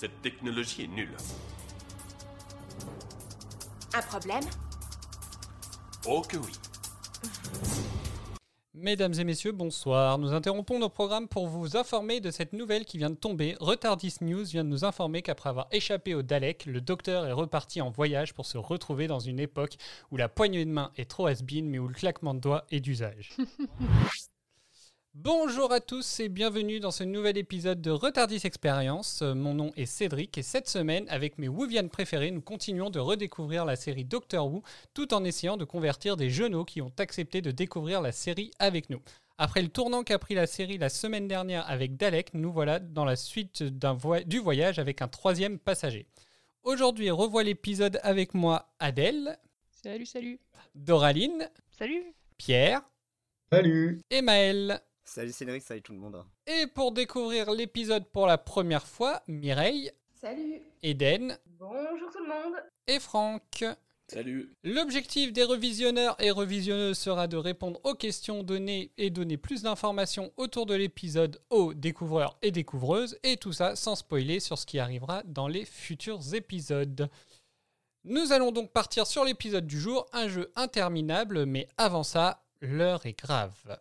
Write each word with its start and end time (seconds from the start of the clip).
Cette 0.00 0.22
technologie 0.22 0.84
est 0.84 0.86
nulle. 0.86 1.16
Un 3.92 4.02
problème? 4.02 4.44
Oh 6.06 6.22
que 6.22 6.36
oui. 6.36 6.52
Mesdames 8.74 9.14
et 9.14 9.24
messieurs, 9.24 9.50
bonsoir. 9.50 10.18
Nous 10.18 10.32
interrompons 10.32 10.78
nos 10.78 10.88
programmes 10.88 11.26
pour 11.26 11.48
vous 11.48 11.76
informer 11.76 12.20
de 12.20 12.30
cette 12.30 12.52
nouvelle 12.52 12.84
qui 12.84 12.96
vient 12.96 13.10
de 13.10 13.16
tomber. 13.16 13.56
Retardis 13.58 14.14
News 14.20 14.44
vient 14.44 14.62
de 14.62 14.68
nous 14.68 14.84
informer 14.84 15.22
qu'après 15.22 15.50
avoir 15.50 15.66
échappé 15.72 16.14
au 16.14 16.22
Dalek, 16.22 16.66
le 16.66 16.80
docteur 16.80 17.26
est 17.26 17.32
reparti 17.32 17.80
en 17.80 17.90
voyage 17.90 18.34
pour 18.34 18.46
se 18.46 18.56
retrouver 18.56 19.08
dans 19.08 19.18
une 19.18 19.40
époque 19.40 19.78
où 20.12 20.16
la 20.16 20.28
poignée 20.28 20.64
de 20.64 20.70
main 20.70 20.92
est 20.96 21.10
trop 21.10 21.26
has 21.26 21.42
mais 21.50 21.80
où 21.80 21.88
le 21.88 21.94
claquement 21.94 22.34
de 22.34 22.40
doigts 22.40 22.66
est 22.70 22.78
d'usage. 22.78 23.32
Bonjour 25.20 25.72
à 25.72 25.80
tous 25.80 26.20
et 26.20 26.28
bienvenue 26.28 26.78
dans 26.78 26.92
ce 26.92 27.02
nouvel 27.02 27.36
épisode 27.38 27.80
de 27.80 27.90
Retardis 27.90 28.42
Experience. 28.44 29.20
Euh, 29.22 29.34
Mon 29.34 29.52
nom 29.52 29.72
est 29.76 29.84
Cédric 29.84 30.38
et 30.38 30.44
cette 30.44 30.68
semaine, 30.68 31.06
avec 31.08 31.38
mes 31.38 31.48
Wouvianes 31.48 31.88
préférés, 31.88 32.30
nous 32.30 32.40
continuons 32.40 32.88
de 32.88 33.00
redécouvrir 33.00 33.64
la 33.64 33.74
série 33.74 34.04
Doctor 34.04 34.46
Who 34.46 34.62
tout 34.94 35.12
en 35.12 35.24
essayant 35.24 35.56
de 35.56 35.64
convertir 35.64 36.16
des 36.16 36.30
genoux 36.30 36.64
qui 36.64 36.80
ont 36.80 36.92
accepté 36.98 37.42
de 37.42 37.50
découvrir 37.50 38.00
la 38.00 38.12
série 38.12 38.52
avec 38.60 38.90
nous. 38.90 39.00
Après 39.38 39.60
le 39.60 39.70
tournant 39.70 40.04
qu'a 40.04 40.20
pris 40.20 40.36
la 40.36 40.46
série 40.46 40.78
la 40.78 40.88
semaine 40.88 41.26
dernière 41.26 41.68
avec 41.68 41.96
Dalek, 41.96 42.32
nous 42.34 42.52
voilà 42.52 42.78
dans 42.78 43.04
la 43.04 43.16
suite 43.16 43.64
du 43.64 44.38
voyage 44.38 44.78
avec 44.78 45.02
un 45.02 45.08
troisième 45.08 45.58
passager. 45.58 46.06
Aujourd'hui, 46.62 47.10
revois 47.10 47.42
l'épisode 47.42 47.98
avec 48.04 48.34
moi 48.34 48.72
Adèle, 48.78 49.36
Salut, 49.82 50.06
salut. 50.06 50.38
Doraline, 50.76 51.50
Salut. 51.76 52.04
Pierre 52.36 52.82
Salut 53.50 54.00
et 54.10 54.22
Maël. 54.22 54.80
Salut 55.08 55.32
Cédric, 55.32 55.62
salut 55.62 55.80
tout 55.80 55.94
le 55.94 55.98
monde. 55.98 56.22
Et 56.46 56.66
pour 56.66 56.92
découvrir 56.92 57.50
l'épisode 57.50 58.04
pour 58.08 58.26
la 58.26 58.36
première 58.36 58.86
fois, 58.86 59.22
Mireille, 59.26 59.90
Salut 60.20 60.60
Eden 60.82 61.38
Bonjour 61.58 62.10
tout 62.12 62.22
le 62.22 62.28
monde 62.28 62.62
et 62.86 63.00
Franck. 63.00 63.64
Salut. 64.06 64.52
L'objectif 64.64 65.32
des 65.32 65.44
revisionneurs 65.44 66.14
et 66.22 66.30
revisionneuses 66.30 66.98
sera 66.98 67.26
de 67.26 67.38
répondre 67.38 67.80
aux 67.84 67.94
questions 67.94 68.42
données 68.42 68.92
et 68.98 69.08
donner 69.08 69.38
plus 69.38 69.62
d'informations 69.62 70.30
autour 70.36 70.66
de 70.66 70.74
l'épisode 70.74 71.40
aux 71.48 71.72
découvreurs 71.72 72.36
et 72.42 72.50
découvreuses, 72.50 73.18
et 73.22 73.38
tout 73.38 73.54
ça 73.54 73.76
sans 73.76 73.96
spoiler 73.96 74.40
sur 74.40 74.58
ce 74.58 74.66
qui 74.66 74.78
arrivera 74.78 75.22
dans 75.24 75.48
les 75.48 75.64
futurs 75.64 76.34
épisodes. 76.34 77.08
Nous 78.04 78.32
allons 78.32 78.52
donc 78.52 78.72
partir 78.72 79.06
sur 79.06 79.24
l'épisode 79.24 79.66
du 79.66 79.80
jour, 79.80 80.04
un 80.12 80.28
jeu 80.28 80.52
interminable, 80.54 81.46
mais 81.46 81.66
avant 81.78 82.04
ça, 82.04 82.44
l'heure 82.60 83.06
est 83.06 83.18
grave. 83.18 83.78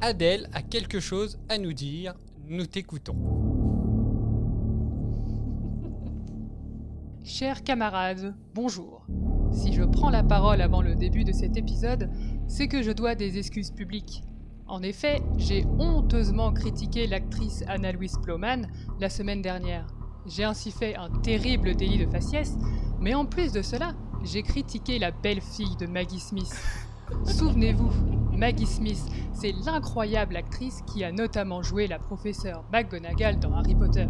Adèle 0.00 0.48
a 0.52 0.62
quelque 0.62 1.00
chose 1.00 1.38
à 1.48 1.58
nous 1.58 1.72
dire, 1.72 2.14
nous 2.48 2.66
t'écoutons. 2.66 3.16
Chers 7.24 7.64
camarades, 7.64 8.36
bonjour. 8.54 9.04
Si 9.52 9.72
je 9.72 9.82
prends 9.82 10.10
la 10.10 10.22
parole 10.22 10.60
avant 10.60 10.82
le 10.82 10.94
début 10.94 11.24
de 11.24 11.32
cet 11.32 11.56
épisode, 11.56 12.10
c'est 12.46 12.68
que 12.68 12.82
je 12.82 12.92
dois 12.92 13.14
des 13.14 13.38
excuses 13.38 13.70
publiques. 13.70 14.22
En 14.66 14.82
effet, 14.82 15.22
j'ai 15.38 15.64
honteusement 15.78 16.52
critiqué 16.52 17.06
l'actrice 17.06 17.64
Anna-Louise 17.66 18.18
Ploman 18.22 18.68
la 19.00 19.08
semaine 19.08 19.40
dernière. 19.40 19.86
J'ai 20.26 20.44
ainsi 20.44 20.72
fait 20.72 20.94
un 20.96 21.08
terrible 21.20 21.74
délit 21.74 22.04
de 22.04 22.10
faciès, 22.10 22.58
mais 23.00 23.14
en 23.14 23.24
plus 23.24 23.52
de 23.52 23.62
cela, 23.62 23.94
j'ai 24.24 24.42
critiqué 24.42 24.98
la 24.98 25.10
belle-fille 25.10 25.76
de 25.76 25.86
Maggie 25.86 26.20
Smith. 26.20 26.54
Souvenez-vous, 27.24 28.25
Maggie 28.36 28.66
Smith, 28.66 29.02
c'est 29.32 29.54
l'incroyable 29.64 30.36
actrice 30.36 30.82
qui 30.86 31.04
a 31.04 31.10
notamment 31.10 31.62
joué 31.62 31.86
la 31.86 31.98
professeure 31.98 32.64
McGonagall 32.70 33.40
dans 33.40 33.54
Harry 33.54 33.74
Potter. 33.74 34.06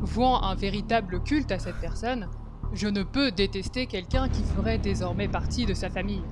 Vouant 0.00 0.42
un 0.42 0.54
véritable 0.54 1.22
culte 1.22 1.52
à 1.52 1.58
cette 1.58 1.78
personne, 1.78 2.30
je 2.72 2.88
ne 2.88 3.02
peux 3.02 3.30
détester 3.30 3.86
quelqu'un 3.86 4.30
qui 4.30 4.42
ferait 4.42 4.78
désormais 4.78 5.28
partie 5.28 5.66
de 5.66 5.74
sa 5.74 5.90
famille. 5.90 6.22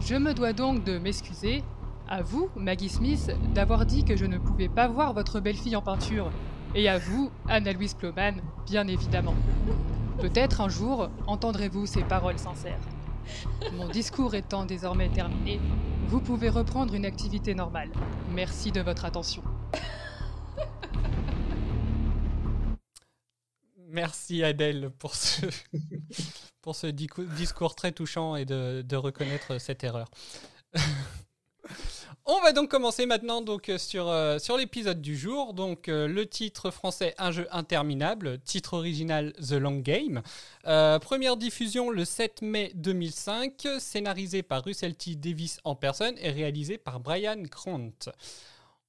Je 0.00 0.16
me 0.16 0.34
dois 0.34 0.52
donc 0.52 0.82
de 0.82 0.98
m'excuser, 0.98 1.62
à 2.08 2.22
vous, 2.22 2.48
Maggie 2.56 2.88
Smith, 2.88 3.30
d'avoir 3.54 3.86
dit 3.86 4.04
que 4.04 4.16
je 4.16 4.26
ne 4.26 4.38
pouvais 4.38 4.68
pas 4.68 4.88
voir 4.88 5.14
votre 5.14 5.38
belle-fille 5.38 5.76
en 5.76 5.82
peinture, 5.82 6.32
et 6.74 6.88
à 6.88 6.98
vous, 6.98 7.30
Anna-Louise 7.48 7.94
Ploman, 7.94 8.42
bien 8.66 8.88
évidemment. 8.88 9.34
Peut-être 10.20 10.62
un 10.62 10.68
jour 10.68 11.10
entendrez-vous 11.28 11.86
ces 11.86 12.02
paroles 12.02 12.40
sincères. 12.40 12.80
Mon 13.76 13.88
discours 13.88 14.34
étant 14.34 14.64
désormais 14.64 15.10
terminé, 15.10 15.60
vous 16.08 16.20
pouvez 16.20 16.48
reprendre 16.48 16.94
une 16.94 17.04
activité 17.04 17.54
normale. 17.54 17.90
Merci 18.32 18.72
de 18.72 18.80
votre 18.80 19.04
attention. 19.04 19.42
Merci 23.90 24.42
Adèle 24.42 24.90
pour 24.98 25.14
ce, 25.14 25.44
pour 26.62 26.74
ce 26.76 26.86
discours 26.86 27.74
très 27.74 27.92
touchant 27.92 28.36
et 28.36 28.46
de, 28.46 28.82
de 28.82 28.96
reconnaître 28.96 29.58
cette 29.58 29.84
erreur. 29.84 30.10
On 32.30 32.42
va 32.42 32.52
donc 32.52 32.70
commencer 32.70 33.06
maintenant 33.06 33.40
donc 33.40 33.70
euh, 33.70 33.78
sur, 33.78 34.06
euh, 34.06 34.38
sur 34.38 34.58
l'épisode 34.58 35.00
du 35.00 35.16
jour. 35.16 35.54
Donc 35.54 35.88
euh, 35.88 36.06
le 36.06 36.26
titre 36.26 36.70
français 36.70 37.14
Un 37.16 37.30
jeu 37.30 37.48
interminable, 37.50 38.38
titre 38.40 38.74
original 38.74 39.32
The 39.34 39.52
Long 39.52 39.78
Game. 39.78 40.20
Première 41.00 41.38
diffusion 41.38 41.90
le 41.90 42.04
7 42.04 42.42
mai 42.42 42.70
2005, 42.74 43.66
scénarisé 43.78 44.42
par 44.42 44.62
Russell 44.62 44.94
T 44.94 45.14
Davis 45.14 45.58
en 45.64 45.74
personne 45.74 46.16
et 46.18 46.30
réalisé 46.30 46.76
par 46.76 47.00
Brian 47.00 47.38
Grant. 47.50 48.10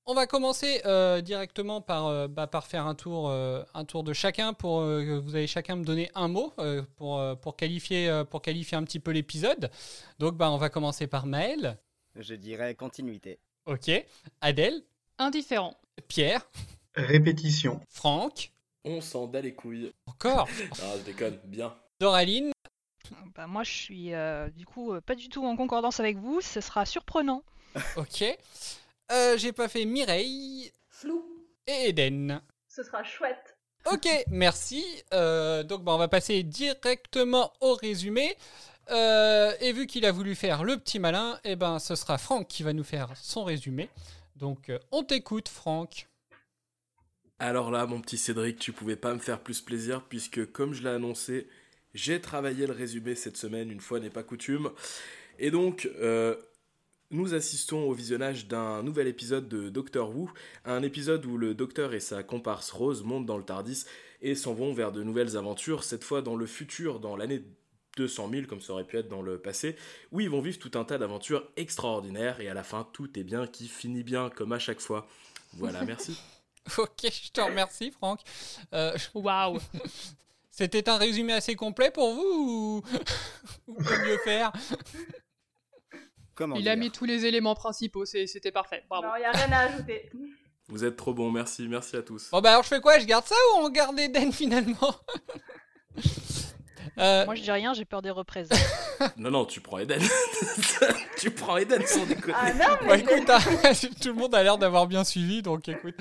On 0.05 0.13
va 0.13 0.27
commencer 0.27 0.81
directement 1.23 1.79
par, 1.79 2.27
bah, 2.27 2.47
par 2.47 2.67
faire 2.67 2.85
un 2.87 2.95
tour, 2.95 3.31
un 3.31 3.85
tour 3.85 4.03
de 4.03 4.11
chacun 4.11 4.51
pour 4.51 4.81
vous 4.81 5.35
allez 5.35 5.47
chacun 5.47 5.77
me 5.77 5.85
donner 5.85 6.11
un 6.15 6.27
mot 6.27 6.53
pour, 6.97 7.23
pour, 7.37 7.55
qualifier, 7.55 8.23
pour 8.29 8.41
qualifier 8.41 8.75
un 8.75 8.83
petit 8.83 8.99
peu 8.99 9.11
l'épisode. 9.11 9.71
Donc 10.17 10.35
bah, 10.35 10.51
on 10.51 10.57
va 10.57 10.67
commencer 10.69 11.07
par 11.07 11.25
Maël. 11.25 11.77
Je 12.19 12.35
dirais 12.35 12.75
continuité. 12.75 13.39
Ok. 13.65 13.89
Adèle. 14.41 14.83
Indifférent. 15.17 15.79
Pierre. 16.09 16.49
Répétition. 16.95 17.79
Franck. 17.87 18.51
On 18.83 18.99
s'en 18.99 19.25
bat 19.27 19.39
les 19.41 19.53
couilles. 19.53 19.93
Encore. 20.05 20.49
Ah, 20.83 20.95
je 20.97 21.03
déconne, 21.03 21.39
bien. 21.45 21.73
Doraline. 21.99 22.51
Bah, 23.35 23.47
moi, 23.47 23.63
je 23.63 23.71
suis 23.71 24.13
euh, 24.13 24.49
du 24.49 24.65
coup 24.65 24.93
euh, 24.93 25.01
pas 25.01 25.15
du 25.15 25.29
tout 25.29 25.45
en 25.45 25.55
concordance 25.55 25.99
avec 26.01 26.17
vous. 26.17 26.41
Ce 26.41 26.59
sera 26.59 26.85
surprenant. 26.85 27.43
Ok. 27.95 28.23
Euh, 29.11 29.37
J'ai 29.37 29.53
pas 29.53 29.69
fait 29.69 29.85
Mireille 29.85 30.71
Flou 30.89 31.23
et 31.67 31.89
Eden. 31.89 32.41
Ce 32.67 32.83
sera 32.83 33.03
chouette 33.03 33.57
Ok, 33.91 34.07
merci. 34.29 34.83
Euh, 35.13 35.63
donc 35.63 35.83
bah, 35.83 35.93
on 35.93 35.97
va 35.97 36.09
passer 36.09 36.43
directement 36.43 37.53
au 37.61 37.75
résumé. 37.75 38.35
Euh, 38.91 39.53
et 39.61 39.71
vu 39.71 39.85
qu'il 39.87 40.05
a 40.05 40.11
voulu 40.11 40.35
faire 40.35 40.63
le 40.63 40.77
petit 40.77 40.99
malin, 40.99 41.39
eh 41.43 41.55
ben, 41.55 41.79
ce 41.79 41.95
sera 41.95 42.17
Franck 42.17 42.47
qui 42.47 42.63
va 42.63 42.73
nous 42.73 42.83
faire 42.83 43.09
son 43.15 43.43
résumé. 43.43 43.89
Donc 44.35 44.69
euh, 44.69 44.79
on 44.91 45.03
t'écoute 45.03 45.49
Franck. 45.49 46.07
Alors 47.39 47.71
là, 47.71 47.85
mon 47.85 48.01
petit 48.01 48.17
Cédric, 48.17 48.59
tu 48.59 48.71
pouvais 48.71 48.95
pas 48.95 49.13
me 49.13 49.19
faire 49.19 49.39
plus 49.39 49.61
plaisir 49.61 50.03
puisque, 50.03 50.51
comme 50.51 50.73
je 50.73 50.83
l'ai 50.83 50.89
annoncé, 50.89 51.47
j'ai 51.93 52.19
travaillé 52.19 52.67
le 52.67 52.73
résumé 52.73 53.15
cette 53.15 53.37
semaine, 53.37 53.71
une 53.71 53.79
fois 53.79 53.99
n'est 53.99 54.09
pas 54.09 54.23
coutume. 54.23 54.71
Et 55.37 55.51
donc, 55.51 55.89
euh, 55.99 56.35
nous 57.11 57.33
assistons 57.33 57.83
au 57.89 57.93
visionnage 57.93 58.47
d'un 58.47 58.83
nouvel 58.83 59.07
épisode 59.07 59.47
de 59.47 59.69
Doctor 59.69 60.15
Who, 60.15 60.29
un 60.65 60.83
épisode 60.83 61.25
où 61.25 61.37
le 61.37 61.53
docteur 61.53 61.93
et 61.93 61.99
sa 61.99 62.23
comparse 62.23 62.71
Rose 62.71 63.03
montent 63.03 63.25
dans 63.25 63.37
le 63.37 63.43
Tardis 63.43 63.85
et 64.21 64.35
s'en 64.35 64.53
vont 64.53 64.73
vers 64.73 64.91
de 64.91 65.01
nouvelles 65.01 65.37
aventures, 65.37 65.83
cette 65.83 66.03
fois 66.03 66.21
dans 66.21 66.35
le 66.35 66.45
futur, 66.45 66.99
dans 66.99 67.15
l'année 67.15 67.41
200 67.99 68.29
000 68.31 68.47
comme 68.47 68.61
ça 68.61 68.71
aurait 68.73 68.85
pu 68.85 68.97
être 68.97 69.09
dans 69.09 69.21
le 69.21 69.37
passé, 69.39 69.75
où 70.11 70.21
ils 70.21 70.29
vont 70.29 70.39
vivre 70.41 70.57
tout 70.57 70.71
un 70.79 70.85
tas 70.85 70.97
d'aventures 70.97 71.45
extraordinaires 71.57 72.39
et 72.39 72.47
à 72.47 72.53
la 72.53 72.63
fin 72.63 72.87
tout 72.93 73.19
est 73.19 73.23
bien 73.23 73.45
qui 73.45 73.67
finit 73.67 74.03
bien 74.03 74.29
comme 74.29 74.53
à 74.53 74.59
chaque 74.59 74.79
fois. 74.79 75.05
Voilà, 75.53 75.83
merci. 75.83 76.17
ok, 76.77 76.89
je 77.03 77.31
te 77.31 77.41
remercie 77.41 77.91
Franck. 77.91 78.21
Euh, 78.73 78.95
Waouh 79.13 79.59
C'était 80.51 80.89
un 80.89 80.97
résumé 80.97 81.33
assez 81.33 81.55
complet 81.55 81.91
pour 81.91 82.13
vous 82.13 82.21
ou, 82.21 82.83
ou 83.67 83.81
mieux 83.81 84.17
faire 84.23 84.51
Comment 86.35 86.55
Il 86.55 86.67
a 86.69 86.75
mis 86.77 86.89
tous 86.91 87.05
les 87.05 87.25
éléments 87.25 87.55
principaux, 87.55 88.05
c'est- 88.05 88.27
c'était 88.27 88.51
parfait. 88.51 88.83
Bravo. 88.89 89.07
Non, 89.07 89.13
il 89.17 89.19
n'y 89.19 89.25
a 89.25 89.31
rien 89.31 89.51
à 89.51 89.59
ajouter. 89.73 90.09
Vous 90.69 90.85
êtes 90.85 90.95
trop 90.95 91.13
bons, 91.13 91.31
merci, 91.31 91.67
merci 91.67 91.97
à 91.97 92.01
tous. 92.01 92.29
Bon 92.31 92.39
bah 92.41 92.51
alors 92.51 92.63
je 92.63 92.69
fais 92.69 92.79
quoi? 92.79 92.97
Je 92.99 93.05
garde 93.05 93.25
ça 93.25 93.35
ou 93.55 93.65
on 93.65 93.69
garde 93.69 93.99
Eden 93.99 94.31
finalement? 94.31 94.95
Euh, 96.97 97.25
Moi 97.25 97.35
je 97.35 97.41
dis 97.41 97.51
rien, 97.51 97.73
j'ai 97.73 97.85
peur 97.85 98.01
des 98.01 98.09
représailles. 98.11 98.57
Non, 99.17 99.31
non, 99.31 99.45
tu 99.45 99.61
prends 99.61 99.77
Eden. 99.79 100.01
tu 101.17 101.31
prends 101.31 101.55
Eden 101.57 101.85
sans 101.85 102.05
déconner. 102.05 102.33
Ah 102.37 102.53
non, 102.53 102.65
mais 102.81 102.87
Bah 102.87 102.97
écoute, 102.97 103.29
hein, 103.29 103.39
tout 104.01 104.09
le 104.09 104.13
monde 104.15 104.35
a 104.35 104.43
l'air 104.43 104.57
d'avoir 104.57 104.87
bien 104.87 105.03
suivi, 105.05 105.41
donc 105.41 105.67
écoute. 105.69 105.95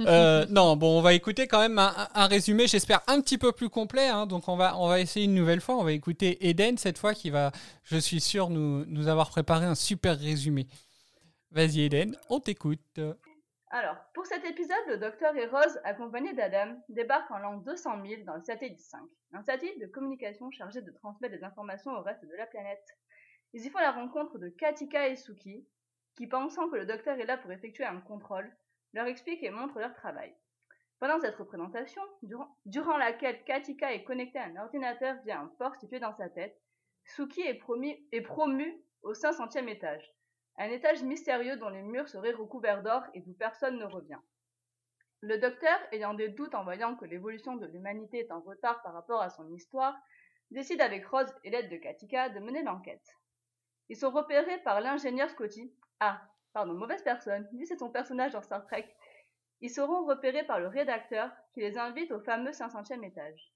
Euh, 0.00 0.46
non, 0.50 0.76
bon, 0.76 0.98
on 0.98 1.02
va 1.02 1.12
écouter 1.14 1.46
quand 1.48 1.58
même 1.60 1.78
un, 1.78 1.92
un- 1.96 2.08
un 2.22 2.26
résumé, 2.26 2.66
j'espère 2.68 3.00
un 3.08 3.20
petit 3.20 3.36
peu 3.38 3.50
plus 3.52 3.68
complet. 3.68 4.06
hein. 4.08 4.26
donc 4.26 4.48
on 4.48 4.56
va, 4.56 4.76
on 4.78 4.88
va 4.88 5.00
essayer 5.00 5.24
une 5.26 5.34
nouvelle 5.34 5.60
fois. 5.60 5.76
On 5.76 5.82
va 5.84 5.92
écouter 5.92 6.48
Eden 6.48 6.76
cette 6.78 6.98
fois 6.98 7.14
qui 7.14 7.30
va, 7.30 7.50
je 7.84 7.96
suis 7.96 8.20
sûr, 8.20 8.48
nous, 8.50 8.84
nous 8.86 9.08
avoir 9.08 9.28
préparé 9.30 9.66
un 9.66 9.74
super 9.74 10.18
résumé. 10.18 10.66
Vas-y 11.50 11.82
Eden, 11.82 12.16
on 12.30 12.38
t'écoute. 12.40 12.80
Alors, 13.70 13.96
pour 14.14 14.24
cet 14.24 14.46
épisode, 14.46 14.86
le 14.86 14.96
docteur 14.96 15.36
et 15.36 15.46
Rose, 15.46 15.78
accompagnés 15.84 16.32
d'Adam, 16.32 16.74
débarquent 16.88 17.30
en 17.30 17.38
l'an 17.38 17.58
200 17.58 18.02
000 18.02 18.22
dans 18.24 18.36
le 18.36 18.42
satellite 18.42 18.80
5, 18.80 18.98
un 19.34 19.42
satellite 19.42 19.78
de 19.78 19.86
communication 19.86 20.50
chargé 20.50 20.80
de 20.80 20.90
transmettre 20.90 21.36
des 21.36 21.44
informations 21.44 21.92
au 21.92 22.00
reste 22.00 22.24
de 22.24 22.34
la 22.34 22.46
planète. 22.46 22.86
Ils 23.52 23.66
y 23.66 23.68
font 23.68 23.78
la 23.78 23.92
rencontre 23.92 24.38
de 24.38 24.48
Katika 24.48 25.08
et 25.08 25.16
Suki, 25.16 25.66
qui, 26.16 26.26
pensant 26.26 26.70
que 26.70 26.76
le 26.76 26.86
docteur 26.86 27.18
est 27.18 27.26
là 27.26 27.36
pour 27.36 27.52
effectuer 27.52 27.84
un 27.84 28.00
contrôle, 28.00 28.50
leur 28.94 29.06
expliquent 29.06 29.42
et 29.42 29.50
montrent 29.50 29.80
leur 29.80 29.92
travail. 29.92 30.34
Pendant 30.98 31.20
cette 31.20 31.36
représentation, 31.36 32.02
durant, 32.64 32.96
laquelle 32.96 33.44
Katika 33.44 33.92
est 33.92 34.04
connectée 34.04 34.38
à 34.38 34.46
un 34.46 34.56
ordinateur 34.56 35.16
via 35.24 35.40
un 35.40 35.46
port 35.58 35.76
situé 35.76 36.00
dans 36.00 36.14
sa 36.16 36.30
tête, 36.30 36.58
Suki 37.04 37.42
est, 37.42 37.58
promis, 37.58 38.02
est 38.12 38.22
promu 38.22 38.82
au 39.02 39.12
500e 39.12 39.68
étage 39.68 40.17
un 40.58 40.70
étage 40.70 41.02
mystérieux 41.02 41.56
dont 41.56 41.68
les 41.68 41.82
murs 41.82 42.08
seraient 42.08 42.32
recouverts 42.32 42.82
d'or 42.82 43.02
et 43.14 43.20
d'où 43.20 43.32
personne 43.32 43.78
ne 43.78 43.84
revient. 43.84 44.18
Le 45.20 45.38
docteur, 45.38 45.78
ayant 45.92 46.14
des 46.14 46.28
doutes 46.28 46.54
en 46.54 46.64
voyant 46.64 46.94
que 46.94 47.04
l'évolution 47.04 47.56
de 47.56 47.66
l'humanité 47.66 48.18
est 48.18 48.32
en 48.32 48.40
retard 48.40 48.82
par 48.82 48.92
rapport 48.92 49.20
à 49.20 49.30
son 49.30 49.52
histoire, 49.52 49.96
décide 50.50 50.80
avec 50.80 51.06
Rose 51.06 51.32
et 51.44 51.50
l'aide 51.50 51.70
de 51.70 51.76
Katika 51.76 52.28
de 52.28 52.40
mener 52.40 52.62
l'enquête. 52.62 53.06
Ils 53.88 53.96
sont 53.96 54.10
repérés 54.10 54.58
par 54.58 54.80
l'ingénieur 54.80 55.30
Scotty. 55.30 55.72
Ah, 56.00 56.20
pardon, 56.52 56.74
mauvaise 56.74 57.02
personne, 57.02 57.48
lui 57.52 57.66
c'est 57.66 57.78
son 57.78 57.90
personnage 57.90 58.32
dans 58.32 58.42
Star 58.42 58.64
Trek. 58.66 58.88
Ils 59.60 59.70
seront 59.70 60.04
repérés 60.06 60.44
par 60.44 60.60
le 60.60 60.68
rédacteur 60.68 61.30
qui 61.52 61.60
les 61.60 61.78
invite 61.78 62.12
au 62.12 62.20
fameux 62.20 62.52
500e 62.52 63.04
étage. 63.04 63.52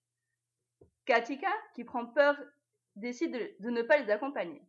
Katika, 1.05 1.51
qui 1.75 1.85
prend 1.85 2.07
peur, 2.07 2.37
décide 2.97 3.57
de, 3.61 3.71
ne 3.71 3.83
pas 3.83 3.99
les 3.99 4.11
accompagner. 4.11 4.63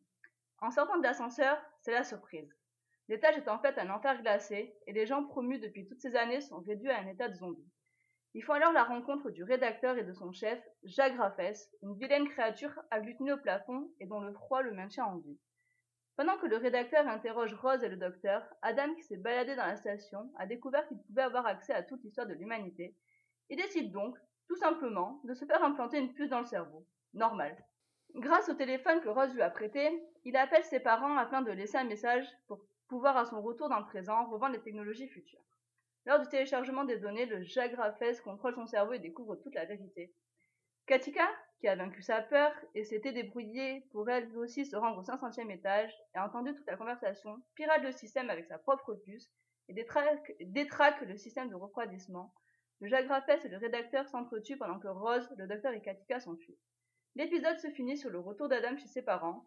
En 0.60 0.72
sortant 0.72 0.98
de 0.98 1.04
l'ascenseur, 1.04 1.58
c'est 1.84 1.92
la 1.92 2.04
surprise. 2.04 2.50
L'étage 3.10 3.38
est 3.38 3.50
en 3.50 3.60
fait 3.60 3.78
un 3.78 3.90
enfer 3.90 4.22
glacé 4.22 4.74
et 4.88 4.94
les 4.94 5.06
gens 5.06 5.26
promus 5.26 5.60
depuis 5.60 5.86
toutes 5.86 6.00
ces 6.00 6.16
années 6.16 6.40
sont 6.40 6.62
réduits 6.62 6.90
à 6.90 7.00
un 7.00 7.08
état 7.08 7.28
de 7.28 7.36
zombie. 7.36 7.70
Ils 8.34 8.44
font 8.44 8.54
alors 8.54 8.72
la 8.72 8.86
rencontre 8.86 9.30
du 9.30 9.44
rédacteur 9.44 9.98
et 9.98 10.06
de 10.06 10.14
son 10.14 10.32
chef, 10.32 10.60
Jacques 10.84 11.18
Raffès, 11.18 11.70
une 11.84 11.96
vilaine 11.98 12.28
créature 12.30 12.74
agglutinée 12.90 13.34
au 13.34 13.38
plafond 13.38 13.92
et 14.00 14.08
dont 14.08 14.22
le 14.22 14.34
froid 14.34 14.62
le 14.62 14.72
maintient 14.72 15.06
en 15.06 15.18
vie. 15.18 15.38
Pendant 16.16 16.38
que 16.38 16.48
le 16.48 16.58
rédacteur 16.58 17.06
interroge 17.08 17.54
Rose 17.54 17.84
et 17.84 17.90
le 17.90 17.98
docteur, 17.98 18.44
Adam, 18.62 18.96
qui 18.96 19.04
s'est 19.04 19.18
baladé 19.18 19.56
dans 19.56 19.66
la 19.66 19.76
station, 19.76 20.32
a 20.38 20.46
découvert 20.46 20.88
qu'il 20.88 21.02
pouvait 21.02 21.24
avoir 21.24 21.46
accès 21.46 21.74
à 21.74 21.84
toute 21.84 22.04
l'histoire 22.04 22.28
de 22.28 22.34
l'humanité. 22.34 22.96
Il 23.50 23.58
décide 23.58 23.92
donc, 23.92 24.16
tout 24.48 24.56
simplement, 24.56 25.20
de 25.26 25.34
se 25.34 25.46
faire 25.46 25.64
implanter 25.64 25.98
une 26.00 26.14
puce 26.14 26.30
dans 26.30 26.40
le 26.40 26.46
cerveau. 26.46 26.88
Normal. 27.14 27.58
Grâce 28.16 28.48
au 28.48 28.54
téléphone 28.54 29.02
que 29.02 29.10
Rose 29.10 29.34
lui 29.34 29.42
a 29.42 29.50
prêté, 29.50 30.04
il 30.24 30.38
appelle 30.38 30.64
ses 30.64 30.80
parents 30.80 31.18
afin 31.18 31.42
de 31.42 31.52
laisser 31.52 31.78
un 31.78 31.84
message 31.84 32.28
pour 32.48 32.60
pouvoir 32.88 33.18
à 33.18 33.26
son 33.26 33.42
retour 33.42 33.70
dans 33.70 33.80
le 33.80 33.86
présent 33.86 34.30
revendre 34.30 34.54
les 34.54 34.62
technologies 34.62 35.08
futures. 35.08 35.44
Lors 36.06 36.20
du 36.20 36.28
téléchargement 36.28 36.84
des 36.84 36.98
données, 36.98 37.26
le 37.26 37.42
Jacques 37.42 37.76
Raffès 37.76 38.22
contrôle 38.22 38.54
son 38.54 38.68
cerveau 38.68 38.94
et 38.94 39.00
découvre 39.00 39.36
toute 39.38 39.56
la 39.56 39.66
vérité. 39.66 40.14
Katika, 40.86 41.28
qui 41.60 41.68
a 41.68 41.76
vaincu 41.76 42.04
sa 42.04 42.22
peur 42.22 42.52
et 42.76 42.84
s'était 42.84 43.14
débrouillée 43.14 43.88
pour 43.92 44.08
elle 44.10 44.38
aussi 44.38 44.66
se 44.66 44.76
rendre 44.76 45.00
au 45.00 45.04
500e 45.04 45.50
étage, 45.50 45.92
a 46.14 46.26
entendu 46.26 46.54
toute 46.54 46.68
la 46.68 46.78
conversation, 46.78 47.42
pirate 47.56 47.82
le 47.82 47.94
système 47.94 48.30
avec 48.30 48.46
sa 48.46 48.60
propre 48.60 48.94
puce 48.94 49.32
et 49.70 49.74
détraque, 49.74 51.02
le 51.02 51.18
système 51.18 51.50
de 51.50 51.56
refroidissement. 51.56 52.32
Le 52.80 52.90
Jacques 52.90 53.08
Raffès 53.08 53.44
et 53.44 53.50
le 53.50 53.58
rédacteur 53.58 54.08
s'entretuent 54.08 54.58
pendant 54.58 54.78
que 54.78 54.90
Rose, 54.90 55.28
le 55.38 55.48
docteur 55.48 55.74
et 55.74 55.82
Katika 55.82 56.20
s'enfuient. 56.20 56.60
L'épisode 57.16 57.60
se 57.60 57.70
finit 57.70 57.98
sur 57.98 58.10
le 58.10 58.20
retour 58.20 58.50
d'Adam 58.50 58.76
chez 58.78 58.88
ses 58.88 59.02
parents, 59.02 59.46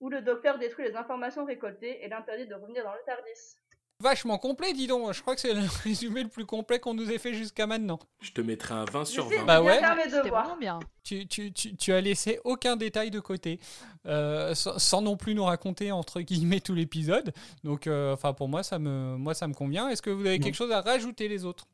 où 0.00 0.08
le 0.10 0.22
docteur 0.22 0.58
détruit 0.58 0.86
les 0.88 0.96
informations 0.96 1.44
récoltées 1.44 2.04
et 2.04 2.08
l'interdit 2.08 2.46
de 2.46 2.54
revenir 2.54 2.82
dans 2.84 2.92
le 2.92 3.00
TARDIS. 3.06 3.56
Vachement 4.02 4.38
complet, 4.38 4.72
dis 4.72 4.86
donc. 4.86 5.12
Je 5.12 5.20
crois 5.20 5.34
que 5.34 5.42
c'est 5.42 5.52
le 5.52 5.60
résumé 5.84 6.22
le 6.22 6.30
plus 6.30 6.46
complet 6.46 6.80
qu'on 6.80 6.94
nous 6.94 7.12
ait 7.12 7.18
fait 7.18 7.34
jusqu'à 7.34 7.66
maintenant. 7.66 7.98
Je 8.22 8.32
te 8.32 8.40
mettrai 8.40 8.72
un 8.72 8.86
20 8.86 9.04
sur 9.04 9.24
Je 9.24 9.28
sais, 9.28 9.36
20. 9.40 9.44
Bah 9.44 9.60
ouais. 9.62 9.78
vraiment 9.78 10.56
bien. 10.56 10.80
Tu, 11.04 11.28
tu, 11.28 11.52
tu, 11.52 11.76
tu 11.76 11.92
as 11.92 12.00
laissé 12.00 12.40
aucun 12.44 12.76
détail 12.76 13.10
de 13.10 13.20
côté, 13.20 13.60
euh, 14.06 14.54
sans, 14.54 14.78
sans 14.78 15.02
non 15.02 15.18
plus 15.18 15.34
nous 15.34 15.44
raconter 15.44 15.92
entre 15.92 16.22
guillemets 16.22 16.60
tout 16.60 16.74
l'épisode. 16.74 17.34
Donc, 17.62 17.86
euh, 17.86 18.14
enfin 18.14 18.32
pour 18.32 18.48
moi 18.48 18.62
ça 18.62 18.78
me, 18.78 19.16
moi 19.18 19.34
ça 19.34 19.46
me 19.48 19.54
convient. 19.54 19.88
Est-ce 19.90 20.00
que 20.02 20.08
vous 20.10 20.24
avez 20.26 20.38
Non. 20.38 20.44
quelque 20.44 20.54
chose 20.56 20.72
à 20.72 20.80
rajouter 20.80 21.28
les 21.28 21.44
autres? 21.44 21.66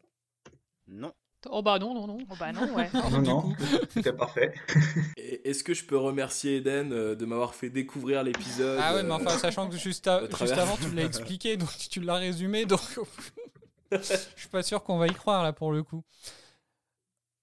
Non. 0.89 1.13
Oh 1.51 1.63
bah 1.63 1.79
non, 1.79 1.95
non, 1.95 2.07
non. 2.07 2.19
Oh 2.31 2.35
bah 2.39 2.53
non, 2.53 2.75
ouais. 2.75 2.89
Non, 3.11 3.23
non. 3.23 3.53
C'était 3.91 4.13
parfait. 4.13 4.53
Est-ce 5.17 5.63
que 5.65 5.75
je 5.75 5.85
peux 5.85 5.97
remercier 5.99 6.57
Eden 6.57 6.93
euh, 6.93 7.15
de 7.15 7.25
m'avoir 7.27 7.55
fait 7.55 7.71
découvrir 7.71 8.23
l'épisode 8.23 8.79
Ah 8.83 8.95
ouais, 8.95 9.03
mais 9.03 9.11
euh, 9.13 9.15
enfin 9.17 9.39
sachant 9.39 9.69
que 9.69 9.77
juste, 9.77 10.07
à- 10.09 10.23
juste 10.39 10.53
avant 10.53 10.77
tu 10.77 10.91
l'as 10.95 11.05
expliqué, 11.05 11.57
donc 11.57 11.69
tu 11.91 12.01
l'as 12.01 12.15
résumé, 12.17 12.65
donc 12.67 12.81
je 13.93 13.99
suis 14.37 14.49
pas 14.51 14.63
sûr 14.63 14.83
qu'on 14.83 14.99
va 14.99 15.07
y 15.07 15.15
croire 15.15 15.43
là 15.43 15.53
pour 15.53 15.73
le 15.73 15.83
coup. 15.83 16.03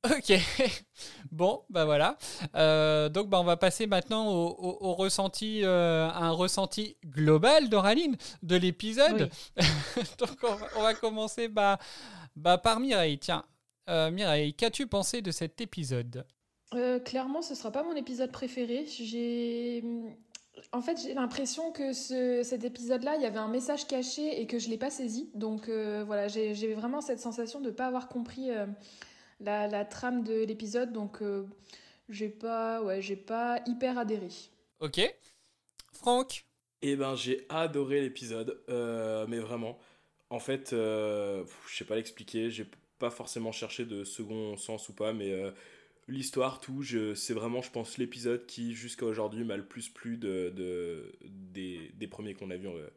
Ok, 0.05 0.33
bon, 1.31 1.63
bah 1.69 1.85
voilà. 1.85 2.17
Euh, 2.55 3.07
donc 3.07 3.29
bah, 3.29 3.39
on 3.39 3.45
va 3.45 3.55
passer 3.55 3.87
maintenant 3.87 4.27
au, 4.27 4.47
au- 4.49 4.77
au 4.89 4.93
ressenti, 4.95 5.61
euh, 5.63 6.09
un 6.13 6.31
ressenti 6.31 6.97
global 7.05 7.69
d'Oraline 7.69 8.17
de 8.41 8.57
l'épisode. 8.57 9.29
donc 10.19 10.37
on 10.43 10.55
va, 10.55 10.67
on 10.75 10.81
va 10.81 10.93
commencer 10.93 11.47
bah, 11.47 11.79
bah, 12.35 12.57
par 12.57 12.81
Mireille. 12.81 13.17
Tiens, 13.17 13.45
euh, 13.89 14.11
Mireille, 14.11 14.53
qu'as-tu 14.53 14.87
pensé 14.87 15.21
de 15.21 15.31
cet 15.31 15.61
épisode? 15.61 16.25
Euh, 16.73 16.99
clairement, 16.99 17.41
ce 17.41 17.55
sera 17.55 17.71
pas 17.71 17.83
mon 17.83 17.95
épisode 17.95 18.31
préféré. 18.31 18.85
J'ai, 18.87 19.83
en 20.71 20.81
fait, 20.81 20.99
j'ai 21.01 21.13
l'impression 21.13 21.71
que 21.71 21.93
ce- 21.93 22.41
cet 22.43 22.63
épisode-là, 22.63 23.15
il 23.15 23.21
y 23.21 23.25
avait 23.25 23.37
un 23.39 23.47
message 23.47 23.85
caché 23.87 24.41
et 24.41 24.47
que 24.47 24.57
je 24.59 24.69
l'ai 24.69 24.77
pas 24.77 24.89
saisi. 24.89 25.29
Donc 25.35 25.69
euh, 25.69 26.03
voilà, 26.05 26.27
j'ai 26.27 26.73
vraiment 26.73 27.01
cette 27.01 27.19
sensation 27.19 27.61
de 27.61 27.69
pas 27.69 27.85
avoir 27.87 28.07
compris 28.07 28.49
euh, 28.49 28.65
la, 29.39 29.67
la 29.67 29.85
trame 29.85 30.23
de 30.23 30.43
l'épisode. 30.43 30.91
Donc 30.91 31.21
euh, 31.21 31.45
j'ai 32.09 32.29
pas, 32.29 32.81
ouais, 32.81 33.01
j'ai 33.01 33.15
pas 33.17 33.61
hyper 33.67 33.97
adhéré. 33.99 34.29
Ok. 34.79 34.99
Franck? 35.91 36.45
Eh 36.81 36.95
ben, 36.95 37.15
j'ai 37.15 37.45
adoré 37.49 38.01
l'épisode, 38.01 38.61
euh, 38.69 39.25
mais 39.29 39.39
vraiment. 39.39 39.77
En 40.29 40.39
fait, 40.39 40.73
euh, 40.73 41.45
je 41.69 41.77
sais 41.77 41.85
pas 41.85 41.95
l'expliquer, 41.95 42.49
j'ai 42.49 42.65
pas 42.99 43.09
forcément 43.11 43.51
cherché 43.51 43.85
de 43.85 44.03
second 44.03 44.57
sens 44.57 44.89
ou 44.89 44.93
pas, 44.95 45.13
mais 45.13 45.31
euh, 45.31 45.51
l'histoire, 46.07 46.59
tout, 46.61 46.81
je- 46.81 47.13
c'est 47.15 47.33
vraiment, 47.33 47.61
je 47.61 47.71
pense, 47.71 47.97
l'épisode 47.97 48.45
qui, 48.45 48.73
jusqu'à 48.73 49.05
aujourd'hui, 49.05 49.43
m'a 49.43 49.57
le 49.57 49.67
plus 49.67 49.89
plu 49.89 50.17
de, 50.17 50.49
de- 50.55 51.17
des, 51.23 51.89
des 51.95 52.07
premiers 52.07 52.33
qu'on 52.33 52.49
a 52.51 52.57
vus 52.57 52.67
euh, 52.69 52.89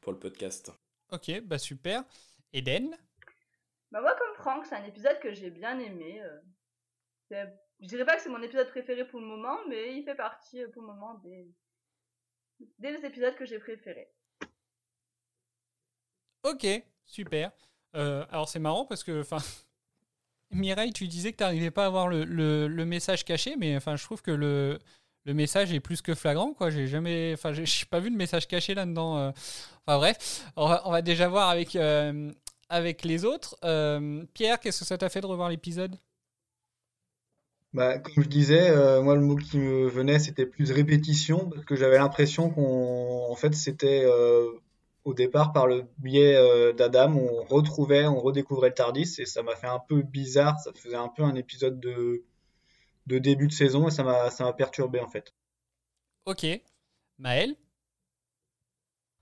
pour 0.00 0.12
le 0.12 0.18
podcast. 0.18 0.72
Ok, 1.10 1.40
bah 1.42 1.58
super. 1.58 2.04
Eden? 2.52 2.96
Bah 3.90 4.00
moi, 4.00 4.14
comme 4.18 4.34
Franck, 4.36 4.66
c'est 4.66 4.74
un 4.74 4.84
épisode 4.84 5.18
que 5.20 5.32
j'ai 5.32 5.50
bien 5.50 5.78
aimé. 5.78 6.20
euh. 6.22 6.40
C'est- 7.30 7.52
Je 7.80 7.86
dirais 7.86 8.04
pas 8.04 8.16
que 8.16 8.22
c'est 8.22 8.28
mon 8.28 8.42
épisode 8.42 8.68
préféré 8.68 9.06
pour 9.06 9.20
le 9.20 9.26
moment, 9.26 9.58
mais 9.68 9.96
il 9.96 10.04
fait 10.04 10.14
partie 10.16 10.62
euh, 10.62 10.68
pour 10.68 10.82
le 10.82 10.88
moment 10.88 11.14
des, 11.24 11.46
des 12.78 13.04
épisodes 13.06 13.36
que 13.36 13.46
j'ai 13.46 13.58
préférés. 13.58 14.10
Ok, 16.42 16.66
super. 17.06 17.52
Euh, 17.96 18.24
alors 18.30 18.48
c'est 18.48 18.58
marrant 18.58 18.84
parce 18.84 19.04
que, 19.04 19.20
enfin, 19.20 19.38
Mireille, 20.50 20.92
tu 20.92 21.08
disais 21.08 21.32
que 21.32 21.38
tu 21.38 21.42
n'arrivais 21.44 21.70
pas 21.70 21.86
à 21.86 21.90
voir 21.90 22.08
le, 22.08 22.24
le- 22.24 22.84
message 22.84 23.24
caché, 23.24 23.56
mais 23.58 23.76
enfin, 23.76 23.96
je 23.96 24.04
trouve 24.04 24.22
que 24.22 24.30
le, 24.30 24.78
le 25.24 25.34
message 25.34 25.72
est 25.72 25.80
plus 25.80 26.02
que 26.02 26.14
flagrant, 26.14 26.54
quoi. 26.54 26.70
J'ai 26.70 26.86
jamais, 26.86 27.32
enfin, 27.34 27.52
j'ai 27.54 27.86
pas 27.86 28.00
vu 28.00 28.10
de 28.10 28.16
message 28.16 28.46
caché 28.48 28.74
là-dedans. 28.74 29.18
euh. 29.18 29.30
Enfin 29.86 29.98
bref, 29.98 30.44
on 30.56 30.68
va, 30.68 30.82
on 30.86 30.90
va 30.92 31.02
déjà 31.02 31.28
voir 31.28 31.48
avec 31.50 31.76
euh, 31.76 32.30
avec 32.68 33.04
les 33.04 33.24
autres. 33.24 33.56
Euh, 33.64 34.24
Pierre, 34.34 34.60
qu'est-ce 34.60 34.80
que 34.80 34.84
ça 34.86 34.98
t'a 34.98 35.08
fait 35.08 35.20
de 35.22 35.26
revoir 35.26 35.48
l'épisode? 35.48 35.96
Bah, 37.74 37.98
comme 37.98 38.24
je 38.24 38.28
disais, 38.28 38.70
moi 39.02 39.14
le 39.14 39.20
mot 39.20 39.36
qui 39.36 39.58
me 39.58 39.88
venait 39.88 40.18
c'était 40.18 40.46
plus 40.46 40.70
répétition 40.72 41.50
parce 41.50 41.64
que 41.66 41.76
j'avais 41.76 41.98
l'impression 41.98 42.48
qu'on 42.50 43.30
en 43.30 43.34
fait 43.36 43.54
c'était 43.54 44.02
euh, 44.06 44.46
au 45.08 45.14
départ 45.14 45.52
par 45.52 45.66
le 45.66 45.84
biais 45.98 46.36
euh, 46.36 46.72
d'Adam 46.72 47.16
on 47.16 47.44
retrouvait, 47.44 48.06
on 48.06 48.20
redécouvrait 48.20 48.68
le 48.70 48.74
Tardis 48.74 49.14
et 49.18 49.26
ça 49.26 49.42
m'a 49.42 49.56
fait 49.56 49.66
un 49.66 49.80
peu 49.80 50.02
bizarre, 50.02 50.58
ça 50.60 50.72
faisait 50.72 50.96
un 50.96 51.08
peu 51.08 51.22
un 51.22 51.34
épisode 51.34 51.80
de 51.80 52.24
de 53.06 53.18
début 53.18 53.48
de 53.48 53.52
saison 53.52 53.88
et 53.88 53.90
ça 53.90 54.04
m'a 54.04 54.30
ça 54.30 54.44
m'a 54.44 54.52
perturbé 54.52 55.00
en 55.00 55.08
fait. 55.08 55.32
Ok. 56.26 56.46
Maël? 57.18 57.56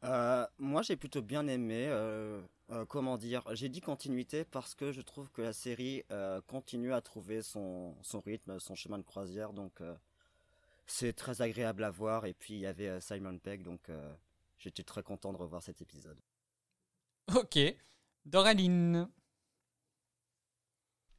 Euh, 0.05 0.47
moi, 0.59 0.83
j'ai 0.83 0.97
plutôt 0.97 1.23
bien 1.23 1.47
aimé. 1.47 1.87
euh, 1.88 2.40
euh, 2.71 2.85
comment 2.87 3.16
dire 3.16 3.43
J'ai 3.55 3.69
dit 3.69 3.81
continuité 3.81 4.45
parce 4.45 4.75
que 4.75 4.93
je 4.93 5.00
trouve 5.00 5.31
que 5.31 5.43
la 5.43 5.52
série 5.52 6.05
euh, 6.11 6.40
continue 6.47 6.93
à 6.93 7.00
trouver 7.00 7.43
son, 7.43 7.97
son 8.02 8.21
rythme, 8.21 8.59
son 8.61 8.75
chemin 8.75 8.99
de 8.99 9.05
croisière. 9.05 9.52
Donc, 9.52 9.81
euh, 9.81 9.95
c'est 10.87 11.12
très 11.14 11.43
agréable 11.43 11.85
à 11.85 11.90
voir. 11.90 12.26
Et 12.26 12.35
puis, 12.35 12.55
il 12.55 12.61
y 12.61 12.66
avait 12.66 12.88
euh, 12.88 13.00
Simon 13.00 13.38
Pegg. 13.38 13.62
Donc, 13.62 13.88
euh, 13.90 14.12
j'étais 14.59 14.83
très 14.85 15.03
content 15.03 15.33
de 15.33 15.39
revoir 15.39 15.63
cet 15.63 15.83
épisode. 15.83 16.21
Ok. 17.35 17.59
Doraline 18.25 19.09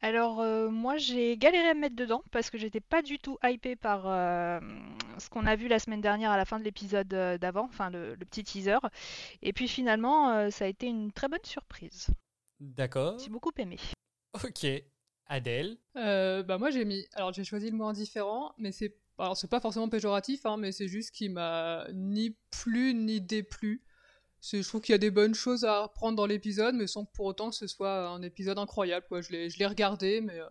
Alors 0.01 0.41
euh, 0.41 0.69
moi 0.69 0.97
j'ai 0.97 1.37
galéré 1.37 1.69
à 1.69 1.73
me 1.73 1.79
mettre 1.81 1.95
dedans 1.95 2.23
parce 2.31 2.49
que 2.49 2.57
j'étais 2.57 2.81
pas 2.81 3.01
du 3.01 3.17
tout 3.17 3.37
hypée 3.43 3.75
par 3.75 4.07
euh, 4.07 4.59
ce 5.17 5.29
qu'on 5.29 5.45
a 5.45 5.55
vu 5.55 5.67
la 5.67 5.79
semaine 5.79 6.01
dernière 6.01 6.31
à 6.31 6.37
la 6.37 6.45
fin 6.45 6.59
de 6.59 6.63
l'épisode 6.63 7.13
euh, 7.13 7.37
d'avant, 7.37 7.65
enfin 7.65 7.89
le, 7.89 8.15
le 8.15 8.25
petit 8.25 8.43
teaser. 8.43 8.77
Et 9.41 9.53
puis 9.53 9.67
finalement 9.67 10.29
euh, 10.29 10.49
ça 10.49 10.65
a 10.65 10.67
été 10.67 10.87
une 10.87 11.11
très 11.11 11.27
bonne 11.27 11.43
surprise. 11.43 12.07
D'accord. 12.59 13.17
J'ai 13.19 13.29
beaucoup 13.29 13.51
aimé. 13.57 13.77
Ok. 14.43 14.65
Adèle 15.29 15.77
Euh, 15.95 16.43
bah 16.43 16.57
moi 16.57 16.69
j'ai 16.69 16.85
mis, 16.85 17.05
alors 17.13 17.33
j'ai 17.33 17.43
choisi 17.43 17.69
le 17.69 17.75
mot 17.75 17.85
indifférent, 17.85 18.53
mais 18.57 18.71
c'est, 18.71 18.95
alors 19.17 19.35
c'est 19.35 19.49
pas 19.49 19.59
forcément 19.59 19.89
péjoratif, 19.89 20.45
hein, 20.45 20.57
mais 20.57 20.71
c'est 20.71 20.87
juste 20.87 21.11
qu'il 21.11 21.31
m'a 21.31 21.87
ni 21.93 22.35
plu 22.51 22.93
ni 22.93 23.21
déplu. 23.21 23.83
Je 24.41 24.67
trouve 24.67 24.81
qu'il 24.81 24.93
y 24.93 24.95
a 24.95 24.99
des 24.99 25.11
bonnes 25.11 25.33
choses 25.33 25.65
à 25.65 25.83
reprendre 25.83 26.15
dans 26.15 26.27
l'épisode, 26.27 26.75
mais 26.75 26.87
sans 26.87 27.05
pour 27.05 27.25
autant 27.25 27.49
que 27.49 27.55
ce 27.55 27.67
soit 27.67 28.07
un 28.07 28.21
épisode 28.21 28.59
incroyable. 28.59 29.05
Quoi. 29.07 29.21
Je 29.21 29.31
l'ai, 29.31 29.65
regardé, 29.65 30.21
mais, 30.21 30.39
euh, 30.39 30.47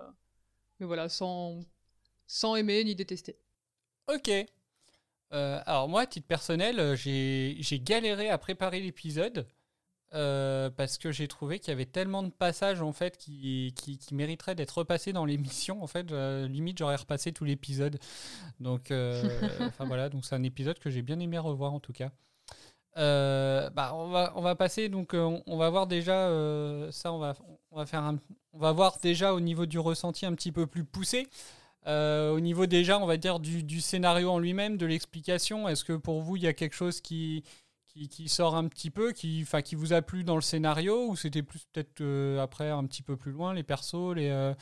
mais 0.81 0.87
voilà, 0.87 1.09
sans, 1.09 1.61
sans 2.27 2.57
aimer 2.57 2.83
ni 2.85 2.95
détester. 2.95 3.39
Ok. 4.13 4.29
Euh, 5.33 5.61
alors 5.67 5.89
moi, 5.89 6.03
à 6.03 6.07
titre 6.07 6.27
personnel, 6.27 6.79
euh, 6.81 6.97
j'ai 6.97 7.81
galéré 7.81 8.29
à 8.29 8.39
préparer 8.39 8.81
l'épisode 8.81 9.47
euh, 10.15 10.71
parce 10.71 10.99
que 10.99 11.11
j'ai 11.13 11.29
trouvé 11.29 11.59
qu'il 11.59 11.69
y 11.69 11.73
avait 11.73 11.87
tellement 11.87 12.23
de 12.23 12.31
passages 12.31 12.81
en 12.81 12.93
fait 12.93 13.17
qui, 13.19 13.75
qui, 13.77 13.99
qui 13.99 14.15
mériteraient 14.15 14.55
d'être 14.55 14.79
repassés 14.79 15.13
dans 15.13 15.25
l'émission. 15.25 15.83
En 15.83 15.87
fait, 15.87 16.11
Euh, 16.13 16.47
limite 16.49 16.79
j'aurais 16.79 16.97
repassé 16.97 17.33
tout 17.33 17.45
l'épisode. 17.45 17.99
Donc, 18.61 18.91
euh, 18.91 19.23
enfin 19.61 19.85
voilà, 19.85 20.09
donc 20.09 20.25
c'est 20.25 20.35
un 20.35 20.43
épisode 20.43 20.79
que 20.79 20.91
j'ai 20.91 21.03
bien 21.03 21.19
aimé 21.21 21.39
revoir 21.39 21.73
en 21.73 21.81
tout 21.81 21.93
cas. 21.93 22.11
Bah, 22.97 23.93
on 23.95 24.09
va 24.09 24.33
on 24.37 24.41
va 24.41 24.55
passer 24.55 24.89
donc 24.89 25.11
on, 25.13 25.43
on 25.47 25.59
va 25.59 25.69
voir 25.69 25.87
déjà 25.87 26.31
ça 26.91 27.13
on 27.13 27.19
va 27.19 27.35
on 27.71 27.77
va 27.77 27.85
faire 27.85 28.03
un, 28.03 28.19
on 28.55 28.59
va 28.59 28.73
voir 28.73 28.99
déjà 29.03 29.35
au 29.35 29.41
niveau 29.41 29.67
du 29.67 29.79
ressenti 29.79 30.25
un 30.25 30.35
petit 30.35 30.51
peu 30.53 30.67
plus 30.67 30.85
poussé. 30.85 31.29
Euh, 31.87 32.33
au 32.33 32.41
niveau 32.41 32.67
déjà, 32.67 32.99
on 32.99 33.07
va 33.07 33.17
dire, 33.17 33.39
du, 33.39 33.63
du 33.63 33.81
scénario 33.81 34.31
en 34.31 34.39
lui-même, 34.39 34.77
de 34.77 34.87
l'explication, 34.87 35.69
est-ce 35.69 35.85
que 35.85 35.93
pour 35.93 36.21
vous, 36.21 36.37
il 36.37 36.43
y 36.43 36.49
a 36.49 36.53
quelque 36.53 36.75
chose 36.75 37.01
qui, 37.01 37.45
qui, 38.11 38.29
sort 38.29 38.55
un 38.57 38.69
petit 38.69 38.91
peu, 38.91 39.13
qui, 39.13 39.45
qui 39.65 39.75
vous 39.75 39.93
a 39.93 40.03
plu 40.03 40.25
dans 40.25 40.37
le 40.37 40.43
scénario, 40.43 41.09
ou 41.09 41.17
c'était 41.17 41.43
plus 41.43 41.67
peut-être 41.73 42.01
euh, 42.01 42.41
après 42.41 42.71
un 42.71 42.85
petit 42.87 43.03
peu 43.03 43.17
plus 43.17 43.33
loin, 43.33 43.55
les 43.55 43.63
persos, 43.63 44.15
les... 44.15 44.29
euh, 44.29 44.55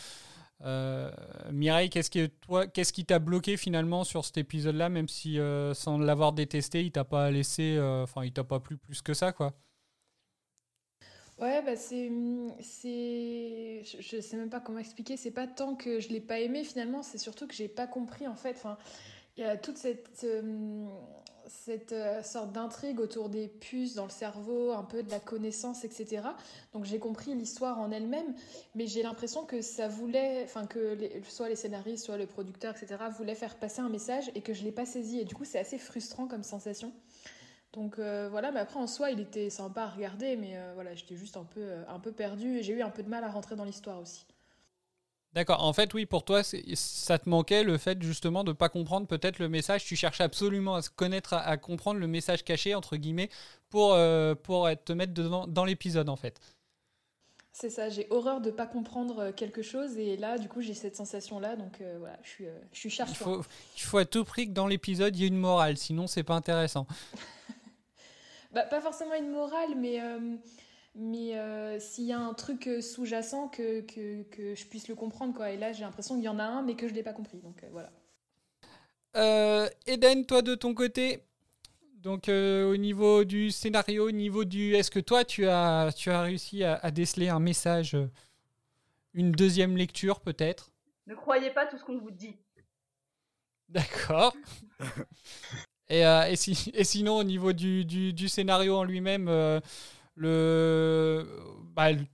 euh, 0.64 1.10
Mireille, 1.52 1.90
qu'est-ce 1.90 2.10
qui, 2.10 2.30
toi, 2.30 2.66
qu'est-ce 2.66 2.92
qui 2.92 3.04
t'a 3.04 3.18
bloqué 3.18 3.56
finalement 3.56 4.04
sur 4.04 4.24
cet 4.24 4.38
épisode-là, 4.38 4.88
même 4.88 5.08
si 5.08 5.38
sans 5.74 5.98
l'avoir 5.98 6.32
détesté, 6.32 6.84
il 6.84 6.92
t'a 6.92 7.04
pas 7.04 7.30
laissé, 7.30 7.78
enfin, 7.80 8.24
il 8.24 8.32
t'a 8.32 8.44
pas 8.44 8.60
plu 8.60 8.76
plus 8.76 9.02
que 9.02 9.14
ça, 9.14 9.32
quoi? 9.32 9.52
Ouais, 11.38 11.62
bah 11.62 11.74
c'est, 11.74 12.10
c'est, 12.60 13.82
je, 13.84 14.00
je 14.00 14.20
sais 14.20 14.36
même 14.36 14.50
pas 14.50 14.60
comment 14.60 14.78
expliquer. 14.78 15.16
C'est 15.16 15.32
pas 15.32 15.48
tant 15.48 15.74
que 15.74 15.98
je 15.98 16.08
l'ai 16.10 16.20
pas 16.20 16.38
aimé 16.38 16.62
finalement, 16.62 17.02
c'est 17.02 17.18
surtout 17.18 17.48
que 17.48 17.54
j'ai 17.54 17.68
pas 17.68 17.88
compris 17.88 18.28
en 18.28 18.36
fait. 18.36 18.52
Enfin, 18.52 18.78
il 19.36 19.40
y 19.42 19.44
a 19.44 19.56
toute 19.56 19.76
cette, 19.76 20.24
cette 21.46 21.92
euh, 21.92 22.22
sorte 22.22 22.52
d'intrigue 22.52 23.00
autour 23.00 23.28
des 23.28 23.48
puces 23.48 23.94
dans 23.94 24.04
le 24.04 24.10
cerveau, 24.10 24.72
un 24.72 24.82
peu 24.82 25.02
de 25.02 25.10
la 25.10 25.20
connaissance, 25.20 25.84
etc. 25.84 26.22
Donc 26.72 26.84
j'ai 26.84 26.98
compris 26.98 27.34
l'histoire 27.34 27.78
en 27.78 27.90
elle-même, 27.90 28.34
mais 28.74 28.86
j'ai 28.86 29.02
l'impression 29.02 29.44
que 29.44 29.60
ça 29.60 29.88
voulait, 29.88 30.42
enfin 30.44 30.66
que 30.66 30.98
soit 31.28 31.48
les 31.48 31.56
scénaristes, 31.56 32.04
soit 32.04 32.16
le 32.16 32.26
producteur, 32.26 32.74
etc. 32.76 33.04
voulaient 33.16 33.34
faire 33.34 33.56
passer 33.56 33.80
un 33.80 33.88
message 33.88 34.30
et 34.34 34.40
que 34.40 34.52
je 34.52 34.64
l'ai 34.64 34.72
pas 34.72 34.86
saisi. 34.86 35.20
Et 35.20 35.24
du 35.24 35.34
coup, 35.34 35.44
c'est 35.44 35.58
assez 35.58 35.78
frustrant 35.78 36.26
comme 36.26 36.42
sensation. 36.42 36.92
Donc 37.72 37.98
euh, 37.98 38.28
voilà, 38.30 38.52
mais 38.52 38.60
après 38.60 38.78
en 38.78 38.86
soi, 38.86 39.10
il 39.10 39.20
était 39.20 39.50
sympa 39.50 39.82
à 39.82 39.88
regarder, 39.88 40.36
mais 40.36 40.56
euh, 40.56 40.72
voilà, 40.74 40.94
j'étais 40.94 41.16
juste 41.16 41.36
un 41.36 41.44
peu, 41.44 41.72
un 41.88 41.98
peu 41.98 42.12
perdue 42.12 42.58
et 42.58 42.62
j'ai 42.62 42.72
eu 42.72 42.82
un 42.82 42.90
peu 42.90 43.02
de 43.02 43.08
mal 43.08 43.24
à 43.24 43.30
rentrer 43.30 43.56
dans 43.56 43.64
l'histoire 43.64 44.00
aussi. 44.00 44.26
D'accord. 45.34 45.64
En 45.64 45.72
fait, 45.72 45.92
oui, 45.94 46.06
pour 46.06 46.24
toi, 46.24 46.42
ça 46.44 47.18
te 47.18 47.28
manquait 47.28 47.64
le 47.64 47.76
fait 47.76 48.00
justement 48.02 48.44
de 48.44 48.52
pas 48.52 48.68
comprendre 48.68 49.06
peut-être 49.06 49.38
le 49.38 49.48
message. 49.48 49.84
Tu 49.84 49.96
cherchais 49.96 50.22
absolument 50.22 50.76
à 50.76 50.82
se 50.82 50.90
connaître, 50.90 51.34
à, 51.34 51.40
à 51.40 51.56
comprendre 51.56 51.98
le 51.98 52.06
message 52.06 52.44
caché 52.44 52.74
entre 52.74 52.96
guillemets 52.96 53.30
pour 53.68 53.94
euh, 53.94 54.34
pour 54.34 54.68
te 54.84 54.92
mettre 54.92 55.12
dedans, 55.12 55.46
dans 55.46 55.64
l'épisode 55.64 56.08
en 56.08 56.16
fait. 56.16 56.40
C'est 57.56 57.70
ça, 57.70 57.88
j'ai 57.88 58.08
horreur 58.10 58.40
de 58.40 58.50
pas 58.50 58.66
comprendre 58.66 59.20
euh, 59.20 59.32
quelque 59.32 59.62
chose 59.62 59.96
et 59.96 60.16
là, 60.16 60.38
du 60.38 60.48
coup, 60.48 60.60
j'ai 60.60 60.74
cette 60.74 60.96
sensation-là, 60.96 61.54
donc 61.54 61.80
euh, 61.80 61.98
voilà, 62.00 62.18
je 62.24 62.28
suis, 62.28 62.46
euh, 62.48 62.58
je 62.72 62.78
suis 62.80 62.88
Il 62.88 62.92
charge 62.92 63.12
faut, 63.12 63.44
il 63.76 63.80
faut 63.80 63.98
à 63.98 64.04
tout 64.04 64.24
prix 64.24 64.48
que 64.48 64.52
dans 64.52 64.66
l'épisode 64.66 65.16
il 65.16 65.22
y 65.22 65.24
ait 65.24 65.28
une 65.28 65.38
morale, 65.38 65.76
sinon 65.76 66.08
c'est 66.08 66.24
pas 66.24 66.34
intéressant. 66.34 66.86
Bah, 68.52 68.62
pas 68.62 68.80
forcément 68.80 69.14
une 69.16 69.32
morale, 69.32 69.74
mais, 69.76 69.98
mais 70.94 71.36
euh, 71.38 71.78
s'il 71.80 72.04
y 72.04 72.12
a 72.12 72.18
un 72.20 72.34
truc 72.34 72.66
euh, 72.66 72.80
sous-jacent, 72.80 73.48
que, 73.48 73.80
que, 73.82 74.22
que 74.24 74.54
je 74.54 74.66
puisse 74.66 74.88
le 74.88 74.94
comprendre, 74.94 75.34
quoi. 75.34 75.50
Et 75.50 75.56
là, 75.56 75.72
j'ai 75.72 75.82
l'impression 75.82 76.14
qu'il 76.14 76.24
y 76.24 76.28
en 76.28 76.38
a 76.38 76.44
un, 76.44 76.62
mais 76.62 76.76
que 76.76 76.88
je 76.88 76.94
l'ai 76.94 77.02
pas 77.02 77.12
compris, 77.12 77.38
donc 77.38 77.62
euh, 77.64 77.68
voilà. 77.72 77.90
Euh, 79.16 79.68
Eden, 79.86 80.26
toi 80.26 80.42
de 80.42 80.54
ton 80.54 80.74
côté, 80.74 81.22
donc 82.02 82.28
euh, 82.28 82.70
au 82.70 82.76
niveau 82.76 83.24
du 83.24 83.50
scénario, 83.50 84.08
au 84.08 84.10
niveau 84.10 84.44
du, 84.44 84.74
est-ce 84.74 84.90
que 84.90 84.98
toi 84.98 85.24
tu 85.24 85.46
as 85.46 85.92
tu 85.96 86.10
as 86.10 86.22
réussi 86.22 86.64
à, 86.64 86.74
à 86.76 86.90
déceler 86.90 87.28
un 87.28 87.38
message, 87.38 87.96
une 89.12 89.30
deuxième 89.30 89.76
lecture 89.76 90.20
peut-être? 90.20 90.72
Ne 91.06 91.14
croyez 91.14 91.50
pas 91.50 91.66
tout 91.66 91.78
ce 91.78 91.84
qu'on 91.84 91.98
vous 91.98 92.10
dit. 92.10 92.36
D'accord. 93.68 94.34
et, 95.88 96.04
euh, 96.04 96.24
et, 96.26 96.36
si- 96.36 96.70
et 96.74 96.84
sinon, 96.84 97.16
au 97.18 97.24
niveau 97.24 97.52
du, 97.52 97.84
du- 97.84 98.12
du 98.12 98.28
scénario 98.28 98.76
en 98.76 98.84
lui-même, 98.84 99.28
euh, 99.28 99.60
le, 100.16 101.26
bah, 101.74 101.92
le- 101.92 102.06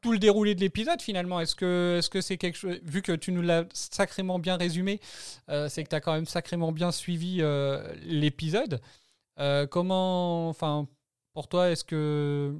tout 0.00 0.12
le 0.12 0.18
déroulé 0.18 0.54
de 0.54 0.60
l'épisode, 0.60 1.02
finalement, 1.02 1.40
est-ce 1.40 1.56
que 1.56 1.96
est-ce 1.98 2.08
que 2.08 2.20
c'est 2.20 2.36
quelque 2.36 2.56
chose, 2.56 2.78
vu 2.84 3.02
que 3.02 3.12
tu 3.12 3.32
nous 3.32 3.42
l'as 3.42 3.64
sacrément 3.72 4.38
bien 4.38 4.56
résumé, 4.56 5.00
euh, 5.48 5.68
c'est 5.68 5.82
que 5.82 5.88
tu 5.88 5.96
as 5.96 6.00
quand 6.00 6.12
même 6.14 6.26
sacrément 6.26 6.70
bien 6.72 6.92
suivi 6.92 7.38
euh, 7.40 7.92
l'épisode. 8.02 8.80
Euh, 9.40 9.66
comment, 9.66 10.48
enfin, 10.48 10.86
pour 11.34 11.48
toi, 11.48 11.70
est-ce 11.70 11.84
que, 11.84 12.54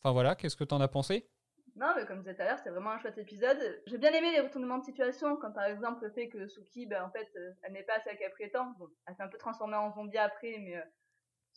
enfin 0.00 0.12
voilà, 0.12 0.34
qu'est-ce 0.34 0.56
que 0.56 0.64
tu 0.64 0.74
en 0.74 0.80
as 0.80 0.88
pensé? 0.88 1.28
Non, 1.76 1.92
mais 1.94 2.06
comme 2.06 2.16
je 2.16 2.22
disais 2.22 2.34
tout 2.34 2.42
à 2.42 2.46
l'heure, 2.46 2.58
c'est 2.64 2.70
vraiment 2.70 2.90
un 2.90 2.98
chouette 2.98 3.18
épisode. 3.18 3.58
J'ai 3.86 3.98
bien 3.98 4.12
aimé 4.12 4.32
les 4.32 4.40
retournements 4.40 4.78
de 4.78 4.84
situation, 4.84 5.36
comme 5.36 5.52
par 5.52 5.64
exemple 5.64 6.04
le 6.04 6.10
fait 6.10 6.28
que 6.28 6.48
Suki, 6.48 6.86
ben, 6.86 7.04
en 7.04 7.10
fait, 7.10 7.28
elle 7.62 7.72
n'est 7.72 7.84
pas 7.84 8.00
celle 8.02 8.16
qu'elle 8.16 8.32
prétend. 8.32 8.74
Bon, 8.78 8.88
elle 9.06 9.14
s'est 9.14 9.22
un 9.22 9.28
peu 9.28 9.38
transformée 9.38 9.76
en 9.76 9.92
zombie 9.94 10.18
après, 10.18 10.56
mais 10.58 10.82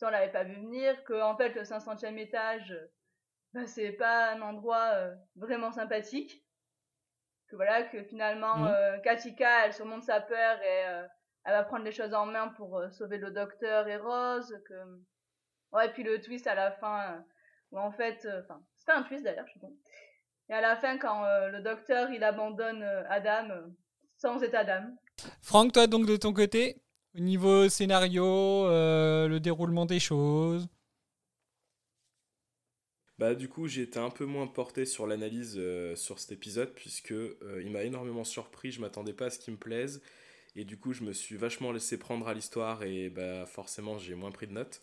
ça, 0.02 0.08
on 0.08 0.10
l'avait 0.10 0.32
pas 0.32 0.44
vu 0.44 0.54
venir. 0.56 1.02
Que, 1.04 1.20
en 1.22 1.36
fait, 1.36 1.50
le 1.54 1.62
500e 1.64 2.18
étage, 2.18 2.76
ben, 3.52 3.66
c'est 3.66 3.92
pas 3.92 4.32
un 4.32 4.42
endroit 4.42 4.90
euh, 4.94 5.14
vraiment 5.36 5.70
sympathique. 5.72 6.44
Que 7.48 7.56
voilà, 7.56 7.82
que 7.84 8.02
finalement, 8.04 8.56
Mhm. 8.56 8.66
euh, 8.68 8.98
Katika, 8.98 9.66
elle 9.66 9.72
surmonte 9.74 10.02
sa 10.04 10.20
peur 10.20 10.60
et 10.62 10.86
euh, 10.88 11.06
elle 11.44 11.52
va 11.52 11.62
prendre 11.64 11.84
les 11.84 11.92
choses 11.92 12.14
en 12.14 12.26
main 12.26 12.48
pour 12.48 12.82
sauver 12.90 13.18
le 13.18 13.30
docteur 13.30 13.86
et 13.88 13.96
Rose. 13.96 14.58
Que... 14.66 14.74
Ouais, 15.72 15.86
et 15.86 15.92
puis 15.92 16.02
le 16.02 16.20
twist 16.20 16.46
à 16.46 16.54
la 16.54 16.72
fin, 16.72 17.24
où 17.70 17.78
en 17.78 17.92
fait, 17.92 18.26
enfin, 18.42 18.60
c'est 18.76 18.86
pas 18.86 18.96
un 18.96 19.02
twist 19.02 19.22
d'ailleurs, 19.24 19.46
je 19.46 19.52
suis. 19.52 19.60
Et 20.48 20.54
à 20.54 20.60
la 20.60 20.76
fin, 20.76 20.98
quand 20.98 21.24
le 21.48 21.60
docteur 21.62 22.10
il 22.10 22.24
abandonne 22.24 22.82
Adam, 23.08 23.48
sans 24.16 24.42
état 24.42 24.64
d'âme. 24.64 24.96
Franck, 25.42 25.72
toi 25.72 25.86
donc 25.86 26.06
de 26.06 26.16
ton 26.16 26.32
côté, 26.32 26.81
au 27.16 27.20
niveau 27.20 27.68
scénario, 27.68 28.24
euh, 28.26 29.28
le 29.28 29.40
déroulement 29.40 29.86
des 29.86 30.00
choses. 30.00 30.68
Bah 33.18 33.34
du 33.34 33.48
coup 33.48 33.68
j'ai 33.68 33.82
été 33.82 33.98
un 33.98 34.10
peu 34.10 34.24
moins 34.24 34.46
porté 34.46 34.84
sur 34.86 35.06
l'analyse 35.06 35.54
euh, 35.58 35.94
sur 35.96 36.18
cet 36.18 36.32
épisode 36.32 36.72
puisque 36.74 37.12
euh, 37.12 37.62
il 37.64 37.70
m'a 37.70 37.82
énormément 37.84 38.24
surpris, 38.24 38.72
je 38.72 38.80
m'attendais 38.80 39.12
pas 39.12 39.26
à 39.26 39.30
ce 39.30 39.38
qu'il 39.38 39.52
me 39.54 39.58
plaise 39.58 40.02
et 40.56 40.64
du 40.64 40.78
coup 40.78 40.92
je 40.94 41.04
me 41.04 41.12
suis 41.12 41.36
vachement 41.36 41.72
laissé 41.72 41.98
prendre 41.98 42.28
à 42.28 42.34
l'histoire 42.34 42.84
et 42.84 43.10
bah 43.10 43.46
forcément 43.46 43.98
j'ai 43.98 44.14
moins 44.14 44.30
pris 44.32 44.46
de 44.48 44.52
notes. 44.52 44.82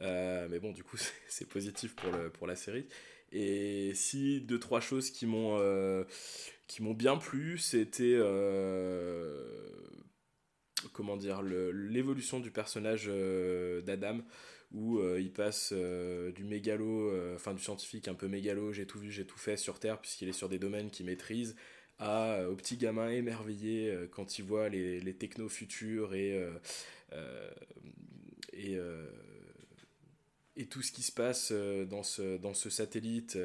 Mais 0.00 0.60
bon 0.60 0.72
du 0.72 0.84
coup 0.84 0.96
c'est- 1.28 1.46
positif 1.48 1.96
pour, 1.96 2.10
le, 2.12 2.30
pour 2.30 2.46
la 2.48 2.56
série. 2.56 2.86
Et 3.32 3.92
si 3.94 4.40
deux 4.42 4.58
trois 4.60 4.80
choses 4.80 5.10
qui 5.12 5.26
m'ont 5.26 5.58
qui 6.68 6.82
m'ont 6.82 6.94
bien 6.94 7.16
plu, 7.18 7.58
c'était 7.58 8.16
comment 10.92 11.16
dire 11.16 11.42
l'évolution 11.42 12.40
du 12.40 12.50
personnage 12.50 13.06
euh, 13.08 13.80
d'Adam 13.82 14.20
où 14.72 15.00
il 15.18 15.32
passe 15.32 15.72
du 15.72 16.44
mégalo, 16.44 17.12
enfin 17.34 17.54
du 17.54 17.60
scientifique 17.60 18.06
un 18.06 18.14
peu 18.14 18.28
mégalo, 18.28 18.72
j'ai 18.72 18.86
tout 18.86 19.00
vu, 19.00 19.10
j'ai 19.10 19.26
tout 19.26 19.36
fait 19.36 19.56
sur 19.56 19.80
Terre 19.80 20.00
puisqu'il 20.00 20.28
est 20.28 20.32
sur 20.32 20.48
des 20.48 20.60
domaines 20.60 20.90
qu'il 20.90 21.06
maîtrise, 21.06 21.56
à, 21.98 22.44
au 22.48 22.54
petit 22.54 22.76
gamin 22.76 23.08
émerveillé 23.08 23.92
quand 24.12 24.38
il 24.38 24.44
voit 24.44 24.68
les, 24.68 25.00
les 25.00 25.14
technos 25.14 25.48
futurs 25.48 26.14
et 26.14 26.38
tout 30.66 30.82
ce 30.82 30.92
qui 30.92 31.02
se 31.02 31.12
passe 31.12 31.50
euh, 31.52 31.84
dans 31.84 32.02
ce 32.02 32.70
satellite. 32.70 33.38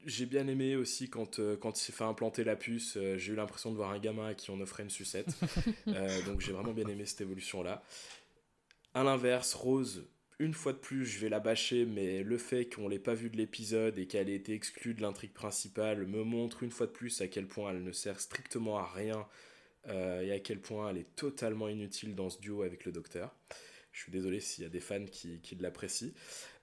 Euh, 0.00 0.04
j'ai 0.06 0.26
bien 0.26 0.46
aimé 0.48 0.76
aussi 0.76 1.08
quand, 1.08 1.38
euh, 1.38 1.56
quand 1.56 1.78
il 1.78 1.82
s'est 1.82 1.92
fait 1.92 2.04
implanter 2.04 2.44
la 2.44 2.56
puce, 2.56 2.98
j'ai 3.16 3.32
eu 3.32 3.36
l'impression 3.36 3.70
de 3.70 3.76
voir 3.76 3.90
un 3.90 3.98
gamin 3.98 4.28
à 4.28 4.34
qui 4.34 4.50
on 4.50 4.60
offrait 4.60 4.82
une 4.82 4.90
sucette. 4.90 5.28
donc 6.26 6.40
j'ai 6.40 6.52
vraiment 6.52 6.72
bien 6.72 6.88
aimé 6.88 7.06
cette 7.06 7.20
évolution-là. 7.20 7.82
À 8.94 9.04
l'inverse, 9.04 9.54
Rose, 9.54 10.08
une 10.38 10.54
fois 10.54 10.72
de 10.72 10.78
plus, 10.78 11.04
je 11.04 11.18
vais 11.18 11.28
la 11.28 11.40
bâcher, 11.40 11.84
mais 11.84 12.22
le 12.22 12.38
fait 12.38 12.66
qu'on 12.66 12.88
l'ait 12.88 12.98
pas 12.98 13.14
vue 13.14 13.30
de 13.30 13.36
l'épisode 13.36 13.98
et 13.98 14.06
qu'elle 14.06 14.28
ait 14.30 14.34
été 14.34 14.54
exclue 14.54 14.94
de 14.94 15.02
l'intrigue 15.02 15.32
principale 15.32 16.06
me 16.06 16.22
montre 16.24 16.62
une 16.62 16.70
fois 16.70 16.86
de 16.86 16.92
plus 16.92 17.20
à 17.20 17.28
quel 17.28 17.46
point 17.46 17.70
elle 17.70 17.82
ne 17.82 17.92
sert 17.92 18.20
strictement 18.20 18.78
à 18.78 18.86
rien 18.86 19.26
et 19.90 20.32
à 20.32 20.38
quel 20.38 20.60
point 20.60 20.90
elle 20.90 20.98
est 20.98 21.16
totalement 21.16 21.66
inutile 21.66 22.14
dans 22.14 22.28
ce 22.28 22.38
duo 22.40 22.62
avec 22.62 22.84
le 22.84 22.92
docteur. 22.92 23.34
Je 23.98 24.04
suis 24.04 24.12
désolé 24.12 24.38
s'il 24.38 24.62
y 24.62 24.66
a 24.66 24.70
des 24.70 24.78
fans 24.78 25.04
qui, 25.10 25.40
qui 25.40 25.56
l'apprécient. 25.56 26.12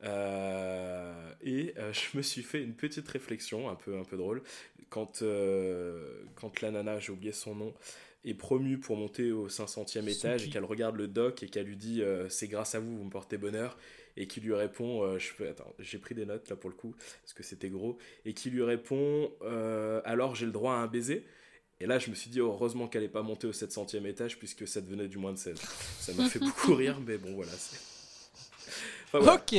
Euh, 0.06 1.34
et 1.44 1.74
euh, 1.78 1.92
je 1.92 2.16
me 2.16 2.22
suis 2.22 2.44
fait 2.44 2.64
une 2.64 2.74
petite 2.74 3.06
réflexion, 3.10 3.70
un 3.70 3.76
peu, 3.76 3.98
un 3.98 4.06
peu 4.06 4.16
drôle, 4.16 4.42
quand, 4.90 5.22
euh, 5.22 6.24
quand 6.36 6.62
la 6.62 6.72
nana, 6.72 6.98
j'ai 7.00 7.12
oublié 7.12 7.34
son 7.34 7.54
nom, 7.54 7.74
est 8.24 8.36
promue 8.36 8.78
pour 8.78 8.96
monter 8.96 9.34
au 9.34 9.50
500e 9.50 10.08
étage 10.08 10.46
et 10.46 10.50
qu'elle 10.50 10.64
regarde 10.64 10.96
le 10.96 11.10
doc 11.10 11.44
et 11.44 11.50
qu'elle 11.50 11.68
lui 11.68 11.76
dit 11.76 12.02
c'est 12.30 12.48
grâce 12.48 12.74
à 12.74 12.80
vous, 12.80 12.98
vous 12.98 13.04
me 13.04 13.12
portez 13.12 13.38
bonheur 13.38 13.78
et 14.18 14.26
qui 14.26 14.40
lui 14.40 14.54
répond 14.56 15.20
je 15.20 15.32
peux 15.34 15.48
attends 15.48 15.76
j'ai 15.78 16.00
pris 16.00 16.16
des 16.16 16.26
notes 16.26 16.50
là 16.50 16.56
pour 16.56 16.72
le 16.72 16.76
coup 16.76 16.96
parce 17.22 17.34
que 17.34 17.44
c'était 17.44 17.70
gros 17.70 18.00
et 18.26 18.34
qui 18.34 18.50
lui 18.50 18.64
répond 18.64 19.32
alors 20.06 20.34
j'ai 20.34 20.48
le 20.48 20.52
droit 20.52 20.74
à 20.74 20.78
un 20.78 20.88
baiser 20.88 21.24
et 21.80 21.88
là, 21.88 22.00
je 22.00 22.10
me 22.10 22.16
suis 22.16 22.30
dit, 22.30 22.40
heureusement 22.40 22.88
qu'elle 22.88 23.02
n'est 23.02 23.10
pas 23.10 23.22
montée 23.22 23.48
au 23.48 23.52
700e 23.52 24.06
étage, 24.06 24.40
puisque 24.40 24.68
ça 24.68 24.80
devenait 24.80 25.10
du 25.10 25.18
moins 25.18 25.34
de 25.34 25.38
16. 25.38 25.58
Ça 26.00 26.14
m'a 26.14 26.30
fait 26.30 26.40
beaucoup 26.40 26.74
rire, 26.74 27.00
mais 27.02 27.18
bon, 27.18 27.36
voilà. 27.36 27.52
Ok. 29.14 29.56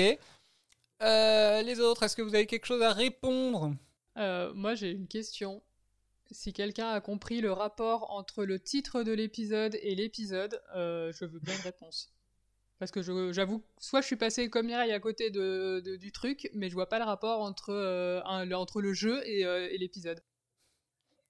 Euh, 1.03 1.63
les 1.63 1.81
autres, 1.81 2.05
est-ce 2.05 2.17
que 2.17 2.23
vous 2.23 2.35
avez 2.35 2.47
quelque 2.47 2.65
chose 2.65 2.83
à 2.83 2.93
répondre? 2.93 3.75
Euh, 4.17 4.53
Moi, 4.55 4.75
j'ai 4.75 4.93
une 4.93 5.09
question. 5.09 5.63
Si 6.31 6.55
quelqu'un 6.55 6.89
a 6.89 7.01
compris 7.03 7.43
le 7.43 7.53
rapport 7.53 8.11
entre 8.11 8.45
le 8.45 8.59
titre 8.59 9.03
de 9.03 9.13
l'épisode 9.13 9.77
et 9.83 9.95
l'épisode, 9.95 10.61
euh, 10.75 11.13
je 11.13 11.27
veux 11.27 11.39
bien 11.39 11.55
une 11.55 11.61
réponse. 11.61 12.13
Parce 12.79 12.91
que 12.91 13.03
j'avoue, 13.33 13.63
soit 13.79 14.01
je 14.01 14.07
suis 14.07 14.17
passé 14.17 14.51
comme 14.51 14.67
Mireille 14.67 14.93
à 14.93 15.01
côté 15.01 15.31
de, 15.31 15.97
du 15.99 16.13
truc, 16.13 16.51
mais 16.53 16.69
je 16.69 16.75
vois 16.75 16.89
pas 16.89 16.99
le 16.99 17.05
rapport 17.05 17.41
entre, 17.41 18.23
entre 18.25 18.81
le 18.83 18.93
jeu 18.93 19.23
et 19.27 19.79
l'épisode. 19.79 20.23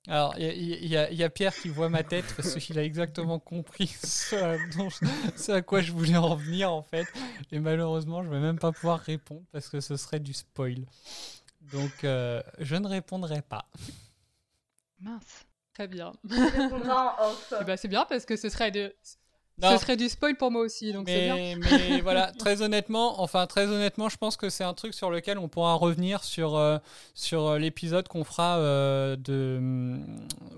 Alors, 0.08 0.34
il 0.38 0.86
y, 0.86 0.96
a 0.96 1.30
Pierre 1.30 1.54
qui 1.54 1.68
voit 1.68 1.88
ma 1.88 2.04
tête 2.04 2.26
parce 2.36 2.54
qu'il 2.56 2.78
a 2.78 2.84
exactement 2.84 3.38
compris 3.38 3.88
ce 4.02 5.50
à, 5.50 5.62
quoi 5.62 5.80
je 5.80 5.92
voulais 5.92 6.16
en 6.16 6.36
venir 6.36 6.72
en 6.72 6.82
fait. 6.82 7.06
Et 7.50 7.58
malheureusement, 7.58 8.22
je 8.22 8.28
ne 8.28 8.34
vais 8.34 8.40
même 8.40 8.58
pas 8.58 8.72
pouvoir 8.72 9.00
répondre 9.00 9.42
parce 9.52 9.68
que 9.68 9.80
ce 9.80 9.96
serait 9.96 10.20
du 10.20 10.32
spoil. 10.32 10.86
Donc, 11.72 12.04
euh, 12.04 12.40
je 12.60 12.76
ne 12.76 12.86
répondrai 12.86 13.42
pas. 13.42 13.68
Mince. 15.00 15.46
Très 15.74 15.88
bien. 15.88 16.14
Eh 16.30 17.64
ben, 17.64 17.76
c'est 17.76 17.88
bien 17.88 18.06
parce 18.08 18.24
que 18.24 18.34
ce 18.36 18.48
serait 18.48 18.70
de, 18.70 18.94
ce 19.62 19.78
serait 19.78 19.96
du 19.96 20.08
spoil 20.08 20.36
pour 20.36 20.50
moi 20.50 20.62
aussi, 20.62 20.92
donc 20.92 21.08
c'est 21.08 21.24
bien. 21.24 21.58
Mais 21.58 22.00
voilà, 22.02 22.32
très 22.32 22.62
honnêtement, 22.62 23.20
enfin 23.22 23.46
très 23.46 23.66
honnêtement, 23.66 24.08
je 24.08 24.16
pense 24.16 24.36
que 24.36 24.50
c'est 24.50 24.64
un 24.64 24.74
truc 24.74 24.94
sur 24.94 25.10
lequel 25.10 25.38
on 25.38 25.48
pourra 25.48 25.74
revenir 25.74 26.24
sur, 26.24 26.56
euh, 26.56 26.78
sur 27.14 27.46
euh, 27.46 27.58
l'épisode 27.58 28.08
qu'on 28.08 28.24
fera 28.24 28.58
euh, 28.58 29.16
de 29.16 29.98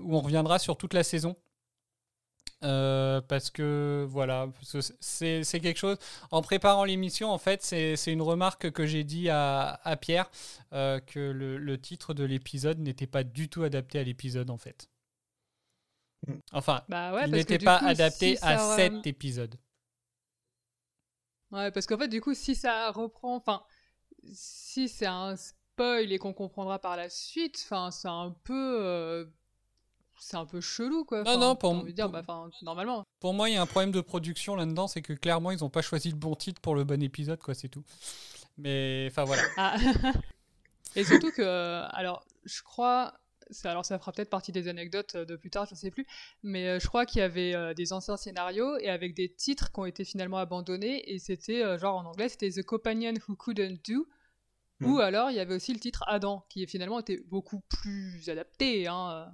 où 0.01 0.15
on 0.15 0.19
reviendra 0.19 0.59
sur 0.59 0.77
toute 0.77 0.93
la 0.93 1.03
saison. 1.03 1.35
parce 2.61 3.49
que 3.51 4.05
voilà, 4.09 4.47
c'est 4.99 5.43
quelque 5.61 5.77
chose. 5.79 5.97
En 6.31 6.41
préparant 6.41 6.83
l'émission, 6.83 7.31
en 7.31 7.37
fait, 7.37 7.63
c'est 7.63 8.11
une 8.11 8.21
remarque 8.21 8.71
que 8.71 8.85
j'ai 8.85 9.05
dit 9.05 9.29
à, 9.29 9.79
à 9.83 9.95
Pierre 9.95 10.29
que 10.71 11.31
le, 11.31 11.57
le 11.57 11.77
titre 11.79 12.13
de 12.13 12.25
l'épisode 12.25 12.79
n'était 12.79 13.07
pas 13.07 13.23
du 13.23 13.47
tout 13.47 13.63
adapté 13.63 13.99
à 13.99 14.03
l'épisode 14.03 14.49
en 14.49 14.57
fait. 14.57 14.88
Enfin, 16.51 16.81
bah 16.89 17.25
il 17.25 17.31
n'était 17.31 17.59
pas 17.59 17.77
adapté 17.77 18.37
à 18.41 18.75
cet 18.75 19.07
épisode. 19.07 19.55
Ouais, 21.51 21.71
parce 21.71 21.87
qu'en 21.87 21.97
fait, 21.97 22.07
du 22.07 22.21
coup, 22.21 22.33
si 22.33 22.55
ça 22.55 22.91
reprend, 22.91 23.35
enfin, 23.35 23.63
si 24.33 24.87
c'est 24.87 25.07
un 25.07 25.35
spoil 25.35 26.11
et 26.11 26.19
qu'on 26.19 26.33
comprendra 26.33 26.79
par 26.79 26.95
la 26.95 27.09
suite, 27.09 27.59
enfin, 27.65 27.89
c'est 27.89 28.07
un 28.07 28.35
peu, 28.43 28.79
euh, 28.81 29.25
c'est 30.19 30.37
un 30.37 30.45
peu 30.45 30.61
chelou, 30.61 31.05
quoi. 31.05 31.23
Non, 31.23 31.39
non, 31.39 31.55
pour, 31.55 31.83
dire, 31.85 32.09
bah, 32.09 32.23
normalement. 32.61 33.03
Pour 33.19 33.33
moi, 33.33 33.49
il 33.49 33.53
y 33.53 33.57
a 33.57 33.61
un 33.61 33.65
problème 33.65 33.91
de 33.91 34.01
production 34.01 34.55
là-dedans, 34.55 34.87
c'est 34.87 35.01
que 35.01 35.13
clairement, 35.13 35.51
ils 35.51 35.61
n'ont 35.61 35.69
pas 35.69 35.81
choisi 35.81 36.11
le 36.11 36.17
bon 36.17 36.35
titre 36.35 36.61
pour 36.61 36.75
le 36.75 36.83
bon 36.83 37.01
épisode, 37.01 37.39
quoi, 37.39 37.55
c'est 37.55 37.69
tout. 37.69 37.83
Mais, 38.57 39.07
enfin, 39.09 39.23
voilà. 39.23 39.43
Ah. 39.57 39.75
et 40.95 41.03
surtout 41.03 41.31
que, 41.31 41.83
alors, 41.95 42.23
je 42.45 42.61
crois, 42.61 43.19
alors 43.63 43.85
ça 43.85 43.99
fera 43.99 44.11
peut-être 44.11 44.29
partie 44.29 44.51
des 44.51 44.67
anecdotes 44.67 45.15
euh, 45.15 45.25
de 45.25 45.35
plus 45.35 45.49
tard, 45.49 45.65
je 45.65 45.73
ne 45.73 45.77
sais 45.77 45.91
plus, 45.91 46.05
mais 46.43 46.67
euh, 46.67 46.79
je 46.79 46.87
crois 46.87 47.05
qu'il 47.05 47.19
y 47.19 47.23
avait 47.23 47.55
euh, 47.55 47.73
des 47.73 47.93
anciens 47.93 48.17
scénarios 48.17 48.77
et 48.77 48.89
avec 48.89 49.15
des 49.15 49.33
titres 49.33 49.71
qui 49.71 49.79
ont 49.79 49.85
été 49.85 50.03
finalement 50.03 50.37
abandonnés 50.37 51.11
et 51.11 51.19
c'était 51.19 51.77
genre 51.77 51.97
en 51.97 52.05
anglais 52.05 52.29
c'était 52.29 52.49
The 52.49 52.63
Companion 52.63 53.13
Who 53.27 53.35
Couldn't 53.35 53.79
Do 53.87 54.07
ou 54.81 54.97
hmm. 54.97 54.99
alors 54.99 55.31
il 55.31 55.35
y 55.35 55.39
avait 55.39 55.55
aussi 55.55 55.73
le 55.73 55.79
titre 55.79 56.03
Adam 56.07 56.45
qui 56.49 56.65
finalement 56.65 56.99
était 56.99 57.21
beaucoup 57.27 57.61
plus 57.69 58.29
adapté. 58.29 58.87
Hein. 58.87 59.29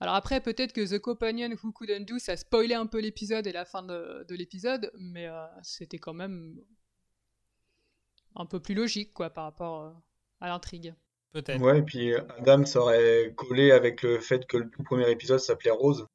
Alors 0.00 0.14
après 0.14 0.40
peut-être 0.40 0.72
que 0.72 0.96
The 0.96 0.98
Companion 0.98 1.50
Who 1.62 1.72
Couldn't 1.72 2.04
Do 2.06 2.18
ça 2.18 2.36
spoilait 2.36 2.74
un 2.74 2.86
peu 2.86 3.00
l'épisode 3.00 3.46
et 3.46 3.52
la 3.52 3.64
fin 3.64 3.82
de, 3.82 4.34
l'épisode, 4.34 4.90
mais 4.98 5.28
c'était 5.62 5.98
quand 5.98 6.14
même 6.14 6.58
un 8.34 8.46
peu 8.46 8.60
plus 8.60 8.74
logique 8.74 9.12
quoi 9.12 9.30
par 9.30 9.44
rapport 9.44 10.02
à 10.40 10.48
l'intrigue. 10.48 10.94
Ouais, 11.34 11.78
et 11.78 11.82
puis 11.82 12.14
Adam 12.38 12.64
serait 12.64 13.32
collé 13.34 13.72
avec 13.72 14.02
le 14.02 14.20
fait 14.20 14.46
que 14.46 14.56
le 14.56 14.70
tout 14.70 14.84
premier 14.84 15.10
épisode 15.10 15.40
s'appelait 15.40 15.72
Rose. 15.72 16.06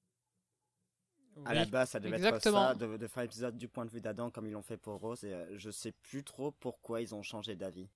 À 1.45 1.53
la 1.53 1.65
base, 1.65 1.91
ça 1.91 1.99
devait 1.99 2.21
être 2.21 2.41
ça, 2.41 2.75
de, 2.75 3.07
faire 3.07 3.23
l'épisode 3.23 3.57
du 3.57 3.67
point 3.67 3.85
de 3.85 3.91
vue 3.91 4.01
d'Adam 4.01 4.29
comme 4.29 4.47
ils 4.47 4.51
l'ont 4.51 4.61
fait 4.61 4.77
pour 4.77 4.95
Rose, 4.99 5.23
et 5.23 5.33
euh, 5.33 5.45
je 5.57 5.71
sais 5.71 5.91
plus 5.91 6.23
trop 6.23 6.51
pourquoi 6.51 7.01
ils 7.01 7.15
ont 7.15 7.23
changé 7.23 7.55
d'avis. 7.55 7.87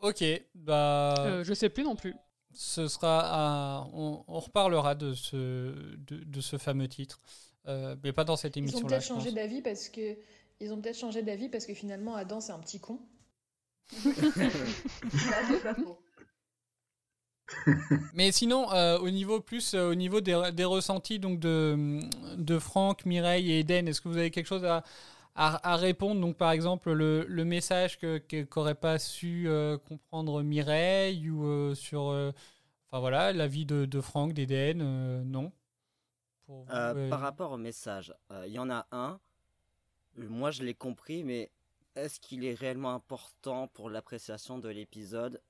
Ok, 0.00 0.24
bah. 0.54 1.14
Euh, 1.18 1.44
je 1.44 1.54
sais 1.54 1.68
plus 1.68 1.84
non 1.84 1.96
plus. 1.96 2.14
Ce 2.52 2.86
sera. 2.88 3.88
On, 3.92 4.22
reparlera 4.40 4.94
de 4.94 5.14
ce, 5.14 5.96
de, 5.96 6.40
ce 6.40 6.58
fameux 6.58 6.88
titre, 6.88 7.20
euh, 7.66 7.96
mais 8.02 8.12
pas 8.12 8.24
dans 8.24 8.36
cette 8.36 8.56
émission-là. 8.56 8.82
Ils 8.82 8.84
ont 8.84 8.88
peut-être 8.88 9.06
changé 9.06 9.32
d'avis 9.32 9.62
parce 9.62 9.88
que. 9.88 10.16
Ils 10.60 10.72
ont 10.72 10.80
peut-être 10.80 10.98
changé 10.98 11.22
d'avis 11.22 11.48
parce 11.48 11.66
que 11.66 11.74
finalement 11.74 12.14
Adam 12.14 12.40
c'est 12.40 12.52
un 12.52 12.60
petit 12.60 12.78
con. 12.78 13.00
Mais 18.14 18.32
sinon, 18.32 18.72
euh, 18.72 18.98
au 18.98 19.10
niveau 19.10 19.40
plus, 19.40 19.74
euh, 19.74 19.90
au 19.90 19.94
niveau 19.94 20.20
des, 20.20 20.34
ressentis 20.64 21.18
donc 21.18 21.40
de, 21.40 22.00
de 22.36 22.58
Franck, 22.58 23.04
Mireille 23.06 23.52
et 23.52 23.60
Eden, 23.60 23.88
est-ce 23.88 24.00
que 24.00 24.08
vous 24.08 24.16
avez 24.16 24.30
quelque 24.30 24.46
chose 24.46 24.64
à, 24.64 24.82
à, 25.34 25.76
répondre? 25.76 26.20
Donc, 26.20 26.36
par 26.36 26.52
exemple, 26.52 26.92
le, 26.92 27.24
le 27.28 27.44
message 27.44 27.98
que 27.98 28.18
qu'aurait 28.44 28.74
pas 28.74 28.98
su 28.98 29.48
euh, 29.48 29.78
comprendre 29.78 30.42
Mireille 30.42 31.30
ou 31.30 31.74
sur, 31.74 32.02
enfin 32.02 33.00
voilà, 33.00 33.32
l'avis 33.32 33.66
de, 33.66 33.84
de 33.84 34.00
Franck, 34.00 34.32
d'Eden, 34.32 35.22
non? 35.24 35.52
Par 36.68 37.20
rapport 37.20 37.52
au 37.52 37.58
message, 37.58 38.14
il 38.46 38.52
y 38.52 38.58
en 38.58 38.70
a 38.70 38.86
un. 38.92 39.18
Moi, 40.16 40.50
je 40.50 40.62
l'ai 40.62 40.74
compris, 40.74 41.24
mais 41.24 41.50
est-ce 41.96 42.20
qu'il 42.20 42.44
est 42.44 42.54
réellement 42.54 42.94
important 42.94 43.68
pour 43.68 43.90
l'appréciation 43.90 44.58
de 44.58 44.68
l'épisode? 44.68 45.40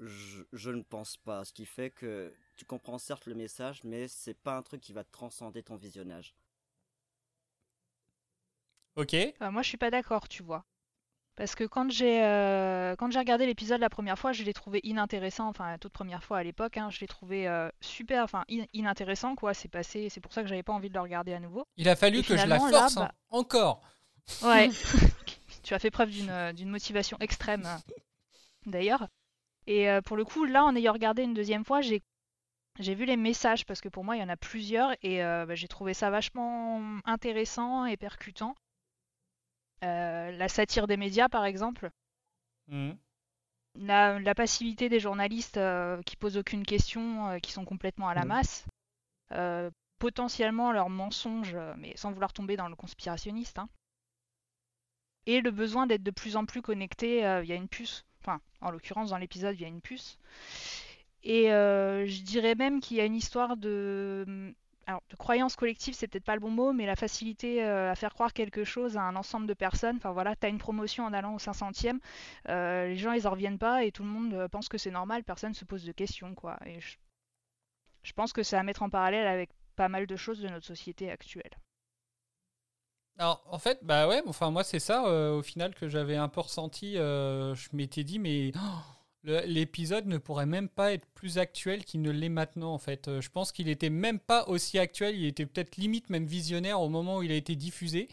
Je, 0.00 0.70
ne 0.70 0.82
pense 0.82 1.16
pas. 1.16 1.44
Ce 1.44 1.52
qui 1.52 1.64
fait 1.64 1.90
que 1.90 2.34
tu 2.56 2.64
comprends 2.64 2.98
certes 2.98 3.26
le 3.26 3.34
message, 3.34 3.82
mais 3.84 4.08
c'est 4.08 4.34
pas 4.34 4.56
un 4.56 4.62
truc 4.62 4.80
qui 4.80 4.92
va 4.92 5.04
transcender 5.04 5.62
ton 5.62 5.76
visionnage. 5.76 6.34
Ok. 8.96 9.14
Euh, 9.14 9.50
moi, 9.50 9.62
je 9.62 9.68
suis 9.68 9.78
pas 9.78 9.90
d'accord, 9.90 10.28
tu 10.28 10.42
vois. 10.42 10.64
Parce 11.34 11.54
que 11.54 11.64
quand 11.64 11.90
j'ai 11.90 12.24
euh, 12.24 12.96
quand 12.96 13.10
j'ai 13.10 13.18
regardé 13.18 13.44
l'épisode 13.44 13.78
la 13.78 13.90
première 13.90 14.18
fois, 14.18 14.32
je 14.32 14.42
l'ai 14.42 14.54
trouvé 14.54 14.80
inintéressant. 14.84 15.48
Enfin, 15.48 15.70
la 15.70 15.76
toute 15.76 15.92
première 15.92 16.24
fois 16.24 16.38
à 16.38 16.42
l'époque, 16.42 16.78
hein, 16.78 16.88
je 16.88 17.00
l'ai 17.00 17.06
trouvé 17.06 17.46
euh, 17.46 17.68
super, 17.82 18.24
enfin 18.24 18.44
inintéressant 18.72 19.36
quoi. 19.36 19.52
C'est 19.52 19.68
passé, 19.68 20.08
c'est 20.08 20.22
pour 20.22 20.32
ça 20.32 20.42
que 20.42 20.48
j'avais 20.48 20.62
pas 20.62 20.72
envie 20.72 20.88
de 20.88 20.94
le 20.94 21.00
regarder 21.00 21.34
à 21.34 21.40
nouveau. 21.40 21.66
Il 21.76 21.90
a 21.90 21.96
fallu 21.96 22.22
que 22.22 22.38
je 22.38 22.46
la 22.46 22.58
force 22.58 22.96
hein. 22.96 23.00
bah 23.02 23.14
encore. 23.28 23.82
Ouais. 24.42 24.70
tu 25.66 25.74
as 25.74 25.78
fait 25.78 25.90
preuve 25.90 26.10
d'une 26.10 26.70
motivation 26.70 27.16
extrême. 27.20 27.66
d'ailleurs. 28.66 29.08
Et 29.66 29.90
euh, 29.90 30.00
pour 30.00 30.16
le 30.16 30.24
coup, 30.24 30.44
là, 30.44 30.64
en 30.64 30.76
ayant 30.76 30.92
regardé 30.92 31.22
une 31.24 31.34
deuxième 31.34 31.64
fois, 31.64 31.80
j'ai 31.82 32.02
j'ai 32.78 32.94
vu 32.94 33.06
les 33.06 33.16
messages 33.16 33.64
parce 33.66 33.80
que 33.80 33.88
pour 33.88 34.04
moi, 34.04 34.16
il 34.16 34.20
y 34.20 34.22
en 34.22 34.28
a 34.28 34.36
plusieurs 34.36 34.92
et 35.02 35.24
euh, 35.24 35.46
bah, 35.46 35.54
j'ai 35.54 35.68
trouvé 35.68 35.94
ça 35.94 36.10
vachement 36.10 36.82
intéressant 37.06 37.86
et 37.86 37.96
percutant. 37.96 38.54
Euh, 39.84 40.30
la 40.32 40.48
satire 40.48 40.86
des 40.86 40.96
médias, 40.96 41.28
par 41.28 41.44
exemple. 41.44 41.90
Mmh. 42.68 42.92
La, 43.76 44.18
la 44.18 44.34
passivité 44.34 44.88
des 44.88 45.00
journalistes 45.00 45.58
euh, 45.58 46.00
qui 46.02 46.16
posent 46.16 46.36
aucune 46.38 46.64
question, 46.64 47.28
euh, 47.28 47.38
qui 47.38 47.52
sont 47.52 47.64
complètement 47.64 48.08
à 48.08 48.14
la 48.14 48.22
Mhm. 48.22 48.28
masse. 48.28 48.64
Euh, 49.32 49.70
potentiellement 49.98 50.72
leurs 50.72 50.90
mensonges, 50.90 51.54
euh, 51.54 51.74
mais 51.78 51.96
sans 51.96 52.12
vouloir 52.12 52.32
tomber 52.32 52.56
dans 52.56 52.68
le 52.68 52.76
conspirationniste. 52.76 53.58
hein. 53.58 53.68
Et 55.26 55.40
le 55.40 55.50
besoin 55.50 55.86
d'être 55.86 56.02
de 56.02 56.10
plus 56.10 56.36
en 56.36 56.44
plus 56.46 56.62
connecté 56.62 57.26
euh, 57.26 57.40
via 57.40 57.56
une 57.56 57.68
puce. 57.68 58.04
Enfin, 58.22 58.40
en 58.60 58.70
l'occurrence, 58.70 59.10
dans 59.10 59.18
l'épisode, 59.18 59.56
via 59.56 59.68
une 59.68 59.80
puce. 59.80 60.18
Et 61.22 61.52
euh, 61.52 62.06
je 62.06 62.22
dirais 62.22 62.54
même 62.54 62.80
qu'il 62.80 62.96
y 62.96 63.00
a 63.00 63.04
une 63.04 63.16
histoire 63.16 63.56
de. 63.56 64.54
Alors, 64.88 65.02
de 65.10 65.16
croyance 65.16 65.56
collective, 65.56 65.94
c'est 65.94 66.06
peut-être 66.06 66.24
pas 66.24 66.34
le 66.34 66.40
bon 66.40 66.50
mot, 66.50 66.72
mais 66.72 66.86
la 66.86 66.94
facilité 66.94 67.64
euh, 67.64 67.90
à 67.90 67.96
faire 67.96 68.14
croire 68.14 68.32
quelque 68.32 68.62
chose 68.62 68.96
à 68.96 69.02
un 69.02 69.16
ensemble 69.16 69.48
de 69.48 69.54
personnes. 69.54 69.96
Enfin 69.96 70.12
voilà, 70.12 70.36
t'as 70.36 70.48
une 70.48 70.58
promotion 70.58 71.04
en 71.04 71.12
allant 71.12 71.34
au 71.34 71.38
500e, 71.38 71.98
euh, 72.48 72.86
les 72.86 72.96
gens 72.96 73.10
ils 73.12 73.26
en 73.26 73.32
reviennent 73.32 73.58
pas 73.58 73.82
et 73.84 73.90
tout 73.90 74.04
le 74.04 74.08
monde 74.08 74.32
euh, 74.34 74.48
pense 74.48 74.68
que 74.68 74.78
c'est 74.78 74.92
normal, 74.92 75.24
personne 75.24 75.54
se 75.54 75.64
pose 75.64 75.84
de 75.84 75.90
questions 75.90 76.36
quoi. 76.36 76.56
Et 76.66 76.80
je, 76.80 76.96
je 78.04 78.12
pense 78.12 78.32
que 78.32 78.44
c'est 78.44 78.56
à 78.56 78.62
mettre 78.62 78.82
en 78.84 78.90
parallèle 78.90 79.26
avec 79.26 79.50
pas 79.74 79.88
mal 79.88 80.06
de 80.06 80.16
choses 80.16 80.40
de 80.40 80.48
notre 80.48 80.66
société 80.66 81.10
actuelle. 81.10 81.50
Alors, 83.18 83.42
en 83.50 83.58
fait, 83.58 83.78
bah 83.82 84.06
ouais, 84.08 84.22
enfin, 84.26 84.50
moi, 84.50 84.62
c'est 84.62 84.78
ça, 84.78 85.06
euh, 85.06 85.38
au 85.38 85.42
final, 85.42 85.74
que 85.74 85.88
j'avais 85.88 86.16
un 86.16 86.28
peu 86.28 86.40
ressenti. 86.40 86.98
euh, 86.98 87.54
je 87.54 87.68
m'étais 87.72 88.04
dit, 88.04 88.18
mais 88.18 88.52
oh, 88.56 89.30
l'épisode 89.46 90.06
ne 90.06 90.18
pourrait 90.18 90.46
même 90.46 90.68
pas 90.68 90.92
être 90.92 91.06
plus 91.14 91.38
actuel 91.38 91.84
qu'il 91.84 92.02
ne 92.02 92.10
l'est 92.10 92.28
maintenant, 92.28 92.72
en 92.74 92.78
fait. 92.78 93.08
Euh, 93.08 93.20
je 93.20 93.30
pense 93.30 93.52
qu'il 93.52 93.68
était 93.68 93.90
même 93.90 94.18
pas 94.18 94.46
aussi 94.48 94.78
actuel, 94.78 95.16
il 95.16 95.26
était 95.26 95.46
peut-être 95.46 95.76
limite 95.76 96.10
même 96.10 96.26
visionnaire 96.26 96.80
au 96.80 96.88
moment 96.88 97.18
où 97.18 97.22
il 97.22 97.32
a 97.32 97.36
été 97.36 97.56
diffusé. 97.56 98.08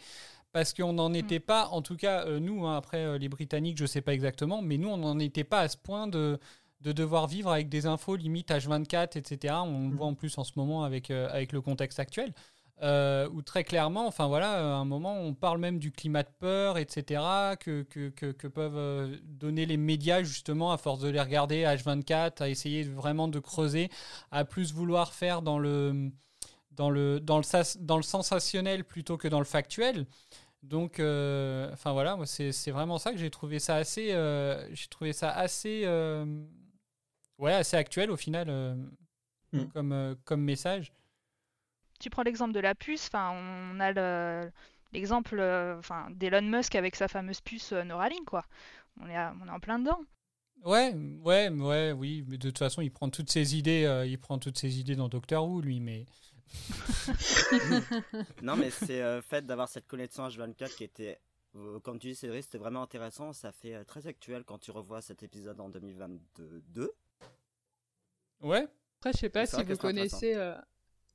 Parce 0.52 0.72
qu'on 0.72 0.92
n'en 0.92 1.12
était 1.12 1.40
pas, 1.40 1.66
en 1.66 1.82
tout 1.82 1.96
cas, 1.96 2.26
nous, 2.38 2.64
hein, 2.64 2.76
après 2.76 3.18
les 3.18 3.28
Britanniques, 3.28 3.76
je 3.76 3.86
sais 3.86 4.02
pas 4.02 4.14
exactement, 4.14 4.62
mais 4.62 4.78
nous, 4.78 4.88
on 4.88 4.98
n'en 4.98 5.18
était 5.18 5.42
pas 5.42 5.58
à 5.58 5.68
ce 5.68 5.76
point 5.76 6.06
de, 6.06 6.38
de 6.84 6.92
devoir 6.92 7.26
vivre 7.26 7.50
avec 7.50 7.68
des 7.68 7.86
infos 7.86 8.14
limite 8.14 8.50
H24, 8.50 9.18
etc. 9.18 9.54
On 9.64 9.88
le 9.88 9.96
voit 9.96 10.06
en 10.06 10.14
plus 10.14 10.36
en 10.38 10.44
ce 10.44 10.52
moment 10.56 10.84
avec, 10.84 11.10
euh, 11.10 11.28
avec 11.30 11.52
le 11.52 11.60
contexte 11.60 11.98
actuel. 11.98 12.32
Euh, 12.82 13.28
où 13.30 13.40
très 13.40 13.62
clairement, 13.62 14.06
enfin 14.08 14.26
voilà, 14.26 14.58
à 14.58 14.76
un 14.78 14.84
moment, 14.84 15.16
on 15.20 15.32
parle 15.32 15.58
même 15.58 15.78
du 15.78 15.92
climat 15.92 16.24
de 16.24 16.28
peur, 16.40 16.76
etc., 16.76 17.22
que, 17.58 17.82
que, 17.84 18.08
que, 18.10 18.32
que 18.32 18.48
peuvent 18.48 18.76
euh, 18.76 19.16
donner 19.22 19.64
les 19.64 19.76
médias, 19.76 20.24
justement, 20.24 20.72
à 20.72 20.76
force 20.76 20.98
de 21.00 21.08
les 21.08 21.20
regarder 21.20 21.62
H24, 21.64 22.42
à 22.42 22.48
essayer 22.48 22.82
vraiment 22.82 23.28
de 23.28 23.38
creuser, 23.38 23.90
à 24.32 24.44
plus 24.44 24.72
vouloir 24.74 25.12
faire 25.14 25.40
dans 25.40 25.58
le, 25.60 26.10
dans 26.72 26.90
le, 26.90 27.20
dans 27.20 27.36
le, 27.36 27.44
sas- 27.44 27.78
dans 27.78 27.96
le 27.96 28.02
sensationnel 28.02 28.84
plutôt 28.84 29.16
que 29.18 29.28
dans 29.28 29.38
le 29.38 29.44
factuel. 29.44 30.06
Donc, 30.64 30.98
euh, 30.98 31.70
enfin 31.72 31.92
voilà, 31.92 32.16
moi, 32.16 32.26
c'est 32.26 32.70
vraiment 32.72 32.98
ça 32.98 33.12
que 33.12 33.18
j'ai 33.18 33.30
trouvé 33.30 33.60
ça 33.60 33.76
assez, 33.76 34.12
euh, 34.12 34.66
j'ai 34.74 34.88
trouvé 34.88 35.12
ça 35.12 35.30
assez, 35.30 35.82
euh, 35.84 36.24
ouais, 37.38 37.52
assez 37.54 37.76
actuel 37.76 38.10
au 38.10 38.16
final, 38.16 38.76
Mm. 39.52 39.66
comme, 39.72 40.16
comme 40.24 40.40
message. 40.42 40.92
Tu 42.00 42.10
prends 42.10 42.22
l'exemple 42.22 42.52
de 42.52 42.60
la 42.60 42.74
puce, 42.74 43.06
enfin 43.06 43.30
on 43.32 43.80
a 43.80 43.92
le- 43.92 44.50
l'exemple 44.92 45.38
euh, 45.38 45.78
enfin, 45.78 46.08
d'Elon 46.10 46.42
Musk 46.42 46.74
avec 46.74 46.96
sa 46.96 47.08
fameuse 47.08 47.40
puce 47.40 47.72
euh, 47.72 47.84
Neuralink 47.84 48.24
quoi. 48.26 48.44
On 49.00 49.08
est, 49.08 49.16
à- 49.16 49.34
on 49.42 49.46
est 49.46 49.50
en 49.50 49.60
plein 49.60 49.78
dedans. 49.78 50.00
Ouais, 50.64 50.94
ouais, 51.22 51.50
ouais, 51.50 51.92
oui, 51.92 52.24
mais 52.26 52.38
de 52.38 52.48
toute 52.48 52.58
façon, 52.58 52.80
il 52.80 52.90
prend 52.90 53.10
toutes 53.10 53.30
ses 53.30 53.54
idées, 53.56 53.84
euh, 53.84 54.06
il 54.06 54.18
prend 54.18 54.38
toutes 54.38 54.56
ses 54.58 54.78
idées 54.80 54.96
dans 54.96 55.08
Doctor 55.10 55.46
Who, 55.46 55.60
lui, 55.60 55.78
mais 55.80 56.06
Non, 58.42 58.56
mais 58.56 58.70
c'est 58.70 59.02
euh, 59.02 59.20
fait 59.22 59.44
d'avoir 59.44 59.68
cette 59.68 59.86
connexion 59.86 60.26
H24 60.26 60.74
qui 60.74 60.84
était, 60.84 61.20
euh, 61.56 61.78
comme 61.80 61.98
tu 61.98 62.08
dis, 62.08 62.14
Cédric, 62.14 62.44
c'était 62.44 62.58
vraiment 62.58 62.82
intéressant. 62.82 63.32
Ça 63.32 63.52
fait 63.52 63.74
euh, 63.74 63.84
très 63.84 64.06
actuel 64.06 64.44
quand 64.44 64.58
tu 64.58 64.70
revois 64.70 65.02
cet 65.02 65.22
épisode 65.22 65.60
en 65.60 65.68
2022. 65.68 66.92
ouais. 68.42 68.66
Après, 69.00 69.12
je 69.12 69.18
sais 69.18 69.28
pas 69.28 69.44
C'est 69.44 69.56
si 69.58 69.62
vous 69.64 69.76
connaissez. 69.76 70.34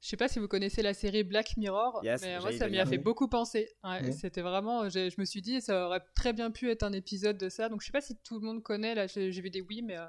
Je 0.02 0.08
sais 0.08 0.18
pas 0.18 0.30
si 0.30 0.40
vous 0.40 0.48
connaissez 0.48 0.82
la 0.82 0.94
série 0.94 1.24
Black 1.24 1.58
Mirror, 1.58 2.00
Yes, 2.04 2.22
mais 2.22 2.40
moi 2.40 2.52
ça 2.54 2.70
m'y 2.70 2.80
a 2.80 2.86
fait 2.86 2.98
beaucoup 2.98 3.28
penser. 3.28 3.70
Ouais. 3.84 4.12
C'était 4.14 4.42
vraiment, 4.42 4.88
je 4.90 5.14
me 5.20 5.26
suis 5.26 5.42
dit, 5.42 5.60
ça 5.62 5.88
aurait 5.88 6.02
très 6.16 6.32
bien 6.32 6.52
pu 6.52 6.70
être 6.72 6.84
un 6.84 6.94
épisode 6.94 7.38
de 7.38 7.50
ça. 7.50 7.68
Donc 7.68 7.82
je 7.82 7.88
sais 7.88 7.92
pas 7.92 8.00
si 8.02 8.16
tout 8.24 8.40
le 8.40 8.46
monde 8.46 8.64
connaît. 8.64 8.96
Là, 8.96 9.08
j'ai 9.08 9.30
vu 9.30 9.50
des 9.50 9.62
oui, 9.62 9.82
mais 9.82 9.98
euh, 9.98 10.06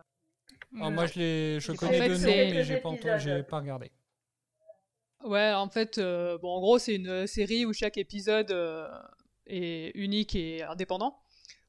Ah, 0.80 0.90
moi, 0.90 1.06
je, 1.06 1.58
je 1.60 1.72
connais 1.72 2.06
deux 2.08 2.18
noms, 2.18 2.24
mais 2.26 2.62
j'ai 2.64 2.76
pas, 2.76 2.90
épisodes. 2.90 3.10
entendu- 3.10 3.20
j'ai 3.24 3.42
pas 3.42 3.58
regardé. 3.58 3.90
Ouais, 5.24 5.52
en 5.52 5.68
fait, 5.68 5.98
euh, 5.98 6.38
bon, 6.38 6.48
en 6.56 6.60
gros, 6.60 6.78
c'est 6.78 6.94
une 6.94 7.08
euh, 7.08 7.26
série 7.26 7.66
où 7.66 7.72
chaque 7.72 7.98
épisode 7.98 8.50
euh, 8.52 8.88
est 9.46 9.90
unique 9.96 10.34
et 10.34 10.62
indépendant, 10.62 11.18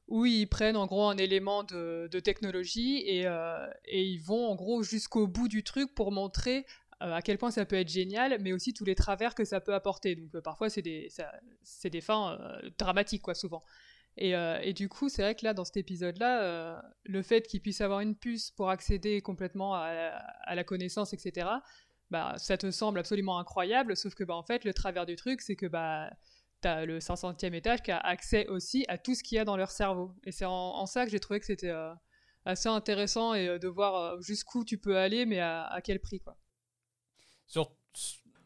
où 0.08 0.24
ils 0.24 0.46
prennent 0.46 0.76
en 0.76 0.86
gros 0.86 1.04
un 1.08 1.18
élément 1.18 1.62
de, 1.64 2.08
de 2.10 2.20
technologie 2.20 3.02
et, 3.06 3.26
euh, 3.26 3.66
et 3.84 4.04
ils 4.04 4.20
vont 4.22 4.46
en 4.48 4.54
gros 4.54 4.82
jusqu'au 4.82 5.26
bout 5.26 5.48
du 5.48 5.64
truc 5.64 5.94
pour 5.94 6.12
montrer 6.12 6.64
euh, 7.02 7.12
à 7.12 7.22
quel 7.22 7.36
point 7.36 7.50
ça 7.50 7.64
peut 7.64 7.76
être 7.76 7.88
génial, 7.88 8.38
mais 8.40 8.52
aussi 8.52 8.72
tous 8.72 8.84
les 8.84 8.94
travers 8.94 9.34
que 9.34 9.44
ça 9.44 9.60
peut 9.60 9.74
apporter. 9.74 10.14
Donc 10.14 10.34
euh, 10.34 10.40
parfois, 10.40 10.70
c'est 10.70 10.82
des, 10.82 11.10
fins 12.00 12.38
euh, 12.38 12.70
dramatiques, 12.78 13.22
quoi, 13.22 13.34
souvent. 13.34 13.62
Et, 14.18 14.72
du 14.74 14.88
coup, 14.90 15.08
c'est 15.08 15.22
vrai 15.22 15.34
que 15.34 15.44
là, 15.44 15.54
dans 15.54 15.64
cet 15.64 15.78
épisode-là, 15.78 16.82
le 17.04 17.22
fait 17.22 17.46
qu'ils 17.46 17.62
puissent 17.62 17.80
avoir 17.80 18.00
une 18.00 18.14
puce 18.14 18.50
pour 18.50 18.68
accéder 18.68 19.22
complètement 19.22 19.74
à, 19.74 20.54
la 20.54 20.64
connaissance, 20.64 21.14
etc., 21.14 21.48
bah, 22.10 22.34
ça 22.36 22.58
te 22.58 22.70
semble 22.70 22.98
absolument 22.98 23.38
incroyable, 23.38 23.96
sauf 23.96 24.14
que 24.14 24.22
bah, 24.22 24.34
en 24.34 24.42
fait, 24.42 24.64
le 24.64 24.74
travers 24.74 25.06
du 25.06 25.16
truc, 25.16 25.40
c'est 25.40 25.56
que 25.56 25.64
bah, 25.64 26.10
tu 26.60 26.68
as 26.68 26.84
le 26.84 26.98
500e 26.98 27.54
étage 27.54 27.82
qui 27.82 27.90
a 27.90 27.96
accès 27.98 28.46
aussi 28.48 28.84
à 28.88 28.98
tout 28.98 29.14
ce 29.14 29.22
qu'il 29.22 29.36
y 29.36 29.38
a 29.38 29.46
dans 29.46 29.56
leur 29.56 29.70
cerveau. 29.70 30.12
Et 30.24 30.30
c'est 30.30 30.44
en, 30.44 30.84
ça 30.84 31.06
que 31.06 31.10
j'ai 31.10 31.20
trouvé 31.20 31.40
que 31.40 31.46
c'était 31.46 31.72
assez 32.44 32.68
intéressant 32.68 33.32
et 33.32 33.58
de 33.58 33.68
voir 33.68 34.20
jusqu'où 34.20 34.62
tu 34.62 34.76
peux 34.76 34.98
aller, 34.98 35.24
mais 35.24 35.40
à, 35.40 35.64
à 35.64 35.80
quel 35.80 36.00
prix. 36.00 36.20
quoi. 36.20 36.36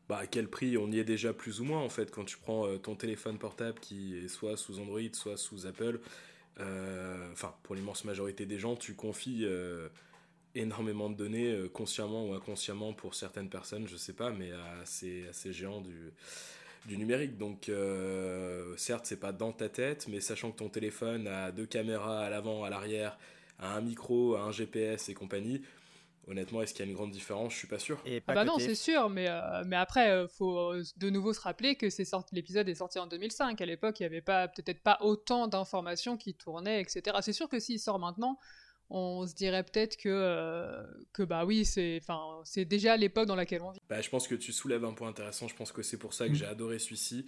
Bah, 0.09 0.19
à 0.19 0.27
quel 0.27 0.49
prix 0.49 0.77
On 0.79 0.91
y 0.91 0.99
est 0.99 1.05
déjà 1.05 1.33
plus 1.33 1.61
ou 1.61 1.65
moins 1.65 1.81
en 1.81 1.89
fait. 1.89 2.11
Quand 2.11 2.25
tu 2.25 2.37
prends 2.39 2.67
euh, 2.67 2.79
ton 2.79 2.95
téléphone 2.95 3.39
portable 3.39 3.79
qui 3.81 4.17
est 4.17 4.29
soit 4.29 4.57
sous 4.57 4.79
Android, 4.79 5.01
soit 5.13 5.37
sous 5.37 5.67
Apple, 5.67 6.01
euh, 6.61 7.33
enfin, 7.33 7.55
pour 7.65 7.75
l'immense 7.75 8.05
majorité 8.05 8.47
des 8.47 8.59
gens, 8.59 8.77
tu 8.77 8.95
confies 8.95 9.45
euh, 9.45 9.89
énormément 10.55 11.11
de 11.11 11.17
données, 11.17 11.69
consciemment 11.73 12.27
ou 12.27 12.35
inconsciemment 12.35 12.93
pour 12.93 13.15
certaines 13.15 13.51
personnes, 13.51 13.87
je 13.89 13.97
sais 13.97 14.13
pas, 14.13 14.31
mais 14.31 14.53
à 14.53 14.85
ces, 14.85 15.29
à 15.29 15.33
ces 15.33 15.53
géants 15.53 15.83
du, 15.83 16.13
du 16.87 16.97
numérique. 16.97 17.37
Donc, 17.37 17.71
certes, 18.79 19.05
c'est 19.05 19.21
pas 19.21 19.33
dans 19.33 19.53
ta 19.53 19.69
tête, 19.69 20.07
mais 20.09 20.21
sachant 20.21 20.51
que 20.53 20.57
ton 20.57 20.71
téléphone 20.71 21.29
a 21.29 21.53
deux 21.53 21.67
caméras 21.67 22.21
à 22.21 22.31
l'avant, 22.31 22.65
à 22.65 22.71
l'arrière, 22.71 23.19
a 23.59 23.77
un 23.77 23.83
micro, 23.83 24.37
a 24.37 24.43
un 24.45 24.53
GPS 24.53 25.11
et 25.11 25.15
compagnie. 25.15 25.61
Honnêtement, 26.29 26.61
est-ce 26.61 26.75
qu'il 26.75 26.85
y 26.85 26.89
a 26.89 26.91
une 26.91 26.97
grande 26.97 27.13
différence? 27.13 27.53
Je 27.53 27.59
suis 27.59 27.69
pas 27.69 27.79
sûr. 27.79 28.01
Et 28.05 28.17
Ah 28.19 28.21
pas 28.33 28.35
bah 28.35 28.45
non, 28.45 28.59
c'est 28.59 28.75
sûr, 28.75 29.09
mais, 29.09 29.29
euh, 29.29 29.63
mais 29.65 29.77
après, 29.77 30.11
euh, 30.11 30.27
faut 30.27 30.59
euh, 30.73 30.83
de 30.97 31.09
nouveau 31.09 31.33
se 31.33 31.41
rappeler 31.41 31.77
que 31.77 31.87
l'épisode 32.33 32.69
est 32.69 32.75
sorti 32.75 32.99
en 32.99 33.07
2005. 33.07 33.61
À 33.61 33.67
l'époque, 33.67 34.01
il 34.01 34.03
n'y 34.03 34.07
avait 34.07 34.23
pas 34.23 34.49
peut-être 34.49 34.83
pas 34.83 34.99
autant 35.03 35.47
d'informations 35.47 36.17
qui 36.17 36.35
tournaient, 36.35 36.81
etc. 36.81 37.17
C'est 37.21 37.33
sûr 37.33 37.49
que 37.49 37.61
s'il 37.61 37.79
sort 37.79 38.01
maintenant, 38.01 38.41
on 38.91 39.27
se 39.27 39.35
dirait 39.35 39.65
peut-être 39.65 39.97
que, 39.97 40.09
euh, 40.09 40.83
que 41.13 41.23
bah 41.23 41.45
oui, 41.45 41.65
c'est 41.65 41.99
enfin, 42.03 42.41
c'est 42.45 42.65
déjà 42.65 42.97
l'époque 42.97 43.27
dans 43.27 43.35
laquelle 43.37 43.63
on 43.63 43.71
vit. 43.71 43.81
Bah, 43.89 44.01
je 44.01 44.09
pense 44.09 44.29
que 44.29 44.35
tu 44.35 44.53
soulèves 44.53 44.85
un 44.85 44.93
point 44.93 45.09
intéressant. 45.09 45.49
Je 45.49 45.55
pense 45.55 45.73
que 45.73 45.83
c'est 45.83 45.97
pour 45.97 46.15
ça 46.15 46.29
que 46.29 46.35
j'ai 46.35 46.47
adoré 46.47 46.79
celui-ci. 46.79 47.27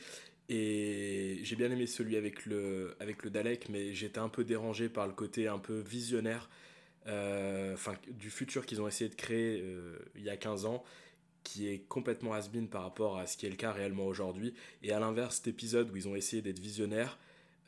Et 0.48 1.40
j'ai 1.42 1.56
bien 1.56 1.70
aimé 1.70 1.86
celui 1.86 2.16
avec 2.16 2.46
le, 2.46 2.96
avec 3.00 3.22
le 3.22 3.30
Dalek, 3.30 3.68
mais 3.68 3.92
j'étais 3.92 4.18
un 4.18 4.30
peu 4.30 4.44
dérangé 4.44 4.88
par 4.88 5.06
le 5.06 5.12
côté 5.12 5.46
un 5.46 5.58
peu 5.58 5.80
visionnaire 5.80 6.48
enfin, 7.74 7.94
du 8.08 8.30
futur 8.30 8.66
qu'ils 8.66 8.80
ont 8.82 8.88
essayé 8.88 9.08
de 9.08 9.14
créer 9.14 9.60
euh, 9.62 9.98
il 10.14 10.22
y 10.22 10.30
a 10.30 10.36
15 10.36 10.66
ans, 10.66 10.84
qui 11.42 11.68
est 11.68 11.80
complètement 11.88 12.34
has-been 12.34 12.68
par 12.68 12.82
rapport 12.82 13.18
à 13.18 13.26
ce 13.26 13.36
qui 13.36 13.46
est 13.46 13.50
le 13.50 13.56
cas 13.56 13.72
réellement 13.72 14.04
aujourd'hui. 14.04 14.54
Et 14.82 14.92
à 14.92 15.00
l'inverse, 15.00 15.36
cet 15.36 15.48
épisode 15.48 15.90
où 15.90 15.96
ils 15.96 16.08
ont 16.08 16.16
essayé 16.16 16.42
d'être 16.42 16.58
visionnaires 16.58 17.18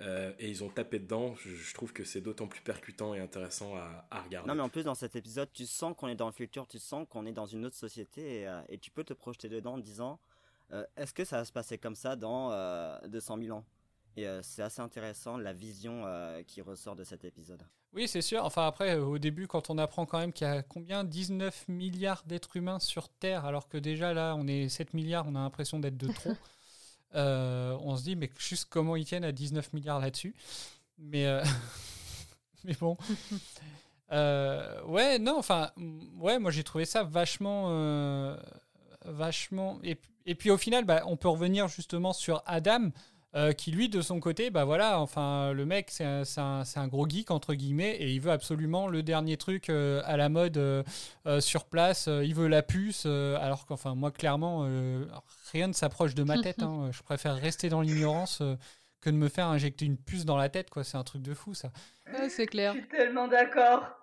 euh, 0.03 0.33
et 0.38 0.48
ils 0.48 0.64
ont 0.64 0.68
tapé 0.68 0.98
dedans, 0.98 1.35
je, 1.37 1.74
trouve 1.74 1.92
que 1.92 2.05
c'est 2.05 2.20
d'autant 2.20 2.46
plus 2.46 2.61
percutant 2.61 3.14
et 3.14 3.20
intéressant 3.20 3.76
à, 3.76 4.22
regarder. 4.22 4.48
Non, 4.48 4.55
mais 4.55 4.62
en 4.62 4.68
plus, 4.68 4.85
dans 4.85 4.94
cet 4.94 5.16
épisode, 5.16 5.48
tu 5.53 5.66
sens 5.66 5.94
qu'on 5.96 6.09
est 6.09 6.14
dans 6.14 6.26
le 6.26 6.33
futur, 6.33 6.66
tu 6.66 6.79
sens 6.79 7.07
qu'on 7.09 7.26
est 7.26 7.33
dans 7.33 7.46
une 7.46 7.64
autre 7.66 7.76
société 7.76 8.40
et, 8.40 8.48
euh, 8.48 8.61
tu 8.81 8.90
peux 8.90 9.05
te 9.05 9.12
projeter 9.12 9.48
dedans 9.48 9.74
en 9.74 9.79
disant 9.79 10.18
euh, 10.72 10.85
est-ce 10.96 11.12
que 11.12 11.24
ça 11.24 11.38
va 11.38 11.44
se 11.44 11.53
passer 11.53 11.79
comme 11.79 11.96
ça 11.96 12.16
dans 12.16 12.53
euh, 12.53 12.98
200 13.09 13.38
000 13.42 13.57
ans? 13.57 13.64
Et 14.20 14.26
euh, 14.26 14.42
c'est 14.42 14.61
assez 14.61 14.83
intéressant 14.83 15.38
la 15.38 15.54
vision 15.54 16.02
euh, 16.04 16.42
qui 16.42 16.61
ressort 16.61 16.94
de 16.94 17.04
cet 17.04 17.24
épisode. 17.24 17.62
Oui, 17.94 18.06
c'est 18.06 18.20
sûr. 18.20 18.44
Enfin, 18.44 18.66
après, 18.66 18.96
euh, 18.96 19.02
au 19.02 19.18
début, 19.18 19.46
quand 19.46 19.70
on 19.70 19.78
apprend 19.78 20.04
quand 20.04 20.18
même 20.18 20.35
qu'il 20.35 20.46
y 20.46 20.50
a 20.50 20.62
combien? 20.62 21.04
19 21.04 21.68
milliards 21.68 22.22
d'êtres 22.26 22.54
humains 22.56 22.80
sur 22.80 23.09
Terre, 23.09 23.46
alors 23.46 23.66
que 23.66 23.78
déjà 23.78 24.12
là, 24.12 24.35
on 24.37 24.46
est 24.46 24.68
7 24.68 24.92
milliards, 24.92 25.24
on 25.26 25.35
a 25.37 25.38
l'impression 25.38 25.78
d'être 25.80 25.96
de 25.96 26.12
trop. 26.12 26.33
Euh, 27.16 27.76
on 27.80 27.96
se 27.96 28.04
dit, 28.04 28.14
mais 28.14 28.30
juste 28.38 28.68
comment 28.70 28.94
ils 28.94 29.04
tiennent 29.04 29.24
à 29.24 29.33
19 29.33 29.72
milliards 29.72 29.98
là-dessus? 29.98 30.33
Mais, 30.96 31.26
mais 32.64 32.74
bon. 32.74 32.96
Ouais, 34.12 35.18
non, 35.18 35.37
enfin, 35.37 35.72
ouais, 36.20 36.38
moi 36.38 36.52
j'ai 36.52 36.62
trouvé 36.62 36.85
ça 36.85 37.02
vachement, 37.02 38.37
vachement. 39.04 39.80
Et, 39.83 39.98
et, 40.24 40.37
puis 40.37 40.52
au 40.52 40.56
final, 40.56 40.85
bah, 40.85 41.02
on 41.06 41.16
peut 41.16 41.28
revenir 41.28 41.66
justement 41.66 42.12
sur 42.12 42.44
Adam, 42.46 42.90
euh, 43.34 43.52
qui 43.52 43.70
lui, 43.70 43.88
de 43.88 44.02
son 44.02 44.18
côté, 44.20 44.50
bah 44.50 44.64
voilà, 44.64 45.00
enfin, 45.00 45.52
le 45.52 45.64
mec, 45.64 45.90
c'est 45.90 46.04
un, 46.04 46.22
un, 46.36 46.62
un, 46.74 46.88
gros 46.88 47.08
geek 47.08 47.30
entre 47.30 47.54
guillemets, 47.54 47.96
et 47.96 48.10
il 48.12 48.20
veut 48.20 48.32
absolument 48.32 48.88
le 48.88 49.02
dernier 49.02 49.36
truc 49.36 49.70
à 49.70 50.16
la 50.16 50.28
mode 50.28 50.84
sur 51.40 51.64
place. 51.66 52.08
il 52.08 52.34
veut 52.34 52.48
la 52.48 52.62
puce, 52.62 53.06
alors 53.06 53.66
qu'enfin, 53.66 53.94
moi, 53.94 54.10
clairement, 54.10 54.68
rien 55.52 55.68
ne 55.68 55.72
s'approche 55.72 56.14
de 56.14 56.24
ma 56.24 56.38
tête. 56.42 56.62
Hein. 56.62 56.90
Je 56.92 57.02
préfère 57.02 57.36
rester 57.36 57.68
dans 57.68 57.80
l'ignorance 57.80 58.42
que 59.00 59.10
de 59.10 59.16
me 59.16 59.28
faire 59.28 59.46
injecter 59.46 59.86
une 59.86 59.96
puce 59.96 60.24
dans 60.24 60.36
la 60.36 60.48
tête, 60.48 60.70
quoi. 60.70 60.84
C'est 60.84 60.96
un 60.96 61.04
truc 61.04 61.22
de 61.22 61.34
fou, 61.34 61.54
ça. 61.54 61.70
c'est 62.28 62.46
clair. 62.46 62.74
Je 62.74 62.80
suis 62.80 62.88
tellement 62.88 63.28
d'accord. 63.28 63.99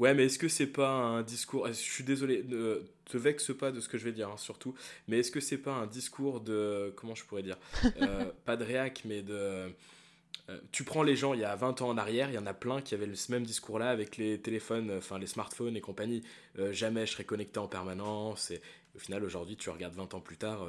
Ouais, 0.00 0.14
mais 0.14 0.24
est-ce 0.24 0.38
que 0.38 0.48
c'est 0.48 0.66
pas 0.66 0.88
un 0.88 1.22
discours. 1.22 1.68
Je 1.68 1.72
suis 1.74 2.04
désolé, 2.04 2.42
ne 2.48 2.82
te 3.04 3.18
vexe 3.18 3.54
pas 3.54 3.70
de 3.70 3.80
ce 3.80 3.88
que 3.88 3.98
je 3.98 4.04
vais 4.04 4.12
dire, 4.12 4.30
hein, 4.30 4.38
surtout. 4.38 4.74
Mais 5.08 5.18
est-ce 5.18 5.30
que 5.30 5.40
c'est 5.40 5.58
pas 5.58 5.72
un 5.72 5.86
discours 5.86 6.40
de. 6.40 6.90
Comment 6.96 7.14
je 7.14 7.22
pourrais 7.26 7.42
dire 7.42 7.58
euh, 8.00 8.32
Pas 8.46 8.56
de 8.56 8.64
réac, 8.64 9.02
mais 9.04 9.22
de. 9.22 9.34
Euh, 9.34 10.58
tu 10.72 10.84
prends 10.84 11.02
les 11.02 11.16
gens 11.16 11.34
il 11.34 11.40
y 11.40 11.44
a 11.44 11.54
20 11.54 11.82
ans 11.82 11.90
en 11.90 11.98
arrière, 11.98 12.30
il 12.30 12.34
y 12.34 12.38
en 12.38 12.46
a 12.46 12.54
plein 12.54 12.80
qui 12.80 12.94
avaient 12.94 13.14
ce 13.14 13.30
même 13.30 13.44
discours-là 13.44 13.90
avec 13.90 14.16
les 14.16 14.40
téléphones, 14.40 14.90
enfin 14.96 15.18
les 15.18 15.26
smartphones 15.26 15.76
et 15.76 15.82
compagnie. 15.82 16.22
Euh, 16.58 16.72
jamais 16.72 17.04
je 17.04 17.12
serai 17.12 17.24
connecté 17.24 17.58
en 17.58 17.68
permanence. 17.68 18.50
Et 18.52 18.62
au 18.96 18.98
final, 18.98 19.22
aujourd'hui, 19.22 19.56
tu 19.56 19.68
regardes 19.68 19.94
20 19.94 20.14
ans 20.14 20.20
plus 20.20 20.38
tard, 20.38 20.66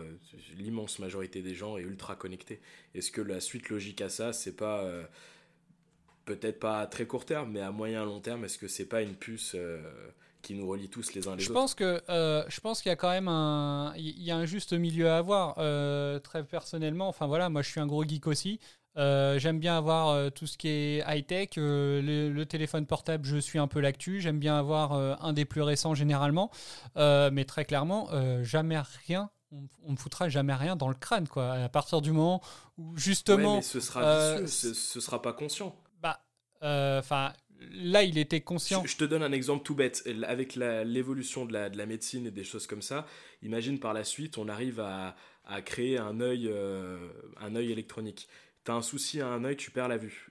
l'immense 0.58 1.00
majorité 1.00 1.42
des 1.42 1.56
gens 1.56 1.78
est 1.78 1.84
ultra 1.84 2.18
connectée. 2.18 2.60
Est-ce 2.96 3.12
que 3.12 3.22
la 3.22 3.40
suite 3.40 3.70
logique 3.70 4.02
à 4.02 4.10
ça, 4.10 4.34
c'est 4.34 4.58
pas 4.58 4.86
peut-être 6.36 6.60
pas 6.60 6.80
à 6.80 6.88
très 6.88 7.06
court 7.06 7.26
terme, 7.26 7.52
mais 7.52 7.62
à 7.62 7.72
moyen 7.72 8.06
long 8.06 8.20
terme, 8.20 8.46
est-ce 8.46 8.58
que 8.58 8.68
c'est 8.68 8.86
pas 8.86 9.02
une 9.02 9.16
puce 9.16 9.54
euh, 9.56 9.82
qui 10.42 10.54
nous 10.54 10.68
relie 10.68 10.90
tous 10.90 11.14
les 11.14 11.28
uns 11.28 11.36
les 11.36 11.44
je 11.44 11.50
autres? 11.50 11.60
pense 11.60 11.76
que 11.76 12.02
euh, 12.10 12.44
je 12.48 12.60
pense 12.60 12.82
qu'il 12.82 12.90
y 12.90 12.94
a 12.94 12.96
quand 12.96 13.10
même 13.10 13.28
un 13.28 13.94
il 13.98 14.24
y 14.24 14.32
a 14.32 14.38
un 14.38 14.46
juste 14.46 14.74
milieu 14.74 15.10
à 15.10 15.18
avoir 15.18 15.56
euh, 15.58 16.20
très 16.20 16.44
personnellement. 16.44 17.08
Enfin 17.08 17.28
voilà 17.28 17.50
moi 17.50 17.62
je 17.62 17.70
suis 17.70 17.80
un 17.80 17.88
gros 17.88 18.04
geek 18.04 18.28
aussi. 18.28 18.60
J'aime 18.96 19.60
bien 19.60 19.78
avoir 19.78 20.32
tout 20.34 20.48
ce 20.48 20.58
qui 20.58 20.68
est 20.68 21.04
high 21.08 21.26
tech 21.26 21.52
le, 21.56 22.44
téléphone 22.44 22.86
portable 22.86 23.26
je 23.26 23.38
suis 23.38 23.58
un 23.58 23.68
peu 23.68 23.80
l'actu. 23.80 24.20
J'aime 24.20 24.40
bien 24.40 24.58
avoir 24.58 24.94
un 24.94 25.34
des 25.34 25.46
plus 25.46 25.62
récents 25.62 25.96
généralement. 25.96 26.52
Mais 26.96 27.46
très 27.46 27.66
clairement 27.66 28.10
jamais 28.44 28.80
rien 29.06 29.30
on, 29.84 29.92
ne 29.92 29.98
foutra 29.98 30.30
jamais 30.30 30.54
rien 30.54 30.76
dans 30.78 30.88
le 30.88 30.96
crâne 30.96 31.28
quoi. 31.28 31.52
À 31.52 31.70
partir 31.70 32.02
du 32.02 32.12
moment 32.12 32.42
où 32.78 32.96
justement 32.98 33.58
mais 33.58 33.62
ce 33.62 33.82
sera 33.82 34.46
ce, 34.48 34.74
ce 34.74 35.00
sera 35.02 35.22
pas 35.22 35.34
conscient 35.34 35.76
enfin, 36.62 37.34
là, 37.72 38.04
il 38.04 38.18
était 38.18 38.42
conscient. 38.42 38.84
Je, 38.86 38.98
te 38.98 39.04
donne 39.04 39.24
un 39.24 39.32
exemple 39.32 39.64
tout 39.64 39.76
bête. 39.76 40.08
Avec 40.28 40.56
l'évolution 40.56 41.46
de 41.46 41.54
la, 41.54 41.70
de 41.70 41.78
la, 41.78 41.86
médecine 41.86 42.28
et 42.28 42.32
des 42.32 42.44
choses 42.44 42.68
comme 42.68 42.82
ça, 42.82 43.06
imagine 43.42 43.80
par 43.80 43.94
la 43.94 44.04
suite, 44.04 44.38
on 44.38 44.48
arrive 44.48 44.80
à, 44.80 45.16
créer 45.66 45.98
un 45.98 46.22
œil, 46.22 46.48
euh, 46.48 47.10
un 47.38 47.56
œil 47.56 47.72
électronique. 47.72 48.28
Tu 48.64 48.72
as 48.72 48.76
un 48.76 48.82
souci 48.82 49.22
à 49.22 49.28
un 49.28 49.44
œil, 49.44 49.58
tu 49.58 49.72
perds 49.72 49.88
la 49.88 49.98
vue. 49.98 50.30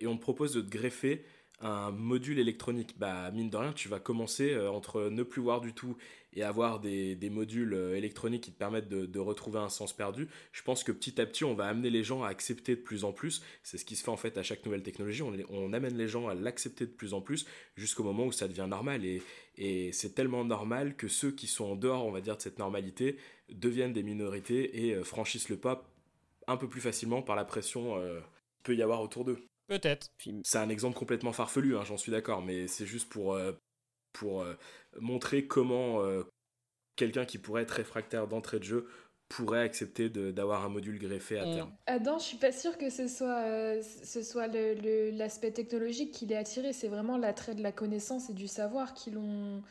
Et 0.00 0.06
on 0.06 0.16
te 0.16 0.22
propose 0.22 0.54
de 0.54 0.60
te 0.60 0.70
greffer 0.70 1.24
un 1.60 1.90
module 1.90 2.38
électronique. 2.38 2.98
Bah, 2.98 3.30
mine 3.30 3.50
de 3.50 3.56
rien, 3.56 3.72
tu 3.72 3.88
vas 3.88 4.00
commencer 4.00 4.52
euh, 4.52 4.70
entre 4.70 5.08
ne 5.10 5.22
plus 5.22 5.40
voir 5.40 5.60
du 5.60 5.72
tout 5.72 5.96
et 6.36 6.42
avoir 6.42 6.78
des, 6.78 7.16
des 7.16 7.30
modules 7.30 7.74
euh, 7.74 7.96
électroniques 7.96 8.44
qui 8.44 8.52
te 8.52 8.58
permettent 8.58 8.88
de, 8.88 9.06
de, 9.06 9.18
retrouver 9.18 9.58
un 9.58 9.68
sens 9.68 9.92
perdu, 9.92 10.28
je 10.52 10.62
pense 10.62 10.84
que 10.84 10.92
petit 10.92 11.20
à 11.20 11.26
petit, 11.26 11.44
on 11.44 11.54
va 11.54 11.66
amener 11.66 11.90
les 11.90 12.04
gens 12.04 12.22
à 12.22 12.28
accepter 12.28 12.76
de 12.76 12.80
plus 12.80 13.04
en 13.04 13.12
plus. 13.12 13.42
C'est 13.62 13.78
ce 13.78 13.84
qui 13.84 13.96
se 13.96 14.04
fait 14.04 14.10
en 14.10 14.16
fait 14.16 14.38
à 14.38 14.42
chaque 14.42 14.64
nouvelle 14.64 14.82
technologie. 14.82 15.22
On, 15.22 15.34
on 15.50 15.72
amène 15.72 15.96
les 15.96 16.08
gens 16.08 16.28
à 16.28 16.34
l'accepter 16.34 16.86
de 16.86 16.92
plus 16.92 17.14
en 17.14 17.20
plus 17.20 17.46
jusqu'au 17.74 18.04
moment 18.04 18.26
où 18.26 18.32
ça 18.32 18.46
devient 18.46 18.66
normal. 18.68 19.04
Et, 19.04 19.22
et 19.56 19.90
c'est 19.92 20.14
tellement 20.14 20.44
normal 20.44 20.94
que 20.94 21.08
ceux 21.08 21.32
qui 21.32 21.46
sont 21.46 21.64
en 21.64 21.76
dehors, 21.76 22.06
on 22.06 22.12
va 22.12 22.20
dire, 22.20 22.36
de 22.36 22.42
cette 22.42 22.58
normalité, 22.58 23.16
deviennent 23.48 23.92
des 23.92 24.02
minorités 24.02 24.86
et 24.86 24.94
euh, 24.94 25.02
franchissent 25.02 25.48
le 25.48 25.56
pas 25.56 25.90
un 26.46 26.56
peu 26.56 26.68
plus 26.68 26.80
facilement 26.80 27.22
par 27.22 27.36
la 27.36 27.44
pression 27.44 27.98
euh, 27.98 28.20
qu'il 28.20 28.62
peut 28.62 28.76
y 28.76 28.82
avoir 28.82 29.00
autour 29.00 29.24
d'eux. 29.24 29.38
Peut-être. 29.68 30.08
C'est 30.44 30.58
un 30.58 30.68
exemple 30.68 30.96
complètement 30.96 31.32
farfelu, 31.32 31.76
hein, 31.76 31.84
j'en 31.84 31.96
suis 31.96 32.12
d'accord, 32.12 32.42
mais 32.42 32.68
c'est 32.68 32.86
juste 32.86 33.08
pour, 33.08 33.34
euh, 33.34 33.52
pour 34.12 34.42
euh, 34.42 34.54
montrer 35.00 35.46
comment 35.46 36.02
euh, 36.02 36.22
quelqu'un 36.96 37.24
qui 37.24 37.38
pourrait 37.38 37.62
être 37.62 37.72
réfractaire 37.72 38.26
d'entrée 38.26 38.58
de 38.58 38.64
jeu 38.64 38.88
pourrait 39.28 39.62
accepter 39.62 40.08
d'avoir 40.08 40.64
un 40.64 40.68
module 40.68 40.98
greffé 40.98 41.38
à 41.38 41.46
mm. 41.46 41.54
terme. 41.54 41.72
Adam, 41.86 42.18
je 42.18 42.24
suis 42.24 42.36
pas 42.36 42.52
sûre 42.52 42.78
que 42.78 42.90
ce 42.90 43.08
soit, 43.08 43.82
ce 43.82 44.22
soit 44.22 44.46
l'aspect 44.46 45.50
technologique 45.50 46.12
qui 46.12 46.26
l'ait 46.26 46.36
attiré, 46.36 46.72
c'est 46.72 46.88
vraiment 46.88 47.18
l'attrait 47.18 47.56
de 47.56 47.62
la 47.62 47.72
connaissance 47.72 48.30
et 48.30 48.34
du 48.34 48.46
savoir 48.46 48.94
qui 48.94 49.10
l'ont 49.10 49.62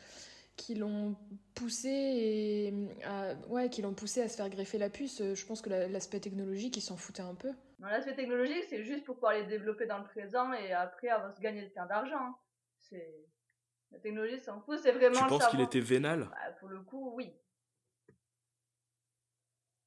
qui 0.57 0.75
l'ont 0.75 1.15
poussé 1.53 1.89
et 1.89 2.73
à, 3.03 3.33
ouais, 3.49 3.69
qui 3.69 3.81
l'ont 3.81 3.93
poussé 3.93 4.21
à 4.21 4.29
se 4.29 4.37
faire 4.37 4.49
greffer 4.49 4.77
la 4.77 4.89
puce. 4.89 5.21
Je 5.21 5.45
pense 5.45 5.61
que 5.61 5.69
l'aspect 5.69 6.19
technologique, 6.19 6.77
ils 6.77 6.81
s'en 6.81 6.95
foutaient 6.97 7.21
un 7.21 7.35
peu. 7.35 7.51
l'aspect 7.79 8.15
technologique, 8.15 8.63
c'est 8.69 8.83
juste 8.83 9.03
pour 9.03 9.15
pouvoir 9.15 9.33
les 9.33 9.43
développer 9.43 9.85
dans 9.85 9.97
le 9.97 10.05
présent 10.05 10.53
et 10.53 10.71
après 10.71 11.09
avoir 11.09 11.33
se 11.33 11.41
gagner 11.41 11.63
plein 11.63 11.85
d'argent. 11.85 12.19
Hein. 12.19 12.35
C'est 12.79 13.25
la 13.95 14.01
technologie 14.01 14.39
s'en 14.39 14.61
fout, 14.61 14.79
c'est 14.81 14.91
vraiment. 14.91 15.17
Tu 15.19 15.27
penses 15.27 15.47
qu'il 15.47 15.61
était 15.61 15.79
vénal? 15.79 16.27
Bah, 16.29 16.51
Pour 16.59 16.69
le 16.69 16.81
coup, 16.81 17.13
oui. 17.15 17.33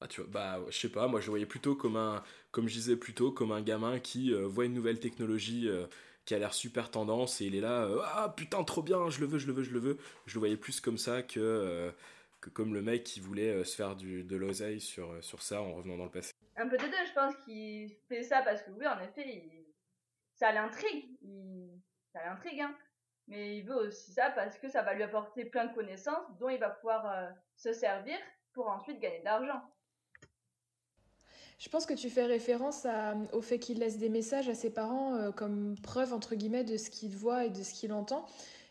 Bah, 0.01 0.07
tu 0.07 0.21
vois, 0.21 0.29
bah, 0.29 0.65
je 0.69 0.77
sais 0.77 0.89
pas, 0.89 1.07
moi 1.07 1.19
je 1.19 1.29
voyais 1.29 1.45
plutôt 1.45 1.75
comme 1.75 1.97
un, 1.97 2.23
comme 2.51 2.67
je 2.67 2.73
disais 2.73 2.95
plutôt, 2.95 3.31
comme 3.31 3.51
un 3.51 3.61
gamin 3.61 3.99
qui 3.99 4.33
euh, 4.33 4.47
voit 4.47 4.65
une 4.65 4.73
nouvelle 4.73 4.99
technologie 4.99 5.67
euh, 5.67 5.87
qui 6.23 6.33
a 6.33 6.39
l'air 6.39 6.53
super 6.53 6.89
tendance 6.89 7.41
et 7.41 7.45
il 7.45 7.55
est 7.55 7.59
là, 7.59 7.83
euh, 7.83 7.99
ah 8.05 8.33
putain, 8.35 8.63
trop 8.63 8.81
bien, 8.81 9.09
je 9.09 9.19
le 9.19 9.27
veux, 9.27 9.39
je 9.39 9.47
le 9.47 9.53
veux, 9.53 9.63
je 9.63 9.71
le 9.71 9.79
veux. 9.79 9.97
Je 10.25 10.35
le 10.35 10.39
voyais 10.39 10.55
plus 10.55 10.79
comme 10.79 10.97
ça 10.97 11.21
que, 11.21 11.93
que 12.39 12.49
comme 12.49 12.73
le 12.73 12.81
mec 12.81 13.03
qui 13.03 13.19
voulait 13.19 13.63
se 13.65 13.75
faire 13.75 13.97
du, 13.97 14.23
de 14.23 14.37
l'oseille 14.37 14.79
sur, 14.79 15.21
sur 15.21 15.41
ça 15.41 15.61
en 15.61 15.73
revenant 15.73 15.97
dans 15.97 16.05
le 16.05 16.11
passé. 16.11 16.31
Un 16.55 16.67
peu 16.67 16.77
des 16.77 16.87
deux, 16.87 17.05
je 17.05 17.13
pense 17.13 17.35
qu'il 17.43 17.89
fait 18.07 18.23
ça 18.23 18.41
parce 18.41 18.61
que 18.61 18.71
oui, 18.71 18.87
en 18.87 18.99
effet, 19.01 19.65
ça 20.33 20.53
l'intrigue. 20.53 21.09
Il... 21.21 21.81
Ça 22.13 22.23
l'intrigue, 22.25 22.61
hein 22.61 22.73
mais 23.29 23.57
il 23.57 23.63
veut 23.63 23.87
aussi 23.87 24.11
ça 24.11 24.31
parce 24.31 24.57
que 24.57 24.67
ça 24.67 24.81
va 24.81 24.93
lui 24.93 25.03
apporter 25.03 25.45
plein 25.45 25.65
de 25.65 25.73
connaissances 25.73 26.25
dont 26.39 26.49
il 26.49 26.59
va 26.59 26.69
pouvoir 26.69 27.09
euh, 27.09 27.29
se 27.55 27.71
servir 27.71 28.17
pour 28.53 28.67
ensuite 28.67 28.99
gagner 28.99 29.19
de 29.19 29.25
l'argent. 29.25 29.61
Je 31.59 31.69
pense 31.69 31.85
que 31.85 31.93
tu 31.93 32.09
fais 32.09 32.25
référence 32.25 32.87
au 33.33 33.41
fait 33.41 33.59
qu'il 33.59 33.79
laisse 33.79 33.97
des 33.97 34.09
messages 34.09 34.49
à 34.49 34.55
ses 34.55 34.73
parents 34.73 35.15
euh, 35.15 35.31
comme 35.31 35.75
preuve 35.83 36.13
entre 36.13 36.35
guillemets 36.35 36.63
de 36.63 36.77
ce 36.77 36.89
qu'il 36.89 37.15
voit 37.15 37.45
et 37.45 37.49
de 37.49 37.61
ce 37.63 37.73
qu'il 37.73 37.93
entend. 37.93 38.25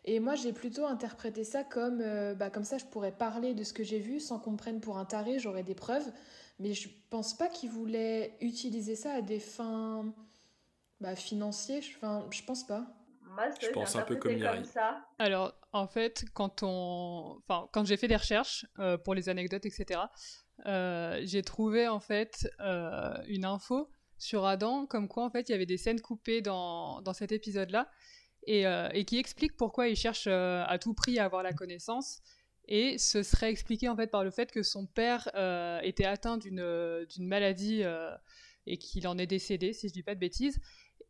Et 0.04 0.20
moi, 0.20 0.34
j'ai 0.36 0.54
plutôt 0.54 0.86
interprété 0.86 1.44
ça 1.44 1.64
comme, 1.64 2.00
euh, 2.00 2.34
bah, 2.34 2.48
comme 2.48 2.64
ça, 2.64 2.78
je 2.78 2.86
pourrais 2.86 3.12
parler 3.12 3.52
de 3.52 3.62
ce 3.62 3.74
que 3.74 3.84
j'ai 3.84 3.98
vu 3.98 4.20
sans 4.20 4.38
qu'on 4.38 4.52
me 4.52 4.56
prenne 4.56 4.80
pour 4.80 4.96
un 4.96 5.04
taré, 5.04 5.38
j'aurais 5.38 5.64
des 5.64 5.74
preuves. 5.74 6.10
Mais 6.58 6.72
je 6.72 6.88
pense 7.10 7.36
pas 7.36 7.48
qu'il 7.48 7.68
voulait 7.68 8.34
utiliser 8.40 8.96
ça 8.96 9.12
à 9.12 9.20
des 9.20 9.38
fins 9.38 10.06
bah, 11.00 11.14
financières. 11.14 11.82
Enfin, 11.96 12.26
je 12.30 12.42
pense 12.42 12.66
pas 12.66 12.86
je 13.60 13.68
pense 13.70 13.96
un 13.96 14.02
peu 14.02 14.16
comme 14.16 14.64
ça. 14.64 15.04
Alors, 15.18 15.54
en 15.72 15.86
fait, 15.86 16.24
quand 16.34 16.62
on, 16.62 17.40
enfin, 17.46 17.68
quand 17.72 17.86
j'ai 17.86 17.96
fait 17.96 18.08
des 18.08 18.16
recherches 18.16 18.66
euh, 18.78 18.96
pour 18.98 19.14
les 19.14 19.28
anecdotes, 19.28 19.66
etc., 19.66 20.00
euh, 20.66 21.20
j'ai 21.24 21.42
trouvé 21.42 21.88
en 21.88 22.00
fait 22.00 22.48
euh, 22.60 23.14
une 23.28 23.44
info 23.44 23.90
sur 24.18 24.46
Adam, 24.46 24.86
comme 24.86 25.08
quoi 25.08 25.24
en 25.24 25.30
fait 25.30 25.48
il 25.48 25.52
y 25.52 25.54
avait 25.54 25.66
des 25.66 25.76
scènes 25.76 26.00
coupées 26.00 26.40
dans, 26.42 27.00
dans 27.02 27.12
cet 27.12 27.30
épisode-là, 27.32 27.88
et, 28.46 28.64
et, 28.94 29.04
qui 29.04 29.18
explique 29.18 29.56
pourquoi 29.56 29.88
il 29.88 29.96
cherche 29.96 30.26
à 30.26 30.78
tout 30.80 30.94
prix 30.94 31.18
à 31.18 31.24
avoir 31.24 31.42
la 31.42 31.52
connaissance. 31.52 32.20
Et 32.66 32.96
ce 32.96 33.22
serait 33.22 33.50
expliqué 33.50 33.88
en 33.88 33.96
fait 33.96 34.06
par 34.06 34.24
le 34.24 34.30
fait 34.30 34.50
que 34.50 34.62
son 34.62 34.86
père 34.86 35.28
était 35.82 36.06
atteint 36.06 36.38
d'une 36.38 37.06
maladie 37.18 37.82
et 38.66 38.78
qu'il 38.78 39.06
en 39.06 39.18
est 39.18 39.26
décédé, 39.26 39.74
si 39.74 39.88
je 39.88 39.92
dis 39.92 40.02
pas 40.02 40.14
de 40.14 40.20
bêtises 40.20 40.60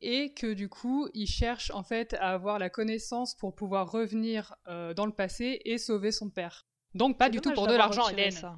et 0.01 0.33
que 0.33 0.53
du 0.53 0.69
coup, 0.69 1.09
il 1.15 1.27
cherche 1.27 1.71
en 1.71 1.83
fait 1.83 2.15
à 2.15 2.33
avoir 2.33 2.59
la 2.59 2.71
connaissance 2.71 3.35
pour 3.35 3.55
pouvoir 3.55 3.91
revenir 3.91 4.55
euh, 4.69 4.95
dans 4.95 5.07
le 5.07 5.13
passé 5.13 5.61
et 5.65 5.79
sauver 5.79 6.13
son 6.13 6.31
père. 6.31 6.67
Donc 6.95 7.19
pas 7.19 7.29
du 7.31 7.41
tout 7.41 7.53
pour 7.53 7.67
de 7.67 7.75
l'argent, 7.75 8.09
Hélène. 8.09 8.31
Ça. 8.31 8.57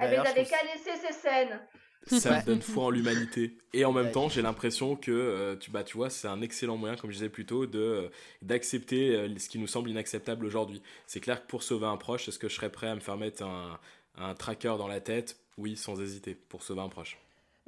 Elle 0.00 0.14
avait 0.16 0.44
qu'à 0.44 0.62
laisser 0.64 1.06
ces 1.06 1.12
scènes. 1.12 1.60
Ça 2.06 2.38
me 2.38 2.46
donne 2.46 2.62
foi 2.62 2.84
en 2.84 2.90
l'humanité. 2.90 3.58
Et 3.74 3.84
en 3.84 3.92
même 3.92 4.12
temps, 4.12 4.28
j'ai 4.28 4.40
l'impression 4.40 4.96
que, 4.96 5.10
euh, 5.10 5.56
tu, 5.56 5.70
bah, 5.70 5.84
tu 5.84 5.96
vois, 5.96 6.08
c'est 6.08 6.28
un 6.28 6.40
excellent 6.40 6.76
moyen, 6.76 6.96
comme 6.96 7.10
je 7.10 7.16
disais 7.16 7.28
plus 7.28 7.44
tôt, 7.44 7.66
de, 7.66 7.78
euh, 7.78 8.08
d'accepter 8.40 9.28
ce 9.38 9.48
qui 9.48 9.58
nous 9.58 9.66
semble 9.66 9.90
inacceptable 9.90 10.46
aujourd'hui. 10.46 10.80
C'est 11.06 11.20
clair 11.20 11.42
que 11.42 11.46
pour 11.46 11.62
sauver 11.62 11.86
un 11.86 11.96
proche, 11.96 12.28
est-ce 12.28 12.38
que 12.38 12.48
je 12.48 12.54
serais 12.54 12.70
prêt 12.70 12.88
à 12.88 12.94
me 12.94 13.00
faire 13.00 13.16
mettre 13.16 13.42
un, 13.42 13.78
un 14.16 14.34
tracker 14.34 14.76
dans 14.78 14.88
la 14.88 15.00
tête? 15.00 15.38
Oui, 15.58 15.76
sans 15.76 16.00
hésiter, 16.00 16.34
pour 16.34 16.62
sauver 16.62 16.80
un 16.80 16.88
proche. 16.88 17.18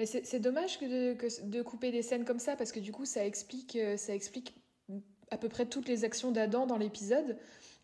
Mais 0.01 0.07
c'est 0.07 0.41
dommage 0.41 0.79
que 0.79 0.87
de, 0.87 1.45
de, 1.45 1.61
couper 1.61 1.91
des 1.91 2.01
scènes 2.01 2.25
comme 2.25 2.39
ça, 2.39 2.57
parce 2.57 2.73
que 2.73 2.81
du 2.81 2.91
coup, 2.91 3.05
ça 3.05 3.23
explique, 3.23 3.77
euh, 3.77 3.99
ça 3.99 4.15
explique 4.15 4.55
à 5.31 5.37
peu 5.37 5.51
près 5.51 5.67
toutes 5.67 5.89
les 5.89 6.05
actions 6.05 6.33
d'Adam 6.33 6.65
dans 6.65 6.79
l'épisode. 6.79 7.37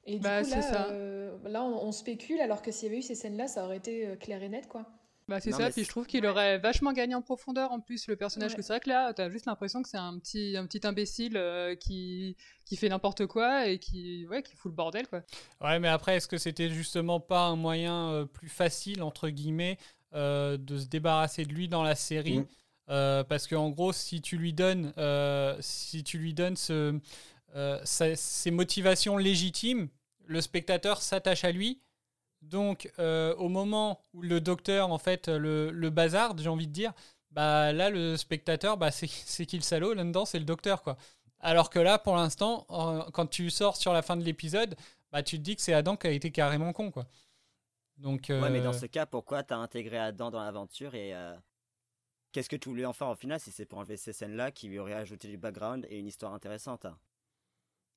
Et 0.07 0.15
du 0.15 0.21
bah, 0.21 0.43
coup, 0.43 0.49
là, 0.49 0.89
euh, 0.93 1.37
là 1.45 1.63
on, 1.63 1.93
spécule, 1.93 2.41
alors 2.41 2.63
que 2.63 2.73
s'il 2.73 2.89
y 2.89 2.91
avait 2.91 3.01
eu 3.01 3.03
ces 3.03 3.15
scènes-là, 3.15 3.49
ça 3.49 3.67
aurait 3.67 3.77
été 3.77 4.07
euh, 4.07 4.17
clair 4.17 4.43
et 4.43 4.49
net, 4.49 4.67
quoi. 4.67 4.87
Bah 5.29 5.41
c'est 5.41 5.51
ça, 5.51 5.71
puis 5.71 5.83
je 5.83 5.89
trouve 5.89 6.07
qu'il 6.07 6.25
aurait 6.25 6.59
vachement 6.59 6.93
gagné 6.93 7.17
en 7.17 7.23
profondeur 7.23 7.73
en 7.73 7.81
plus 7.81 8.07
le 8.07 8.15
personnage. 8.15 8.53
Ouais. 8.53 8.57
que 8.57 8.63
C'est 8.63 8.73
vrai 8.73 8.81
que 8.81 8.89
là, 8.89 9.13
t'as 9.13 9.29
juste 9.29 9.47
l'impression 9.47 9.83
que 9.83 9.89
c'est 9.89 9.97
un 9.97 10.17
petit, 10.21 10.57
un 10.57 10.65
petit 10.67 10.87
imbécile 10.87 11.37
euh, 11.37 11.75
qui, 11.75 12.37
qui 12.65 12.77
fait 12.77 12.89
n'importe 12.89 13.27
quoi 13.27 13.67
et 13.67 13.81
qui, 13.81 14.25
ouais, 14.29 14.45
qui 14.45 14.55
fout 14.55 14.71
le 14.71 14.77
bordel 14.77 15.09
quoi. 15.09 15.23
Ouais, 15.61 15.81
mais 15.81 15.89
après, 15.89 16.17
est-ce 16.17 16.29
que 16.29 16.39
c'était 16.39 16.69
justement 16.69 17.19
pas 17.19 17.41
un 17.41 17.57
moyen 17.57 18.11
euh, 18.11 18.25
plus 18.25 18.49
facile, 18.49 19.03
entre 19.03 19.29
guillemets, 19.29 19.79
euh, 20.17 20.57
de 20.57 20.79
se 20.79 20.87
débarrasser 20.87 21.45
de 21.45 21.53
lui 21.53 21.69
dans 21.69 21.83
la 21.85 21.95
série 21.95 22.39
Mm. 22.41 22.47
Euh, 22.89 23.25
Parce 23.25 23.47
qu'en 23.49 23.71
gros, 23.71 23.93
si 23.93 24.21
tu 24.23 24.37
lui 24.39 24.53
donnes, 24.53 24.93
euh, 24.97 25.57
si 25.61 26.05
tu 26.05 26.19
lui 26.19 26.35
donnes 26.35 26.57
ce, 26.57 26.99
euh, 27.57 27.81
sa- 27.85 28.15
ses 28.17 28.51
motivations 28.53 29.17
légitimes, 29.17 29.89
le 30.25 30.41
spectateur 30.41 31.03
s'attache 31.03 31.43
à 31.45 31.51
lui. 31.53 31.81
Donc, 32.43 32.89
au 32.99 33.49
moment 33.49 33.99
où 34.15 34.23
le 34.23 34.41
docteur, 34.41 34.93
en 34.93 34.99
fait, 34.99 35.27
le, 35.29 35.71
le 35.71 35.91
bazarde, 35.91 36.41
j'ai 36.41 36.49
envie 36.49 36.69
de 36.69 36.73
dire, 36.73 36.93
bah 37.33 37.73
là, 37.73 37.91
le 37.91 38.17
spectateur, 38.17 38.77
bah, 38.77 38.91
c'est 38.93 39.09
qui 39.47 39.57
le 39.57 39.63
salaud 39.63 39.93
là-dedans 39.95 40.25
C'est 40.25 40.39
le 40.39 40.45
docteur, 40.45 40.83
quoi. 40.83 40.97
Alors 41.41 41.71
que 41.71 41.79
là, 41.81 41.99
pour 41.99 42.15
l'instant, 42.17 42.67
quand 43.13 43.27
tu 43.27 43.51
sors 43.51 43.77
sur 43.77 43.93
la 43.93 44.03
fin 44.03 44.17
de 44.17 44.23
l'épisode, 44.25 44.77
bah, 45.11 45.23
tu 45.25 45.39
te 45.39 45.43
dis 45.43 45.57
que 45.57 45.63
c'est 45.63 45.75
Adam 45.75 45.97
qui 45.97 46.07
a 46.07 46.11
été 46.11 46.31
carrément 46.31 46.73
con, 46.73 46.91
quoi. 46.93 47.07
Donc, 47.99 48.31
Ouais, 48.39 48.51
mais 48.51 48.61
euh, 48.61 48.63
dans 48.63 48.73
ce 48.73 48.87
cas, 48.87 49.05
pourquoi 49.07 49.43
t'as 49.43 49.57
intégré 49.57 49.99
Adam 49.99 50.31
dans 50.31 50.43
l'aventure 50.43 50.95
et 50.95 51.15
euh, 51.15 51.35
qu'est-ce 52.33 52.49
que 52.49 52.57
tu 52.57 52.69
voulais 52.69 52.85
en 52.87 52.93
faire 52.93 53.09
au 53.09 53.17
final 53.17 53.41
si 53.41 53.51
c'est 53.53 53.67
pour 53.67 53.79
enlever 53.79 53.97
ces 53.97 54.13
scènes-là 54.13 54.53
qui 54.53 54.69
lui 54.69 54.79
auraient 54.79 54.95
ajouté 54.95 55.29
du 55.29 55.39
background 55.39 55.87
et 55.91 55.99
une 55.99 56.07
histoire 56.07 56.35
intéressante? 56.35 56.85
Hein 56.87 56.99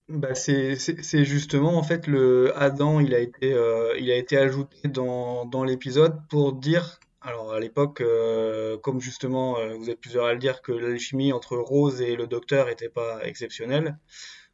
Bah 0.09 0.33
c'est 0.33 0.75
c'est 0.75 1.03
c'est 1.03 1.23
justement 1.23 1.77
en 1.77 1.83
fait 1.83 2.07
le 2.07 2.51
Adam 2.57 2.99
il 2.99 3.13
a 3.13 3.19
été 3.19 3.53
euh, 3.53 3.95
il 3.99 4.09
a 4.11 4.15
été 4.15 4.37
ajouté 4.37 4.87
dans 4.87 5.45
dans 5.45 5.63
l'épisode 5.63 6.19
pour 6.29 6.53
dire 6.53 6.99
alors 7.21 7.53
à 7.53 7.59
l'époque 7.59 8.01
euh, 8.01 8.77
comme 8.79 8.99
justement 9.01 9.57
euh, 9.59 9.75
vous 9.75 9.89
êtes 9.91 9.99
plusieurs 9.99 10.25
à 10.25 10.33
le 10.33 10.39
dire 10.39 10.61
que 10.63 10.71
l'alchimie 10.71 11.31
entre 11.31 11.57
Rose 11.57 12.01
et 12.01 12.15
le 12.15 12.25
docteur 12.25 12.69
était 12.69 12.89
pas 12.89 13.23
exceptionnelle 13.23 13.97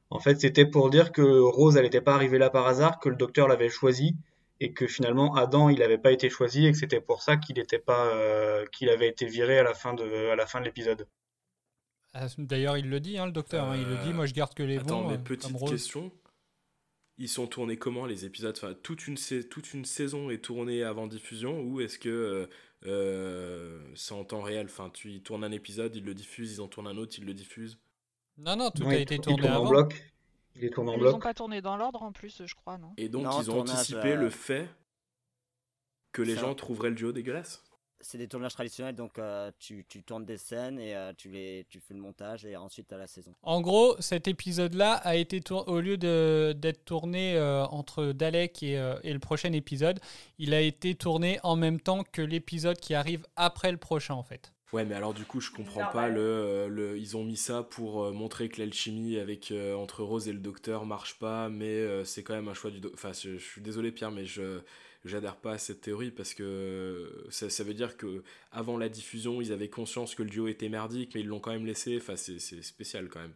en 0.09 0.19
fait 0.19 0.41
c'était 0.41 0.65
pour 0.65 0.89
dire 0.89 1.11
que 1.13 1.21
Rose 1.21 1.77
elle 1.77 1.83
n'était 1.83 2.01
pas 2.01 2.15
arrivée 2.15 2.39
là 2.39 2.49
par 2.49 2.67
hasard 2.67 2.99
que 2.99 3.09
le 3.09 3.15
docteur 3.17 3.47
l'avait 3.47 3.69
choisi 3.69 4.15
et 4.59 4.73
que 4.73 4.87
finalement 4.87 5.35
Adam 5.35 5.69
il 5.69 5.79
n'avait 5.79 5.97
pas 5.97 6.11
été 6.11 6.29
choisi 6.29 6.65
et 6.65 6.71
que 6.71 6.77
c'était 6.77 7.01
pour 7.01 7.21
ça 7.21 7.37
qu'il 7.37 7.59
était 7.59 7.79
pas 7.79 8.07
euh, 8.15 8.65
qu'il 8.67 8.89
avait 8.89 9.07
été 9.09 9.25
viré 9.27 9.59
à 9.59 9.63
la 9.63 9.73
fin 9.73 9.93
de 9.93 10.29
à 10.29 10.35
la 10.35 10.45
fin 10.47 10.59
de 10.59 10.65
l'épisode 10.65 11.07
ah, 12.13 12.27
D'ailleurs, 12.37 12.77
il 12.77 12.89
le 12.89 12.99
dit, 12.99 13.17
hein, 13.17 13.25
le 13.27 13.31
docteur. 13.31 13.65
hein, 13.69 13.77
il 13.77 13.87
le 13.87 13.97
dit, 13.97 14.13
moi, 14.13 14.25
je 14.25 14.33
garde 14.33 14.53
que 14.55 14.63
les 14.63 14.79
Attends, 14.79 15.01
bons. 15.01 15.09
mais 15.09 15.15
euh, 15.15 15.17
petite 15.17 15.63
question. 15.65 16.11
Ils 17.17 17.27
sont 17.29 17.47
tournés 17.47 17.77
comment 17.77 18.05
les 18.05 18.23
épisodes? 18.25 18.55
Enfin, 18.57 18.73
toute, 18.73 19.07
une, 19.07 19.17
toute 19.49 19.73
une 19.73 19.85
saison 19.85 20.29
est 20.29 20.43
tournée 20.43 20.83
avant 20.83 21.07
diffusion 21.07 21.61
ou 21.61 21.79
est-ce 21.81 21.97
que 21.99 22.09
euh, 22.09 22.47
euh, 22.85 23.91
c'est 23.95 24.13
en 24.13 24.23
temps 24.25 24.41
réel? 24.41 24.67
Enfin, 24.67 24.89
tu, 24.89 25.11
Ils 25.11 25.23
tournent 25.23 25.43
un 25.43 25.51
épisode, 25.51 25.95
ils 25.95 26.03
le 26.05 26.13
diffusent, 26.13 26.53
ils 26.53 26.61
en 26.61 26.67
tournent 26.67 26.87
un 26.87 26.97
autre, 26.97 27.15
ils 27.17 27.25
le 27.25 27.33
diffusent? 27.33 27.79
Non, 28.37 28.55
non, 28.55 28.71
tout 28.71 28.85
Non, 28.85 28.91
a 28.91 28.95
il 28.95 29.01
été 29.01 29.19
tourné 29.19 29.43
tourne 29.43 29.45
en 29.51 29.59
avant. 29.59 29.65
bloc 29.65 30.14
il 30.55 30.63
est 30.65 30.69
tourné 30.69 30.91
en 30.91 30.93
Ils 30.95 30.99
bloc 30.99 31.15
ont 31.15 31.19
pas 31.19 31.33
tourné 31.33 31.61
dans 31.61 31.77
l'ordre 31.77 32.01
en 32.03 32.11
plus, 32.11 32.41
je 32.45 32.55
crois, 32.55 32.77
non 32.77 32.93
Et 32.97 33.09
donc 33.09 33.23
Non, 33.23 33.41
ils 33.41 33.51
ont 33.51 33.59
anticipé 33.61 34.13
euh, 34.13 34.15
le 34.15 34.29
fait 34.29 34.67
que 36.11 36.21
les 36.21 36.35
gens 36.35 36.55
trouveraient 36.55 36.89
le 36.89 36.95
duo 36.95 37.11
dégueulasse 37.11 37.61
C'est 37.99 38.17
des 38.17 38.27
tournages 38.27 38.53
traditionnels, 38.53 38.95
donc 38.95 39.19
euh, 39.19 39.51
tu, 39.59 39.85
tu 39.89 40.01
tournes 40.03 40.25
des 40.25 40.37
scènes 40.37 40.79
et 40.79 40.95
euh, 40.95 41.11
tu, 41.17 41.29
les, 41.29 41.65
tu 41.69 41.79
fais 41.81 41.93
le 41.93 41.99
montage 41.99 42.45
et 42.45 42.55
ensuite 42.55 42.87
t'as 42.87 42.97
la 42.97 43.07
saison. 43.07 43.33
En 43.41 43.59
gros, 43.61 43.99
cet 43.99 44.27
épisode-là 44.29 44.93
a 44.93 45.15
été 45.15 45.41
tour- 45.41 45.67
au 45.67 45.79
lieu 45.81 45.97
de- 45.97 46.53
d'être 46.55 46.85
tourné 46.85 47.35
euh, 47.35 47.65
entre 47.65 48.13
Dalek 48.13 48.63
et, 48.63 48.77
euh, 48.77 48.97
et 49.03 49.11
le 49.11 49.19
prochain 49.19 49.51
épisode, 49.53 49.99
il 50.37 50.53
a 50.53 50.61
été 50.61 50.95
tourné 50.95 51.39
en 51.43 51.55
même 51.57 51.81
temps 51.81 52.03
que 52.03 52.21
l'épisode 52.21 52.77
qui 52.79 52.93
arrive 52.93 53.25
après 53.35 53.71
le 53.71 53.77
prochain, 53.77 54.13
en 54.13 54.23
fait. 54.23 54.53
Ouais, 54.73 54.83
mais 54.83 54.95
alors 54.95 55.13
du 55.13 55.25
coup, 55.25 55.39
je 55.39 55.51
comprends 55.51 55.85
pas 55.85 56.09
le, 56.09 56.19
euh, 56.19 56.67
le. 56.67 56.97
Ils 56.97 57.15
ont 57.15 57.23
mis 57.23 57.37
ça 57.37 57.63
pour 57.63 58.03
euh, 58.03 58.11
montrer 58.11 58.49
que 58.49 58.59
l'alchimie 58.59 59.17
avec 59.17 59.51
euh, 59.51 59.75
entre 59.75 60.03
Rose 60.03 60.27
et 60.27 60.33
le 60.33 60.39
Docteur 60.39 60.85
marche 60.85 61.17
pas, 61.19 61.49
mais 61.49 61.67
euh, 61.67 62.03
c'est 62.03 62.23
quand 62.23 62.33
même 62.33 62.47
un 62.47 62.53
choix 62.53 62.71
du. 62.71 62.79
do- 62.79 62.91
Enfin, 62.93 63.13
je, 63.13 63.37
je 63.37 63.43
suis 63.45 63.61
désolé 63.61 63.91
Pierre, 63.91 64.11
mais 64.11 64.25
je 64.25 64.59
j'adhère 65.05 65.35
pas 65.37 65.53
à 65.53 65.57
cette 65.59 65.81
théorie 65.81 66.09
parce 66.11 66.33
que 66.33 67.25
ça, 67.29 67.49
ça 67.49 67.63
veut 67.63 67.75
dire 67.75 67.95
que 67.95 68.23
avant 68.51 68.77
la 68.77 68.89
diffusion, 68.89 69.39
ils 69.41 69.53
avaient 69.53 69.69
conscience 69.69 70.15
que 70.15 70.23
le 70.23 70.29
duo 70.29 70.47
était 70.47 70.67
merdique, 70.69 71.11
mais 71.15 71.21
ils 71.21 71.27
l'ont 71.27 71.39
quand 71.39 71.51
même 71.51 71.65
laissé. 71.65 71.97
Enfin, 71.97 72.15
c'est 72.17 72.39
c'est 72.39 72.61
spécial 72.63 73.07
quand 73.09 73.21
même. 73.21 73.33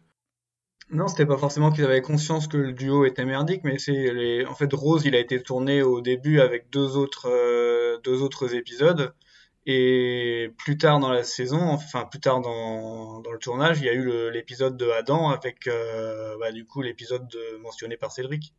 Non, 0.90 1.06
c'était 1.08 1.26
pas 1.26 1.36
forcément 1.38 1.70
qu'ils 1.70 1.84
avaient 1.84 2.00
conscience 2.02 2.46
que 2.48 2.56
le 2.56 2.72
duo 2.72 3.04
était 3.04 3.24
merdique, 3.24 3.62
mais 3.64 3.78
c'est 3.78 4.12
les... 4.12 4.44
en 4.46 4.54
fait 4.54 4.72
Rose, 4.72 5.02
il 5.04 5.14
a 5.14 5.18
été 5.20 5.40
tourné 5.42 5.82
au 5.82 6.00
début 6.00 6.40
avec 6.40 6.68
deux 6.70 6.96
autres 6.96 7.26
euh, 7.28 7.98
deux 8.04 8.22
autres 8.22 8.54
épisodes 8.54 9.12
et 9.70 10.50
plus 10.58 10.76
tard 10.76 10.98
dans 11.00 11.10
la 11.12 11.22
saison, 11.22 11.60
enfin 11.60 12.04
plus 12.04 12.20
tard 12.20 12.40
dans, 12.40 13.20
dans 13.20 13.30
le 13.32 13.38
tournage, 13.38 13.78
il 13.80 13.84
y 13.86 13.88
a 13.88 13.92
eu 13.94 14.30
l'épisode 14.32 14.76
de 14.76 14.90
Adam 14.90 15.30
avec 15.30 15.66
euh, 15.66 16.36
bah, 16.40 16.52
du 16.52 16.64
coup 16.66 16.82
l'épisode 16.82 17.26
de- 17.28 17.56
mentionné 17.58 17.96
par 17.96 18.10
Cédric. 18.12 18.52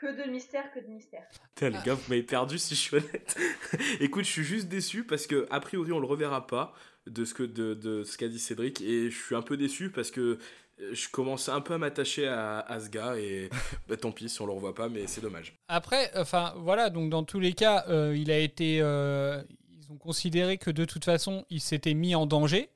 Que 0.00 0.24
de 0.24 0.30
mystère, 0.30 0.70
que 0.74 0.80
de 0.80 0.88
mystère. 0.88 1.22
Putain, 1.54 1.70
les 1.70 1.78
gars, 1.84 1.94
vous 1.94 2.02
m'avez 2.10 2.22
perdu 2.22 2.58
si 2.58 2.74
je 2.74 2.80
suis 2.80 2.96
honnête. 2.96 3.36
Écoute, 4.00 4.24
je 4.24 4.30
suis 4.30 4.44
juste 4.44 4.68
déçu 4.68 5.04
parce 5.04 5.26
que, 5.26 5.46
a 5.50 5.58
priori, 5.60 5.90
on 5.92 6.00
le 6.00 6.06
reverra 6.06 6.46
pas 6.46 6.74
de 7.06 7.24
ce 7.24 7.32
que 7.32 7.44
de, 7.44 7.72
de 7.72 8.04
ce 8.04 8.18
qu'a 8.18 8.28
dit 8.28 8.38
Cédric 8.38 8.82
et 8.82 9.10
je 9.10 9.16
suis 9.16 9.34
un 9.34 9.40
peu 9.42 9.56
déçu 9.56 9.90
parce 9.90 10.10
que 10.10 10.38
euh, 10.80 10.90
je 10.92 11.08
commence 11.08 11.48
un 11.48 11.62
peu 11.62 11.72
à 11.74 11.78
m'attacher 11.78 12.26
à, 12.28 12.58
à 12.60 12.78
ce 12.80 12.90
gars 12.90 13.16
et 13.16 13.48
bah, 13.88 13.96
tant 13.96 14.12
pis 14.12 14.28
si 14.28 14.42
on 14.42 14.46
le 14.46 14.52
revoit 14.52 14.74
pas, 14.74 14.90
mais 14.90 15.06
c'est 15.06 15.22
dommage. 15.22 15.54
Après, 15.68 16.10
enfin 16.16 16.52
voilà, 16.58 16.90
donc 16.90 17.08
dans 17.08 17.22
tous 17.24 17.40
les 17.40 17.54
cas, 17.54 17.86
euh, 17.88 18.14
il 18.14 18.30
a 18.30 18.38
été, 18.38 18.80
euh, 18.82 19.42
ils 19.86 19.92
ont 19.92 19.98
considéré 19.98 20.58
que 20.58 20.70
de 20.70 20.84
toute 20.84 21.04
façon, 21.04 21.44
il 21.50 21.60
s'était 21.60 21.94
mis 21.94 22.14
en 22.14 22.26
danger, 22.26 22.70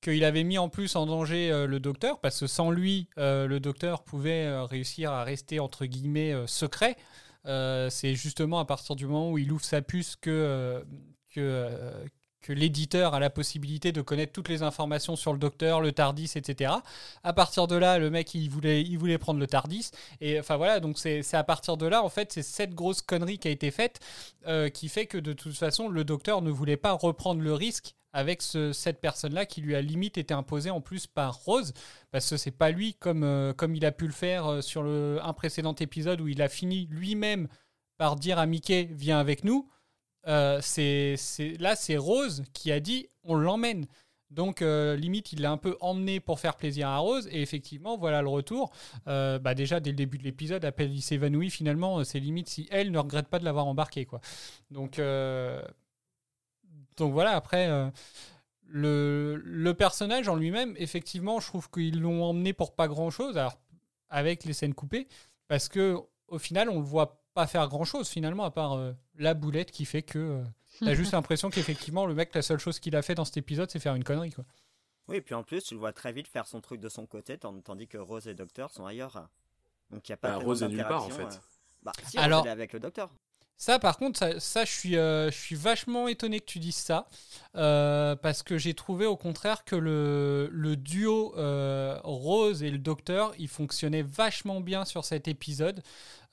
qu'il 0.00 0.24
avait 0.24 0.44
mis 0.44 0.58
en 0.58 0.68
plus 0.68 0.96
en 0.96 1.06
danger 1.06 1.50
euh, 1.50 1.66
le 1.66 1.80
docteur, 1.80 2.20
parce 2.20 2.40
que 2.40 2.46
sans 2.46 2.70
lui, 2.70 3.08
euh, 3.18 3.46
le 3.46 3.60
docteur 3.60 4.02
pouvait 4.04 4.46
euh, 4.46 4.64
réussir 4.64 5.12
à 5.12 5.24
rester 5.24 5.60
entre 5.60 5.86
guillemets 5.86 6.34
secret. 6.46 6.96
C'est 7.44 8.16
justement 8.16 8.58
à 8.58 8.64
partir 8.64 8.96
du 8.96 9.06
moment 9.06 9.30
où 9.30 9.38
il 9.38 9.52
ouvre 9.52 9.64
sa 9.64 9.80
puce 9.80 10.16
que 10.16 10.84
que 12.46 12.52
l'éditeur 12.52 13.14
a 13.14 13.20
la 13.20 13.30
possibilité 13.30 13.92
de 13.92 14.00
connaître 14.02 14.32
toutes 14.32 14.48
les 14.48 14.62
informations 14.62 15.16
sur 15.16 15.32
le 15.32 15.38
docteur, 15.38 15.80
le 15.80 15.92
Tardis, 15.92 16.32
etc. 16.36 16.72
À 17.22 17.32
partir 17.32 17.66
de 17.66 17.76
là, 17.76 17.98
le 17.98 18.10
mec, 18.10 18.34
il 18.34 18.48
voulait, 18.48 18.82
il 18.82 18.98
voulait 18.98 19.18
prendre 19.18 19.40
le 19.40 19.46
Tardis. 19.46 19.90
Et 20.20 20.38
enfin 20.38 20.56
voilà, 20.56 20.80
donc 20.80 20.98
c'est 20.98 21.22
à 21.34 21.44
partir 21.44 21.76
de 21.76 21.86
là, 21.86 22.02
en 22.02 22.08
fait, 22.08 22.32
c'est 22.32 22.42
cette 22.42 22.74
grosse 22.74 23.02
connerie 23.02 23.38
qui 23.38 23.48
a 23.48 23.50
été 23.50 23.70
faite 23.70 24.00
euh, 24.46 24.68
qui 24.68 24.88
fait 24.88 25.06
que 25.06 25.18
de 25.18 25.32
toute 25.32 25.56
façon, 25.56 25.88
le 25.88 26.04
docteur 26.04 26.42
ne 26.42 26.50
voulait 26.50 26.76
pas 26.76 26.92
reprendre 26.92 27.40
le 27.40 27.52
risque 27.54 27.94
avec 28.12 28.40
ce- 28.42 28.72
cette 28.72 29.00
personne-là 29.00 29.44
qui 29.44 29.60
lui 29.60 29.74
a 29.76 29.82
limite 29.82 30.16
été 30.16 30.32
imposée 30.32 30.70
en 30.70 30.80
plus 30.80 31.06
par 31.06 31.34
Rose, 31.34 31.74
parce 32.10 32.30
que 32.30 32.36
c'est 32.38 32.50
pas 32.50 32.70
lui 32.70 32.94
comme, 32.94 33.24
euh, 33.24 33.52
comme 33.52 33.74
il 33.74 33.84
a 33.84 33.92
pu 33.92 34.06
le 34.06 34.12
faire 34.12 34.46
euh, 34.46 34.60
sur 34.62 34.84
un 34.84 35.32
précédent 35.34 35.74
épisode 35.74 36.20
où 36.22 36.28
il 36.28 36.40
a 36.40 36.48
fini 36.48 36.86
lui-même 36.90 37.48
par 37.98 38.16
dire 38.16 38.38
à 38.38 38.46
Mickey 38.46 38.88
viens 38.92 39.18
avec 39.18 39.44
nous. 39.44 39.68
Euh, 40.26 40.58
c'est 40.60 41.16
là 41.58 41.76
c'est 41.76 41.96
Rose 41.96 42.42
qui 42.52 42.72
a 42.72 42.80
dit 42.80 43.08
on 43.24 43.34
l'emmène. 43.34 43.86
Donc 44.30 44.60
euh, 44.60 44.96
limite 44.96 45.32
il 45.32 45.40
l'a 45.40 45.52
un 45.52 45.56
peu 45.56 45.76
emmené 45.80 46.18
pour 46.18 46.40
faire 46.40 46.56
plaisir 46.56 46.88
à 46.88 46.98
Rose 46.98 47.28
et 47.30 47.42
effectivement 47.42 47.96
voilà 47.96 48.22
le 48.22 48.28
retour. 48.28 48.72
Euh, 49.06 49.38
bah 49.38 49.54
déjà 49.54 49.78
dès 49.78 49.90
le 49.90 49.96
début 49.96 50.18
de 50.18 50.24
l'épisode, 50.24 50.68
peine 50.72 50.92
il 50.92 51.02
s'évanouit 51.02 51.50
finalement, 51.50 52.02
c'est 52.02 52.18
limite 52.18 52.48
si 52.48 52.66
elle 52.70 52.90
ne 52.90 52.98
regrette 52.98 53.28
pas 53.28 53.38
de 53.38 53.44
l'avoir 53.44 53.66
embarqué 53.66 54.04
quoi. 54.04 54.20
Donc 54.70 55.00
donc 56.96 57.12
voilà 57.12 57.36
après 57.36 57.90
le, 58.68 59.40
le 59.44 59.74
personnage 59.74 60.26
en 60.28 60.34
lui-même 60.34 60.74
effectivement 60.76 61.38
je 61.38 61.46
trouve 61.46 61.70
qu'ils 61.70 62.00
l'ont 62.00 62.24
emmené 62.24 62.52
pour 62.52 62.74
pas 62.74 62.88
grand 62.88 63.10
chose 63.10 63.38
alors 63.38 63.58
avec 64.08 64.44
les 64.44 64.52
scènes 64.54 64.74
coupées 64.74 65.06
parce 65.46 65.68
que 65.68 65.96
au 66.26 66.38
final 66.38 66.68
on 66.68 66.80
le 66.80 66.84
voit 66.84 67.22
pas 67.36 67.46
faire 67.46 67.68
grand 67.68 67.84
chose 67.84 68.08
finalement 68.08 68.44
à 68.44 68.50
part 68.50 68.72
euh, 68.72 68.92
la 69.18 69.34
boulette 69.34 69.70
qui 69.70 69.84
fait 69.84 70.02
que 70.02 70.18
euh, 70.18 70.42
t'as 70.80 70.94
juste 70.94 71.12
l'impression 71.12 71.50
qu'effectivement 71.50 72.06
le 72.06 72.14
mec 72.14 72.34
la 72.34 72.42
seule 72.42 72.58
chose 72.58 72.80
qu'il 72.80 72.96
a 72.96 73.02
fait 73.02 73.14
dans 73.14 73.24
cet 73.26 73.36
épisode 73.36 73.70
c'est 73.70 73.78
faire 73.78 73.94
une 73.94 74.04
connerie 74.04 74.32
quoi. 74.32 74.44
Oui, 75.08 75.18
et 75.18 75.20
puis 75.20 75.34
en 75.36 75.44
plus, 75.44 75.62
tu 75.62 75.74
le 75.74 75.78
vois 75.78 75.92
très 75.92 76.12
vite 76.12 76.26
faire 76.26 76.48
son 76.48 76.60
truc 76.60 76.80
de 76.80 76.88
son 76.88 77.06
côté, 77.06 77.36
tand- 77.38 77.62
tandis 77.62 77.86
que 77.86 77.96
Rose 77.96 78.26
et 78.26 78.30
le 78.30 78.34
Docteur 78.34 78.72
sont 78.72 78.86
ailleurs. 78.86 79.28
Donc 79.92 80.08
il 80.08 80.10
n'y 80.10 80.14
a 80.14 80.16
pas 80.16 80.30
Bah, 80.36 80.44
Rose 80.44 80.64
est 80.64 80.68
nulle 80.68 80.82
part, 80.82 81.04
en 81.04 81.10
fait. 81.10 81.22
euh. 81.22 81.38
Bah, 81.84 81.92
si, 82.08 82.18
Alors- 82.18 82.44
est 82.44 82.50
avec 82.50 82.72
le 82.72 82.80
Docteur. 82.80 83.10
Ça, 83.58 83.78
par 83.78 83.96
contre, 83.96 84.18
ça, 84.18 84.38
ça, 84.38 84.64
je, 84.66 84.70
suis, 84.72 84.96
euh, 84.98 85.30
je 85.30 85.38
suis 85.38 85.54
vachement 85.54 86.08
étonné 86.08 86.40
que 86.40 86.44
tu 86.44 86.58
dises 86.58 86.74
ça, 86.76 87.08
euh, 87.54 88.14
parce 88.16 88.42
que 88.42 88.58
j'ai 88.58 88.74
trouvé 88.74 89.06
au 89.06 89.16
contraire 89.16 89.64
que 89.64 89.76
le, 89.76 90.50
le 90.52 90.76
duo 90.76 91.32
euh, 91.38 91.98
Rose 92.04 92.62
et 92.62 92.70
le 92.70 92.76
Docteur, 92.78 93.32
il 93.38 93.48
fonctionnait 93.48 94.02
vachement 94.02 94.60
bien 94.60 94.84
sur 94.84 95.06
cet 95.06 95.26
épisode, 95.26 95.82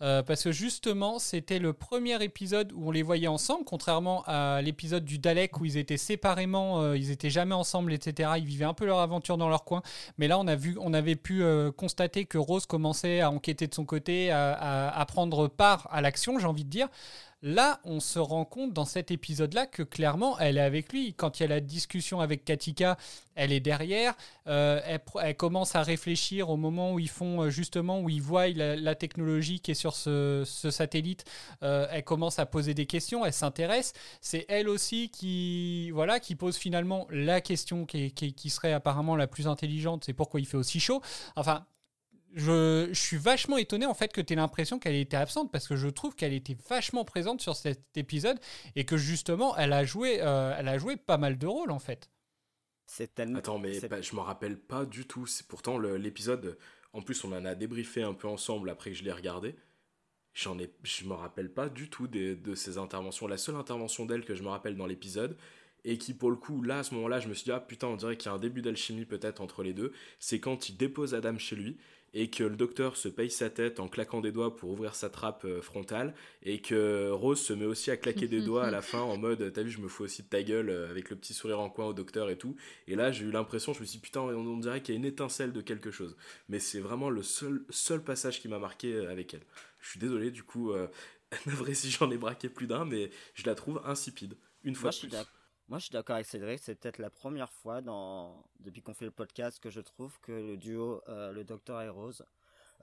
euh, 0.01 0.23
parce 0.23 0.43
que 0.43 0.51
justement, 0.51 1.19
c'était 1.19 1.59
le 1.59 1.73
premier 1.73 2.21
épisode 2.23 2.71
où 2.73 2.87
on 2.87 2.91
les 2.91 3.03
voyait 3.03 3.27
ensemble, 3.27 3.63
contrairement 3.65 4.23
à 4.25 4.61
l'épisode 4.61 5.05
du 5.05 5.19
Dalek 5.19 5.59
où 5.59 5.65
ils 5.65 5.77
étaient 5.77 5.97
séparément, 5.97 6.81
euh, 6.81 6.97
ils 6.97 7.11
étaient 7.11 7.29
jamais 7.29 7.55
ensemble, 7.55 7.93
etc. 7.93 8.31
Ils 8.37 8.45
vivaient 8.45 8.65
un 8.65 8.73
peu 8.73 8.85
leur 8.85 8.99
aventure 8.99 9.37
dans 9.37 9.49
leur 9.49 9.63
coin, 9.63 9.81
mais 10.17 10.27
là, 10.27 10.39
on, 10.39 10.47
a 10.47 10.55
vu, 10.55 10.77
on 10.79 10.93
avait 10.93 11.15
pu 11.15 11.43
euh, 11.43 11.71
constater 11.71 12.25
que 12.25 12.37
Rose 12.37 12.65
commençait 12.65 13.21
à 13.21 13.31
enquêter 13.31 13.67
de 13.67 13.73
son 13.73 13.85
côté, 13.85 14.31
à, 14.31 15.05
prendre 15.07 15.47
part 15.47 15.87
à 15.91 16.01
l'action, 16.01 16.39
j'ai 16.39 16.47
envie 16.47 16.63
de 16.63 16.69
dire. 16.69 16.87
Là, 17.45 17.81
on 17.83 17.99
se 17.99 18.19
rend 18.19 18.45
compte 18.45 18.71
dans 18.71 18.85
cet 18.85 19.11
épisode-là 19.11 19.67
que 19.67 19.83
clairement, 19.83 20.39
elle 20.39 20.57
est 20.57 20.61
avec 20.61 20.93
lui. 20.93 21.13
Quand 21.13 21.39
il 21.39 21.43
y 21.43 21.45
a 21.45 21.49
la 21.49 21.59
discussion 21.59 22.21
avec 22.21 22.45
Katika, 22.45 22.97
elle 23.35 23.51
est 23.51 23.59
derrière. 23.59 24.13
Euh, 24.47 24.79
elle, 25.21 25.35
commence 25.35 25.75
à 25.75 25.83
réfléchir 25.83 26.49
au 26.49 26.55
moment 26.55 26.93
où 26.93 26.99
ils 26.99 27.09
font 27.09 27.41
euh, 27.41 27.49
justement, 27.49 27.99
où 27.99 28.09
ils 28.09 28.21
voient 28.21 28.47
la, 28.47 28.95
technologie 28.95 29.59
qui 29.59 29.71
est 29.71 29.75
sur 29.75 29.93
ce, 29.93 30.45
satellite. 30.45 31.25
Euh, 31.63 31.85
elle 31.91 32.05
commence 32.05 32.39
à 32.39 32.45
poser 32.45 32.73
des 32.73 32.85
questions, 32.85 33.25
elle 33.25 33.33
s'intéresse. 33.33 33.91
C'est 34.21 34.45
elle 34.47 34.69
aussi 34.69 35.09
qui, 35.09 35.91
voilà, 35.91 36.21
qui 36.21 36.35
pose 36.35 36.55
finalement 36.55 37.07
la 37.09 37.41
question 37.41 37.85
qui, 37.85 38.13
qui 38.13 38.49
serait 38.49 38.71
apparemment 38.71 39.17
la 39.17 39.27
plus 39.27 39.49
intelligente. 39.49 40.05
C'est 40.05 40.13
pourquoi 40.13 40.39
il 40.39 40.45
fait 40.45 40.55
aussi 40.55 40.79
chaud. 40.79 41.01
Enfin, 41.35 41.65
je, 42.34 42.89
suis 42.93 43.17
vachement 43.17 43.57
étonné 43.57 43.86
en 43.86 43.93
fait 43.93 44.11
que 44.11 44.21
tu 44.21 44.34
aies 44.34 44.36
l'impression 44.36 44.79
qu'elle 44.79 44.95
était 44.95 45.17
absente 45.17 45.51
parce 45.51 45.67
que 45.67 45.75
je 45.75 45.88
trouve 45.88 46.15
qu'elle 46.15 46.34
était 46.34 46.57
vachement 46.69 47.05
présente 47.05 47.41
sur 47.41 47.55
cet 47.55 47.95
épisode 47.95 48.39
et 48.75 48.86
que 48.86 48.97
justement 48.97 49.55
elle 49.57 49.73
a 49.73 49.84
joué, 49.84 50.21
euh, 50.21 50.55
elle 50.57 50.67
a 50.67 50.77
joué 50.77 50.97
pas 50.97 51.17
mal 51.17 51.38
de 51.38 51.47
rôles 51.47 51.71
en 51.71 51.79
fait. 51.79 52.09
C'est 52.86 53.15
tellement. 53.15 53.39
Attends, 53.39 53.59
mais 53.59 53.79
je 53.79 54.15
m'en 54.15 54.23
rappelle 54.23 54.57
pas 54.57 54.86
du 54.86 55.05
tout. 55.05 55.25
C'est 55.25 55.47
pourtant 55.47 55.77
l'épisode. 55.79 56.57
En 56.91 57.01
plus, 57.01 57.23
on 57.23 57.31
en 57.31 57.45
a 57.45 57.55
débriefé 57.55 58.03
un 58.03 58.13
peu 58.13 58.27
ensemble 58.27 58.69
après 58.69 58.91
que 58.91 58.97
je 58.97 59.03
l'ai 59.03 59.11
regardé. 59.11 59.55
J'en 60.34 60.59
ai, 60.59 60.71
je 60.84 61.05
me 61.05 61.13
rappelle 61.13 61.51
pas 61.51 61.69
du 61.69 61.89
tout 61.89 62.07
de, 62.07 62.34
de 62.34 62.55
ces 62.55 62.77
interventions. 62.77 63.27
La 63.27 63.38
seule 63.38 63.55
intervention 63.55 64.05
d'elle 64.05 64.25
que 64.25 64.36
je 64.36 64.43
me 64.43 64.49
rappelle 64.49 64.75
dans 64.75 64.86
l'épisode, 64.86 65.38
et 65.86 65.97
qui 65.97 66.13
pour 66.13 66.29
le 66.29 66.36
coup 66.36 66.61
là 66.61 66.79
à 66.79 66.84
ce 66.84 66.93
moment-là 66.95 67.19
je 67.19 67.27
me 67.27 67.34
suis 67.34 67.45
dit 67.45 67.51
ah 67.51 67.59
putain 67.59 67.88
on 67.88 67.95
dirait 67.95 68.17
qu'il 68.17 68.29
y 68.29 68.31
a 68.31 68.36
un 68.36 68.39
début 68.39 68.61
d'alchimie 68.61 69.05
peut-être 69.05 69.41
entre 69.41 69.63
les 69.63 69.73
deux 69.73 69.91
c'est 70.19 70.39
quand 70.39 70.69
il 70.69 70.77
dépose 70.77 71.13
Adam 71.13 71.38
chez 71.38 71.55
lui 71.55 71.77
et 72.14 72.30
que 72.30 72.43
le 72.43 72.55
docteur 72.55 72.95
se 72.95 73.07
paye 73.07 73.32
sa 73.32 73.49
tête 73.49 73.80
en 73.80 73.88
claquant 73.88 74.22
des 74.22 74.32
doigts 74.32 74.55
pour 74.55 74.72
ouvrir 74.72 74.95
sa 74.95 75.09
trappe 75.09 75.45
euh, 75.45 75.61
frontale 75.61 76.14
et 76.43 76.61
que 76.61 77.09
Rose 77.09 77.41
se 77.41 77.53
met 77.53 77.66
aussi 77.66 77.91
à 77.91 77.97
claquer 77.97 78.28
des 78.28 78.41
doigts 78.45 78.66
à 78.66 78.72
la 78.72 78.82
fin 78.82 79.01
en 79.01 79.18
mode 79.18 79.51
t'as 79.53 79.64
vu 79.64 79.72
je 79.72 79.80
me 79.80 79.88
fous 79.88 80.03
aussi 80.03 80.24
de 80.24 80.28
ta 80.28 80.43
gueule 80.43 80.70
euh, 80.70 80.89
avec 80.89 81.09
le 81.09 81.16
petit 81.16 81.34
sourire 81.34 81.59
en 81.59 81.70
coin 81.70 81.88
au 81.88 81.93
docteur 81.93 82.30
et 82.30 82.38
tout. 82.38 82.55
Et 82.88 82.95
là 82.95 83.11
j'ai 83.11 83.26
eu 83.26 83.32
l'impression 83.32 83.74
je 83.74 83.80
me 83.80 83.86
suis 83.86 83.97
dit 83.97 84.01
putain 84.01 84.22
on, 84.22 84.57
dirait 84.57 84.82
qu'il 84.82 84.93
y 84.93 84.97
a 84.97 84.99
une 84.99 85.05
étincelle 85.05 85.53
de 85.53 85.61
quelque 85.61 85.91
chose. 85.91 86.16
Mais 86.49 86.59
c'est 86.59 86.80
vraiment 86.80 87.09
le 87.09 87.24
seul 87.24 87.66
seul 87.70 88.03
passage 88.03 88.41
qui 88.41 88.47
m'a 88.47 88.59
marqué 88.59 88.93
euh, 88.93 89.11
avec 89.11 89.34
elle. 89.34 89.43
Je 89.80 89.89
suis 89.89 89.99
désolé 89.99 90.32
du 90.32 90.43
coup 90.43 90.72
euh, 90.72 90.88
vrai 91.47 91.74
si 91.74 91.89
j'en 91.89 92.11
ai 92.11 92.18
braqué 92.18 92.49
plus 92.49 92.68
d'un 92.68 92.86
mais 92.86 93.09
je 93.34 93.45
la 93.45 93.55
trouve 93.55 93.82
insipide 93.86 94.38
une 94.64 94.76
fois 94.76 94.91
de 94.91 95.07
plus 95.07 95.09
moi, 95.70 95.80
je 95.80 95.86
suis 95.86 95.91
d'accord 95.91 96.16
avec 96.16 96.28
Cédric. 96.28 96.59
C'est 96.61 96.76
peut-être 96.76 96.97
la 96.97 97.09
première 97.09 97.51
fois 97.51 97.82
dans... 97.82 98.43
depuis 98.59 98.82
qu'on 98.82 98.93
fait 98.93 99.05
le 99.05 99.11
podcast 99.11 99.59
que 99.59 99.70
je 99.70 99.80
trouve 99.80 100.20
que 100.22 100.32
le 100.32 100.57
duo, 100.57 101.01
euh, 101.07 101.32
le 101.32 101.43
Docteur 101.43 101.82
et 101.82 101.89
Rose, 101.89 102.26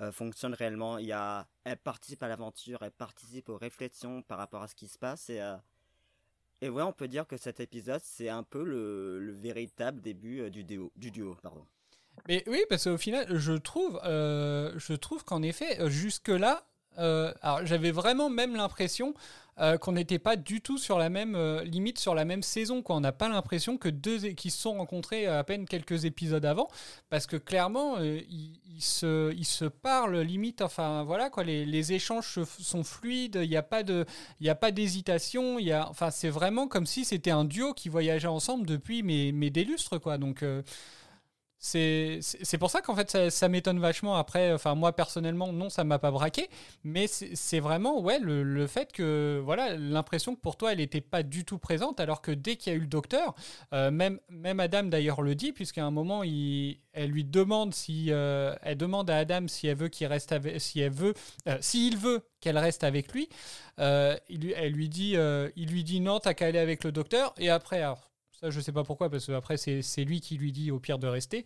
euh, 0.00 0.10
fonctionne 0.12 0.54
réellement. 0.54 0.98
Il 0.98 1.06
y 1.06 1.12
a... 1.12 1.46
Elle 1.64 1.76
participe 1.76 2.22
à 2.22 2.28
l'aventure, 2.28 2.78
elle 2.82 2.90
participe 2.90 3.48
aux 3.48 3.58
réflexions 3.58 4.22
par 4.22 4.38
rapport 4.38 4.62
à 4.62 4.68
ce 4.68 4.74
qui 4.74 4.88
se 4.88 4.98
passe. 4.98 5.28
Et, 5.28 5.40
euh, 5.40 5.56
et 6.62 6.68
ouais, 6.68 6.82
on 6.82 6.92
peut 6.92 7.08
dire 7.08 7.26
que 7.26 7.36
cet 7.36 7.60
épisode, 7.60 8.00
c'est 8.02 8.30
un 8.30 8.42
peu 8.42 8.64
le, 8.64 9.32
véritable 9.38 10.00
début 10.00 10.50
du, 10.50 10.64
duo, 10.64 10.90
du 10.96 11.10
duo. 11.10 11.36
Pardon. 11.42 11.66
Mais 12.28 12.42
oui, 12.46 12.64
parce 12.68 12.84
qu'au 12.84 12.98
final, 12.98 13.26
je 13.36 13.52
trouve, 13.52 14.00
je 14.04 14.94
trouve 14.94 15.24
qu'en 15.24 15.42
effet, 15.42 15.78
jusque-là, 16.98 17.32
alors 17.42 17.64
j'avais 17.64 17.92
vraiment 17.92 18.28
même 18.28 18.56
l'impression 18.56 19.14
euh, 19.60 19.76
qu'on 19.76 19.92
n'était 19.92 20.18
pas 20.18 20.36
du 20.36 20.62
tout 20.62 20.78
sur 20.78 20.98
la 20.98 21.10
même 21.10 21.34
euh, 21.34 21.62
limite 21.64 21.98
sur 21.98 22.14
la 22.14 22.24
même 22.24 22.42
saison. 22.42 22.80
Quoi. 22.80 22.96
On 22.96 23.00
n'a 23.00 23.12
pas 23.12 23.28
l'impression 23.28 23.76
que 23.76 23.90
deux 23.90 24.30
qui 24.30 24.50
se 24.50 24.58
sont 24.58 24.72
rencontrés 24.72 25.26
à 25.26 25.44
peine 25.44 25.66
quelques 25.66 26.06
épisodes 26.06 26.46
avant, 26.46 26.68
parce 27.10 27.26
que 27.26 27.36
clairement 27.36 27.96
euh, 27.98 28.20
ils, 28.30 28.80
se, 28.80 29.66
parlent 29.66 30.20
limite. 30.20 30.62
Enfin 30.62 31.04
voilà 31.04 31.28
quoi, 31.28 31.44
les, 31.44 31.92
échanges 31.92 32.42
sont 32.44 32.84
fluides. 32.84 33.40
Il 33.42 33.50
n'y 33.50 33.56
a 33.56 33.62
pas 33.62 33.82
il 33.82 34.48
a 34.48 34.54
d'hésitation. 34.70 35.58
Enfin 35.90 36.10
c'est 36.10 36.30
vraiment 36.30 36.66
comme 36.66 36.86
si 36.86 37.04
c'était 37.04 37.30
un 37.30 37.44
duo 37.44 37.74
qui 37.74 37.90
voyageait 37.90 38.28
ensemble 38.28 38.66
depuis 38.66 39.02
mes, 39.02 39.30
mes 39.32 39.50
délustres 39.50 40.00
quoi. 40.00 40.16
Donc 40.16 40.42
c'est 41.60 42.58
pour 42.58 42.70
ça 42.70 42.80
qu'en 42.80 42.96
fait 42.96 43.30
ça, 43.30 43.48
m'étonne 43.48 43.78
vachement. 43.78 44.16
Après 44.16 44.52
enfin 44.52 44.74
moi 44.74 44.94
personnellement 44.96 45.52
non 45.52 45.68
ça 45.68 45.84
m'a 45.84 45.98
pas 45.98 46.10
braqué. 46.10 46.48
Mais 46.84 47.06
c'est 47.06 47.60
vraiment 47.60 48.00
ouais 48.00 48.18
le, 48.18 48.66
fait 48.66 48.92
que 48.92 49.40
voilà 49.44 49.76
l'impression 49.76 50.34
que 50.34 50.40
pour 50.40 50.56
toi 50.56 50.72
elle 50.72 50.78
n'était 50.78 51.00
pas 51.00 51.22
du 51.22 51.44
tout 51.44 51.58
présente 51.58 52.00
alors 52.00 52.22
que 52.22 52.30
dès 52.30 52.56
qu'il 52.56 52.72
y 52.72 52.76
a 52.76 52.78
eu 52.78 52.82
le 52.82 52.86
docteur 52.86 53.34
euh, 53.72 53.90
même 53.90 54.20
même 54.28 54.60
Adam 54.60 54.84
d'ailleurs 54.84 55.22
le 55.22 55.34
dit 55.34 55.52
puisqu'à 55.52 55.84
un 55.84 55.90
moment 55.90 56.22
il, 56.22 56.78
elle 56.92 57.10
lui 57.10 57.24
demande 57.24 57.74
si 57.74 58.06
euh, 58.10 58.54
elle 58.62 58.76
demande 58.76 59.10
à 59.10 59.16
Adam 59.16 59.48
si 59.48 59.66
elle 59.66 59.76
veut 59.76 59.88
qu'il 59.88 60.06
reste 60.06 60.32
avec 60.32 60.60
si 60.60 60.80
elle 60.80 60.92
veut 60.92 61.14
euh, 61.48 61.58
s'il 61.60 61.96
veut 61.96 62.22
qu'elle 62.40 62.58
reste 62.58 62.84
avec 62.84 63.12
lui 63.12 63.28
il, 63.78 64.54
elle 64.56 64.72
lui 64.72 64.88
dit 64.88 65.16
il 65.56 65.70
lui 65.70 65.84
dit 65.84 66.00
non 66.00 66.20
t'as 66.20 66.34
qu'à 66.34 66.46
aller 66.46 66.58
avec 66.58 66.84
le 66.84 66.92
docteur. 66.92 67.34
Et 67.38 67.50
après 67.50 67.82
ça, 68.40 68.50
je 68.50 68.60
sais 68.60 68.72
pas 68.72 68.84
pourquoi, 68.84 69.10
parce 69.10 69.26
que 69.26 69.32
après, 69.32 69.56
c'est 69.56 70.04
lui 70.04 70.20
qui 70.20 70.36
lui 70.36 70.52
dit 70.52 70.70
au 70.70 70.78
pire 70.78 70.98
de 70.98 71.06
rester. 71.06 71.44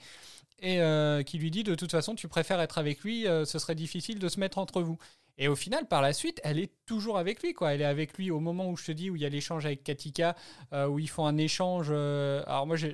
Et 0.61 0.81
euh, 0.81 1.23
qui 1.23 1.39
lui 1.39 1.51
dit 1.51 1.65
de 1.65 1.75
toute 1.75 1.91
façon, 1.91 2.15
tu 2.15 2.29
préfères 2.29 2.61
être 2.61 2.79
avec 2.79 3.03
lui, 3.03 3.27
euh, 3.27 3.45
ce 3.45 3.59
serait 3.59 3.75
difficile 3.75 4.19
de 4.19 4.29
se 4.29 4.39
mettre 4.39 4.59
entre 4.59 4.81
vous. 4.81 4.99
Et 5.37 5.49
au 5.49 5.57
final, 5.57 5.89
par 5.89 6.01
la 6.01 6.13
suite, 6.13 6.41
elle 6.45 6.61
est 6.61 6.71
toujours 6.87 7.19
avec 7.19 7.43
lui. 7.43 7.55
Quoi. 7.55 7.75
Elle 7.75 7.81
est 7.81 7.87
avec 7.87 8.17
lui 8.17 8.31
au 8.31 8.39
moment 8.39 8.71
où 8.71 8.77
je 8.77 8.85
te 8.85 8.93
dis, 8.93 9.11
où 9.11 9.17
il 9.17 9.23
y 9.23 9.27
a 9.27 9.29
l'échange 9.29 9.67
avec 9.67 9.83
Katika, 9.83 10.37
euh, 10.73 10.87
où 10.87 11.01
ils 11.01 11.11
font 11.11 11.27
un 11.27 11.37
échange. 11.37 11.91
alors 11.91 12.69
moi, 12.69 12.77
je, 12.77 12.89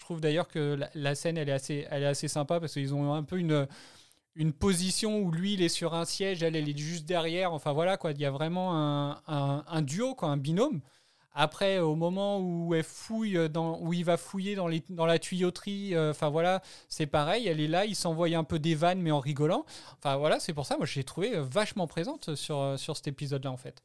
trouve 0.00 0.20
d'ailleurs 0.20 0.48
que 0.48 0.76
la, 0.94 1.14
scène, 1.14 1.38
elle 1.38 1.48
est, 1.48 1.52
assez, 1.52 1.86
elle 1.90 2.02
est 2.02 2.06
assez 2.06 2.26
sympa 2.26 2.58
parce 2.58 2.72
qu'ils 2.72 2.92
ont 2.92 3.14
un 3.14 3.22
peu 3.22 3.38
une, 3.38 3.68
une 4.34 4.52
position 4.52 5.20
où 5.20 5.30
lui, 5.30 5.54
il 5.54 5.62
est 5.62 5.68
sur 5.68 5.94
un 5.94 6.04
siège, 6.04 6.42
elle, 6.42 6.56
elle 6.56 6.68
est 6.68 6.76
juste 6.76 7.06
derrière. 7.06 7.52
Enfin 7.52 7.72
voilà, 7.72 7.96
quoi. 7.96 8.10
il 8.10 8.20
y 8.20 8.24
a 8.24 8.32
vraiment 8.32 8.74
un, 8.74 9.22
un, 9.28 9.64
un 9.68 9.82
duo, 9.82 10.16
quoi, 10.16 10.30
un 10.30 10.36
binôme. 10.36 10.80
Après, 11.38 11.80
au 11.80 11.96
moment 11.96 12.40
où 12.40 12.74
elle 12.74 12.82
fouille, 12.82 13.50
dans, 13.50 13.78
où 13.80 13.92
il 13.92 14.06
va 14.06 14.16
fouiller 14.16 14.54
dans, 14.54 14.68
les, 14.68 14.82
dans 14.88 15.04
la 15.04 15.18
tuyauterie, 15.18 15.94
euh, 15.94 16.12
enfin 16.12 16.30
voilà, 16.30 16.62
c'est 16.88 17.06
pareil. 17.06 17.46
Elle 17.46 17.60
est 17.60 17.68
là, 17.68 17.84
il 17.84 17.94
s'envoie 17.94 18.28
un 18.28 18.42
peu 18.42 18.58
des 18.58 18.74
vannes, 18.74 19.02
mais 19.02 19.10
en 19.10 19.20
rigolant. 19.20 19.66
Enfin 19.98 20.16
voilà, 20.16 20.40
c'est 20.40 20.54
pour 20.54 20.64
ça, 20.64 20.78
moi, 20.78 20.86
je 20.86 20.94
l'ai 20.94 21.04
trouvée 21.04 21.38
vachement 21.38 21.86
présente 21.86 22.34
sur, 22.36 22.58
euh, 22.58 22.78
sur 22.78 22.96
cet 22.96 23.08
épisode-là, 23.08 23.52
en 23.52 23.58
fait. 23.58 23.82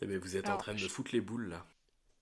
Ben, 0.00 0.16
vous 0.16 0.34
êtes 0.34 0.48
en 0.48 0.56
train 0.56 0.72
de 0.72 0.82
me 0.82 0.88
foutre 0.88 1.10
les 1.12 1.20
boules, 1.20 1.50
là. 1.50 1.62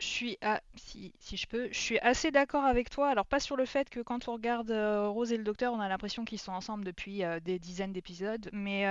Je 0.01 0.07
suis, 0.07 0.39
si, 0.75 1.13
si, 1.21 1.37
je 1.37 1.47
peux, 1.47 1.69
je 1.71 1.79
suis 1.79 2.01
assez 2.01 2.33
d'accord 2.33 2.65
avec 2.65 2.91
toi. 2.91 3.11
Alors 3.11 3.27
pas 3.27 3.39
sur 3.39 3.55
le 3.55 3.67
fait 3.67 3.89
que 3.89 4.01
quand 4.01 4.27
on 4.27 4.33
regarde 4.33 4.73
euh, 4.73 5.09
Rose 5.09 5.33
et 5.33 5.37
le 5.37 5.45
Docteur, 5.45 5.73
on 5.73 5.79
a 5.79 5.89
l'impression 5.89 6.25
qu'ils 6.25 6.41
sont 6.41 6.53
ensemble 6.53 6.85
depuis 6.85 7.23
des 7.45 7.61
dizaines 7.61 7.93
d'épisodes, 7.93 8.51
mais 8.53 8.85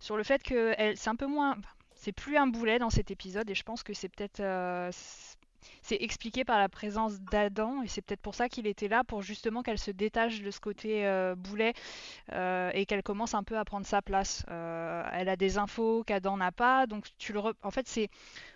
sur 0.00 0.16
le 0.16 0.22
fait 0.22 0.42
que 0.42 0.74
c'est 0.96 1.08
un 1.08 1.16
peu 1.16 1.26
moins, 1.26 1.56
c'est 2.00 2.12
plus 2.12 2.38
un 2.38 2.46
boulet 2.46 2.78
dans 2.78 2.88
cet 2.88 3.10
épisode 3.10 3.48
et 3.50 3.54
je 3.54 3.62
pense 3.62 3.82
que 3.82 3.92
c'est 3.92 4.08
peut-être 4.08 4.40
euh, 4.40 4.90
c'est 5.82 5.98
expliqué 6.00 6.44
par 6.44 6.58
la 6.58 6.70
présence 6.70 7.20
d'Adam 7.20 7.82
et 7.82 7.88
c'est 7.88 8.00
peut-être 8.00 8.22
pour 8.22 8.34
ça 8.34 8.48
qu'il 8.48 8.66
était 8.66 8.88
là 8.88 9.04
pour 9.04 9.20
justement 9.20 9.62
qu'elle 9.62 9.78
se 9.78 9.90
détache 9.90 10.40
de 10.40 10.50
ce 10.50 10.60
côté 10.60 11.06
euh, 11.06 11.34
boulet 11.34 11.74
euh, 12.32 12.70
et 12.72 12.86
qu'elle 12.86 13.02
commence 13.02 13.34
un 13.34 13.42
peu 13.42 13.58
à 13.58 13.66
prendre 13.66 13.84
sa 13.84 14.00
place. 14.00 14.44
elle 14.48 15.28
a 15.28 15.36
des 15.36 15.58
infos 15.58 16.02
qu'Adam 16.04 16.38
n'a 16.38 16.52
pas, 16.52 16.86
donc 16.86 17.06
tu 17.18 17.34
le 17.34 17.40
en 17.62 17.70
fait 17.70 17.86
c'est 17.86 18.08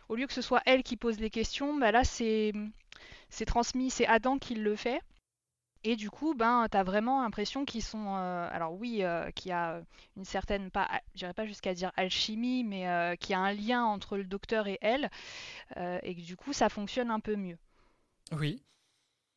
au 0.09 0.17
lieu 0.17 0.27
que 0.27 0.33
ce 0.33 0.43
soit 0.43 0.63
elle 0.65 0.83
qui 0.83 0.97
pose 0.97 1.21
les 1.21 1.31
questions, 1.31 1.77
bah 1.77 1.93
là 1.93 2.03
c'est 2.03 2.55
transmis, 3.47 3.91
c'est 3.91 4.07
Adam 4.07 4.39
qui 4.39 4.55
le 4.55 4.75
fait. 4.75 5.03
Et 5.87 5.97
du 5.97 6.11
coup, 6.11 6.35
ben, 6.35 6.67
tu 6.71 6.79
as 6.79 6.83
vraiment 6.83 7.23
l'impression 7.23 7.67
qu'ils 7.67 7.83
sont. 7.83 8.17
Euh, 8.17 8.49
alors, 8.51 8.73
oui, 8.73 9.05
euh, 9.05 9.31
qu'il 9.33 9.51
y 9.51 9.53
a 9.53 9.83
une 10.17 10.25
certaine. 10.25 10.71
pas 10.71 10.89
J'irai 11.15 11.35
pas 11.35 11.45
jusqu'à 11.45 11.75
dire 11.75 11.93
alchimie, 11.97 12.65
mais 12.65 12.89
euh, 12.89 13.17
qu'il 13.17 13.33
y 13.33 13.35
a 13.35 13.41
un 13.41 13.53
lien 13.53 13.85
entre 13.85 14.17
le 14.17 14.25
docteur 14.25 14.67
et 14.67 14.79
elle. 14.81 15.11
et 15.77 16.15
que 16.15 16.23
du 16.23 16.37
coup, 16.37 16.55
ça 16.55 16.71
fonctionne 16.71 17.11
un 17.11 17.21
peu 17.21 17.37
mieux. 17.37 17.59
Oui. 18.33 18.65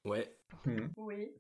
Ouais. 0.06 0.34
Hmm. 0.66 0.88
Oui. 0.96 1.34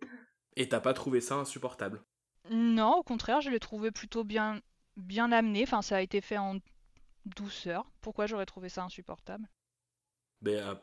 Et 0.58 0.68
t'as 0.68 0.82
pas 0.82 0.93
trouvé 0.93 1.22
ça 1.22 1.36
insupportable? 1.36 2.03
Non, 2.49 2.97
au 2.97 3.03
contraire, 3.03 3.39
je 3.39 3.49
l'ai 3.49 3.60
trouvé 3.60 3.91
plutôt 3.91 4.26
bien, 4.26 4.62
bien 4.97 5.32
amené. 5.32 5.64
Enfin, 5.64 5.82
ça 5.82 5.97
a 5.97 6.01
été 6.01 6.20
fait 6.20 6.38
en 6.38 6.58
douceur. 7.26 7.89
Pourquoi 8.01 8.26
j'aurais 8.26 8.45
trouvé 8.45 8.68
ça 8.68 8.84
insupportable? 8.84 9.47
Ben, 10.41 10.80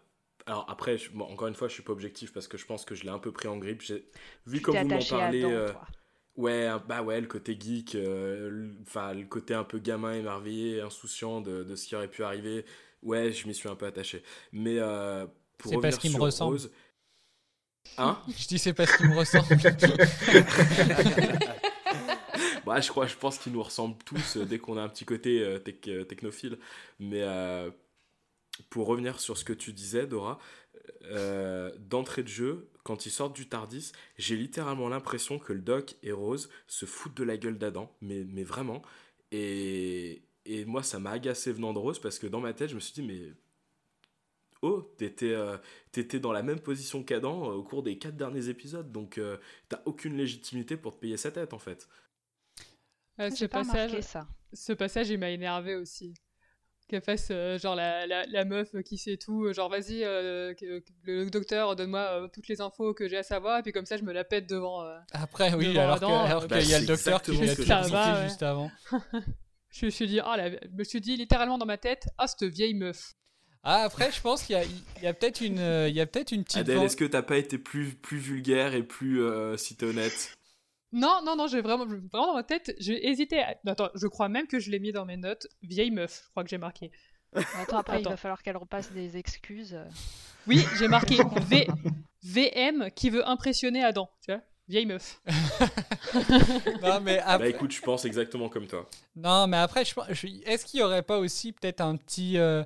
alors 0.47 0.67
après, 0.69 0.99
encore 1.19 1.49
une 1.49 1.55
fois, 1.55 1.69
je 1.69 1.73
suis 1.73 1.83
pas 1.83 1.93
objectif 1.93 2.33
parce 2.33 2.49
que 2.49 2.59
je 2.59 2.67
pense 2.67 2.85
que 2.85 2.95
je 2.95 3.05
l'ai 3.05 3.11
un 3.11 3.19
peu 3.19 3.33
pris 3.33 3.49
en 3.49 3.57
grippe. 3.57 3.83
Vu 4.47 4.61
comme 4.61 4.77
vous 4.77 4.89
m'en 4.89 4.99
parlez, 4.99 5.43
euh, 5.43 5.73
ouais, 6.37 6.69
bah 6.87 7.03
ouais, 7.03 7.19
le 7.21 7.27
côté 7.27 7.59
geek, 7.59 7.95
euh, 7.95 8.71
enfin 8.83 9.15
le 9.15 9.25
côté 9.25 9.55
un 9.55 9.65
peu 9.65 9.79
gamin 9.79 10.13
émerveillé, 10.13 10.83
insouciant 10.83 11.41
de, 11.41 11.65
de, 11.65 11.77
ce 11.77 11.87
qui 11.87 11.97
aurait 11.97 12.09
pu 12.09 12.25
arriver. 12.25 12.67
Ouais, 13.03 13.33
je 13.33 13.49
m'y 13.49 13.55
suis 13.55 13.71
un 13.71 13.75
peu 13.75 13.87
attaché. 13.87 14.23
Mais 14.53 14.77
euh, 14.79 15.27
pour 15.57 15.73
c'est 15.73 15.79
parce 15.79 15.97
qu'il 15.97 16.13
me 16.13 16.21
ressemble. 16.21 16.59
Hein? 17.97 18.19
Je 18.37 18.47
dis 18.47 18.59
c'est 18.59 18.75
parce 18.75 18.95
qu'il 18.97 19.09
me 19.09 19.17
ressemble. 19.17 19.47
bah, 22.67 22.81
je 22.81 22.89
crois, 22.91 23.07
je 23.07 23.17
pense 23.17 23.39
qu'il 23.39 23.53
nous 23.53 23.63
ressemble 23.63 23.97
tous 24.05 24.37
dès 24.37 24.59
qu'on 24.59 24.77
a 24.77 24.83
un 24.83 24.91
petit 24.91 25.07
côté 25.07 25.59
technophile. 26.07 26.59
Mais 26.99 27.23
pour 28.71 28.87
revenir 28.87 29.21
sur 29.21 29.37
ce 29.39 29.45
que 29.45 29.53
tu 29.53 29.73
disais, 29.73 30.07
Dora, 30.07 30.39
euh, 31.05 31.73
d'entrée 31.79 32.23
de 32.23 32.29
jeu, 32.29 32.71
quand 32.85 33.07
ils 33.07 33.11
sortent 33.11 33.35
du 33.37 33.49
Tardis, 33.49 33.93
j'ai 34.19 34.37
littéralement 34.37 34.89
l'impression 34.89 35.39
que 35.39 35.53
le 35.53 35.61
Doc 35.63 35.97
et 36.03 36.13
Rose 36.13 36.51
se 36.67 36.87
foutent 36.87 37.17
de 37.17 37.25
la 37.25 37.37
gueule 37.37 37.59
d'Adam, 37.59 37.91
mais, 38.01 38.25
mais 38.25 38.45
vraiment. 38.45 38.83
Et, 39.33 40.23
et 40.47 40.65
moi, 40.67 40.83
ça 40.83 40.99
m'a 41.01 41.11
agacé 41.11 41.53
venant 41.53 41.73
de 41.73 41.79
Rose 41.79 41.99
parce 42.01 42.19
que 42.19 42.27
dans 42.27 42.41
ma 42.41 42.53
tête, 42.55 42.71
je 42.71 42.75
me 42.77 42.81
suis 42.81 42.95
dit, 42.95 43.03
mais. 43.03 43.33
Oh, 44.63 44.83
t'étais 44.97 45.33
euh, 45.33 45.59
t'étais 45.93 46.19
dans 46.21 46.33
la 46.33 46.43
même 46.43 46.59
position 46.61 47.03
qu'Adam 47.05 47.51
euh, 47.51 47.55
au 47.55 47.63
cours 47.63 47.83
des 47.83 47.99
quatre 47.99 48.17
derniers 48.17 48.49
épisodes, 48.49 48.91
donc 48.91 49.19
euh, 49.19 49.37
t'as 49.69 49.83
aucune 49.85 50.17
légitimité 50.17 50.77
pour 50.79 50.95
te 50.95 51.01
payer 51.01 51.17
sa 51.19 51.31
tête 51.31 51.53
en 51.53 51.59
fait. 51.59 51.87
Ce 53.19 53.35
J'ai 53.35 53.49
pas 53.49 53.65
passage, 53.65 54.01
ça. 54.01 54.29
ce 54.53 54.73
passage, 54.73 55.11
il 55.11 55.19
m'a 55.19 55.31
énervé 55.31 55.75
aussi. 55.77 56.15
Qu'elle 56.87 57.01
fasse 57.03 57.29
euh, 57.31 57.59
genre 57.59 57.75
la, 57.75 58.07
la, 58.07 58.27
la 58.27 58.45
meuf 58.45 58.69
qui 58.85 58.99
sait 58.99 59.17
tout, 59.17 59.45
euh, 59.45 59.53
genre 59.55 59.71
vas-y, 59.71 60.05
euh, 60.05 60.53
le 61.05 61.31
docteur, 61.31 61.75
donne-moi 61.77 62.01
euh, 62.01 62.29
toutes 62.33 62.47
les 62.49 62.61
infos 62.61 62.93
que 62.93 63.09
j'ai 63.09 63.17
à 63.17 63.23
savoir, 63.23 63.59
et 63.59 63.63
puis 63.63 63.73
comme 63.73 63.87
ça 63.87 63.97
je 63.97 64.03
me 64.03 64.13
la 64.13 64.23
pète 64.23 64.47
devant. 64.47 64.83
euh. 64.85 64.99
Après, 65.13 65.55
oui, 65.55 65.69
Devant 65.69 65.81
alors 65.83 65.99
que- 66.01 66.05
Adam, 66.05 66.25
alors 66.25 66.47
qu'il 66.47 66.69
y 66.69 66.75
a 66.75 66.81
le 66.81 66.87
docteur 66.87 67.23
qui 67.23 67.31
exactement 67.31 67.41
lui 67.43 67.49
a 67.49 67.53
ce 67.53 67.57
que 67.57 67.63
tout 67.63 67.69
j'ai 67.69 67.75
expliqué 67.79 68.11
pensé. 68.13 68.25
juste 68.25 68.43
avant. 68.43 68.71
Je 69.71 69.87
me 69.87 69.91
suis 69.91 70.07
dit, 70.07 70.21
ah, 70.21 70.37
la- 70.37 70.51
je 70.51 70.57
me 70.79 70.85
suis 70.85 71.01
dit 71.01 71.17
littéralement 71.17 71.59
dans 71.59 71.67
ma 71.67 71.79
tête, 71.79 72.07
ah, 72.19 72.29
cette 72.29 72.45
vieille 72.45 72.75
meuf. 72.75 73.15
Ah, 73.65 73.79
après, 73.83 74.13
je 74.13 74.21
pense 74.21 74.45
qu'il 74.45 74.55
y 74.55 74.59
a, 74.59 74.63
il 74.65 75.03
y 75.03 75.07
a 75.09 75.15
peut-être 75.15 75.41
une, 75.41 75.59
il 75.89 75.95
y 75.97 76.01
a 76.01 76.07
peut-être 76.07 76.31
une 76.31 76.45
petite. 76.45 76.59
Adèle, 76.61 76.83
est-ce 76.83 76.97
que 76.97 77.05
t'as 77.05 77.23
pas 77.23 77.39
été 77.39 77.59
plus, 77.59 77.93
plus 77.95 78.19
vulgaire 78.19 78.75
et 78.75 78.85
plus, 78.85 79.21
euh, 79.23 79.57
si 79.57 79.75
t'es 79.75 79.87
honnête? 79.87 80.33
Non, 80.95 81.21
non, 81.25 81.35
non, 81.37 81.47
j'ai 81.49 81.61
vraiment, 81.61 81.85
vraiment 81.85 82.29
dans 82.29 82.35
ma 82.35 82.45
tête, 82.45 82.75
j'ai 82.79 83.09
hésité. 83.09 83.41
À... 83.41 83.57
Attends, 83.67 83.91
je 83.95 84.07
crois 84.07 84.29
même 84.29 84.47
que 84.47 84.59
je 84.61 84.71
l'ai 84.71 84.79
mis 84.79 84.93
dans 84.93 85.05
mes 85.05 85.17
notes. 85.17 85.49
Vieille 85.63 85.91
meuf, 85.91 86.23
je 86.25 86.31
crois 86.31 86.45
que 86.45 86.51
j'ai 86.51 86.59
marqué. 86.59 86.91
Attends, 87.35 87.79
après, 87.79 88.01
il 88.01 88.09
va 88.09 88.17
falloir 88.17 88.43
qu'elle 88.43 88.57
repasse 88.57 88.93
des 88.93 89.17
excuses. 89.17 89.77
Oui, 90.47 90.65
j'ai 90.79 90.87
marqué 90.89 91.17
v... 91.49 91.67
VM 92.23 92.91
qui 92.95 93.11
veut 93.11 93.29
impressionner 93.29 93.83
Adam. 93.83 94.09
Tu 94.25 94.33
vois 94.33 94.41
Vieille 94.69 94.87
meuf. 94.87 95.21
Non, 96.83 97.01
mais 97.01 97.17
Bah 97.17 97.25
après, 97.27 97.51
écoute, 97.51 97.73
je 97.73 97.81
pense 97.81 98.05
exactement 98.05 98.49
comme 98.49 98.67
toi. 98.67 98.89
non, 99.17 99.47
mais 99.49 99.57
après, 99.57 99.85
je, 99.85 99.93
est-ce 100.47 100.65
qu'il 100.65 100.81
y 100.81 100.83
aurait 100.83 101.03
pas 101.03 101.19
aussi 101.19 101.53
peut-être 101.53 101.81
un 101.81 101.97
petit, 101.97 102.39
euh, 102.39 102.63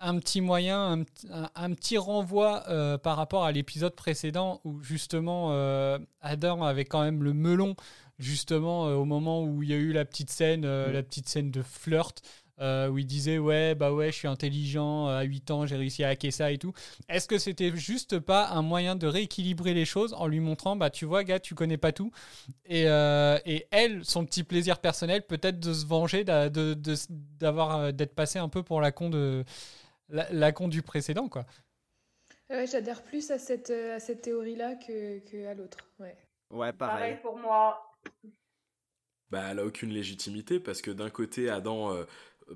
un 0.00 0.18
petit 0.18 0.40
moyen, 0.40 0.80
un, 0.92 1.02
petit- 1.02 1.26
un- 1.30 1.50
un 1.54 1.72
petit 1.74 1.98
renvoi 1.98 2.64
euh, 2.68 2.98
par 2.98 3.16
rapport 3.16 3.44
à 3.44 3.52
l'épisode 3.52 3.94
précédent 3.94 4.60
où 4.64 4.80
justement 4.82 5.48
euh, 5.52 5.98
Adam 6.20 6.62
avait 6.62 6.84
quand 6.84 7.02
même 7.02 7.22
le 7.22 7.32
melon 7.32 7.74
justement 8.18 8.86
euh, 8.88 8.94
au 8.94 9.04
moment 9.04 9.42
où 9.44 9.62
il 9.62 9.68
y 9.70 9.72
a 9.72 9.76
eu 9.76 9.92
la 9.92 10.04
petite 10.04 10.30
scène, 10.30 10.60
Mm. 10.66 10.92
la 10.92 11.02
petite 11.02 11.28
scène 11.28 11.50
de 11.50 11.62
flirt. 11.62 12.20
où 12.60 12.98
il 12.98 13.06
disait 13.06 13.38
ouais 13.38 13.76
bah 13.76 13.92
ouais 13.92 14.10
je 14.10 14.16
suis 14.16 14.26
intelligent 14.26 15.06
à 15.06 15.22
8 15.22 15.52
ans 15.52 15.64
j'ai 15.64 15.76
réussi 15.76 16.02
à 16.02 16.08
hacker 16.08 16.32
ça 16.32 16.50
et 16.50 16.58
tout 16.58 16.72
est-ce 17.08 17.28
que 17.28 17.38
c'était 17.38 17.70
juste 17.76 18.18
pas 18.18 18.48
un 18.48 18.62
moyen 18.62 18.96
de 18.96 19.06
rééquilibrer 19.06 19.74
les 19.74 19.84
choses 19.84 20.12
en 20.14 20.26
lui 20.26 20.40
montrant 20.40 20.74
bah 20.74 20.90
tu 20.90 21.04
vois 21.04 21.22
gars 21.22 21.38
tu 21.38 21.54
connais 21.54 21.76
pas 21.76 21.92
tout 21.92 22.10
et, 22.66 22.82
et 23.46 23.66
elle 23.70 24.04
son 24.04 24.24
petit 24.26 24.42
plaisir 24.42 24.80
personnel 24.80 25.22
peut-être 25.24 25.60
de 25.60 25.72
se 25.72 25.86
venger 25.86 26.24
d'avoir 27.40 27.92
d'être 27.92 28.14
passé 28.16 28.38
un 28.40 28.48
peu 28.48 28.64
pour 28.64 28.80
la 28.80 28.90
con 28.92 29.08
de 29.10 29.44
la, 30.08 30.30
la 30.32 30.52
con 30.52 30.68
du 30.68 30.82
précédent 30.82 31.28
quoi 31.28 31.46
Ouais, 32.50 32.66
j'adhère 32.66 33.02
plus 33.04 33.30
à 33.30 33.38
cette, 33.38 33.70
euh, 33.70 33.96
à 33.96 34.00
cette 34.00 34.22
théorie-là 34.22 34.76
que, 34.76 35.18
que 35.20 35.46
à 35.46 35.54
l'autre. 35.54 35.78
Ouais. 35.98 36.16
Ouais, 36.50 36.72
Pareil 36.72 36.72
pareil. 36.72 37.18
pour 37.22 37.36
moi. 37.38 37.94
Bah, 39.30 39.48
elle 39.50 39.58
a 39.58 39.64
aucune 39.66 39.90
légitimité 39.90 40.58
parce 40.58 40.80
que 40.80 40.90
d'un 40.90 41.10
côté, 41.10 41.50
Adam, 41.50 41.92
euh, 41.92 42.04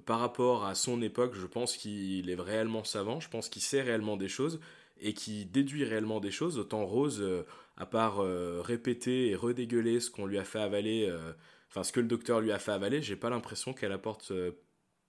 par 0.06 0.20
rapport 0.20 0.64
à 0.64 0.74
son 0.74 1.02
époque, 1.02 1.34
je 1.34 1.46
pense 1.46 1.76
qu'il 1.76 2.30
est 2.30 2.40
réellement 2.40 2.84
savant, 2.84 3.20
je 3.20 3.28
pense 3.28 3.48
qu'il 3.50 3.60
sait 3.62 3.82
réellement 3.82 4.16
des 4.16 4.28
choses 4.28 4.60
et 4.98 5.12
qu'il 5.12 5.50
déduit 5.50 5.84
réellement 5.84 6.20
des 6.20 6.30
choses. 6.30 6.58
Autant 6.58 6.86
Rose, 6.86 7.20
euh, 7.20 7.44
à 7.76 7.84
part 7.84 8.20
euh, 8.20 8.62
répéter 8.62 9.28
et 9.28 9.36
redégueuler 9.36 10.00
ce 10.00 10.10
qu'on 10.10 10.24
lui 10.24 10.38
a 10.38 10.44
fait 10.44 10.60
avaler, 10.60 11.06
euh, 11.10 11.32
enfin 11.68 11.82
ce 11.82 11.92
que 11.92 12.00
le 12.00 12.06
docteur 12.08 12.40
lui 12.40 12.52
a 12.52 12.58
fait 12.58 12.72
avaler, 12.72 13.02
j'ai 13.02 13.16
pas 13.16 13.28
l'impression 13.30 13.74
qu'elle 13.74 13.92
apporte 13.92 14.30
euh, 14.30 14.52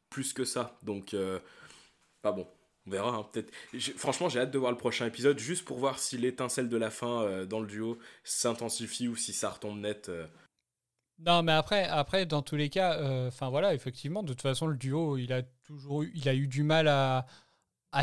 plus 0.10 0.34
que 0.34 0.44
ça. 0.46 0.78
Donc, 0.84 1.14
euh, 1.14 1.40
pas 2.24 2.32
bon. 2.32 2.48
On 2.86 2.92
verra, 2.92 3.16
hein, 3.16 3.28
peut-être. 3.32 3.54
Franchement, 3.98 4.30
j'ai 4.30 4.40
hâte 4.40 4.52
de 4.52 4.58
voir 4.58 4.72
le 4.72 4.78
prochain 4.78 5.06
épisode, 5.06 5.40
juste 5.40 5.64
pour 5.64 5.78
voir 5.78 6.00
si 6.00 6.18
l'étincelle 6.18 6.68
de 6.68 6.78
la 6.78 6.90
fin 6.90 7.22
euh, 7.22 7.46
dans 7.46 7.60
le 7.60 7.68
duo 7.68 8.00
s'intensifie 8.24 9.08
ou 9.08 9.16
si 9.16 9.32
ça 9.32 9.52
retombe 9.52 9.80
net. 9.80 10.10
euh. 10.10 10.26
Non, 11.20 11.44
mais 11.44 11.54
après, 11.54 11.86
après 11.86 12.26
dans 12.26 12.42
tous 12.42 12.56
les 12.56 12.70
cas, 12.70 12.98
euh, 12.98 13.28
enfin 13.28 13.50
voilà, 13.50 13.74
effectivement, 13.74 14.24
de 14.24 14.30
toute 14.30 14.42
façon, 14.42 14.68
le 14.68 14.76
duo, 14.76 15.18
il 15.18 15.32
a 15.32 15.44
toujours 15.66 16.04
eu, 16.04 16.12
il 16.16 16.28
a 16.28 16.34
eu 16.34 16.48
du 16.48 16.64
mal 16.64 16.88
à, 16.88 17.26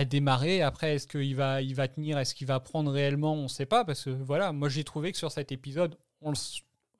démarrer. 0.07 0.62
Après, 0.62 0.95
est-ce 0.95 1.07
qu'il 1.07 1.35
va, 1.35 1.61
il 1.61 1.75
va 1.75 1.89
tenir, 1.89 2.18
est-ce 2.18 2.35
qu'il 2.35 2.47
va 2.47 2.61
prendre 2.61 2.93
réellement, 2.93 3.35
on 3.35 3.45
ne 3.45 3.49
sait 3.49 3.66
pas, 3.66 3.85
parce 3.85 4.05
que 4.05 4.11
voilà, 4.11 4.53
moi 4.53 4.68
j'ai 4.68 4.85
trouvé 4.85 5.11
que 5.12 5.18
sur 5.18 5.33
cet 5.33 5.51
épisode, 5.51 5.99
on 6.21 6.33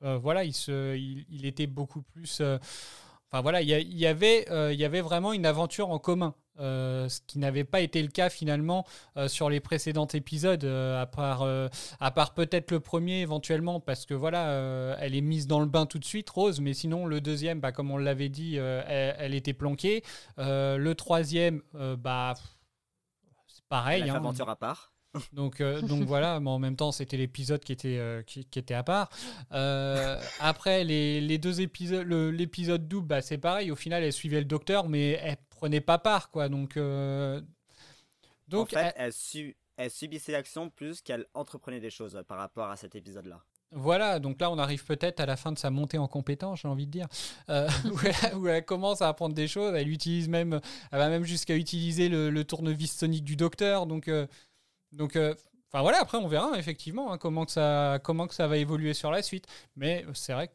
voilà, 0.01 0.45
il, 0.45 0.55
se, 0.55 0.97
il, 0.97 1.47
était 1.47 1.68
beaucoup 1.68 2.03
plus. 2.03 2.41
Enfin 2.41 3.43
voilà, 3.43 3.62
il 3.62 3.68
y, 3.68 3.75
il 3.75 3.99
y 3.99 4.07
avait 4.07 5.01
vraiment 5.01 5.33
une 5.33 5.47
aventure 5.47 5.91
en 5.91 6.01
commun, 6.01 6.35
euh, 6.61 7.08
ce 7.08 7.20
qui 7.26 7.38
n'avait 7.38 7.64
pas 7.64 7.80
été 7.80 8.02
le 8.02 8.08
cas 8.08 8.28
finalement 8.28 8.86
euh, 9.16 9.28
sur 9.28 9.48
les 9.50 9.61
précédents 9.61 10.06
épisodes, 10.06 10.64
euh, 10.64 11.00
à 11.00 11.06
part, 11.06 11.46
à 12.00 12.11
part 12.11 12.34
peut-être 12.34 12.70
le 12.70 12.80
premier 12.80 13.20
éventuellement, 13.20 13.80
parce 13.80 14.06
que 14.06 14.14
voilà, 14.14 14.96
elle 15.00 15.14
est 15.14 15.20
mise 15.20 15.46
dans 15.46 15.61
le 15.61 15.66
bain 15.66 15.86
tout 15.86 15.98
de 15.98 16.04
suite, 16.04 16.28
Rose, 16.30 16.61
mais 16.61 16.74
sinon 16.74 17.06
le 17.06 17.20
deuxième, 17.20 17.61
bah, 17.61 17.72
comme 17.72 17.90
on 17.90 17.96
l'avait 17.96 18.28
dit, 18.28 18.56
elle, 18.56 19.16
elle 19.18 19.34
était 19.34 19.52
planquée. 19.52 20.02
Le 20.38 20.92
troisième, 20.92 21.62
bah, 21.98 22.34
c'est 23.46 23.64
pareil. 23.68 24.02
Elle 24.02 24.11
a 24.11 24.12
fait 24.12 24.18
hein. 24.18 24.20
aventure 24.20 24.48
à 24.48 24.56
part. 24.56 24.92
Donc, 25.32 25.61
euh, 25.61 25.80
donc 25.82 26.04
voilà, 26.04 26.38
mais 26.40 26.50
en 26.50 26.58
même 26.58 26.76
temps, 26.76 26.92
c'était 26.92 27.16
l'épisode 27.16 27.62
qui 27.64 27.72
était, 27.72 27.98
euh, 27.98 28.22
qui, 28.22 28.44
qui 28.44 28.58
était 28.58 28.74
à 28.74 28.82
part. 28.82 29.11
Euh, 29.52 30.20
après, 30.38 30.84
les, 30.84 31.20
les 31.20 31.38
deux 31.38 31.61
épisodes, 31.61 32.06
le- 32.06 32.30
l'épisode 32.30 32.86
double, 32.88 33.06
bah, 33.06 33.22
c'est 33.22 33.38
pareil. 33.38 33.70
Au 33.70 33.76
final, 33.76 34.02
elle 34.04 34.12
suivait 34.12 34.38
le 34.40 34.44
docteur, 34.46 34.88
mais 34.88 35.18
elle 35.22 35.36
prenait 35.50 35.80
pas 35.80 35.98
part, 35.98 36.30
quoi. 36.30 36.48
Donc, 36.48 36.76
euh, 36.76 37.40
donc 38.48 38.68
en 38.72 38.76
fait, 38.76 38.86
elle- 38.86 38.92
elle, 38.96 39.12
su- 39.12 39.56
elle 39.76 39.90
subissait 39.90 40.32
l'action 40.32 40.70
plus 40.70 41.00
qu'elle 41.02 41.26
entreprenait 41.34 41.80
des 41.80 41.90
choses 41.90 42.22
par 42.28 42.38
rapport 42.38 42.68
à 42.70 42.76
cet 42.76 42.94
épisode-là. 42.94 43.40
Voilà, 43.72 44.18
donc 44.18 44.40
là 44.40 44.50
on 44.50 44.58
arrive 44.58 44.84
peut-être 44.84 45.20
à 45.20 45.26
la 45.26 45.36
fin 45.36 45.52
de 45.52 45.58
sa 45.58 45.70
montée 45.70 45.96
en 45.96 46.08
compétence, 46.08 46.62
j'ai 46.62 46.66
envie 46.66 46.86
de 46.86 46.90
dire, 46.90 47.06
euh, 47.50 47.68
où, 47.84 47.96
elle, 48.04 48.34
où 48.36 48.48
elle 48.48 48.64
commence 48.64 49.00
à 49.00 49.06
apprendre 49.08 49.32
des 49.32 49.46
choses, 49.46 49.74
elle 49.76 49.88
utilise 49.88 50.28
même, 50.28 50.61
elle 50.90 50.98
va 50.98 51.08
même 51.08 51.22
jusqu'à 51.22 51.54
utiliser 51.54 52.08
le, 52.08 52.30
le 52.30 52.44
tournevis 52.44 52.92
sonique 52.98 53.22
du 53.22 53.36
docteur, 53.36 53.86
donc, 53.86 54.08
euh, 54.08 54.26
donc, 54.93 55.16
euh, 55.16 55.34
enfin 55.68 55.82
voilà, 55.82 56.01
après 56.01 56.18
on 56.18 56.28
verra 56.28 56.59
effectivement 56.59 57.12
hein, 57.12 57.18
comment 57.18 57.45
que 57.47 57.53
ça, 57.53 57.99
comment 58.03 58.26
que 58.26 58.34
ça 58.34 58.47
va 58.49 58.57
évoluer 58.57 58.95
sur 58.95 59.11
la 59.11 59.22
suite, 59.22 59.47
mais 59.76 60.05
c'est 60.14 60.32
vrai 60.32 60.49
que 60.49 60.53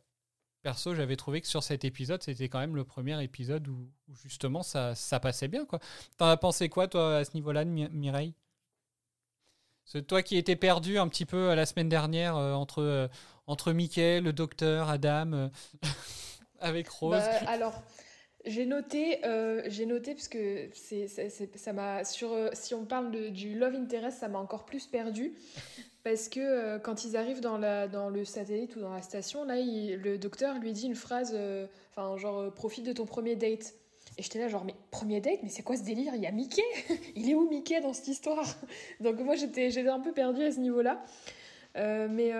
perso 0.61 0.95
j'avais 0.95 1.15
trouvé 1.15 1.41
que 1.41 1.47
sur 1.47 1.61
cet 1.63 1.85
épisode 1.85 2.23
c'était 2.23 2.49
quand 2.49 2.59
même 2.59 2.75
le 2.75 2.83
premier 2.83 3.23
épisode 3.23 3.67
où, 3.67 3.89
justement 4.23 4.63
ça, 4.63 4.95
ça 4.95 5.19
passait 5.19 5.47
bien 5.47 5.65
quoi. 5.65 5.79
T'en 6.17 6.27
as 6.27 6.37
pensé 6.37 6.69
quoi 6.69 6.87
toi 6.87 7.17
à 7.17 7.25
ce 7.25 7.33
niveau-là, 7.33 7.65
Mi- 7.65 7.89
Mireille? 7.89 8.33
C'est 9.87 10.07
toi 10.07 10.23
qui 10.23 10.37
étais 10.37 10.55
perdu 10.55 10.97
un 10.97 11.07
petit 11.07 11.25
peu 11.25 11.51
euh, 11.51 11.55
la 11.55 11.67
semaine 11.67 11.89
dernière 11.89 12.35
euh, 12.35 12.53
entre, 12.53 12.81
euh, 12.81 13.07
entre 13.45 13.71
Mickey, 13.71 14.19
le 14.19 14.33
docteur, 14.33 14.89
Adam, 14.89 15.31
euh, 15.33 15.49
avec 16.59 16.89
Rose. 16.89 17.19
Bah, 17.19 17.47
alors, 17.47 17.83
j'ai 18.45 18.65
noté, 18.65 19.25
euh, 19.25 19.61
j'ai 19.67 19.85
noté 19.85 20.13
parce 20.13 20.27
que 20.27 20.69
c'est, 20.73 21.07
ça 21.07 21.73
m'a 21.73 22.03
sur, 22.03 22.31
euh, 22.33 22.49
si 22.53 22.73
on 22.73 22.85
parle 22.85 23.11
de- 23.11 23.29
du 23.29 23.57
love 23.57 23.75
interest, 23.75 24.19
ça 24.19 24.27
m'a 24.27 24.39
encore 24.39 24.65
plus 24.65 24.85
perdu 24.87 25.33
parce 26.03 26.29
que 26.29 26.39
euh, 26.39 26.79
quand 26.79 27.05
ils 27.05 27.17
arrivent 27.17 27.41
dans 27.41 27.57
la, 27.57 27.87
dans 27.87 28.09
le 28.09 28.23
satellite 28.25 28.75
ou 28.75 28.81
dans 28.81 28.93
la 28.93 29.01
station, 29.01 29.43
là, 29.45 29.55
le 29.57 30.17
docteur 30.17 30.59
lui 30.59 30.71
dit 30.73 30.85
une 30.85 30.95
phrase, 30.95 31.35
enfin 31.91 32.17
genre 32.17 32.53
profite 32.53 32.85
de 32.85 32.93
ton 32.93 33.05
premier 33.05 33.35
date. 33.35 33.73
Et 34.17 34.23
j'étais 34.23 34.39
là 34.39 34.47
genre 34.47 34.63
mais 34.63 34.75
premier 34.91 35.19
date, 35.19 35.39
mais 35.43 35.49
c'est 35.49 35.63
quoi 35.63 35.75
ce 35.75 35.83
délire? 35.83 36.13
Il 36.15 36.21
y 36.21 36.27
a 36.27 36.31
Mickey? 36.31 36.61
Il 37.15 37.29
est 37.29 37.33
où 37.35 37.49
Mickey 37.49 37.81
dans 37.81 37.91
cette 37.93 38.07
histoire? 38.07 38.45
Donc 39.01 39.19
moi 39.19 39.35
j'étais, 39.35 39.71
j'étais 39.71 39.89
un 39.89 39.99
peu 39.99 40.13
perdue 40.13 40.43
à 40.43 40.51
ce 40.51 40.59
niveau-là. 40.59 41.03
Mais 41.75 42.31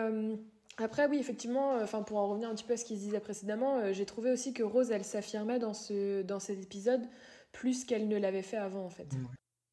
après, 0.78 1.08
oui, 1.08 1.20
effectivement, 1.20 1.76
euh, 1.76 1.84
enfin, 1.84 2.04
pour 2.04 2.18
en 2.18 2.28
revenir 2.28 2.50
un 2.50 2.56
petit 2.56 2.64
peu 2.66 2.74
à 2.74 2.78
ce 2.78 2.86
qu'ils 2.86 2.98
disaient 3.00 3.20
précédemment, 3.20 3.78
euh, 3.78 3.94
j'ai 3.94 4.06
trouvé 4.06 4.32
aussi 4.32 4.54
que 4.54 4.64
Rose, 4.64 4.92
elle 4.92 5.06
s'affirmait 5.06 5.60
dans, 5.60 5.74
ce, 5.74 6.22
dans 6.22 6.40
cet 6.40 6.62
épisode 6.62 7.08
plus 7.52 7.86
qu'elle 7.86 8.08
ne 8.08 8.18
l'avait 8.18 8.42
fait 8.42 8.58
avant, 8.58 8.84
en 8.86 8.90
fait. 8.90 9.08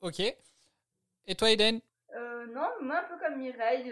Ok. 0.00 0.20
Et 0.20 1.34
toi, 1.36 1.50
Eden? 1.50 1.80
Euh, 2.14 2.46
non, 2.48 2.68
moi 2.82 2.98
un 2.98 3.04
peu 3.04 3.18
comme 3.18 3.38
Mireille, 3.38 3.90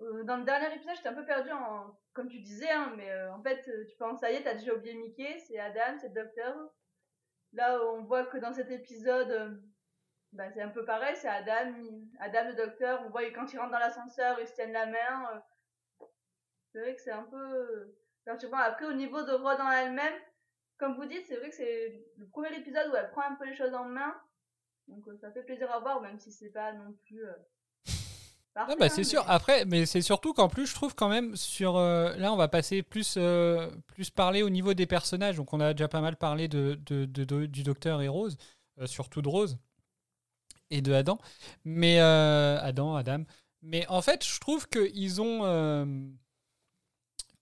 euh, 0.00 0.24
dans 0.24 0.38
le 0.38 0.44
dernier 0.44 0.74
épisode 0.74 0.96
j'étais 0.96 1.08
un 1.08 1.14
peu 1.14 1.24
perdue 1.24 1.52
en, 1.52 1.96
comme 2.14 2.28
tu 2.28 2.40
disais, 2.40 2.70
hein, 2.70 2.92
mais 2.96 3.08
euh, 3.10 3.32
en 3.32 3.40
fait 3.42 3.62
tu 3.88 3.96
penses 3.96 4.18
ça 4.18 4.32
y 4.32 4.34
est, 4.34 4.42
t'as 4.42 4.54
déjà 4.54 4.74
oublié 4.74 4.94
Mickey, 4.94 5.38
c'est 5.46 5.56
Adam, 5.58 5.96
c'est 6.00 6.08
le 6.08 6.14
docteur. 6.14 6.56
Là 7.52 7.78
on 7.94 8.02
voit 8.02 8.24
que 8.26 8.38
dans 8.38 8.52
cet 8.52 8.72
épisode, 8.72 9.30
euh, 9.30 9.50
bah, 10.32 10.50
c'est 10.50 10.62
un 10.62 10.70
peu 10.70 10.84
pareil, 10.84 11.14
c'est 11.14 11.28
Adam, 11.28 11.72
il- 11.78 12.08
Adam 12.18 12.48
le 12.48 12.56
docteur, 12.56 13.02
on 13.06 13.10
voit 13.10 13.22
quand 13.30 13.52
ils 13.52 13.58
rentrent 13.58 13.70
dans 13.70 13.78
l'ascenseur 13.78 14.40
ils 14.40 14.48
se 14.48 14.54
tiennent 14.54 14.72
la 14.72 14.86
main. 14.86 15.42
C'est 16.72 16.80
vrai 16.80 16.94
que 16.94 17.00
c'est 17.02 17.10
un 17.12 17.24
peu 17.24 17.94
perturbant. 18.24 18.58
Après 18.58 18.86
au 18.86 18.92
niveau 18.92 19.22
de 19.22 19.32
Rod 19.32 19.60
en 19.60 19.70
elle-même, 19.70 20.14
comme 20.78 20.94
vous 20.96 21.06
dites, 21.06 21.26
c'est 21.28 21.36
vrai 21.36 21.50
que 21.50 21.56
c'est 21.56 22.04
le 22.16 22.26
premier 22.28 22.56
épisode 22.56 22.88
où 22.92 22.96
elle 22.96 23.10
prend 23.10 23.22
un 23.22 23.34
peu 23.34 23.46
les 23.46 23.54
choses 23.56 23.74
en 23.74 23.84
main. 23.84 24.14
Donc 24.88 25.06
euh, 25.08 25.16
ça 25.20 25.30
fait 25.30 25.42
plaisir 25.42 25.70
à 25.70 25.78
voir, 25.80 26.00
même 26.00 26.18
si 26.18 26.32
c'est 26.32 26.50
pas 26.50 26.72
non 26.72 26.92
plus 27.06 27.24
euh, 27.24 27.32
Parfait, 28.54 28.72
Ah 28.72 28.76
bah 28.78 28.86
hein, 28.86 28.88
c'est 28.88 28.98
mais- 28.98 29.04
sûr. 29.04 29.24
Après, 29.28 29.64
mais 29.64 29.86
c'est 29.86 30.00
surtout 30.02 30.32
qu'en 30.34 30.48
plus, 30.48 30.66
je 30.66 30.74
trouve 30.74 30.94
quand 30.96 31.08
même 31.08 31.36
sur 31.36 31.76
euh, 31.76 32.16
là, 32.16 32.32
on 32.32 32.36
va 32.36 32.48
passer 32.48 32.82
plus 32.82 33.14
euh, 33.16 33.70
plus 33.86 34.10
parler 34.10 34.42
au 34.42 34.50
niveau 34.50 34.74
des 34.74 34.86
personnages. 34.86 35.36
Donc, 35.36 35.52
on 35.52 35.60
a 35.60 35.72
déjà 35.72 35.86
pas 35.86 36.00
mal 36.00 36.16
parlé 36.16 36.48
de, 36.48 36.74
de- 36.86 37.04
de- 37.04 37.24
de- 37.24 37.46
du 37.46 37.62
docteur 37.62 38.02
et 38.02 38.08
Rose, 38.08 38.36
euh, 38.80 38.86
surtout 38.86 39.22
de 39.22 39.28
Rose 39.28 39.56
et 40.70 40.82
de 40.82 40.92
Adam. 40.92 41.18
Mais 41.64 42.00
euh, 42.00 42.58
Adam, 42.60 42.96
Adam. 42.96 43.22
Mais 43.62 43.86
en 43.88 44.02
fait, 44.02 44.24
je 44.26 44.40
trouve 44.40 44.66
que 44.68 44.90
ils 44.94 45.20
ont 45.22 45.44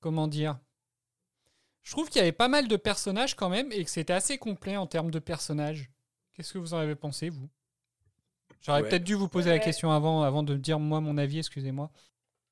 comment 0.01 0.29
dire? 0.29 0.59
Je 1.83 1.91
trouve 1.91 2.09
qu'il 2.09 2.21
y 2.21 2.23
avait 2.23 2.31
pas 2.31 2.47
mal 2.47 2.69
de 2.69 2.77
personnages 2.77 3.35
quand 3.35 3.49
même 3.49 3.73
et 3.73 3.83
que 3.83 3.91
c'était 3.91 4.13
assez 4.13 4.39
complet 4.39 4.77
en 4.77 4.87
termes 4.87 5.11
de 5.11 5.19
personnages. 5.19 5.91
Qu'est-ce 6.33 6.53
que 6.53 6.59
vous 6.59 6.73
en 6.75 6.79
avez 6.79 6.95
pensé, 6.95 7.31
vous? 7.31 7.49
J'aurais 8.61 8.83
Ouais. 8.83 8.89
peut-être 8.89 9.03
dû 9.05 9.15
vous 9.15 9.29
poser 9.29 9.51
la 9.51 9.59
question 9.59 9.91
avant, 9.91 10.23
avant 10.23 10.43
de 10.45 10.57
dire 10.57 10.79
moi 10.79 11.01
mon 11.01 11.19
avis, 11.19 11.39
excusez-moi. 11.39 11.91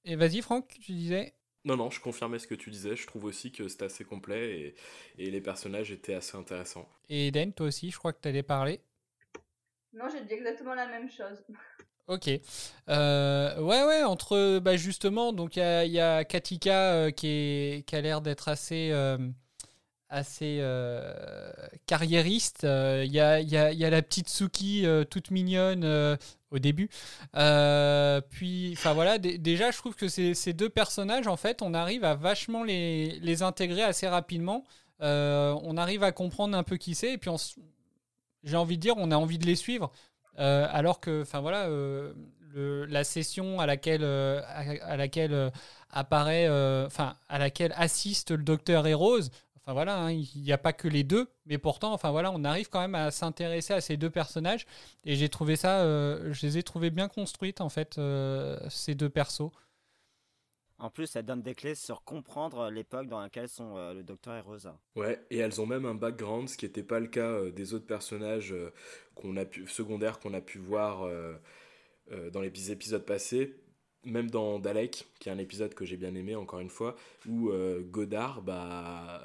Et 0.05 0.17
vas-y, 0.17 0.43
Franck, 0.43 0.69
tu 0.81 0.93
disais? 0.93 1.35
Non, 1.67 1.77
non, 1.77 1.91
je 1.91 2.01
confirmais 2.01 2.39
ce 2.39 2.47
que 2.47 2.55
tu 2.55 2.71
disais. 2.71 2.97
Je 2.97 3.07
trouve 3.07 3.25
aussi 3.25 3.53
que 3.53 3.69
c'était 3.69 3.85
assez 3.85 4.05
complet 4.07 4.75
et, 5.19 5.25
et 5.27 5.31
les 5.31 5.41
personnages 5.43 5.91
étaient 5.91 6.15
assez 6.15 6.35
intéressants. 6.37 6.89
Et 7.09 7.27
Eden, 7.27 7.53
toi 7.53 7.67
aussi, 7.67 7.91
je 7.91 7.99
crois 7.99 8.13
que 8.13 8.21
tu 8.21 8.29
allais 8.29 8.45
parler. 8.45 8.81
Non, 9.93 10.09
j'ai 10.09 10.25
dit 10.25 10.35
exactement 10.35 10.75
la 10.75 10.87
même 10.87 11.11
chose. 11.11 11.45
Ok. 12.09 12.31
Euh, 12.89 13.61
ouais, 13.61 13.85
ouais, 13.85 14.05
entre 14.05 14.61
bah, 14.61 14.77
justement, 14.77 15.33
donc 15.33 15.57
il 15.57 15.91
y 15.91 16.01
a, 16.01 16.25
Katika 16.25 16.93
euh, 16.93 17.11
qui, 17.11 17.85
a 17.93 18.01
l'air 18.01 18.21
d'être 18.21 18.49
assez, 18.49 18.93
carriériste. 21.87 22.61
Il 22.63 23.13
y, 23.13 23.21
a, 23.21 23.91
la 23.91 24.03
petite 24.03 24.29
Suki 24.29 24.87
euh, 24.87 25.03
toute 25.05 25.33
mignonne 25.33 25.85
au 26.53 26.59
début. 26.61 26.89
Puis, 28.31 28.73
enfin 28.77 28.93
voilà, 28.93 29.19
dé- 29.19 29.39
déjà, 29.39 29.73
je 29.73 29.79
trouve 29.79 29.97
que 29.97 30.07
ces, 30.07 30.53
deux 30.53 30.71
personnages, 30.71 31.27
en 31.27 31.37
fait, 31.37 31.61
on 31.61 31.75
arrive 31.75 32.05
à 32.05 32.15
vachement 32.15 32.63
les, 32.63 33.43
intégrer 33.43 33.83
assez 33.83 34.07
rapidement. 34.07 34.63
On 35.01 35.77
arrive 35.77 36.05
à 36.05 36.13
comprendre 36.13 36.57
un 36.57 36.63
peu 36.63 36.77
qui 36.77 36.95
c'est, 36.95 37.15
et 37.15 37.19
puis 37.19 37.31
j'ai 38.45 38.57
envie 38.57 38.77
de 38.77 38.83
dire, 38.83 38.95
on 38.97 39.11
a 39.11 39.17
envie 39.17 39.39
de 39.39 39.47
les 39.47 39.57
suivre. 39.57 39.91
Euh, 40.39 40.67
alors 40.71 41.01
que, 41.01 41.23
enfin 41.23 41.41
voilà, 41.41 41.67
euh, 41.67 42.13
la 42.89 43.05
session 43.05 43.61
à 43.61 43.67
laquelle, 43.67 44.03
euh, 44.03 44.41
à, 44.47 44.97
laquelle 44.97 45.53
apparaît, 45.91 46.49
enfin 46.87 47.17
à 47.29 47.39
laquelle 47.39 47.73
assiste 47.77 48.31
le 48.31 48.43
docteur 48.43 48.87
et 48.87 48.95
Rose. 48.95 49.31
Enfin 49.59 49.73
voilà, 49.73 49.99
hein, 49.99 50.13
il 50.13 50.43
n'y 50.43 50.53
a 50.53 50.59
pas 50.59 50.73
que 50.73 50.87
les 50.87 51.03
deux, 51.03 51.29
mais 51.45 51.59
pourtant, 51.59 51.93
enfin 51.93 52.13
voilà, 52.13 52.31
on 52.31 52.45
arrive 52.45 52.69
quand 52.69 52.81
même 52.81 52.95
à 52.95 53.11
s'intéresser 53.11 53.75
à 53.75 53.81
ces 53.81 53.97
deux 53.97 54.11
personnages. 54.11 54.65
Et 55.05 55.17
j'ai 55.17 55.29
trouvé 55.29 55.57
ça, 55.57 55.83
je 55.85 56.47
les 56.47 56.59
ai 56.59 56.63
trouvés 56.63 56.91
bien 56.91 57.09
construites 57.09 57.61
en 57.61 57.69
fait, 57.69 57.99
ces 58.69 58.95
deux 58.95 59.11
persos. 59.11 59.51
En 60.79 60.91
plus, 60.91 61.07
ça 61.07 61.23
donne 61.23 61.41
des 61.41 61.55
clés 61.55 61.75
sur 61.75 62.05
comprendre 62.05 62.71
l'époque 62.71 63.09
dans 63.09 63.21
laquelle 63.21 63.49
sont 63.49 63.77
euh, 63.77 63.95
le 63.95 64.03
docteur 64.03 64.37
et 64.37 64.41
Rosa. 64.41 64.79
Ouais, 64.95 65.19
et 65.31 65.39
elles 65.39 65.61
ont 65.61 65.67
même 65.67 65.87
un 65.87 65.95
background, 65.95 66.49
ce 66.49 66.57
qui 66.57 66.67
n'était 66.67 66.83
pas 66.83 67.01
le 67.01 67.07
cas 67.07 67.31
euh, 67.31 67.51
des 67.51 67.73
autres 67.73 67.87
personnages 67.87 68.53
euh, 68.53 68.71
secondaires 69.67 70.19
qu'on 70.19 70.35
a 70.35 70.43
pu 70.43 70.59
voir 70.59 71.09
dans 72.33 72.41
les 72.41 72.49
épis- 72.49 72.71
épisodes 72.71 73.05
passés. 73.05 73.55
Même 74.05 74.31
dans 74.31 74.61
Dalek, 74.61 75.09
qui 75.19 75.29
est 75.29 75.33
un 75.33 75.39
épisode 75.39 75.75
que 75.75 75.85
j'ai 75.85 75.97
bien 75.97 76.15
aimé, 76.15 76.37
encore 76.37 76.61
une 76.61 76.71
fois, 76.71 76.95
où 77.27 77.51
Godard, 77.91 78.43
bah, 78.43 79.25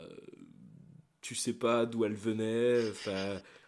tu 1.21 1.35
sais 1.35 1.53
pas 1.53 1.85
d'où 1.85 2.03
elle 2.03 2.15
venait, 2.15 2.79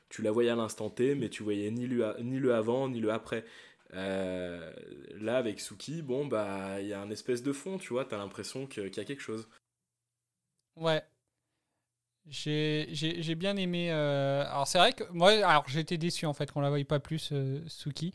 tu 0.10 0.24
la 0.24 0.32
voyais 0.32 0.50
à 0.50 0.56
l'instant 0.56 0.90
T, 0.90 1.14
mais 1.14 1.30
tu 1.30 1.44
voyais 1.44 1.70
ni 1.70 1.86
le 1.86 2.54
avant, 2.56 2.90
ni 2.90 3.00
le 3.00 3.12
après. 3.12 3.46
Euh, 3.94 4.72
là, 5.20 5.38
avec 5.38 5.60
Suki, 5.60 6.02
bon, 6.02 6.26
bah, 6.26 6.82
il 6.82 6.88
y 6.88 6.94
a 6.94 7.02
un 7.02 7.10
espèce 7.12 7.44
de 7.44 7.54
fond, 7.54 7.78
tu 7.78 7.89
vois, 7.94 8.06
t'as 8.06 8.18
l'impression 8.18 8.66
qu'il 8.68 8.84
y 8.84 9.00
a 9.00 9.06
quelque 9.06 9.22
chose. 9.22 9.48
Ouais. 10.76 11.04
J'ai 12.30 13.36
bien 13.36 13.58
aimé. 13.58 13.91
euh, 13.91 14.46
Alors, 14.48 14.68
c'est 14.68 14.78
vrai 14.78 14.94
que 14.94 15.04
moi, 15.12 15.32
alors 15.32 15.66
j'étais 15.68 15.98
déçu 15.98 16.26
en 16.26 16.34
fait 16.34 16.52
qu'on 16.52 16.62
la 16.62 16.70
voyait 16.70 16.86
pas 16.86 17.00
plus, 17.00 17.30
euh, 17.32 17.62
Suki. 17.68 18.14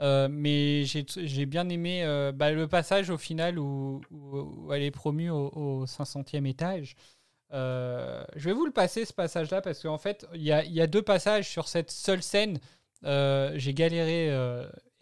Mais 0.00 0.84
j'ai 0.86 1.46
bien 1.46 1.68
aimé 1.68 2.02
bah, 2.34 2.52
le 2.52 2.66
passage 2.66 3.10
au 3.10 3.18
final 3.18 3.58
où, 3.58 4.00
elle 4.72 4.82
est 4.82 4.90
promue 4.90 5.30
au, 5.30 5.48
au 5.48 5.86
500e 5.86 6.46
étage. 6.46 6.96
Je 7.52 8.24
vais 8.44 8.52
vous 8.52 8.64
le 8.64 8.72
passer 8.72 9.04
ce 9.04 9.12
passage-là 9.12 9.60
parce 9.60 9.82
qu'en 9.82 9.98
fait, 9.98 10.26
il 10.34 10.42
y 10.42 10.52
a, 10.52 10.64
y 10.64 10.80
a 10.80 10.86
deux 10.86 11.02
passages 11.02 11.48
sur 11.48 11.68
cette 11.68 11.90
seule 11.90 12.22
scène. 12.22 12.58
J'ai 13.02 13.74
galéré, 13.74 14.30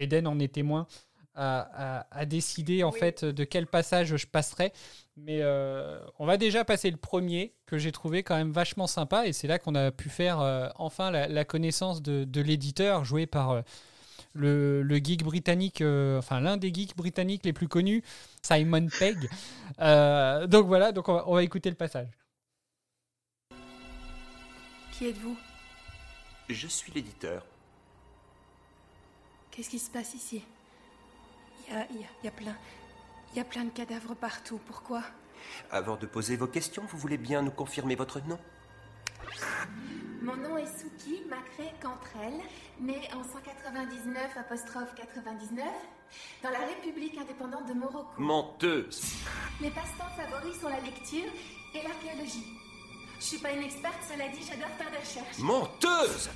Eden 0.00 0.26
en 0.26 0.38
est 0.38 0.52
témoin, 0.52 0.86
à, 1.34 1.98
à- 2.00 2.06
à 2.10 2.26
décider 2.26 2.82
en 2.82 2.90
Oui. 2.90 2.98
fait 2.98 3.24
de 3.24 3.44
quel 3.44 3.66
passage 3.66 4.16
je 4.16 4.26
passerai. 4.26 4.72
Mais 5.16 5.40
euh, 5.42 6.00
on 6.18 6.26
va 6.26 6.36
déjà 6.36 6.64
passer 6.64 6.90
le 6.90 6.96
premier 6.96 7.54
que 7.66 7.78
j'ai 7.78 7.92
trouvé 7.92 8.22
quand 8.22 8.36
même 8.36 8.52
vachement 8.52 8.86
sympa 8.86 9.26
et 9.26 9.32
c'est 9.32 9.48
là 9.48 9.58
qu'on 9.58 9.74
a 9.74 9.90
pu 9.90 10.08
faire 10.08 10.40
euh, 10.40 10.68
enfin 10.76 11.10
la, 11.10 11.26
la 11.28 11.44
connaissance 11.44 12.02
de, 12.02 12.24
de 12.24 12.40
l'éditeur 12.40 13.04
joué 13.04 13.26
par 13.26 13.50
euh, 13.50 13.62
le, 14.34 14.82
le 14.82 14.96
geek 14.98 15.24
britannique, 15.24 15.80
euh, 15.80 16.18
enfin 16.18 16.40
l'un 16.40 16.56
des 16.56 16.72
geeks 16.72 16.96
britanniques 16.96 17.44
les 17.44 17.52
plus 17.52 17.68
connus, 17.68 18.02
Simon 18.42 18.86
Pegg. 18.98 19.28
Euh, 19.80 20.48
donc 20.48 20.66
voilà, 20.66 20.90
donc 20.90 21.08
on 21.08 21.14
va, 21.14 21.24
on 21.28 21.34
va 21.34 21.44
écouter 21.44 21.70
le 21.70 21.76
passage. 21.76 22.08
Qui 24.90 25.06
êtes-vous? 25.06 25.36
Je 26.48 26.66
suis 26.66 26.90
l'éditeur. 26.92 27.44
Qu'est-ce 29.58 29.70
qui 29.70 29.80
se 29.80 29.90
passe 29.90 30.14
ici? 30.14 30.40
Il 31.66 31.74
y 31.74 31.76
a, 31.76 31.80
y 31.80 32.04
a- 32.04 32.08
y 32.22 32.28
a 32.28 32.30
plein... 32.30 32.54
Il 33.32 33.38
y 33.38 33.40
a 33.40 33.44
plein 33.44 33.64
de 33.64 33.70
cadavres 33.70 34.14
partout. 34.14 34.60
Pourquoi? 34.68 35.02
Avant 35.72 35.96
de 35.96 36.06
poser 36.06 36.36
vos 36.36 36.46
questions, 36.46 36.84
vous 36.88 36.96
voulez 36.96 37.16
bien 37.18 37.42
nous 37.42 37.50
confirmer 37.50 37.96
votre 37.96 38.20
nom? 38.20 38.38
Mon 40.22 40.36
nom 40.36 40.56
est 40.58 40.78
Suki 40.78 41.22
Macré 41.28 41.72
Cantrell, 41.82 42.34
née 42.78 43.00
en 43.12 43.24
199 43.24 44.36
apostrophe 44.36 44.94
99 44.94 45.66
dans 46.44 46.50
la 46.50 46.60
République 46.60 47.18
indépendante 47.18 47.66
de 47.66 47.74
Morocco. 47.74 48.12
Menteuse 48.16 49.02
Mes 49.60 49.70
passe-temps 49.70 50.08
favoris 50.16 50.60
sont 50.60 50.68
la 50.68 50.80
lecture 50.80 51.26
et 51.74 51.82
l'archéologie. 51.82 52.46
Je 53.18 53.24
suis 53.24 53.38
pas 53.38 53.50
une 53.50 53.64
experte, 53.64 53.98
cela 54.08 54.28
dit, 54.28 54.44
j'adore 54.48 54.70
faire 54.78 54.90
des 54.92 54.98
recherches. 54.98 55.38
Menteuse 55.40 56.30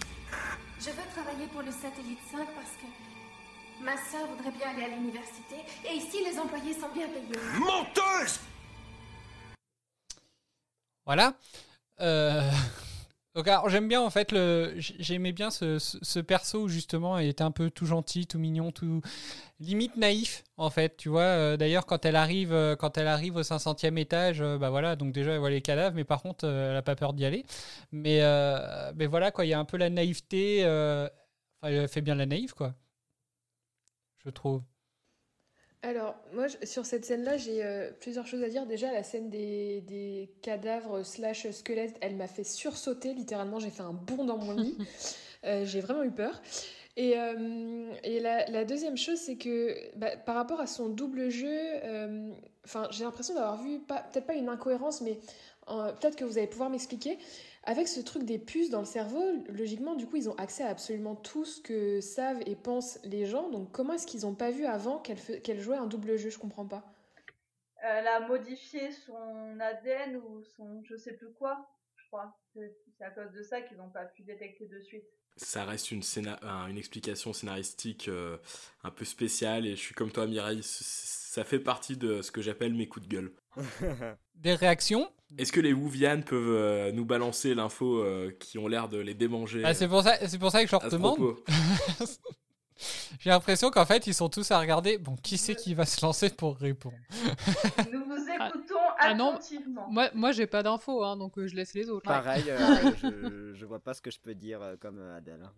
Je 0.81 0.87
veux 0.91 1.09
travailler 1.15 1.47
pour 1.47 1.63
le 1.63 1.71
satellite 1.71 2.19
5 2.33 2.39
parce 2.39 2.73
que 2.81 2.87
ma 3.83 3.97
sœur 3.97 4.27
voudrait 4.29 4.53
bien 4.57 4.69
aller 4.71 4.85
à 4.93 4.97
l'université 4.97 5.57
et 5.89 5.95
ici 5.97 6.19
les 6.25 6.39
employés 6.39 6.75
sont 6.75 6.89
bien 6.95 7.07
payés. 7.09 7.39
Menteuse 7.59 8.41
Voilà. 11.07 11.35
Euh, 12.01 12.51
Donc 13.35 13.49
alors, 13.49 13.71
j'aime 13.71 13.89
bien 13.89 14.03
en 14.03 14.11
fait 14.11 14.31
le 14.31 14.75
j'aimais 14.77 15.33
bien 15.33 15.51
ce, 15.51 15.79
ce- 15.79 15.97
ce 16.03 16.19
perso 16.21 16.65
où 16.65 16.69
justement 16.69 17.17
il 17.19 17.29
était 17.29 17.43
un 17.43 17.51
peu 17.51 17.71
tout 17.71 17.87
gentil, 17.87 18.27
tout 18.27 18.39
mignon, 18.39 18.73
tout 18.73 19.01
limite 19.59 19.97
naïf 19.97 20.45
en 20.59 20.69
fait, 20.69 20.99
tu 20.99 21.09
vois. 21.09 21.23
Euh, 21.23 21.57
D'ailleurs 21.57 21.87
quand 21.87 22.05
elle 22.05 22.17
arrive 22.17 22.53
euh, 22.53 22.77
quand 22.77 22.99
elle 22.99 23.07
arrive 23.09 23.37
au 23.37 23.43
500e 23.43 23.97
étage, 23.99 24.43
euh, 24.43 24.59
bah 24.59 24.69
voilà, 24.69 24.97
donc 24.97 25.13
déjà 25.15 25.33
elle 25.33 25.39
voit 25.39 25.49
les 25.49 25.63
cadavres 25.63 25.97
mais 25.97 26.05
par 26.05 26.21
contre 26.21 26.47
euh, 26.47 26.73
elle 26.73 26.77
a 26.77 26.83
pas 26.83 26.95
peur 26.95 27.15
d'y 27.15 27.25
aller. 27.25 27.47
Mais 27.91 28.19
euh, 28.21 28.93
mais 28.97 29.07
voilà 29.07 29.31
quoi, 29.31 29.47
il 29.47 29.49
y 29.49 29.55
a 29.55 29.59
un 29.59 29.65
peu 29.65 29.79
la 29.79 29.89
naïveté 29.89 30.61
euh, 30.65 31.09
enfin, 31.63 31.73
elle 31.73 31.89
fait 31.89 32.03
bien 32.03 32.15
la 32.15 32.27
naïve 32.27 32.53
quoi. 32.53 32.75
Je 34.25 34.31
trouve. 34.31 34.63
Alors, 35.85 36.15
moi, 36.33 36.47
je- 36.47 36.65
sur 36.65 36.87
cette 36.87 37.05
scène-là, 37.05 37.37
j'ai 37.37 37.65
euh, 37.65 37.91
plusieurs 38.01 38.27
choses 38.27 38.43
à 38.45 38.49
dire. 38.49 38.67
Déjà, 38.67 38.93
la 38.93 39.03
scène 39.03 39.31
des, 39.31 39.81
des 39.81 40.31
cadavres 40.41 41.03
slash 41.03 41.51
squelettes, 41.51 41.97
elle 42.01 42.15
m'a 42.15 42.29
fait 42.29 42.45
sursauter, 42.45 43.15
littéralement. 43.15 43.59
J'ai 43.59 43.71
fait 43.71 43.83
un 43.83 43.93
bond 43.93 44.25
dans 44.25 44.39
mon 44.39 44.53
lit. 44.53 44.77
Euh, 45.45 45.65
j'ai 45.65 45.81
vraiment 45.81 46.05
eu 46.05 46.13
peur. 46.13 46.41
Et, 46.97 47.19
euh, 47.19 47.93
et 48.05 48.21
la, 48.21 48.47
la 48.49 48.65
deuxième 48.65 48.97
chose, 48.97 49.19
c'est 49.19 49.35
que 49.35 49.77
bah, 49.97 50.17
par 50.17 50.37
rapport 50.37 50.61
à 50.61 50.69
son 50.69 50.89
double 50.89 51.31
jeu, 51.31 51.53
enfin, 52.65 52.87
j'ai 52.93 53.03
l'impression 53.03 53.35
d'avoir 53.35 53.61
vu, 53.61 53.81
peut-être 53.81 54.25
pas 54.25 54.35
une 54.35 54.49
incohérence, 54.49 55.01
mais 55.01 55.19
peut-être 55.67 56.15
que 56.15 56.25
vous 56.25 56.39
allez 56.39 56.47
pouvoir 56.47 56.71
m'expliquer. 56.71 57.19
Avec 57.65 57.89
ce 57.89 58.01
truc 58.01 58.25
des 58.25 58.39
puces 58.39 58.71
dans 58.71 58.81
le 58.81 58.85
cerveau, 58.87 59.23
logiquement, 59.49 59.95
du 59.95 60.07
coup, 60.07 60.17
ils 60.17 60.29
ont 60.29 60.35
accès 60.37 60.63
à 60.65 60.69
absolument 60.69 61.15
tout 61.17 61.45
ce 61.45 61.61
que 61.61 62.01
savent 62.01 62.41
et 62.47 62.57
pensent 62.57 62.99
les 63.05 63.27
gens. 63.27 63.49
Donc, 63.51 63.71
comment 63.73 63.95
est-ce 63.95 64.07
qu'ils 64.07 64.23
n'ont 64.23 64.35
pas 64.35 64.51
vu 64.51 64.65
avant 64.65 64.99
qu'elle 64.99 65.19
fe- 65.19 65.41
qu'elle 65.41 65.61
jouait 65.61 65.77
un 65.77 65.87
double 65.87 66.17
jeu? 66.17 66.31
Je 66.31 66.39
comprends 66.39 66.67
pas. 66.67 66.85
Elle 67.83 68.07
a 68.07 68.21
modifié 68.21 68.93
son 68.93 69.59
ADN 69.61 70.17
ou 70.17 70.43
son 70.43 70.83
je 70.85 70.97
sais 70.97 71.15
plus 71.15 71.33
quoi, 71.33 71.69
je 71.97 72.07
crois. 72.07 72.39
C'est 72.55 72.77
c'est 72.97 73.05
à 73.05 73.11
cause 73.11 73.33
de 73.33 73.43
ça 73.43 73.61
qu'ils 73.63 73.77
n'ont 73.79 73.91
pas 73.91 74.05
pu 74.05 74.23
détecter 74.23 74.67
de 74.67 74.81
suite. 74.81 75.05
Ça 75.37 75.65
reste 75.65 75.91
une, 75.91 76.03
scéna- 76.03 76.39
une 76.69 76.77
explication 76.79 77.33
scénaristique 77.33 78.09
euh, 78.09 78.37
un 78.85 78.91
peu 78.91 79.05
spéciale 79.05 79.67
et 79.67 79.71
je 79.77 79.81
suis 79.81 79.95
comme 79.95 80.13
toi 80.13 80.27
Mireille, 80.27 80.61
ça 80.63 81.43
fait 81.45 81.59
partie 81.59 81.97
de 81.97 82.21
ce 82.23 82.31
que 82.31 82.43
j'appelle 82.43 82.75
mes 82.75 82.87
coups 82.87 83.07
de 83.09 83.15
gueule. 83.15 83.33
Des 84.35 84.55
réactions? 84.55 85.09
Est-ce 85.39 85.53
que 85.53 85.61
les 85.61 85.73
Wuvian 85.73 86.21
peuvent 86.23 86.43
euh, 86.49 86.93
nous 86.93 87.05
balancer 87.05 87.55
l'info 87.55 87.99
euh, 87.99 88.31
qui 88.39 88.59
ont 88.59 88.69
l'air 88.69 88.89
de 88.89 88.99
les 88.99 89.15
démanger 89.15 89.63
Ah, 89.65 89.73
c'est 89.73 89.89
pour 89.89 90.03
ça 90.03 90.17
c'est 90.27 90.39
pour 90.39 90.51
ça 90.51 90.63
que 90.63 90.67
je 90.67 90.73
leur 90.73 90.89
demande. 90.91 91.19
J'ai 93.21 93.31
l'impression 93.31 93.71
qu'en 93.71 93.85
fait, 93.87 94.07
ils 94.07 94.15
sont 94.15 94.29
tous 94.29 94.51
à 94.51 94.59
regarder. 94.59 94.99
Bon, 94.99 95.17
qui 95.17 95.39
c'est 95.39 95.55
qui 95.55 95.75
va 95.75 95.87
se 95.87 96.05
lancer 96.05 96.31
pour 96.31 96.57
répondre? 96.57 96.97
Nous 97.93 98.05
vous 98.05 98.27
écoutons 98.29 98.75
Ah 98.99 99.15
non, 99.15 99.31
attentivement. 99.31 99.89
Moi, 99.91 100.11
moi 100.15 100.33
j'ai 100.33 100.47
pas 100.47 100.63
d'infos, 100.63 101.05
hein, 101.05 101.17
donc 101.17 101.39
euh, 101.39 101.47
je 101.47 101.55
laisse 101.55 101.75
les 101.75 101.89
autres. 101.89 102.05
Pareil, 102.05 102.45
euh, 102.49 102.91
je, 103.01 103.55
je 103.55 103.67
vois 103.67 103.81
pas 103.81 103.95
ce 103.95 104.03
que 104.03 104.11
je 104.11 104.19
peux 104.19 104.35
dire 104.35 104.61
euh, 104.63 104.77
comme 104.81 105.01
Adèle. 105.17 105.49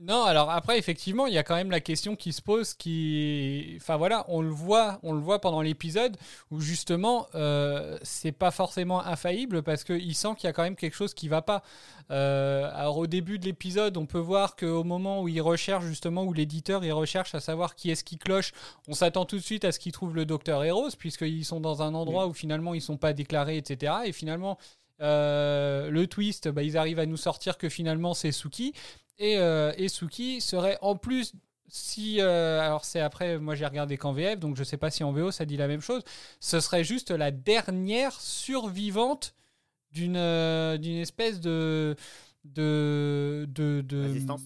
Non, 0.00 0.24
alors 0.24 0.50
après, 0.50 0.76
effectivement, 0.76 1.28
il 1.28 1.34
y 1.34 1.38
a 1.38 1.44
quand 1.44 1.54
même 1.54 1.70
la 1.70 1.78
question 1.78 2.16
qui 2.16 2.32
se 2.32 2.42
pose, 2.42 2.74
qui, 2.74 3.74
enfin 3.76 3.96
voilà, 3.96 4.24
on 4.26 4.42
le 4.42 4.48
voit, 4.48 4.98
on 5.04 5.12
le 5.12 5.20
voit 5.20 5.40
pendant 5.40 5.62
l'épisode 5.62 6.16
où 6.50 6.60
justement, 6.60 7.28
euh, 7.36 7.96
c'est 8.02 8.32
pas 8.32 8.50
forcément 8.50 9.00
infaillible 9.06 9.62
parce 9.62 9.84
qu'il 9.84 10.14
sent 10.16 10.34
qu'il 10.36 10.48
y 10.48 10.50
a 10.50 10.52
quand 10.52 10.64
même 10.64 10.74
quelque 10.74 10.96
chose 10.96 11.14
qui 11.14 11.28
va 11.28 11.42
pas. 11.42 11.62
Euh, 12.10 12.68
alors 12.74 12.98
au 12.98 13.06
début 13.06 13.38
de 13.38 13.44
l'épisode, 13.44 13.96
on 13.96 14.04
peut 14.04 14.18
voir 14.18 14.56
qu'au 14.56 14.82
moment 14.82 15.22
où 15.22 15.28
il 15.28 15.40
recherche 15.40 15.84
justement, 15.84 16.24
où 16.24 16.32
l'éditeur 16.32 16.84
il 16.84 16.92
recherche 16.92 17.32
à 17.36 17.40
savoir 17.40 17.76
qui 17.76 17.90
est-ce 17.90 18.02
qui 18.02 18.18
cloche, 18.18 18.52
on 18.88 18.94
s'attend 18.94 19.24
tout 19.26 19.36
de 19.36 19.42
suite 19.42 19.64
à 19.64 19.70
ce 19.70 19.78
qu'il 19.78 19.92
trouve 19.92 20.16
le 20.16 20.26
docteur 20.26 20.64
Eros 20.64 20.90
puisqu'ils 20.98 21.44
sont 21.44 21.60
dans 21.60 21.82
un 21.82 21.94
endroit 21.94 22.26
où 22.26 22.32
finalement 22.34 22.74
ils 22.74 22.82
sont 22.82 22.96
pas 22.96 23.12
déclarés, 23.12 23.58
etc. 23.58 23.92
Et 24.06 24.12
finalement. 24.12 24.58
euh, 25.00 25.90
le 25.90 26.06
twist, 26.06 26.48
bah, 26.48 26.62
ils 26.62 26.76
arrivent 26.76 27.00
à 27.00 27.06
nous 27.06 27.16
sortir 27.16 27.58
que 27.58 27.68
finalement 27.68 28.14
c'est 28.14 28.30
Suki. 28.32 28.72
Et, 29.18 29.38
euh, 29.38 29.72
et 29.76 29.88
Suki 29.88 30.40
serait 30.40 30.78
en 30.82 30.96
plus, 30.96 31.34
si. 31.68 32.20
euh, 32.20 32.60
alors, 32.60 32.84
c'est 32.84 33.00
après, 33.00 33.38
moi 33.38 33.54
j'ai 33.54 33.66
regardé 33.66 33.96
qu'en 33.96 34.12
VF, 34.12 34.38
donc 34.40 34.56
je 34.56 34.64
sais 34.64 34.76
pas 34.76 34.90
si 34.90 35.04
en 35.04 35.12
VO 35.12 35.30
ça 35.30 35.44
dit 35.44 35.56
la 35.56 35.68
même 35.68 35.80
chose. 35.80 36.02
Ce 36.40 36.60
serait 36.60 36.84
juste 36.84 37.10
la 37.10 37.30
dernière 37.30 38.12
survivante 38.20 39.34
d'une 39.92 40.16
euh, 40.16 40.78
d'une 40.78 40.96
espèce 40.98 41.40
de. 41.40 41.94
de. 42.44 43.46
de. 43.48 43.82
de- 43.86 44.02
Résistance. 44.02 44.42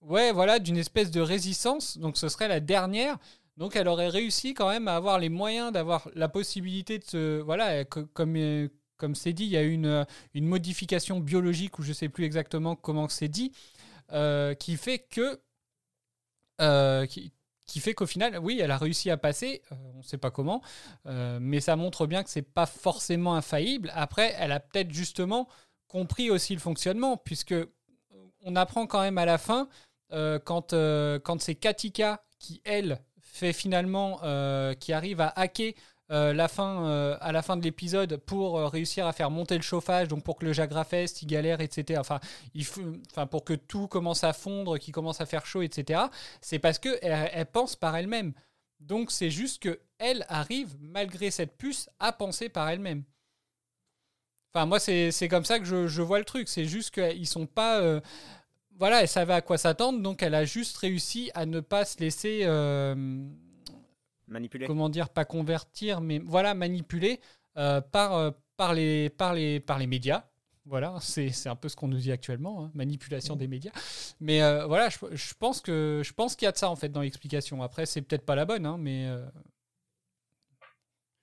Ouais, 0.00 0.32
voilà, 0.32 0.58
d'une 0.58 0.76
espèce 0.76 1.10
de 1.12 1.20
résistance. 1.20 1.96
Donc, 1.98 2.16
ce 2.16 2.28
serait 2.28 2.48
la 2.48 2.58
dernière. 2.58 3.18
Donc, 3.56 3.76
elle 3.76 3.86
aurait 3.86 4.08
réussi 4.08 4.54
quand 4.54 4.68
même 4.68 4.88
à 4.88 4.96
avoir 4.96 5.18
les 5.20 5.28
moyens 5.28 5.70
d'avoir 5.72 6.08
la 6.16 6.28
possibilité 6.28 6.98
de 6.98 7.04
se. 7.04 7.40
Voilà, 7.40 7.84
co- 7.84 8.06
comme. 8.06 8.36
Comme 9.02 9.16
c'est 9.16 9.32
dit, 9.32 9.46
il 9.46 9.50
y 9.50 9.56
a 9.56 9.62
une, 9.62 9.86
euh, 9.86 10.04
modification 10.36 11.18
biologique, 11.18 11.80
ou 11.80 11.82
je 11.82 11.92
sais 11.92 12.08
plus 12.08 12.24
exactement 12.24 12.76
comment 12.76 13.08
c'est 13.08 13.26
dit, 13.26 13.50
euh, 14.12 14.54
qui 14.54 14.76
fait 14.76 15.00
que. 15.00 15.40
euh, 16.60 17.04
qui, 17.06 17.32
fait 17.80 17.94
qu'au 17.94 18.06
final, 18.06 18.38
oui, 18.38 18.60
elle 18.62 18.70
a 18.70 18.78
réussi 18.78 19.10
à 19.10 19.16
passer, 19.16 19.60
on 19.72 19.98
ne 19.98 20.02
sait 20.04 20.18
pas 20.18 20.30
comment, 20.30 20.62
mais 21.06 21.58
ça 21.58 21.74
montre 21.74 22.06
bien 22.06 22.22
que 22.22 22.30
c'est 22.30 22.42
pas 22.42 22.66
forcément 22.66 23.34
infaillible. 23.34 23.90
Après, 23.94 24.34
elle 24.38 24.52
a 24.52 24.60
peut-être 24.60 24.92
justement 24.92 25.48
compris 25.88 26.30
aussi 26.30 26.54
le 26.54 26.60
fonctionnement, 26.60 27.16
puisque 27.16 27.54
on 28.42 28.56
apprend 28.56 28.86
quand 28.86 29.00
même 29.00 29.16
à 29.16 29.24
la 29.24 29.38
fin, 29.38 29.68
quand, 30.10 30.74
quand 30.74 31.40
c'est 31.40 31.54
Katika 31.54 32.22
qui, 32.38 32.60
elle, 32.64 33.00
fait 33.22 33.54
finalement, 33.54 34.18
qui 34.74 34.92
arrive 34.92 35.22
à 35.22 35.32
hacker 35.34 35.72
euh, 36.10 36.34
la 36.34 36.48
fin, 36.48 36.84
euh, 36.88 37.16
à 37.20 37.32
la 37.32 37.42
fin 37.42 37.56
de 37.56 37.62
l'épisode 37.62 38.16
pour 38.16 38.58
euh, 38.58 38.68
réussir 38.68 39.06
à 39.06 39.12
faire 39.12 39.30
monter 39.30 39.56
le 39.56 39.62
chauffage, 39.62 40.08
donc 40.08 40.22
pour 40.24 40.36
que 40.36 40.44
le 40.44 40.52
Jagrafest, 40.52 41.22
il 41.22 41.26
galère, 41.26 41.60
etc. 41.60 42.00
Enfin, 42.00 42.20
pour 43.26 43.44
que 43.44 43.54
tout 43.54 43.86
commence 43.86 44.24
à 44.24 44.32
fondre, 44.32 44.78
qu'il 44.78 44.92
commence 44.92 45.20
à 45.20 45.26
faire 45.26 45.46
chaud, 45.46 45.62
etc. 45.62 46.02
C'est 46.40 46.58
parce 46.58 46.78
que 46.78 46.98
elle, 47.02 47.46
pense 47.46 47.76
par 47.76 47.96
elle-même. 47.96 48.34
Donc 48.80 49.10
c'est 49.10 49.30
juste 49.30 49.62
que 49.62 49.80
elle 49.98 50.26
arrive, 50.28 50.76
malgré 50.80 51.30
cette 51.30 51.56
puce, 51.56 51.88
à 51.98 52.12
penser 52.12 52.48
par 52.48 52.68
elle-même. 52.68 53.04
Enfin, 54.52 54.66
moi, 54.66 54.80
c'est 54.80 55.28
comme 55.30 55.46
ça 55.46 55.58
que 55.58 55.64
je, 55.64 55.86
je 55.86 56.02
vois 56.02 56.18
le 56.18 56.26
truc. 56.26 56.48
C'est 56.48 56.66
juste 56.66 56.90
qu'ils 56.90 57.26
sont 57.26 57.46
pas. 57.46 57.80
voilà, 58.76 59.00
elle 59.02 59.08
savait 59.08 59.32
à 59.34 59.40
quoi 59.40 59.56
s'attendre, 59.56 60.00
donc 60.00 60.22
elle 60.22 60.34
a 60.34 60.44
juste 60.44 60.76
réussi 60.76 61.30
à 61.34 61.46
ne 61.46 61.60
pas 61.60 61.86
se 61.86 61.98
laisser. 62.00 62.44
Manipuler. 64.32 64.66
comment 64.66 64.88
dire, 64.88 65.08
pas 65.10 65.24
convertir, 65.24 66.00
mais 66.00 66.18
voilà, 66.18 66.54
manipuler 66.54 67.20
euh, 67.58 67.80
par, 67.80 68.14
euh, 68.14 68.30
par, 68.56 68.74
les, 68.74 69.10
par, 69.10 69.34
les, 69.34 69.60
par 69.60 69.78
les 69.78 69.86
médias. 69.86 70.24
Voilà, 70.64 70.96
c'est 71.00 71.30
c'est 71.30 71.48
un 71.48 71.56
peu 71.56 71.68
ce 71.68 71.76
qu'on 71.76 71.88
nous 71.88 71.98
dit 71.98 72.12
actuellement, 72.12 72.64
hein, 72.64 72.70
manipulation 72.74 73.36
des 73.36 73.48
médias. 73.48 73.72
Mais 74.20 74.42
euh, 74.42 74.66
voilà, 74.66 74.88
je, 74.88 74.98
je 75.12 75.34
pense 75.34 75.60
que 75.60 76.02
je 76.04 76.12
pense 76.12 76.36
qu'il 76.36 76.46
y 76.46 76.48
a 76.48 76.52
de 76.52 76.56
ça 76.58 76.70
en 76.70 76.76
fait 76.76 76.88
dans 76.88 77.00
l'explication. 77.02 77.62
Après, 77.62 77.86
c'est 77.86 78.02
peut-être 78.02 78.24
pas 78.24 78.36
la 78.36 78.44
bonne, 78.44 78.66
hein, 78.66 78.76
mais 78.78 79.06
euh, 79.06 79.24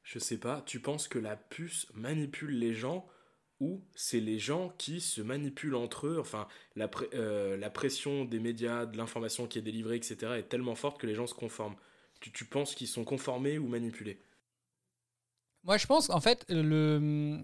Je 0.03 0.19
sais 0.19 0.37
pas, 0.39 0.61
tu 0.65 0.79
penses 0.81 1.07
que 1.07 1.19
la 1.19 1.35
puce 1.35 1.87
manipule 1.93 2.57
les 2.57 2.73
gens 2.73 3.07
ou 3.59 3.83
c'est 3.95 4.19
les 4.21 4.39
gens 4.39 4.69
qui 4.77 5.01
se 5.01 5.21
manipulent 5.21 5.75
entre 5.75 6.07
eux? 6.07 6.17
Enfin, 6.19 6.47
la, 6.75 6.87
pré- 6.87 7.09
euh, 7.13 7.57
la 7.57 7.69
pression 7.69 8.25
des 8.25 8.39
médias, 8.39 8.85
de 8.85 8.97
l'information 8.97 9.47
qui 9.47 9.59
est 9.59 9.61
délivrée, 9.61 9.97
etc. 9.97 10.33
est 10.39 10.49
tellement 10.49 10.75
forte 10.75 10.99
que 10.99 11.07
les 11.07 11.15
gens 11.15 11.27
se 11.27 11.33
conforment. 11.35 11.75
Tu, 12.19 12.31
tu 12.31 12.45
penses 12.45 12.75
qu'ils 12.75 12.87
sont 12.87 13.03
conformés 13.03 13.57
ou 13.57 13.67
manipulés 13.67 14.21
Moi, 15.63 15.77
je 15.77 15.87
pense, 15.87 16.09
en 16.09 16.19
fait, 16.19 16.45
le. 16.49 17.39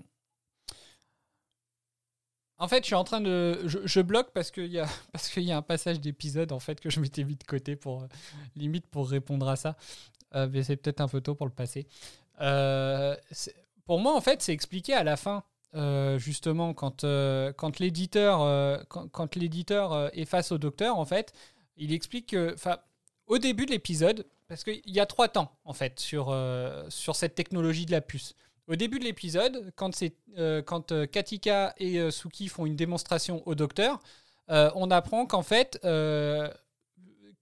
En 2.58 2.70
fait, 2.70 2.80
je 2.80 2.86
suis 2.86 2.96
en 2.96 3.04
train 3.04 3.22
de. 3.22 3.62
Je, 3.66 4.02
bloque 4.02 4.32
parce 4.34 4.50
qu'il 4.52 4.68
y, 4.68 4.80
a... 4.80 4.88
qu'il 5.34 5.44
y 5.44 5.52
a 5.52 5.58
un 5.58 5.62
passage 5.62 6.00
d'épisode, 6.00 6.52
en 6.52 6.60
fait, 6.60 6.80
que 6.80 6.90
je 6.90 7.00
m'étais 7.00 7.24
mis 7.24 7.36
de 7.36 7.44
côté 7.44 7.76
pour. 7.76 8.04
euh, 8.04 8.08
limite 8.56 8.88
pour 8.88 9.10
répondre 9.10 9.48
à 9.50 9.56
ça. 9.56 9.76
Euh, 10.36 10.48
mais 10.52 10.64
c'est 10.64 10.76
peut-être 10.76 11.02
un 11.02 11.08
peu 11.08 11.22
tôt 11.22 11.36
pour 11.36 11.46
le 11.46 11.54
passer. 11.54 11.88
Euh, 12.42 13.16
pour 13.86 14.00
moi, 14.00 14.16
en 14.16 14.22
fait, 14.22 14.42
c'est 14.42 14.54
expliqué 14.54 14.94
à 14.94 15.04
la 15.04 15.18
fin. 15.18 15.44
justement, 16.18 16.74
quand, 16.74 17.02
quand 17.58 17.80
l'éditeur 17.80 18.86
quand, 18.88 19.08
quand 19.10 19.36
l'éditeur 19.36 19.92
euh, 19.94 20.10
est 20.14 20.26
face 20.26 20.52
au 20.52 20.58
docteur, 20.58 20.98
en 20.98 21.06
fait, 21.06 21.34
il 21.78 21.94
explique 21.94 22.28
que. 22.28 22.56
Au 23.28 23.38
début 23.40 23.66
de 23.66 23.72
l'épisode, 23.72 24.26
parce 24.48 24.64
qu'il 24.64 24.82
y 24.86 25.00
a 25.00 25.06
trois 25.06 25.28
temps, 25.28 25.52
en 25.64 25.74
fait, 25.74 26.00
sur, 26.00 26.30
euh, 26.30 26.88
cette 26.90 27.36
technologie 27.36 27.86
de 27.86 27.92
la 27.92 28.02
puce. 28.02 28.36
Au 28.68 28.76
début 28.76 29.00
de 29.00 29.04
l'épisode, 29.04 29.72
quand, 29.76 30.02
euh, 30.04 30.62
euh, 30.92 31.06
Katika 31.08 31.74
et 31.78 32.12
Suki 32.12 32.48
font 32.48 32.66
une 32.66 32.76
démonstration 32.76 33.42
au 33.48 33.56
docteur, 33.56 34.00
on 34.48 34.92
apprend 34.92 35.26
qu'en 35.26 35.44
fait, 35.44 35.80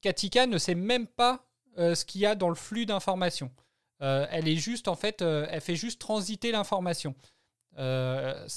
Katika 0.02 0.48
ne 0.48 0.58
sait 0.58 0.76
même 0.76 1.08
pas 1.08 1.46
ce 1.78 2.06
qu'il 2.06 2.22
y 2.22 2.26
a 2.26 2.36
dans 2.36 2.50
le 2.50 2.56
flux 2.56 2.86
d'informations. 2.86 3.52
Elle 4.00 4.48
est 4.48 4.56
juste, 4.56 4.88
en 4.88 4.96
fait, 4.96 5.22
elle 5.22 5.62
fait 5.62 5.76
juste 5.76 6.00
transiter 6.00 6.52
l'information. 6.52 7.14
Euh, 7.78 8.48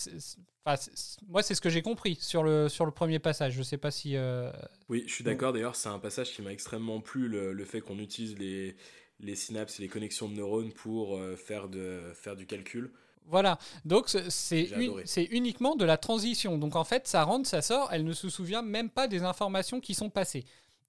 moi, 1.28 1.42
c'est 1.42 1.54
ce 1.54 1.60
que 1.60 1.68
j'ai 1.70 1.82
compris 1.82 2.16
sur 2.20 2.42
le, 2.42 2.68
sur 2.68 2.84
le 2.86 2.90
premier 2.90 3.18
passage. 3.18 3.52
Je 3.52 3.58
ne 3.58 3.64
sais 3.64 3.78
pas 3.78 3.90
si. 3.90 4.16
euh, 4.16 4.50
Oui, 4.88 5.04
je 5.06 5.14
suis 5.14 5.24
d'accord. 5.24 5.52
D'ailleurs, 5.52 5.76
c'est 5.76 5.88
un 5.88 5.98
passage 5.98 6.32
qui 6.32 6.42
m'a 6.42 6.52
extrêmement 6.52 7.00
plu, 7.00 7.28
le, 7.28 7.52
le 7.52 7.64
fait 7.64 7.80
qu'on 7.80 7.98
utilise 7.98 8.36
les, 8.38 8.76
les 9.20 9.34
synapses 9.36 9.78
et 9.78 9.82
les 9.82 9.88
connexions 9.88 10.28
de 10.28 10.34
neurones 10.34 10.72
pour 10.72 11.16
euh, 11.16 11.36
faire, 11.36 11.68
de, 11.68 12.00
faire 12.14 12.36
du 12.36 12.46
calcul. 12.46 12.90
Voilà, 13.28 13.58
donc 13.84 14.08
c'est- 14.08 14.68
c'est 15.04 15.24
uniquement 15.24 15.74
de 15.74 15.84
la 15.84 15.96
transition. 15.96 16.58
Donc 16.58 16.76
en 16.76 16.84
fait, 16.84 17.08
ça 17.08 17.24
rentre, 17.24 17.48
ça 17.48 17.60
sort, 17.60 17.88
elle 17.92 18.04
ne 18.04 18.12
se 18.12 18.28
souvient 18.28 18.62
même 18.62 18.88
pas 18.88 19.08
des 19.08 19.24
informations 19.24 19.80
qui 19.80 19.94
sont 19.94 20.10
passées. 20.10 20.44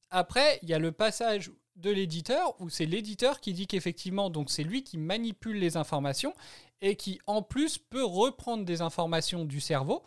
Après, 0.10 0.60
il 0.62 0.70
y 0.70 0.74
a 0.74 0.80
le 0.80 0.92
passage 0.92 1.52
de 1.76 1.92
l'éditeur 1.92 2.60
où 2.60 2.70
c'est 2.70 2.86
l'éditeur 2.86 3.40
qui 3.40 3.54
dit 3.54 3.68
qu'effectivement, 3.68 4.30
donc 4.30 4.50
c'est 4.50 4.64
lui 4.64 4.84
qui 4.84 4.98
manipule 4.98 5.58
les 5.58 5.78
informations 5.78 6.34
et 6.82 6.96
qui 6.96 7.20
en 7.28 7.42
plus 7.42 7.78
peut 7.78 8.04
reprendre 8.04 8.66
des 8.66 8.82
informations 8.82 9.46
du 9.46 9.60
cerveau. 9.60 10.04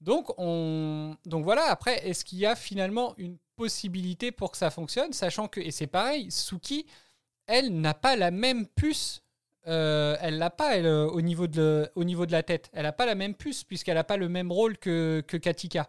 Donc, 0.00 0.32
on... 0.38 1.16
Donc 1.24 1.44
voilà, 1.44 1.64
après, 1.70 2.06
est-ce 2.06 2.24
qu'il 2.24 2.38
y 2.38 2.46
a 2.46 2.56
finalement 2.56 3.14
une 3.16 3.38
possibilité 3.56 4.32
pour 4.32 4.50
que 4.50 4.56
ça 4.58 4.70
fonctionne, 4.70 5.12
sachant 5.12 5.48
que, 5.48 5.60
et 5.60 5.70
c'est 5.70 5.86
pareil, 5.86 6.30
Suki, 6.30 6.86
elle 7.46 7.80
n'a 7.80 7.94
pas 7.94 8.16
la 8.16 8.30
même 8.30 8.66
puce 8.66 9.24
euh, 9.66 10.16
elle 10.20 10.36
l'a 10.36 10.50
pas 10.50 10.76
elle, 10.76 10.86
euh, 10.86 11.06
au, 11.06 11.22
niveau 11.22 11.46
de 11.46 11.88
au 11.94 12.04
niveau 12.04 12.26
de 12.26 12.32
la 12.32 12.42
tête. 12.42 12.68
Elle 12.74 12.82
n'a 12.82 12.92
pas 12.92 13.06
la 13.06 13.14
même 13.14 13.34
puce 13.34 13.64
puisqu'elle 13.64 13.94
n'a 13.94 14.04
pas 14.04 14.18
le 14.18 14.28
même 14.28 14.52
rôle 14.52 14.76
que 14.76 15.22
Katika. 15.22 15.88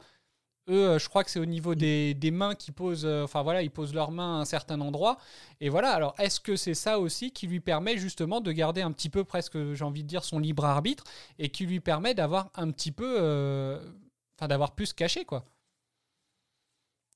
Eux, 0.68 0.89
euh, 0.89 0.99
je 0.99 1.07
crois 1.09 1.24
que 1.24 1.30
c'est 1.30 1.39
au 1.39 1.45
niveau 1.45 1.76
des, 1.76 2.13
des 2.16 2.32
mains 2.32 2.55
qui 2.55 2.72
posent, 2.72 3.05
euh, 3.05 3.24
enfin 3.24 3.43
voilà, 3.43 3.61
ils 3.61 3.70
posent 3.70 3.93
leurs 3.93 4.11
mains 4.11 4.38
à 4.39 4.41
un 4.41 4.45
certain 4.45 4.82
endroit. 4.82 5.18
Et 5.61 5.70
voilà, 5.70 5.91
alors 5.91 6.16
est-ce 6.18 6.39
que 6.39 6.55
c'est 6.55 6.74
ça 6.74 6.99
aussi 6.99 7.32
qui 7.32 7.45
lui 7.47 7.59
permet 7.59 7.97
justement 7.97 8.41
de 8.41 8.51
garder 8.51 8.82
un 8.82 8.91
petit 8.91 9.09
peu 9.09 9.24
presque, 9.24 9.74
j'ai 9.74 9.84
envie 9.86 10.03
de 10.03 10.07
dire, 10.07 10.24
son 10.24 10.39
libre 10.39 10.66
arbitre 10.66 11.03
et 11.38 11.49
qui 11.49 11.66
lui 11.68 11.80
permet 11.82 12.16
d'avoir 12.16 12.49
un 12.55 12.72
petit 12.72 12.91
peu, 12.91 13.18
euh, 13.20 13.80
enfin 14.38 14.47
d'avoir 14.47 14.74
plus 14.74 14.91
caché 14.93 15.24
quoi? 15.26 15.45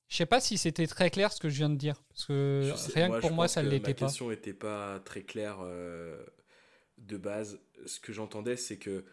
Je 0.08 0.16
sais 0.16 0.26
pas 0.26 0.40
si 0.40 0.58
c'était 0.58 0.86
très 0.88 1.10
clair 1.10 1.32
ce 1.32 1.38
que 1.40 1.48
je 1.48 1.56
viens 1.56 1.70
de 1.70 1.76
dire, 1.76 1.94
parce 2.08 2.26
que 2.26 2.72
sais- 2.76 2.92
rien 2.94 3.10
que 3.10 3.20
pour 3.20 3.30
moi 3.32 3.46
ça 3.48 3.62
ne 3.62 3.68
l'était 3.68 3.90
Ma 3.90 3.94
pas. 3.94 4.06
question 4.06 4.30
n'était 4.30 4.54
pas 4.54 4.98
très 5.00 5.22
claire 5.22 5.58
euh, 5.62 6.24
de 6.98 7.16
base. 7.16 7.60
Ce 7.86 8.00
que 8.00 8.12
j'entendais, 8.12 8.56
c'est 8.56 8.78
que 8.78 9.04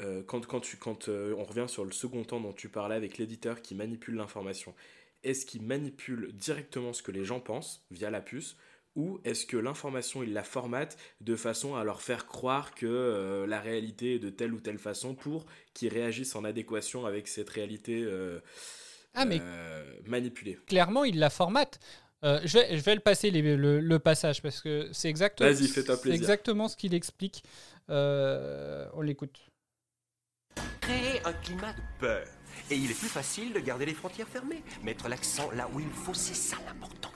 euh, 0.00 0.22
quand, 0.26 0.46
quand, 0.46 0.60
tu, 0.60 0.76
quand 0.76 1.08
euh, 1.08 1.34
on 1.36 1.44
revient 1.44 1.66
sur 1.68 1.84
le 1.84 1.92
second 1.92 2.24
temps 2.24 2.40
dont 2.40 2.52
tu 2.52 2.68
parlais 2.68 2.94
avec 2.94 3.18
l'éditeur 3.18 3.62
qui 3.62 3.74
manipule 3.74 4.14
l'information, 4.14 4.74
est-ce 5.22 5.44
qu'il 5.44 5.62
manipule 5.62 6.32
directement 6.32 6.92
ce 6.92 7.02
que 7.02 7.12
les 7.12 7.24
gens 7.24 7.40
pensent 7.40 7.84
via 7.90 8.10
la 8.10 8.20
puce 8.20 8.56
ou 8.96 9.20
est-ce 9.24 9.46
que 9.46 9.56
l'information, 9.56 10.22
il 10.22 10.32
la 10.32 10.42
formate 10.42 10.96
de 11.20 11.36
façon 11.36 11.76
à 11.76 11.84
leur 11.84 12.02
faire 12.02 12.26
croire 12.26 12.74
que 12.74 12.86
euh, 12.86 13.46
la 13.46 13.60
réalité 13.60 14.16
est 14.16 14.18
de 14.18 14.30
telle 14.30 14.52
ou 14.52 14.60
telle 14.60 14.78
façon 14.78 15.14
pour 15.14 15.46
qu'ils 15.74 15.92
réagissent 15.92 16.34
en 16.34 16.44
adéquation 16.44 17.06
avec 17.06 17.28
cette 17.28 17.50
réalité 17.50 18.04
Ah, 19.14 19.24
mais 19.24 19.40
manipulée? 20.06 20.58
Clairement, 20.66 21.04
il 21.04 21.18
la 21.18 21.30
formate. 21.30 21.78
je, 22.22 22.58
vais, 22.58 22.76
je 22.76 22.82
vais 22.82 22.94
le 22.94 23.00
passer 23.00 23.30
le, 23.30 23.98
passage 23.98 24.42
parce 24.42 24.60
que 24.60 24.88
c'est 24.92 25.08
exactement, 25.08 25.50
exactement 25.50 26.68
ce 26.68 26.76
qu'il 26.76 26.94
explique. 26.94 27.44
on 27.88 29.02
l'écoute. 29.02 29.49
Créer 30.80 31.24
un 31.24 31.32
climat 31.32 31.72
de 31.72 31.82
peur. 31.98 32.26
Et 32.70 32.76
il 32.76 32.90
est 32.90 32.98
plus 32.98 33.08
facile 33.08 33.52
de 33.52 33.60
garder 33.60 33.86
les 33.86 33.94
frontières 33.94 34.28
fermées. 34.28 34.62
Mettre 34.82 35.08
l'accent 35.08 35.50
là 35.52 35.68
où 35.72 35.80
il 35.80 35.90
faut, 35.90 36.14
c'est 36.14 36.34
ça 36.34 36.56
l'important. 36.66 37.10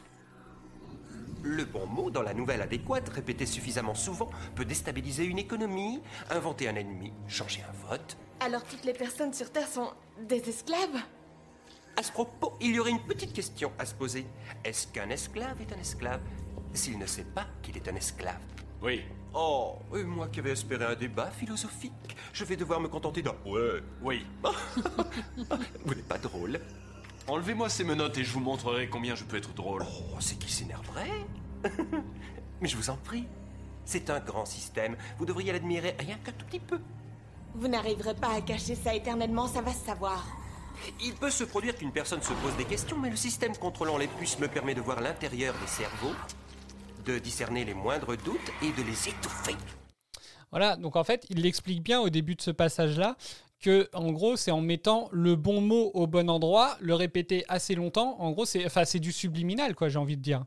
Le 1.42 1.64
bon 1.64 1.86
mot 1.86 2.10
dans 2.10 2.22
la 2.22 2.32
nouvelle 2.32 2.62
adéquate, 2.62 3.08
répété 3.10 3.44
suffisamment 3.44 3.94
souvent, 3.94 4.30
peut 4.54 4.64
déstabiliser 4.64 5.24
une 5.24 5.38
économie, 5.38 6.00
inventer 6.30 6.68
un 6.68 6.74
ennemi, 6.74 7.12
changer 7.28 7.62
un 7.62 7.88
vote. 7.88 8.16
Alors 8.40 8.64
toutes 8.64 8.84
les 8.84 8.94
personnes 8.94 9.34
sur 9.34 9.52
Terre 9.52 9.68
sont 9.68 9.92
des 10.22 10.48
esclaves? 10.48 11.02
À 11.96 12.02
ce 12.02 12.10
propos, 12.10 12.56
il 12.60 12.74
y 12.74 12.80
aurait 12.80 12.90
une 12.90 13.04
petite 13.04 13.32
question 13.32 13.70
à 13.78 13.86
se 13.86 13.94
poser. 13.94 14.26
Est-ce 14.64 14.88
qu'un 14.88 15.10
esclave 15.10 15.60
est 15.60 15.72
un 15.72 15.78
esclave? 15.78 16.20
S'il 16.72 16.98
ne 16.98 17.06
sait 17.06 17.24
pas 17.24 17.46
qu'il 17.62 17.76
est 17.76 17.88
un 17.88 17.94
esclave 17.94 18.40
Oui. 18.82 19.04
Oh, 19.34 19.78
et 19.96 20.04
moi 20.04 20.28
qui 20.28 20.38
avais 20.38 20.52
espéré 20.52 20.84
un 20.84 20.94
débat 20.94 21.30
philosophique, 21.30 22.16
je 22.32 22.44
vais 22.44 22.56
devoir 22.56 22.80
me 22.80 22.86
contenter 22.86 23.20
d'un 23.20 23.34
ouais. 23.44 23.82
Oui. 24.00 24.24
Vous 25.84 25.94
n'êtes 25.94 26.06
pas 26.06 26.18
drôle 26.18 26.60
Enlevez-moi 27.26 27.68
ces 27.68 27.84
menottes 27.84 28.18
et 28.18 28.24
je 28.24 28.32
vous 28.32 28.40
montrerai 28.40 28.88
combien 28.88 29.14
je 29.14 29.24
peux 29.24 29.36
être 29.36 29.52
drôle. 29.54 29.82
Oh, 29.82 30.16
c'est 30.20 30.38
qui 30.38 30.52
s'énerverait 30.52 31.26
Mais 32.60 32.68
je 32.68 32.76
vous 32.76 32.90
en 32.90 32.96
prie. 32.96 33.26
C'est 33.84 34.08
un 34.10 34.20
grand 34.20 34.44
système. 34.44 34.96
Vous 35.18 35.26
devriez 35.26 35.52
l'admirer 35.52 35.96
rien 35.98 36.16
qu'un 36.22 36.32
tout 36.32 36.44
petit 36.46 36.60
peu. 36.60 36.78
Vous 37.54 37.66
n'arriverez 37.66 38.14
pas 38.14 38.34
à 38.34 38.40
cacher 38.40 38.74
ça 38.74 38.94
éternellement, 38.94 39.48
ça 39.48 39.62
va 39.62 39.72
se 39.72 39.84
savoir. 39.84 40.24
Il 41.02 41.14
peut 41.14 41.30
se 41.30 41.44
produire 41.44 41.76
qu'une 41.76 41.92
personne 41.92 42.20
se 42.20 42.32
pose 42.32 42.56
des 42.56 42.64
questions, 42.64 42.98
mais 42.98 43.10
le 43.10 43.16
système 43.16 43.56
contrôlant 43.56 43.96
les 43.96 44.08
puces 44.08 44.38
me 44.38 44.48
permet 44.48 44.74
de 44.74 44.80
voir 44.80 45.00
l'intérieur 45.00 45.54
des 45.60 45.66
cerveaux, 45.66 46.14
de 47.04 47.18
discerner 47.18 47.64
les 47.64 47.74
moindres 47.74 48.16
doutes 48.16 48.50
et 48.62 48.72
de 48.72 48.86
les 48.86 49.08
étouffer. 49.08 49.56
Voilà, 50.50 50.76
donc 50.76 50.96
en 50.96 51.04
fait, 51.04 51.26
il 51.30 51.42
l'explique 51.42 51.82
bien 51.82 52.00
au 52.00 52.10
début 52.10 52.34
de 52.36 52.42
ce 52.42 52.50
passage-là 52.50 53.16
que 53.60 53.88
en 53.94 54.12
gros 54.12 54.36
c'est 54.36 54.50
en 54.50 54.60
mettant 54.60 55.08
le 55.10 55.36
bon 55.36 55.60
mot 55.60 55.90
au 55.94 56.06
bon 56.06 56.28
endroit, 56.28 56.76
le 56.80 56.94
répéter 56.94 57.44
assez 57.48 57.74
longtemps. 57.74 58.20
En 58.20 58.30
gros, 58.30 58.44
c'est 58.44 58.64
enfin 58.66 58.84
c'est 58.84 59.00
du 59.00 59.10
subliminal 59.10 59.74
quoi, 59.74 59.88
j'ai 59.88 59.98
envie 59.98 60.16
de 60.16 60.22
dire. 60.22 60.44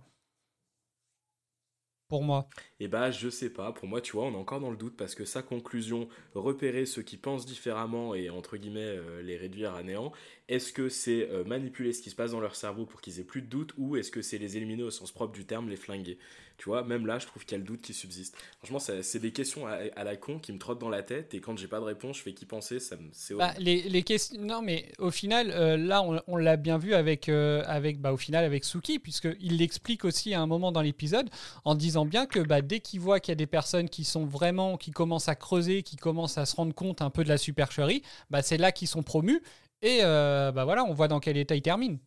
Pour 2.07 2.23
moi. 2.23 2.47
Eh 2.79 2.87
bah, 2.87 3.11
je 3.11 3.29
sais 3.29 3.49
pas. 3.49 3.73
Pour 3.73 3.85
moi, 3.89 3.99
tu 3.99 4.13
vois, 4.13 4.23
on 4.23 4.31
est 4.31 4.37
encore 4.37 4.61
dans 4.61 4.71
le 4.71 4.77
doute 4.77 4.95
parce 4.95 5.13
que 5.13 5.25
sa 5.25 5.41
conclusion, 5.41 6.07
repérer 6.35 6.85
ceux 6.85 7.01
qui 7.01 7.17
pensent 7.17 7.45
différemment 7.45 8.15
et 8.15 8.29
entre 8.29 8.55
guillemets 8.55 8.79
euh, 8.79 9.21
les 9.21 9.35
réduire 9.35 9.73
à 9.73 9.83
néant, 9.83 10.13
est-ce 10.47 10.71
que 10.71 10.87
c'est 10.87 11.29
euh, 11.29 11.43
manipuler 11.43 11.91
ce 11.91 12.01
qui 12.01 12.09
se 12.09 12.15
passe 12.15 12.31
dans 12.31 12.39
leur 12.39 12.55
cerveau 12.55 12.85
pour 12.85 13.01
qu'ils 13.01 13.19
aient 13.19 13.25
plus 13.25 13.41
de 13.41 13.47
doute 13.47 13.73
ou 13.77 13.97
est-ce 13.97 14.09
que 14.09 14.21
c'est 14.21 14.37
les 14.37 14.55
éliminer 14.55 14.83
au 14.83 14.89
sens 14.89 15.11
propre 15.11 15.33
du 15.33 15.45
terme, 15.45 15.67
les 15.67 15.75
flinguer? 15.75 16.17
Tu 16.57 16.69
vois, 16.69 16.83
même 16.83 17.05
là, 17.05 17.19
je 17.19 17.27
trouve 17.27 17.45
qu'il 17.45 17.51
y 17.51 17.55
a 17.55 17.59
le 17.59 17.63
doute 17.63 17.81
qui 17.81 17.93
subsiste. 17.93 18.35
Franchement, 18.57 18.79
c'est 18.79 19.19
des 19.19 19.31
questions 19.31 19.67
à, 19.67 20.03
la 20.03 20.15
con 20.15 20.39
qui 20.39 20.51
me 20.51 20.57
trottent 20.57 20.79
dans 20.79 20.89
la 20.89 21.03
tête 21.03 21.35
et 21.35 21.39
quand 21.39 21.55
j'ai 21.55 21.67
pas 21.67 21.79
de 21.79 21.85
réponse, 21.85 22.17
je 22.17 22.23
fais 22.23 22.33
qu'y 22.33 22.45
penser. 22.45 22.79
Ça 22.79 22.95
c'est 23.11 23.35
bah, 23.35 23.53
les, 23.59 23.83
les, 23.83 24.01
questions. 24.01 24.41
Non, 24.41 24.63
mais 24.63 24.91
au 24.97 25.11
final, 25.11 25.51
euh, 25.51 25.77
là, 25.77 26.03
on, 26.27 26.35
l'a 26.35 26.57
bien 26.57 26.79
vu 26.79 26.95
avec, 26.95 27.29
euh, 27.29 27.63
avec 27.67 28.01
bah, 28.01 28.11
au 28.11 28.17
final, 28.17 28.43
avec 28.43 28.63
Suki, 28.63 28.97
puisqu'il 28.97 29.57
l'explique 29.57 30.03
aussi 30.03 30.33
à 30.33 30.41
un 30.41 30.47
moment 30.47 30.71
dans 30.71 30.81
l'épisode 30.81 31.29
en 31.63 31.75
disant 31.75 32.05
bien 32.05 32.25
que 32.25 32.39
bah, 32.39 32.61
dès 32.61 32.79
qu'il 32.79 33.01
voit 33.01 33.19
qu'il 33.19 33.31
y 33.31 33.33
a 33.33 33.35
des 33.35 33.45
personnes 33.45 33.87
qui 33.87 34.03
sont 34.03 34.25
vraiment, 34.25 34.77
qui 34.77 34.89
commencent 34.89 35.29
à 35.29 35.35
creuser, 35.35 35.83
qui 35.83 35.95
commencent 35.95 36.39
à 36.39 36.47
se 36.47 36.55
rendre 36.55 36.73
compte 36.73 37.03
un 37.03 37.11
peu 37.11 37.23
de 37.23 37.29
la 37.29 37.37
supercherie, 37.37 38.01
bah, 38.31 38.41
c'est 38.41 38.57
là 38.57 38.71
qu'ils 38.71 38.87
sont 38.87 39.03
promus. 39.03 39.43
Et 39.83 39.99
euh, 40.01 40.51
bah 40.51 40.65
voilà, 40.65 40.83
on 40.83 40.93
voit 40.93 41.07
dans 41.07 41.19
quel 41.19 41.37
état 41.37 41.55
ils 41.55 41.61
terminent. 41.61 41.99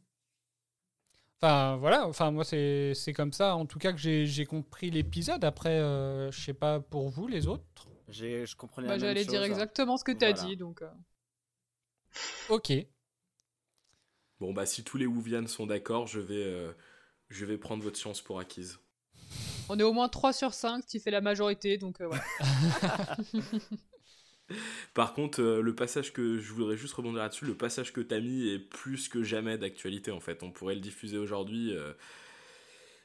Enfin, 1.43 1.77
voilà, 1.77 2.07
enfin, 2.07 2.31
moi, 2.31 2.45
c'est 2.45 3.13
comme 3.17 3.33
ça, 3.33 3.57
en 3.57 3.65
tout 3.65 3.79
cas, 3.79 3.93
que 3.93 3.99
j'ai 3.99 4.45
compris 4.45 4.91
l'épisode. 4.91 5.43
Après, 5.43 5.79
euh, 5.79 6.31
je 6.31 6.39
sais 6.39 6.53
pas 6.53 6.81
pour 6.81 7.09
vous, 7.09 7.29
les 7.29 7.47
autres. 7.47 7.65
Je 8.09 8.55
comprenais 8.57 8.89
bah, 8.89 8.99
J'allais 8.99 9.25
dire 9.25 9.43
exactement 9.43 9.97
ce 9.97 10.05
que 10.05 10.13
tu 10.13 10.25
as 10.25 10.35
dit, 10.35 10.57
donc. 10.57 10.83
Euh. 10.83 10.91
Ok. 12.51 12.73
Bon, 14.39 14.53
bah, 14.53 14.67
si 14.67 14.85
tous 14.85 14.99
les 14.99 15.07
Wuvian 15.07 15.47
sont 15.47 15.67
d'accord, 15.67 16.07
je 16.07 16.21
vais, 16.21 16.45
euh, 16.45 16.73
je 17.31 17.47
vais 17.47 17.57
prendre 17.57 17.83
votre 17.83 17.99
chance 17.99 18.21
pour 18.21 18.39
acquise. 18.39 18.79
On 19.71 19.79
est 19.79 19.83
au 19.83 19.93
moins 19.93 20.11
3 20.11 20.35
sur 20.35 20.53
5, 20.53 20.85
qui 20.85 21.01
fait 21.01 21.11
la 21.11 21.23
majorité, 21.23 21.79
donc 21.79 22.03
voilà. 22.03 22.25
Par 24.95 25.15
contre, 25.15 25.41
euh, 25.41 25.63
le 25.63 25.75
passage 25.75 26.13
que 26.13 26.39
je 26.39 26.53
voudrais 26.53 26.77
juste 26.77 26.95
rebondir 26.95 27.23
là-dessus, 27.23 27.45
le 27.45 27.55
passage 27.55 27.93
que 27.93 28.01
t'as 28.01 28.21
mis 28.21 28.49
est 28.49 28.59
plus 28.59 29.09
que 29.09 29.23
jamais 29.23 29.59
d'actualité 29.59 30.11
en 30.11 30.21
fait. 30.21 30.43
On 30.43 30.51
pourrait 30.51 30.75
le 30.75 30.81
diffuser 30.81 31.19
aujourd'hui. 31.19 31.77
Euh, 31.77 31.93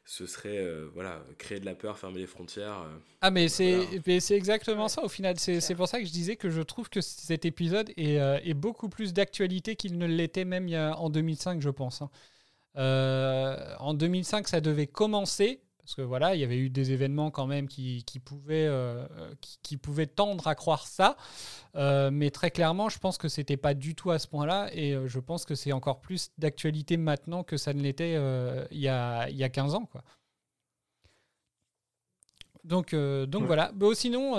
ce 0.08 0.28
serait 0.28 0.60
euh, 0.60 0.88
voilà 0.94 1.24
créer 1.40 1.60
de 1.60 1.66
la 1.66 1.74
peur, 1.74 1.98
fermer 1.98 2.20
les 2.20 2.28
frontières. 2.28 2.86
ah 3.22 3.32
mais 3.32 3.48
c'est 3.48 4.02
c'est 4.20 4.36
exactement 4.36 4.88
ça 4.88 5.04
au 5.04 5.10
final. 5.10 5.40
C'est 5.40 5.76
pour 5.76 5.88
ça 5.88 6.00
que 6.00 6.06
je 6.06 6.12
disais 6.12 6.36
que 6.36 6.52
je 6.52 6.62
trouve 6.62 6.90
que 6.90 7.02
cet 7.02 7.46
épisode 7.46 7.92
est, 7.98 8.16
est 8.18 8.54
beaucoup 8.54 8.88
plus 8.88 9.14
d'actualité 9.14 9.76
qu'il 9.76 9.98
ne 9.98 10.06
l'était 10.06 10.46
même 10.46 10.68
il 10.68 10.72
y 10.72 10.76
a, 10.76 10.96
en 10.98 11.10
2005, 11.10 11.60
je 11.62 11.72
pense. 11.72 12.04
Hein. 12.04 12.10
en 13.80 13.96
2005, 13.96 14.48
ça 14.48 14.62
devait 14.62 14.86
commencer 14.86 15.65
parce 15.86 15.94
que 15.94 16.02
voilà, 16.02 16.34
il 16.34 16.42
y 16.42 16.44
avait 16.44 16.58
eu 16.58 16.72
des 16.72 16.94
événements 16.94 17.30
quand 17.30 17.46
même 17.46 17.68
qui, 17.68 18.04
pouvaient, 18.26 18.66
euh, 18.66 19.06
qui, 19.62 19.78
pouvaient 19.78 20.08
tendre 20.08 20.48
à 20.48 20.56
croire 20.56 20.88
ça. 20.88 21.16
Euh, 21.76 22.10
mais 22.12 22.32
très 22.32 22.50
clairement, 22.50 22.90
je 22.90 22.98
pense 22.98 23.20
que 23.20 23.28
c'était 23.28 23.56
pas 23.56 23.76
du 23.76 23.94
tout 23.94 24.10
à 24.10 24.18
ce 24.18 24.28
point-là. 24.28 24.68
Et 24.74 24.94
euh, 24.94 25.08
je 25.08 25.20
pense 25.20 25.46
que 25.46 25.54
c'est 25.54 25.74
encore 25.74 26.02
plus 26.02 26.32
d'actualité 26.40 26.98
maintenant 26.98 27.44
que 27.44 27.56
ça 27.56 27.72
ne 27.72 27.84
l'était 27.84 28.14
il, 28.72 28.80
y 28.80 28.88
a, 28.88 29.30
il 29.30 29.38
y 29.38 29.44
a 29.44 29.50
15 29.50 29.76
ans. 29.76 29.86
Quoi. 29.86 30.04
Donc, 32.64 32.96
donc 32.96 33.44
voilà. 33.44 33.72
Bon, 33.76 33.94
sinon, 33.94 34.32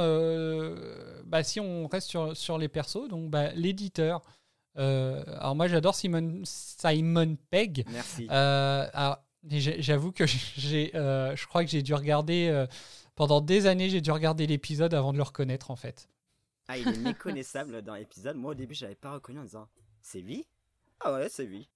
bah, 1.26 1.44
si 1.44 1.60
on 1.60 1.86
reste 1.86 2.08
sur, 2.08 2.36
sur 2.36 2.58
les 2.58 2.66
persos, 2.66 3.08
donc 3.08 3.30
bah, 3.30 3.52
l'éditeur. 3.52 4.20
alors 4.74 5.54
moi 5.54 5.68
j'adore 5.68 5.94
Simon, 5.94 6.40
Simon 6.42 7.36
Pegg. 7.50 7.84
Merci. 7.88 8.26
alors, 8.28 9.20
J'avoue 9.48 10.12
que 10.12 10.24
j'ai, 10.56 10.94
euh, 10.94 11.34
je 11.36 11.46
crois 11.46 11.64
que 11.64 11.70
j'ai 11.70 11.82
dû 11.82 11.94
regarder 11.94 12.48
euh, 12.48 12.66
pendant 13.14 13.40
des 13.40 13.66
années, 13.66 13.88
j'ai 13.88 14.00
dû 14.00 14.10
regarder 14.10 14.46
l'épisode 14.46 14.94
avant 14.94 15.12
de 15.12 15.18
le 15.18 15.22
reconnaître 15.22 15.70
en 15.70 15.76
fait. 15.76 16.08
Ah, 16.68 16.76
il 16.76 16.88
est 16.88 16.98
méconnaissable 16.98 17.82
dans 17.82 17.94
l'épisode. 17.94 18.36
Moi 18.36 18.52
au 18.52 18.54
début, 18.54 18.74
je 18.74 18.82
l'avais 18.82 18.96
pas 18.96 19.12
reconnu 19.12 19.38
en 19.38 19.44
disant 19.44 19.68
c'est 20.00 20.20
lui? 20.20 20.46
Ah 21.00 21.12
ouais, 21.12 21.28
c'est 21.28 21.44
lui. 21.44 21.68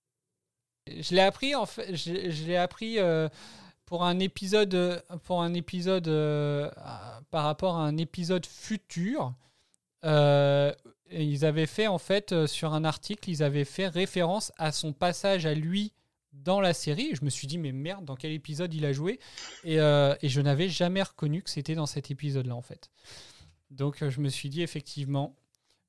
Je 0.88 1.14
l'ai 1.14 1.20
appris 1.20 1.54
en 1.54 1.66
fait, 1.66 1.94
je, 1.94 2.46
l'ai 2.46 2.56
appris 2.56 2.98
euh, 2.98 3.28
pour 3.84 4.04
un 4.04 4.18
épisode, 4.18 5.04
pour 5.24 5.42
un 5.42 5.54
épisode 5.54 6.06
par 7.30 7.44
rapport 7.44 7.76
à 7.76 7.82
un 7.82 7.96
épisode 7.98 8.46
futur. 8.46 9.32
ils 10.02 11.44
avaient 11.44 11.66
fait 11.66 11.86
en 11.86 11.98
fait 11.98 12.46
sur 12.46 12.74
un 12.74 12.84
article, 12.84 13.30
ils 13.30 13.44
avaient 13.44 13.64
fait 13.64 13.86
référence 13.86 14.52
à 14.56 14.72
son 14.72 14.92
passage 14.92 15.46
à 15.46 15.54
lui 15.54 15.92
dans 16.32 16.60
la 16.60 16.72
série. 16.72 17.14
Je 17.14 17.24
me 17.24 17.30
suis 17.30 17.46
dit, 17.46 17.58
mais 17.58 17.72
merde, 17.72 18.04
dans 18.04 18.16
quel 18.16 18.32
épisode 18.32 18.72
il 18.74 18.84
a 18.84 18.92
joué? 18.92 19.18
Et, 19.64 19.80
euh, 19.80 20.14
et, 20.22 20.28
je 20.28 20.40
n'avais 20.40 20.68
jamais 20.68 21.02
reconnu 21.02 21.42
que 21.42 21.50
c'était 21.50 21.74
dans 21.74 21.86
cet 21.86 22.10
épisode-là, 22.10 22.54
en 22.54 22.62
fait. 22.62 22.90
Donc 23.70 24.02
euh, 24.02 24.10
je 24.10 24.20
me 24.20 24.28
suis 24.28 24.48
dit, 24.48 24.62
effectivement, 24.62 25.36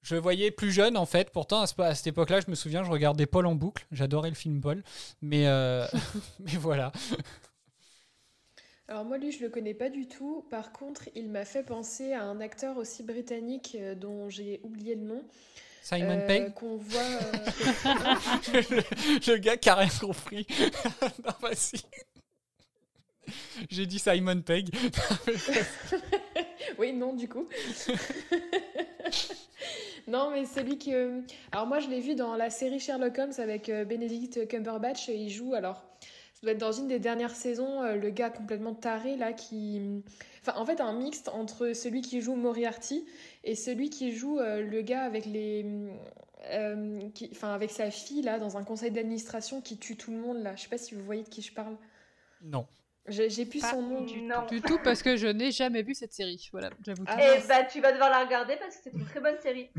je 0.02 0.16
voyais 0.16 0.52
plus 0.52 0.72
jeune, 0.72 0.98
en 0.98 1.06
fait. 1.06 1.32
Pourtant, 1.32 1.62
à, 1.62 1.96
cette 1.96 2.08
époque-là, 2.08 2.42
je 2.42 2.50
me 2.50 2.56
souviens, 2.56 2.84
je 2.84 2.92
regardais 2.92 3.26
Paul 3.26 3.46
en 3.46 3.56
boucle. 3.56 3.86
J'adorais 3.92 4.30
le 4.30 4.36
film 4.36 4.62
Paul. 4.62 4.84
Mais, 5.22 5.48
euh, 5.48 5.86
mais 6.39 6.58
voilà. 6.58 6.92
Alors 8.88 9.06
moi, 9.06 9.18
lui, 9.18 9.32
je 9.32 9.42
le 9.42 9.50
connais 9.50 9.74
pas 9.74 9.89
du 9.89 10.08
tout. 10.08 10.46
Par 10.50 10.74
contre, 10.74 11.08
il 11.16 11.30
m'a 11.30 11.46
fait 11.46 11.64
penser 11.64 12.14
à 12.14 12.24
un 12.24 12.42
acteur 12.42 12.78
aussi 12.78 13.04
britannique 13.04 13.78
dont 13.98 14.30
j'ai 14.30 14.60
oublié 14.64 14.96
le 14.96 15.04
nom. 15.04 15.24
Simon 15.82 16.20
euh, 16.20 16.28
Pegg 16.28 16.54
Qu'on 16.54 16.78
voit. 16.78 17.02
Euh, 17.02 18.62
le, 19.28 19.38
gars 19.38 19.58
qui 19.58 19.70
a 19.70 19.76
rien 19.76 19.90
compris. 20.00 20.46
non, 21.26 21.34
vas-y. 21.42 21.82
J'ai 23.70 23.88
dit 23.88 23.98
Simon 23.98 24.42
Pegg. 24.42 24.70
oui, 26.78 26.94
non, 26.94 27.14
du 27.14 27.28
coup. 27.28 27.48
non, 30.08 30.30
mais 30.32 30.46
celui 30.46 30.78
qui. 30.78 30.94
Euh, 30.94 31.22
alors, 31.52 31.66
moi, 31.66 31.80
je 31.80 31.90
l'ai 31.90 32.00
vu 32.00 32.14
dans 32.14 32.36
la 32.36 32.52
série 32.52 32.80
Sherlock 32.80 33.18
Holmes 33.18 33.34
avec 33.40 33.66
Benedict 33.68 34.48
Cumberbatch. 34.48 35.08
Il 35.08 35.30
joue, 35.30 35.56
alors, 35.56 35.84
ça 36.36 36.42
doit 36.44 36.52
être 36.52 36.60
dans 36.60 36.72
une 36.72 36.88
des 36.88 37.00
dernières 37.00 37.36
saisons, 37.36 37.82
le 37.96 38.10
gars 38.12 38.30
complètement 38.30 38.76
taré, 38.76 39.18
là, 39.18 39.34
qui. 39.34 40.04
Enfin, 40.46 40.60
en 40.60 40.66
fait, 40.66 40.80
un 40.80 40.94
mixte 40.94 41.30
entre 41.30 41.74
celui 41.74 42.02
qui 42.02 42.22
joue 42.22 42.36
Moriarty 42.36 43.06
et 43.44 43.56
celui 43.56 43.89
qui 43.89 44.16
joue 44.16 44.39
euh, 44.39 44.62
le 44.62 44.82
gars 44.82 45.04
avec 45.04 45.26
les. 45.26 45.66
Euh, 46.50 47.10
enfin, 47.32 47.54
avec 47.54 47.72
sa 47.72 47.92
fille, 47.92 48.22
là, 48.22 48.39
dans 48.39 48.58
un 48.58 48.64
conseil 48.64 48.92
d'administration 48.92 49.62
qui 49.62 49.78
tue 49.78 49.96
tout 49.96 50.12
le 50.12 50.18
monde, 50.18 50.42
là. 50.42 50.56
Je 50.56 50.64
sais 50.64 50.70
pas 50.70 50.78
si 50.78 50.96
vous 50.96 51.04
voyez 51.04 51.24
de 51.24 51.30
qui 51.30 51.42
je 51.42 51.54
parle. 51.54 51.78
Non. 52.42 52.68
J'ai 53.08 53.46
plus 53.46 53.62
son 53.62 53.82
nom 53.82 54.02
du, 54.02 54.22
du 54.50 54.62
tout 54.62 54.78
parce 54.84 55.02
que 55.02 55.18
je 55.18 55.28
n'ai 55.28 55.52
jamais 55.52 55.82
vu 55.82 55.96
cette 55.96 56.14
série. 56.14 56.50
Voilà, 56.52 56.70
j'avoue. 56.86 57.04
Ah, 57.08 57.36
Et 57.36 57.42
bah, 57.48 57.64
tu 57.64 57.82
vas 57.82 57.92
devoir 57.92 58.12
la 58.12 58.24
regarder 58.24 58.56
parce 58.58 58.78
que 58.78 58.84
c'est 58.84 58.94
une 58.94 59.06
très 59.06 59.20
bonne 59.20 59.39
série. 59.39 59.70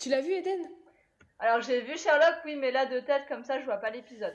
Tu 0.00 0.08
l'as 0.08 0.20
vu, 0.20 0.32
Eden? 0.32 0.60
Alors 1.38 1.60
j'ai 1.62 1.80
vu 1.82 1.96
Sherlock, 1.96 2.36
oui, 2.44 2.56
mais 2.56 2.70
là 2.70 2.86
de 2.86 3.00
tête 3.00 3.22
comme 3.28 3.44
ça, 3.44 3.60
je 3.60 3.64
vois 3.64 3.76
pas 3.76 3.90
l'épisode. 3.90 4.34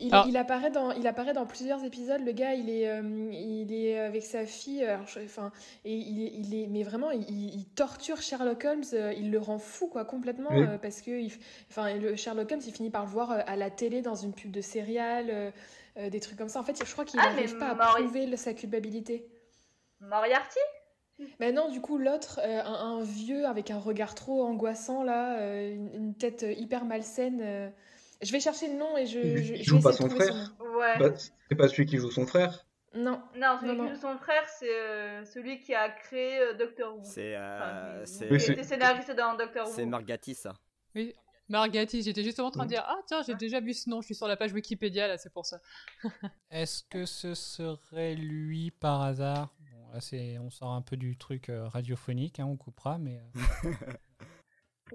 Il, 0.00 0.12
Alors- 0.12 0.26
il 0.26 0.36
apparaît 0.36 0.70
dans, 0.70 0.90
il 0.90 1.06
apparaît 1.06 1.32
dans 1.34 1.46
plusieurs 1.46 1.84
épisodes. 1.84 2.20
Le 2.24 2.32
gars, 2.32 2.54
il 2.54 2.68
est, 2.68 2.88
euh, 2.88 3.28
il 3.32 3.72
est 3.72 3.98
avec 3.98 4.24
sa 4.24 4.44
fille. 4.44 4.84
alors, 4.84 5.06
je- 5.06 5.20
enfin, 5.20 5.52
et 5.84 5.94
il, 5.94 6.22
est- 6.24 6.32
il 6.34 6.54
est, 6.54 6.66
mais 6.66 6.82
vraiment, 6.82 7.10
il, 7.12 7.22
il 7.30 7.64
torture 7.76 8.20
Sherlock 8.20 8.64
Holmes. 8.64 8.82
euh, 8.92 9.12
il 9.16 9.30
le 9.30 9.38
rend 9.38 9.58
fou, 9.58 9.86
quoi, 9.86 10.04
complètement, 10.04 10.50
Oui. 10.50 10.64
euh, 10.68 10.78
parce 10.78 11.00
que, 11.00 11.24
enfin, 11.70 11.94
le 11.96 12.16
Sherlock 12.16 12.50
Holmes, 12.50 12.60
il 12.66 12.72
finit 12.72 12.90
par 12.90 13.04
le 13.04 13.10
voir 13.10 13.30
euh, 13.30 13.40
à 13.46 13.54
la 13.56 13.70
télé 13.70 14.02
dans 14.02 14.16
une 14.16 14.32
pub 14.32 14.50
de 14.50 14.60
céréales, 14.60 15.30
euh, 15.30 15.50
euh, 15.98 16.10
des 16.10 16.18
trucs 16.18 16.38
comme 16.38 16.48
ça. 16.48 16.58
En 16.60 16.64
fait, 16.64 16.84
je 16.84 16.92
crois 16.92 17.04
qu'il 17.04 17.20
Ah, 17.20 17.28
mais 17.30 17.42
n'arrive 17.42 17.58
pas 17.58 17.68
à 17.70 17.74
prouver 17.96 18.26
le- 18.26 18.36
sa 18.36 18.52
culpabilité. 18.52 19.28
Moriarty? 20.00 20.58
Ben 21.38 21.54
non, 21.54 21.70
du 21.70 21.80
coup, 21.80 21.96
l'autre, 21.98 22.40
euh, 22.42 22.60
un, 22.64 22.98
un 22.98 23.02
vieux 23.04 23.46
avec 23.46 23.70
un 23.70 23.78
regard 23.78 24.16
trop 24.16 24.42
angoissant, 24.42 25.04
là, 25.04 25.38
euh, 25.38 25.72
une, 25.72 25.94
une 25.94 26.14
tête 26.14 26.42
euh, 26.42 26.52
hyper 26.52 26.84
malsaine. 26.84 27.40
Je 28.22 28.32
vais 28.32 28.40
chercher 28.40 28.68
le 28.68 28.74
nom 28.78 28.96
et 28.96 29.06
je, 29.06 29.18
Il- 29.18 29.44
je, 29.44 29.54
il 29.54 29.58
je 29.58 29.64
joue 29.64 29.76
vais 29.78 29.82
pas 29.82 29.92
son 29.92 30.08
frère. 30.08 30.54
Ouais. 30.60 30.98
Bah, 30.98 31.10
c'est 31.48 31.54
pas 31.56 31.68
celui 31.68 31.86
qui 31.86 31.98
joue 31.98 32.10
son 32.10 32.26
frère 32.26 32.66
Non. 32.94 33.22
Non, 33.36 33.58
celui 33.60 33.68
Non, 33.76 33.84
qui 33.84 33.90
non. 33.90 33.94
joue 33.94 34.00
son 34.00 34.16
frère, 34.18 34.48
c'est 34.48 34.70
euh, 34.70 35.24
celui 35.24 35.58
qui 35.60 35.74
a 35.74 35.88
créé 35.90 36.38
euh, 36.40 36.54
Doctor 36.54 36.96
Who. 36.96 37.02
C'est 37.04 37.34
euh, 37.36 38.02
Enfin, 38.04 38.26
Oui, 38.30 38.40
scénariste 38.64 39.10
dans 39.16 39.36
Doctor 39.36 39.66
Who. 39.68 39.72
c'est 39.74 39.86
Margatis, 39.86 40.34
ça. 40.34 40.54
Oui. 40.94 41.14
Margati, 41.50 42.02
j'étais 42.02 42.22
justement 42.22 42.48
en 42.48 42.50
train 42.52 42.64
de 42.64 42.70
dire 42.70 42.84
Ah, 42.86 42.96
tiens, 43.06 43.22
j'ai 43.26 43.34
déjà 43.34 43.60
vu 43.60 43.74
ce 43.74 43.90
nom, 43.90 44.00
je 44.00 44.06
suis 44.06 44.14
sur 44.14 44.26
la 44.26 44.36
page 44.36 44.52
Wikipédia, 44.54 45.06
là, 45.08 45.18
c'est 45.18 45.30
pour 45.32 45.44
ça. 45.44 45.60
Est-ce 46.50 46.82
que 46.84 47.04
ce 47.04 47.34
serait 47.34 48.14
lui 48.14 48.70
par 48.70 49.02
hasard? 49.02 49.54
Bon, 49.72 49.92
là, 49.92 50.00
c'est, 50.00 50.38
on 50.38 50.48
sort 50.48 50.72
un 50.72 50.80
peu 50.80 50.96
du 50.96 51.18
truc 51.18 51.50
euh, 51.50 51.68
radiophonique, 51.68 52.40
hein, 52.40 52.46
on 52.46 52.56
coupera, 52.56 52.96
mais 52.96 53.20
euh, 53.64 53.70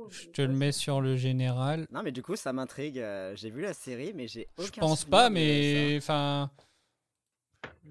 je 0.09 0.27
te 0.29 0.41
le 0.41 0.53
mets 0.53 0.71
sur 0.71 1.01
le 1.01 1.15
général. 1.17 1.85
Non, 1.91 2.01
mais 2.03 2.11
du 2.11 2.21
coup, 2.21 2.35
ça 2.35 2.53
m'intrigue. 2.53 2.99
euh, 2.99 3.35
J'ai 3.35 3.49
vu 3.49 3.61
la 3.61 3.73
série, 3.73 4.13
mais 4.15 4.27
j'ai 4.27 4.47
aucun 4.57 4.69
Je 4.75 4.79
pense 4.79 5.05
pas, 5.05 5.29
mais 5.29 5.95
enfin, 5.97 6.49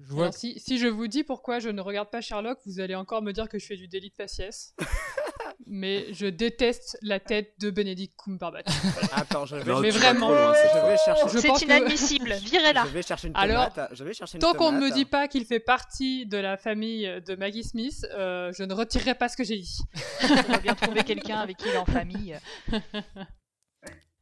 je 0.01 0.07
vois. 0.13 0.23
Alors, 0.25 0.33
si, 0.33 0.59
si 0.59 0.77
je 0.79 0.87
vous 0.87 1.07
dis 1.07 1.23
pourquoi 1.23 1.59
je 1.59 1.69
ne 1.69 1.81
regarde 1.81 2.09
pas 2.09 2.21
Sherlock, 2.21 2.57
vous 2.65 2.79
allez 2.79 2.95
encore 2.95 3.21
me 3.21 3.31
dire 3.33 3.47
que 3.49 3.59
je 3.59 3.65
fais 3.65 3.75
du 3.77 3.87
délit 3.87 4.09
de 4.09 4.15
faciès. 4.15 4.73
Mais 5.67 6.13
je 6.13 6.25
déteste 6.25 6.97
la 7.01 7.19
tête 7.19 7.53
de 7.59 7.69
Benedict 7.69 8.13
Cumberbatch. 8.17 8.65
Attends, 9.11 9.45
je 9.45 9.57
vais, 9.57 9.71
Non, 9.71 9.81
Mais 9.81 9.89
vraiment, 9.89 10.29
loin, 10.29 10.53
je 10.53 10.87
vais 10.87 10.97
chercher. 10.97 11.39
C'est 11.39 11.49
que- 11.49 11.65
inadmissible, 11.65 12.33
virez-la. 12.33 12.85
Je 12.85 12.91
vais 12.91 13.01
chercher 13.01 13.27
une 13.27 13.35
Alors, 13.35 13.73
tomate. 13.73 13.89
je 13.93 14.03
vais 14.03 14.13
chercher 14.13 14.37
une 14.37 14.41
Tant 14.41 14.53
qu'on 14.53 14.71
ne 14.71 14.79
me 14.79 14.91
dit 14.91 15.05
pas 15.05 15.27
qu'il 15.27 15.45
fait 15.45 15.59
partie 15.59 16.25
de 16.25 16.37
la 16.37 16.57
famille 16.57 17.21
de 17.25 17.35
Maggie 17.35 17.63
Smith, 17.63 18.05
euh, 18.13 18.51
je 18.57 18.63
ne 18.63 18.73
retirerai 18.73 19.15
pas 19.15 19.27
ce 19.29 19.37
que 19.37 19.43
j'ai 19.43 19.57
dit. 19.57 19.79
On 20.47 20.51
va 20.51 20.57
bien 20.59 20.75
trouver 20.75 21.03
quelqu'un 21.03 21.39
avec 21.39 21.57
qui 21.57 21.67
il 21.67 21.73
est 21.73 21.77
en 21.77 21.85
famille. 21.85 22.37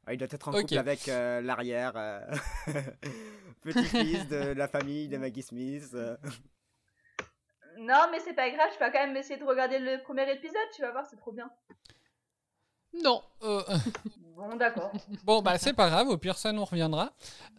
Ah, 0.06 0.14
il 0.14 0.18
doit 0.18 0.28
être 0.32 0.48
en 0.48 0.52
couple 0.54 0.78
avec 0.78 1.08
euh, 1.10 1.42
l'arrière 1.42 1.94
euh, 1.98 2.20
petit-fils 3.62 4.28
de 4.30 4.54
la 4.54 4.68
famille 4.68 5.08
de 5.10 5.18
Maggie 5.18 5.44
Smith. 5.44 5.96
Non, 7.78 8.08
mais 8.12 8.20
c'est 8.20 8.34
pas 8.34 8.50
grave, 8.50 8.70
je 8.74 8.80
vais 8.80 8.92
quand 8.92 9.06
même 9.06 9.16
essayer 9.18 9.40
de 9.40 9.46
regarder 9.46 9.80
le 9.80 10.02
premier 10.04 10.32
épisode, 10.32 10.58
tu 10.76 10.82
vas 10.82 10.92
voir, 10.92 11.06
c'est 11.06 11.18
trop 11.18 11.32
bien. 11.32 11.50
Non. 13.04 13.22
Euh, 13.44 13.62
Bon, 14.38 14.56
d'accord. 14.56 14.92
bon, 15.24 15.42
bah 15.42 15.58
c'est 15.58 15.74
pas 15.74 15.90
grave, 15.90 16.10
au 16.10 16.18
pire 16.18 16.38
ça 16.38 16.52
nous 16.52 16.64
reviendra. 16.64 17.12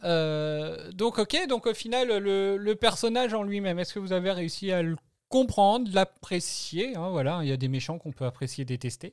Euh, 0.04 0.92
donc 0.92 1.18
ok, 1.18 1.48
donc 1.48 1.66
au 1.66 1.74
final 1.74 2.18
le, 2.18 2.56
le 2.56 2.74
personnage 2.76 3.34
en 3.34 3.42
lui-même, 3.42 3.80
est-ce 3.80 3.94
que 3.94 3.98
vous 3.98 4.12
avez 4.12 4.30
réussi 4.30 4.70
à 4.70 4.82
le 4.82 4.96
comprendre, 5.28 5.90
l'apprécier 5.92 6.96
hein, 6.96 7.10
Voilà, 7.10 7.40
il 7.42 7.48
y 7.48 7.52
a 7.52 7.56
des 7.56 7.66
méchants 7.66 7.98
qu'on 7.98 8.12
peut 8.12 8.24
apprécier, 8.26 8.64
détester. 8.64 9.12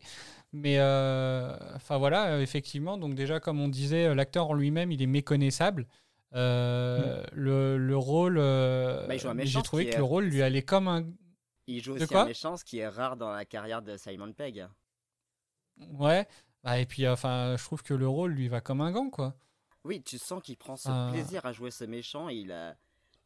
Mais 0.54 0.78
euh, 0.78 1.58
enfin 1.76 1.98
voilà, 1.98 2.40
effectivement, 2.40 3.00
donc 3.00 3.16
déjà 3.16 3.40
comme 3.40 3.60
on 3.60 3.68
disait, 3.68 4.14
l'acteur 4.14 4.52
en 4.52 4.54
lui-même, 4.54 4.92
il 4.92 5.02
est 5.02 5.08
méconnaissable. 5.08 5.88
Euh, 6.34 7.24
le, 7.32 7.78
le 7.78 7.98
rôle, 7.98 8.38
euh, 8.38 9.06
Bah, 9.08 9.16
il 9.16 9.20
joue 9.20 9.30
un 9.30 9.38
j'ai 9.44 9.62
trouvé 9.62 9.86
que 9.86 9.94
est- 9.94 9.98
le 9.98 10.04
rôle 10.04 10.26
lui 10.26 10.42
allait 10.42 10.64
comme 10.64 10.88
un, 10.88 11.06
Il 11.68 11.82
joue 11.82 11.94
aussi 11.94 12.14
un 12.16 12.26
méchant, 12.26 12.58
ce 12.58 12.66
qui 12.66 12.80
est 12.80 12.88
rare 12.88 13.16
dans 13.16 13.32
la 13.32 13.46
carrière 13.46 13.82
de 13.82 13.96
Simon 13.98 14.34
Pegg. 14.34 14.68
ouais. 16.00 16.28
Bah, 16.64 16.80
et 16.80 16.86
puis 16.88 17.08
enfin, 17.08 17.56
je 17.58 17.64
trouve 17.64 17.84
que 17.84 17.94
le 17.94 18.08
rôle 18.08 18.32
lui 18.32 18.48
va 18.48 18.60
comme 18.60 18.82
un 18.82 18.92
gant, 18.92 19.10
quoi. 19.12 19.36
Oui, 19.84 20.02
tu 20.02 20.18
sens 20.18 20.42
qu'il 20.42 20.58
prend 20.58 20.76
ce 20.76 20.90
Ah. 20.90 21.10
plaisir 21.12 21.46
à 21.46 21.52
jouer 21.54 21.70
ce 21.70 21.84
méchant. 21.84 22.28
Il 22.30 22.52
a... 22.52 22.76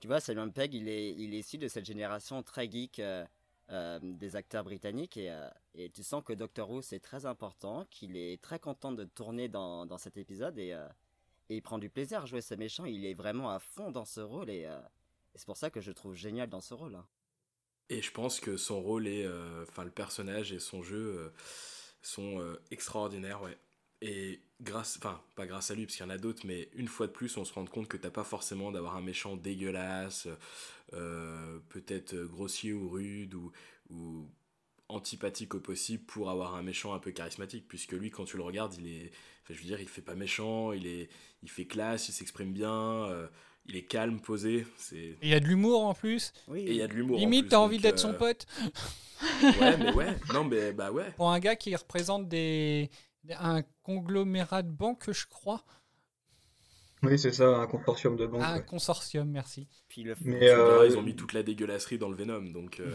Tu 0.02 0.08
vois, 0.08 0.20
Simon 0.20 0.50
Pegg, 0.52 0.74
il 0.74 0.90
est, 0.90 1.12
il 1.14 1.34
est 1.34 1.40
issu 1.40 1.58
de 1.58 1.68
cette 1.70 1.86
génération 1.86 2.44
très 2.44 2.70
geek 2.70 3.00
euh, 3.00 3.26
euh, 3.70 3.98
des 4.02 4.36
acteurs 4.36 4.66
britanniques. 4.66 5.16
Et, 5.16 5.30
euh, 5.32 5.50
et 5.74 5.90
tu 5.90 6.04
sens 6.04 6.22
que 6.24 6.34
Doctor 6.34 6.70
Who, 6.70 6.82
c'est 6.82 7.00
très 7.00 7.26
important, 7.26 7.86
qu'il 7.90 8.18
est 8.18 8.42
très 8.42 8.60
content 8.60 8.92
de 8.92 9.06
tourner 9.06 9.48
dans, 9.48 9.86
dans 9.86 9.98
cet 9.98 10.18
épisode. 10.18 10.58
Et, 10.60 10.74
euh, 10.74 10.86
et 11.50 11.56
il 11.56 11.62
prend 11.62 11.78
du 11.78 11.90
plaisir 11.90 12.22
à 12.22 12.26
jouer 12.26 12.42
ce 12.42 12.54
méchant. 12.54 12.86
Il 12.86 13.06
est 13.06 13.14
vraiment 13.14 13.50
à 13.50 13.60
fond 13.60 13.92
dans 13.92 14.06
ce 14.06 14.22
rôle. 14.22 14.50
Et, 14.50 14.66
euh, 14.66 14.80
et 15.34 15.38
c'est 15.38 15.46
pour 15.46 15.58
ça 15.58 15.70
que 15.70 15.82
je 15.82 15.92
trouve 15.92 16.16
génial 16.16 16.50
dans 16.50 16.62
ce 16.62 16.74
rôle. 16.74 16.96
hein. 16.96 17.06
Et 17.90 18.02
je 18.02 18.12
pense 18.12 18.40
que 18.40 18.56
son 18.56 18.82
rôle 18.82 19.08
est, 19.08 19.26
euh, 19.26 19.64
enfin 19.68 19.84
le 19.84 19.90
personnage 19.90 20.54
et 20.54 20.60
son 20.60 20.84
jeu 20.84 21.16
euh, 21.18 21.30
sont 22.02 22.56
extraordinaires, 22.72 23.42
ouais. 23.42 23.58
Et 24.02 24.42
grâce, 24.62 24.96
enfin 24.98 25.22
pas 25.36 25.46
grâce 25.48 25.72
à 25.72 25.76
lui 25.76 25.86
parce 25.86 25.98
qu'il 25.98 26.06
y 26.06 26.08
en 26.08 26.12
a 26.12 26.18
d'autres, 26.18 26.46
mais 26.46 26.70
une 26.74 26.88
fois 26.88 27.08
de 27.08 27.12
plus, 27.12 27.36
on 27.36 27.44
se 27.44 27.52
rend 27.54 27.66
compte 27.66 27.88
que 27.88 27.98
t'as 27.98 28.12
pas 28.12 28.24
forcément 28.24 28.72
d'avoir 28.72 28.96
un 28.96 29.02
méchant 29.02 29.36
dégueulasse, 29.36 30.28
peut-être 30.92 32.16
grossier 32.16 32.72
ou 32.72 32.90
rude 32.90 33.34
ou 33.34 34.30
antipathique 34.90 35.56
au 35.56 35.60
possible 35.60 36.04
pour 36.04 36.30
avoir 36.30 36.56
un 36.56 36.64
méchant 36.64 36.94
un 36.94 37.00
peu 37.00 37.12
charismatique, 37.12 37.68
puisque 37.68 37.94
lui, 37.94 38.10
quand 38.10 38.26
tu 38.26 38.38
le 38.38 38.44
regardes, 38.44 38.74
il 38.76 38.88
est, 38.88 39.12
enfin, 39.44 39.54
je 39.54 39.60
veux 39.60 39.66
dire, 39.66 39.80
il 39.80 39.88
fait 39.88 40.02
pas 40.02 40.16
méchant, 40.16 40.72
il 40.74 40.88
est, 40.88 41.10
il 41.44 41.50
fait 41.50 41.66
classe, 41.66 42.10
il 42.10 42.12
s'exprime 42.12 42.52
bien, 42.52 43.06
euh, 43.06 43.28
il 43.68 43.76
est 43.76 43.84
calme, 43.84 44.20
posé, 44.20 44.66
c'est, 44.78 45.16
il 45.22 45.30
y 45.30 45.34
a 45.34 45.40
de 45.40 45.46
l'humour 45.46 45.86
en 45.86 45.94
plus. 45.94 46.34
Oui, 46.48 46.62
et 46.62 46.72
il 46.72 46.76
y 46.76 46.82
a 46.82 46.88
de 46.88 46.94
l'humour. 46.94 47.20
Limite, 47.20 47.50
t'as 47.50 47.60
envie 47.60 47.78
d'être 47.78 48.00
son 48.00 48.14
euh, 48.14 48.18
pote. 48.18 48.48
Ouais, 49.44 49.78
mais 49.78 49.94
ouais, 49.94 50.16
non, 50.34 50.44
mais 50.44 50.74
bah 50.74 50.92
ouais. 50.92 51.12
Pour 51.18 51.30
un 51.30 51.40
gars 51.40 51.56
qui 51.56 51.76
représente 51.76 52.28
des, 52.28 52.90
un 53.38 53.62
conglomérat 53.84 54.64
de 54.64 54.72
banques, 54.72 55.12
je 55.12 55.28
crois. 55.28 55.64
Oui, 57.04 57.18
c'est 57.18 57.32
ça, 57.32 57.48
un 57.48 57.68
consortium 57.68 58.18
de 58.18 58.26
banques. 58.26 58.42
Ah, 58.44 58.54
un 58.54 58.58
ouais. 58.58 58.66
consortium, 58.66 59.30
merci. 59.30 59.68
Puis 59.88 60.04
le 60.04 60.16
Mais, 60.22 60.50
euh, 60.50 60.88
ils 60.88 60.98
ont 60.98 61.02
mis 61.02 61.16
toute 61.16 61.34
la 61.34 61.44
dégueulasserie 61.44 61.98
dans 61.98 62.10
le 62.10 62.16
Venom, 62.16 62.42
donc. 62.52 62.80
euh, 62.80 62.94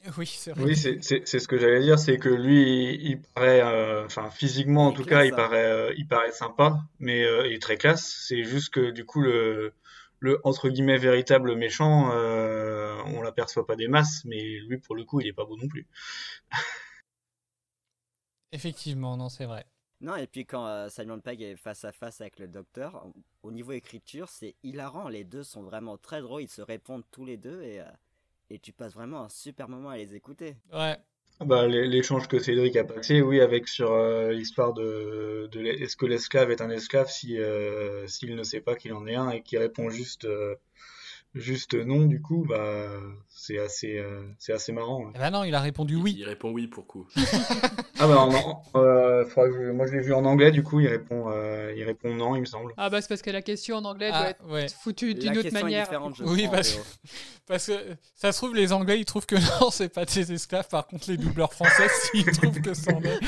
Oui, 0.18 0.26
c'est 0.26 0.52
vrai. 0.52 0.60
Oui, 0.66 0.76
c'est 0.76 1.00
ce 1.24 1.48
que 1.48 1.58
j'allais 1.58 1.80
dire, 1.80 1.98
c'est 1.98 2.18
que 2.18 2.28
lui, 2.28 2.94
il, 2.94 3.06
il 3.12 3.20
paraît, 3.22 3.62
euh, 3.62 4.04
enfin 4.04 4.30
physiquement 4.30 4.88
en 4.88 4.92
tout 4.92 5.02
classe, 5.02 5.04
cas, 5.04 5.24
il 5.24 5.32
hein. 5.32 5.34
paraît, 5.34 5.64
euh, 5.64 5.94
il 5.96 6.06
paraît 6.08 6.32
sympa, 6.32 6.80
mais 6.98 7.24
euh, 7.24 7.46
il 7.46 7.54
est 7.54 7.62
très 7.62 7.76
classe. 7.76 8.24
C'est 8.28 8.44
juste 8.44 8.72
que 8.74 8.90
du 8.90 9.04
coup, 9.04 9.20
le, 9.22 9.72
le 10.18 10.40
entre 10.44 10.68
guillemets 10.68 10.98
véritable 10.98 11.54
méchant, 11.56 12.10
euh, 12.12 12.96
on 13.06 13.22
l'aperçoit 13.22 13.66
pas 13.66 13.76
des 13.76 13.88
masses, 13.88 14.22
mais 14.24 14.58
lui 14.68 14.78
pour 14.78 14.96
le 14.96 15.04
coup, 15.04 15.20
il 15.20 15.28
est 15.28 15.32
pas 15.32 15.44
beau 15.44 15.56
non 15.56 15.68
plus. 15.68 15.86
Effectivement, 18.52 19.16
non, 19.16 19.28
c'est 19.28 19.46
vrai. 19.46 19.66
Non, 20.00 20.16
et 20.16 20.26
puis 20.26 20.46
quand 20.46 20.66
euh, 20.66 20.88
Simon 20.88 21.20
Pegg 21.20 21.42
est 21.42 21.56
face 21.56 21.84
à 21.84 21.92
face 21.92 22.20
avec 22.22 22.38
le 22.38 22.48
docteur, 22.48 23.06
au- 23.06 23.12
au 23.42 23.52
niveau 23.52 23.72
écriture, 23.72 24.28
c'est 24.28 24.56
hilarant. 24.62 25.08
Les 25.08 25.24
deux 25.24 25.42
sont 25.44 25.62
vraiment 25.62 25.98
très 25.98 26.22
drôles, 26.22 26.42
ils 26.42 26.48
se 26.48 26.62
répondent 26.62 27.04
tous 27.10 27.24
les 27.26 27.36
deux 27.36 27.62
et, 27.62 27.80
euh, 27.80 27.84
et 28.50 28.58
tu 28.58 28.72
passes 28.72 28.94
vraiment 28.94 29.22
un 29.24 29.28
super 29.28 29.68
moment 29.68 29.90
à 29.90 29.96
les 29.96 30.14
écouter. 30.14 30.56
Ouais. 30.72 30.96
Bah, 31.40 31.66
l'é- 31.66 31.86
l'échange 31.86 32.28
que 32.28 32.38
Cédric 32.38 32.76
a 32.76 32.84
passé, 32.84 33.22
oui, 33.22 33.40
avec 33.40 33.66
sur 33.66 33.92
euh, 33.92 34.30
l'histoire 34.32 34.74
de, 34.74 35.48
de 35.50 35.60
est-ce 35.64 35.96
que 35.96 36.04
l'esclave 36.06 36.50
est 36.50 36.60
un 36.60 36.68
esclave 36.70 37.08
si 37.10 37.38
euh, 37.38 38.06
s'il 38.06 38.34
ne 38.36 38.42
sait 38.42 38.60
pas 38.60 38.74
qu'il 38.76 38.92
en 38.92 39.06
est 39.06 39.14
un 39.14 39.30
et 39.30 39.42
qu'il 39.42 39.58
répond 39.58 39.88
juste 39.88 40.26
euh, 40.26 40.54
juste 41.34 41.74
non, 41.74 42.06
du 42.06 42.20
coup, 42.20 42.44
bah 42.48 42.88
c'est 43.28 43.58
assez 43.58 43.98
euh, 43.98 44.22
c'est 44.38 44.52
assez 44.52 44.72
marrant. 44.72 45.10
Eh 45.14 45.18
ben 45.18 45.30
non, 45.30 45.44
il 45.44 45.54
a 45.54 45.60
répondu 45.60 45.96
oui. 45.96 46.16
Il 46.18 46.24
répond 46.24 46.50
oui 46.50 46.66
pour 46.66 46.86
coup. 46.86 47.06
Ah 48.02 48.06
bah 48.08 48.16
en- 48.18 48.32
en- 48.34 48.62
euh, 48.76 49.24
je- 49.26 49.72
moi 49.72 49.86
je 49.86 49.92
l'ai 49.92 50.00
vu 50.00 50.14
en 50.14 50.24
anglais, 50.24 50.50
du 50.50 50.62
coup 50.62 50.80
il 50.80 50.88
répond 50.88 51.26
euh, 51.28 51.70
il 51.76 51.84
répond 51.84 52.14
non, 52.14 52.34
il 52.34 52.40
me 52.40 52.46
semble. 52.46 52.72
Ah 52.78 52.88
bah 52.88 53.02
c'est 53.02 53.08
parce 53.08 53.20
que 53.20 53.30
la 53.30 53.42
question 53.42 53.76
en 53.76 53.84
anglais 53.84 54.08
Ah, 54.10 54.20
doit 54.20 54.30
être 54.30 54.48
ouais. 54.48 54.66
foutue 54.82 55.12
d'une 55.14 55.36
autre 55.36 55.52
manière. 55.52 55.86
Oui, 56.20 56.48
parce, 57.46 57.66
que 57.66 57.72
ça 58.16 58.32
se 58.32 58.38
trouve, 58.38 58.54
les 58.54 58.72
Anglais, 58.72 58.98
ils 58.98 59.04
trouvent 59.04 59.26
que 59.26 59.34
non, 59.60 59.70
c'est 59.70 59.90
pas 59.92 60.06
des 60.06 60.32
esclaves. 60.32 60.68
Par 60.68 60.86
contre, 60.86 61.10
les 61.10 61.18
doubleurs 61.18 61.52
français, 61.52 61.88
s'ils 62.10 62.24
trouvent 62.24 62.60
que 62.62 62.72
c'en 62.72 63.02
est. 63.02 63.20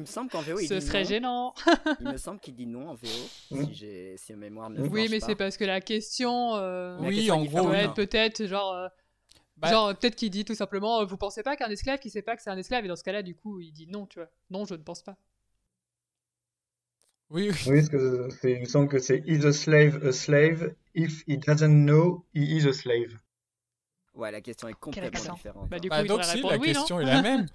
Il 0.00 0.04
me 0.04 0.06
semble 0.06 0.30
qu'en 0.30 0.40
VO, 0.40 0.58
il 0.58 0.66
Ce 0.66 0.80
dit 0.80 0.86
serait 0.86 1.02
non. 1.02 1.08
gênant. 1.10 1.54
Il 2.00 2.08
me 2.08 2.16
semble 2.16 2.40
qu'il 2.40 2.54
dit 2.54 2.66
non 2.66 2.88
en 2.88 2.94
VO, 2.94 3.06
Mm. 3.50 3.64
si, 3.64 3.74
j'ai, 3.74 4.16
si 4.16 4.32
ma 4.32 4.38
mémoire 4.38 4.70
ne 4.70 4.80
me 4.80 4.88
Oui, 4.88 5.08
mais 5.10 5.20
pas. 5.20 5.26
c'est 5.26 5.34
parce 5.34 5.58
que 5.58 5.64
la 5.64 5.82
question. 5.82 6.56
euh, 6.56 6.98
La 7.02 7.08
Oui, 7.08 7.16
question 7.16 7.34
en 7.34 7.44
gros, 7.44 7.72
être 7.74 7.94
peut-être 7.94 8.46
genre. 8.46 8.72
euh, 8.72 8.88
Bah- 9.58 9.68
Genre, 9.70 9.94
peut-être 9.94 10.16
qu'il 10.16 10.30
dit 10.30 10.46
tout 10.46 10.54
simplement, 10.54 11.00
euh, 11.02 11.04
vous 11.04 11.18
pensez 11.18 11.42
pas 11.42 11.54
qu'un 11.54 11.68
esclave 11.68 11.98
qui 11.98 12.08
sait 12.08 12.22
pas 12.22 12.34
que 12.34 12.40
c'est 12.42 12.48
un 12.48 12.56
esclave, 12.56 12.86
et 12.86 12.88
dans 12.88 12.96
ce 12.96 13.04
cas-là, 13.04 13.22
du 13.22 13.34
coup, 13.34 13.60
il 13.60 13.72
dit 13.72 13.86
non, 13.88 14.06
tu 14.06 14.18
vois. 14.18 14.28
Non, 14.48 14.64
je 14.64 14.72
ne 14.72 14.82
pense 14.82 15.02
pas. 15.02 15.18
Oui, 17.28 17.50
oui. 17.50 17.56
Oui, 17.66 17.76
parce 17.76 17.88
que 17.90 18.28
c'est, 18.40 18.52
il 18.52 18.60
me 18.60 18.64
semble 18.64 18.88
que 18.88 18.98
c'est 18.98 19.22
is 19.26 19.44
a 19.44 19.52
slave 19.52 20.02
a 20.04 20.12
slave 20.12 20.74
if 20.94 21.22
he 21.28 21.36
doesn't 21.36 21.84
know 21.84 22.24
he 22.34 22.56
is 22.56 22.66
a 22.66 22.72
slave. 22.72 23.18
Ouais, 24.14 24.32
la 24.32 24.40
question 24.40 24.66
est 24.68 24.74
complètement 24.74 25.34
différente. 25.34 25.68
Bah, 25.68 25.78
du 25.78 25.88
coup, 25.88 25.96
Bah, 25.96 26.02
il 26.02 26.08
donc, 26.08 26.24
si, 26.24 26.36
répondre 26.36 26.52
la 26.54 26.58
oui, 26.58 26.72
question 26.72 27.00
est 27.00 27.04
la 27.14 27.22
même. 27.22 27.46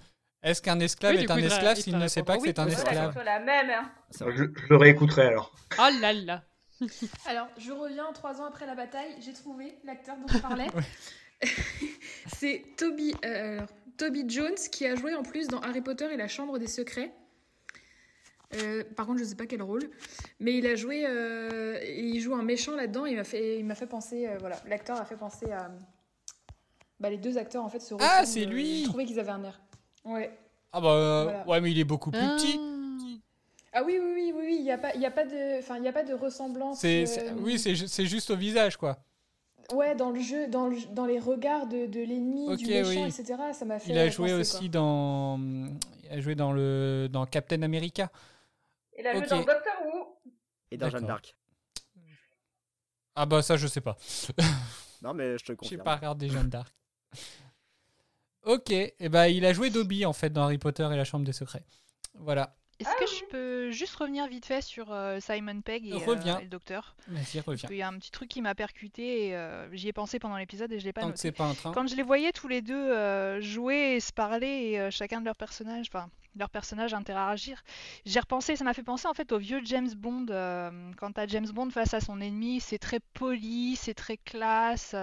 Est-ce 0.46 0.62
qu'un 0.62 0.78
esclave 0.78 1.16
Oui, 1.16 1.22
est 1.22 1.26
coup, 1.26 1.32
un 1.32 1.38
esclave 1.38 1.76
s'il 1.76 1.98
ne 1.98 2.06
sait 2.06 2.22
pas 2.22 2.36
que 2.36 2.44
c'est 2.44 2.58
un 2.60 2.68
esclave 2.68 3.12
c'est 3.16 3.24
la 3.24 3.40
même. 3.40 3.68
Hein. 3.68 3.90
Je, 4.18 4.44
je 4.44 4.66
le 4.70 4.76
réécouterai 4.76 5.26
alors. 5.26 5.52
Oh 5.76 5.88
là 6.00 6.12
là. 6.12 6.44
Alors, 7.26 7.48
je 7.58 7.72
reviens 7.72 8.12
trois 8.12 8.40
ans 8.40 8.44
après 8.44 8.66
la 8.66 8.74
bataille. 8.74 9.16
J'ai 9.18 9.32
trouvé 9.32 9.78
l'acteur 9.82 10.16
dont 10.16 10.28
je 10.28 10.38
parlais. 10.38 10.68
c'est 12.28 12.62
Toby, 12.76 13.14
euh, 13.24 13.60
Toby 13.96 14.24
Jones 14.28 14.54
qui 14.70 14.86
a 14.86 14.94
joué 14.94 15.14
en 15.16 15.22
plus 15.22 15.48
dans 15.48 15.60
Harry 15.60 15.80
Potter 15.80 16.06
et 16.12 16.16
la 16.16 16.28
Chambre 16.28 16.58
des 16.58 16.68
Secrets. 16.68 17.12
Euh, 18.54 18.84
par 18.94 19.06
contre, 19.06 19.18
je 19.18 19.24
sais 19.24 19.34
pas 19.34 19.46
quel 19.46 19.62
rôle, 19.62 19.90
mais 20.38 20.56
il 20.56 20.66
a 20.66 20.76
joué, 20.76 21.04
euh, 21.04 21.80
il 21.84 22.20
joue 22.20 22.34
un 22.34 22.44
méchant 22.44 22.76
là-dedans. 22.76 23.04
Il 23.04 23.16
m'a 23.16 23.24
fait, 23.24 23.58
il 23.58 23.64
m'a 23.64 23.74
fait 23.74 23.88
penser, 23.88 24.28
euh, 24.28 24.36
voilà, 24.38 24.56
l'acteur 24.68 25.00
a 25.00 25.04
fait 25.04 25.16
penser 25.16 25.50
à, 25.50 25.72
bah, 26.98 27.10
les 27.10 27.18
deux 27.18 27.36
acteurs 27.36 27.64
en 27.64 27.68
fait 27.68 27.80
se 27.80 27.94
Ah, 28.00 28.24
c'est 28.24 28.46
euh, 28.46 28.50
lui 28.50 28.84
Je 28.84 28.88
trouvais 28.88 29.04
qu'ils 29.04 29.20
avaient 29.20 29.30
un 29.30 29.44
air. 29.44 29.60
Ouais. 30.06 30.30
Ah 30.72 30.80
bah 30.80 30.88
euh, 30.90 31.22
Voilà. 31.24 31.46
ouais, 31.48 31.60
mais 31.60 31.70
il 31.72 31.78
est 31.78 31.84
beaucoup 31.84 32.10
plus 32.10 32.20
petit. 32.36 32.58
Ah 33.72 33.82
oui, 33.84 33.98
oui, 34.00 34.12
oui, 34.14 34.32
oui, 34.34 34.42
oui. 34.46 34.56
Il 34.60 34.64
y 34.64 34.70
a 34.70 34.78
pas, 34.78 34.94
il 34.94 35.00
y 35.00 35.06
a 35.06 35.10
pas 35.10 35.24
de, 35.26 35.58
enfin, 35.58 35.76
il 35.78 35.84
y 35.84 35.88
a 35.88 35.92
pas 35.92 36.02
de 36.04 36.14
ressemblance. 36.14 36.78
C'est, 36.80 37.02
euh, 37.02 37.06
c'est- 37.06 37.30
oui, 37.32 37.58
c'est, 37.58 37.74
ju- 37.74 37.88
c'est 37.88 38.06
juste 38.06 38.30
au 38.30 38.36
visage, 38.36 38.76
quoi. 38.78 38.96
Ouais, 39.72 39.94
dans 39.96 40.10
le 40.10 40.20
jeu, 40.20 40.46
dans, 40.48 40.68
le- 40.68 40.78
dans 40.94 41.04
les 41.06 41.18
regards 41.18 41.66
de, 41.66 41.86
de 41.86 42.00
l'ennemi, 42.00 42.56
du 42.56 42.66
méchant, 42.66 42.88
oui. 42.88 43.08
etc. 43.08 43.34
Ça 43.52 43.64
m'a 43.64 43.78
fait. 43.78 43.90
Il 43.90 43.98
a 43.98 44.08
joué 44.08 44.28
penser, 44.30 44.40
aussi 44.40 44.58
quoi. 44.60 44.80
dans, 44.80 45.38
il 46.04 46.10
a 46.12 46.20
joué 46.20 46.34
dans 46.36 46.52
le, 46.52 47.08
dans 47.10 47.26
Captain 47.26 47.60
America. 47.62 48.10
Il 48.98 49.06
a 49.06 49.12
joué 49.16 49.26
dans 49.26 49.38
Doctor 49.38 49.74
Who. 49.92 50.16
Et 50.70 50.76
dans 50.78 50.88
Jeanne 50.88 51.06
d'Arc. 51.06 51.34
Ah 53.14 53.26
bah 53.26 53.42
ça, 53.42 53.56
je 53.56 53.66
sais 53.66 53.80
pas. 53.80 53.96
Non, 55.02 55.14
mais 55.14 55.36
je 55.38 55.44
te 55.44 55.52
J'ai 55.52 55.56
confirme. 55.56 55.82
pas 55.82 55.96
regardé 55.96 56.28
Jeanne 56.28 56.48
d'Arc. 56.48 56.72
Ok, 58.46 58.70
et 58.70 59.08
ben 59.10 59.26
il 59.26 59.44
a 59.44 59.52
joué 59.52 59.68
Dobby 59.70 60.06
en 60.06 60.12
fait 60.14 60.30
dans 60.30 60.44
Harry 60.44 60.58
Potter 60.58 60.88
et 60.92 60.96
la 60.96 61.04
Chambre 61.04 61.24
des 61.26 61.32
Secrets. 61.32 61.64
Voilà. 62.14 62.56
Est-ce 62.78 62.90
que 62.90 63.06
je 63.06 63.24
peux 63.30 63.70
juste 63.70 63.94
revenir 63.96 64.26
vite 64.28 64.44
fait 64.44 64.60
sur 64.60 64.92
euh, 64.92 65.18
Simon 65.18 65.62
Pegg 65.62 65.86
et, 65.86 65.94
euh, 65.94 66.38
et 66.40 66.42
le 66.42 66.48
docteur? 66.48 66.94
Vas-y, 67.08 67.36
Parce 67.36 67.46
reviens. 67.46 67.68
qu'il 67.68 67.76
y 67.78 67.82
a 67.82 67.88
un 67.88 67.98
petit 67.98 68.10
truc 68.10 68.28
qui 68.28 68.42
m'a 68.42 68.54
percuté 68.54 69.28
et 69.28 69.34
euh, 69.36 69.66
j'y 69.74 69.88
ai 69.88 69.94
pensé 69.94 70.18
pendant 70.18 70.36
l'épisode 70.36 70.70
et 70.72 70.78
je 70.78 70.84
l'ai 70.84 70.92
pas 70.92 71.00
Tant 71.00 71.06
noté. 71.06 71.18
c'est 71.18 71.32
pas 71.32 71.46
un 71.46 71.54
train. 71.54 71.72
Quand 71.72 71.86
je 71.88 71.96
les 71.96 72.02
voyais 72.02 72.32
tous 72.32 72.48
les 72.48 72.60
deux 72.60 73.40
jouer 73.40 73.94
et 73.96 74.00
se 74.00 74.12
parler 74.12 74.46
et 74.46 74.90
chacun 74.90 75.20
de 75.20 75.24
leurs 75.24 75.36
personnages, 75.36 75.86
enfin 75.88 76.10
leurs 76.38 76.50
personnages 76.50 76.92
interagir, 76.92 77.62
j'ai 78.04 78.20
repensé, 78.20 78.56
ça 78.56 78.64
m'a 78.64 78.74
fait 78.74 78.82
penser 78.82 79.08
en 79.08 79.14
fait 79.14 79.32
au 79.32 79.38
vieux 79.38 79.62
James 79.64 79.94
Bond. 79.96 80.26
quand 80.98 81.12
t'as 81.12 81.26
James 81.28 81.48
Bond 81.48 81.70
face 81.70 81.94
à 81.94 82.00
son 82.00 82.20
ennemi, 82.20 82.60
c'est 82.60 82.78
très 82.78 83.00
poli, 83.14 83.76
c'est 83.76 83.94
très 83.94 84.18
classe. 84.18 84.94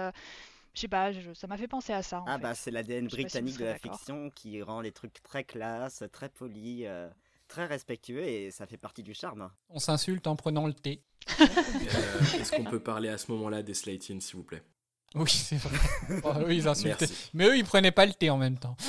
Je 0.74 0.80
sais 0.80 0.88
pas, 0.88 1.12
je- 1.12 1.32
ça 1.34 1.46
m'a 1.46 1.56
fait 1.56 1.68
penser 1.68 1.92
à 1.92 2.02
ça. 2.02 2.20
En 2.20 2.24
Ah 2.26 2.36
fait. 2.36 2.42
bah 2.42 2.54
c'est 2.54 2.70
l'ADN 2.70 3.08
si 3.08 3.16
britannique 3.16 3.58
de 3.58 3.64
la 3.64 3.78
fiction 3.78 4.30
qui 4.30 4.60
rend 4.62 4.80
les 4.80 4.92
trucs 4.92 5.22
très 5.22 5.44
classe, 5.44 6.02
très 6.12 6.28
polis, 6.28 6.84
euh, 6.86 7.08
très 7.48 7.66
respectueux 7.66 8.22
et 8.24 8.50
ça 8.50 8.66
fait 8.66 8.76
partie 8.76 9.02
du 9.02 9.14
charme. 9.14 9.50
On 9.68 9.78
s'insulte 9.78 10.26
en 10.26 10.36
prenant 10.36 10.66
le 10.66 10.72
thé. 10.74 11.02
Euh, 11.40 11.44
Est-ce 12.38 12.52
qu'on 12.56 12.64
peut 12.64 12.80
parler 12.80 13.08
à 13.08 13.18
ce 13.18 13.30
moment-là 13.32 13.62
des 13.62 13.74
Slaytins, 13.74 14.20
s'il 14.20 14.36
vous 14.36 14.42
plaît? 14.44 14.62
Oui, 15.14 15.30
c'est 15.30 15.56
vrai. 15.58 15.78
Oh, 16.24 16.32
eux, 16.40 16.52
ils 16.54 16.66
insultaient. 16.66 17.06
Merci. 17.08 17.30
Mais 17.34 17.46
eux, 17.46 17.56
ils 17.56 17.64
prenaient 17.64 17.92
pas 17.92 18.04
le 18.06 18.12
thé 18.12 18.30
en 18.30 18.36
même 18.36 18.58
temps. 18.58 18.76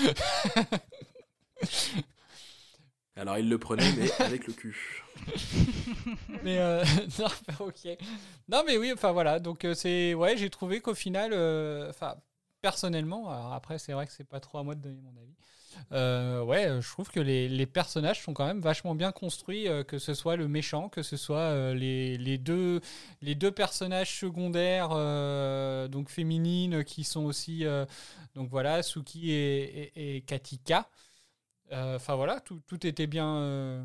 Alors 3.15 3.37
il 3.37 3.49
le 3.49 3.57
prenait, 3.57 3.91
mais 3.93 4.11
avec 4.19 4.45
le 4.47 4.53
cul. 4.53 5.03
mais 6.43 6.57
euh, 6.59 6.83
non, 7.19 7.27
ok. 7.59 7.87
Non, 8.49 8.63
mais 8.65 8.77
oui, 8.77 8.91
enfin 8.93 9.11
voilà. 9.11 9.39
Donc 9.39 9.65
euh, 9.65 9.73
c'est 9.73 10.13
ouais, 10.13 10.37
j'ai 10.37 10.49
trouvé 10.49 10.81
qu'au 10.81 10.93
final, 10.93 11.31
euh, 11.33 11.89
enfin 11.89 12.15
personnellement, 12.61 13.29
alors 13.29 13.53
après 13.53 13.79
c'est 13.79 13.93
vrai 13.93 14.05
que 14.07 14.11
c'est 14.11 14.27
pas 14.27 14.39
trop 14.39 14.57
à 14.57 14.63
moi 14.63 14.75
de 14.75 14.81
donner 14.81 14.99
mon 15.01 15.15
avis. 15.21 15.35
Euh, 15.91 16.41
ouais, 16.43 16.81
je 16.81 16.89
trouve 16.89 17.09
que 17.09 17.19
les, 17.19 17.49
les 17.49 17.65
personnages 17.65 18.21
sont 18.23 18.33
quand 18.33 18.45
même 18.45 18.61
vachement 18.61 18.95
bien 18.95 19.11
construits, 19.11 19.67
euh, 19.67 19.83
que 19.83 19.99
ce 19.99 20.13
soit 20.13 20.37
le 20.37 20.47
méchant, 20.47 20.87
que 20.89 21.03
ce 21.03 21.17
soit 21.17 21.37
euh, 21.37 21.73
les, 21.73 22.17
les 22.17 22.37
deux 22.37 22.79
les 23.21 23.35
deux 23.35 23.51
personnages 23.51 24.17
secondaires, 24.19 24.89
donc 25.89 26.09
féminines, 26.09 26.83
qui 26.85 27.03
sont 27.03 27.25
aussi 27.25 27.65
donc 28.35 28.49
voilà, 28.49 28.83
Suki 28.83 29.31
et, 29.31 29.91
et, 29.95 30.17
et 30.17 30.21
Katika. 30.21 30.89
Euh, 31.71 31.95
Enfin 31.95 32.15
voilà, 32.15 32.39
tout, 32.39 32.61
tout 32.67 32.85
était 32.85 33.07
bien 33.07 33.37
euh, 33.37 33.83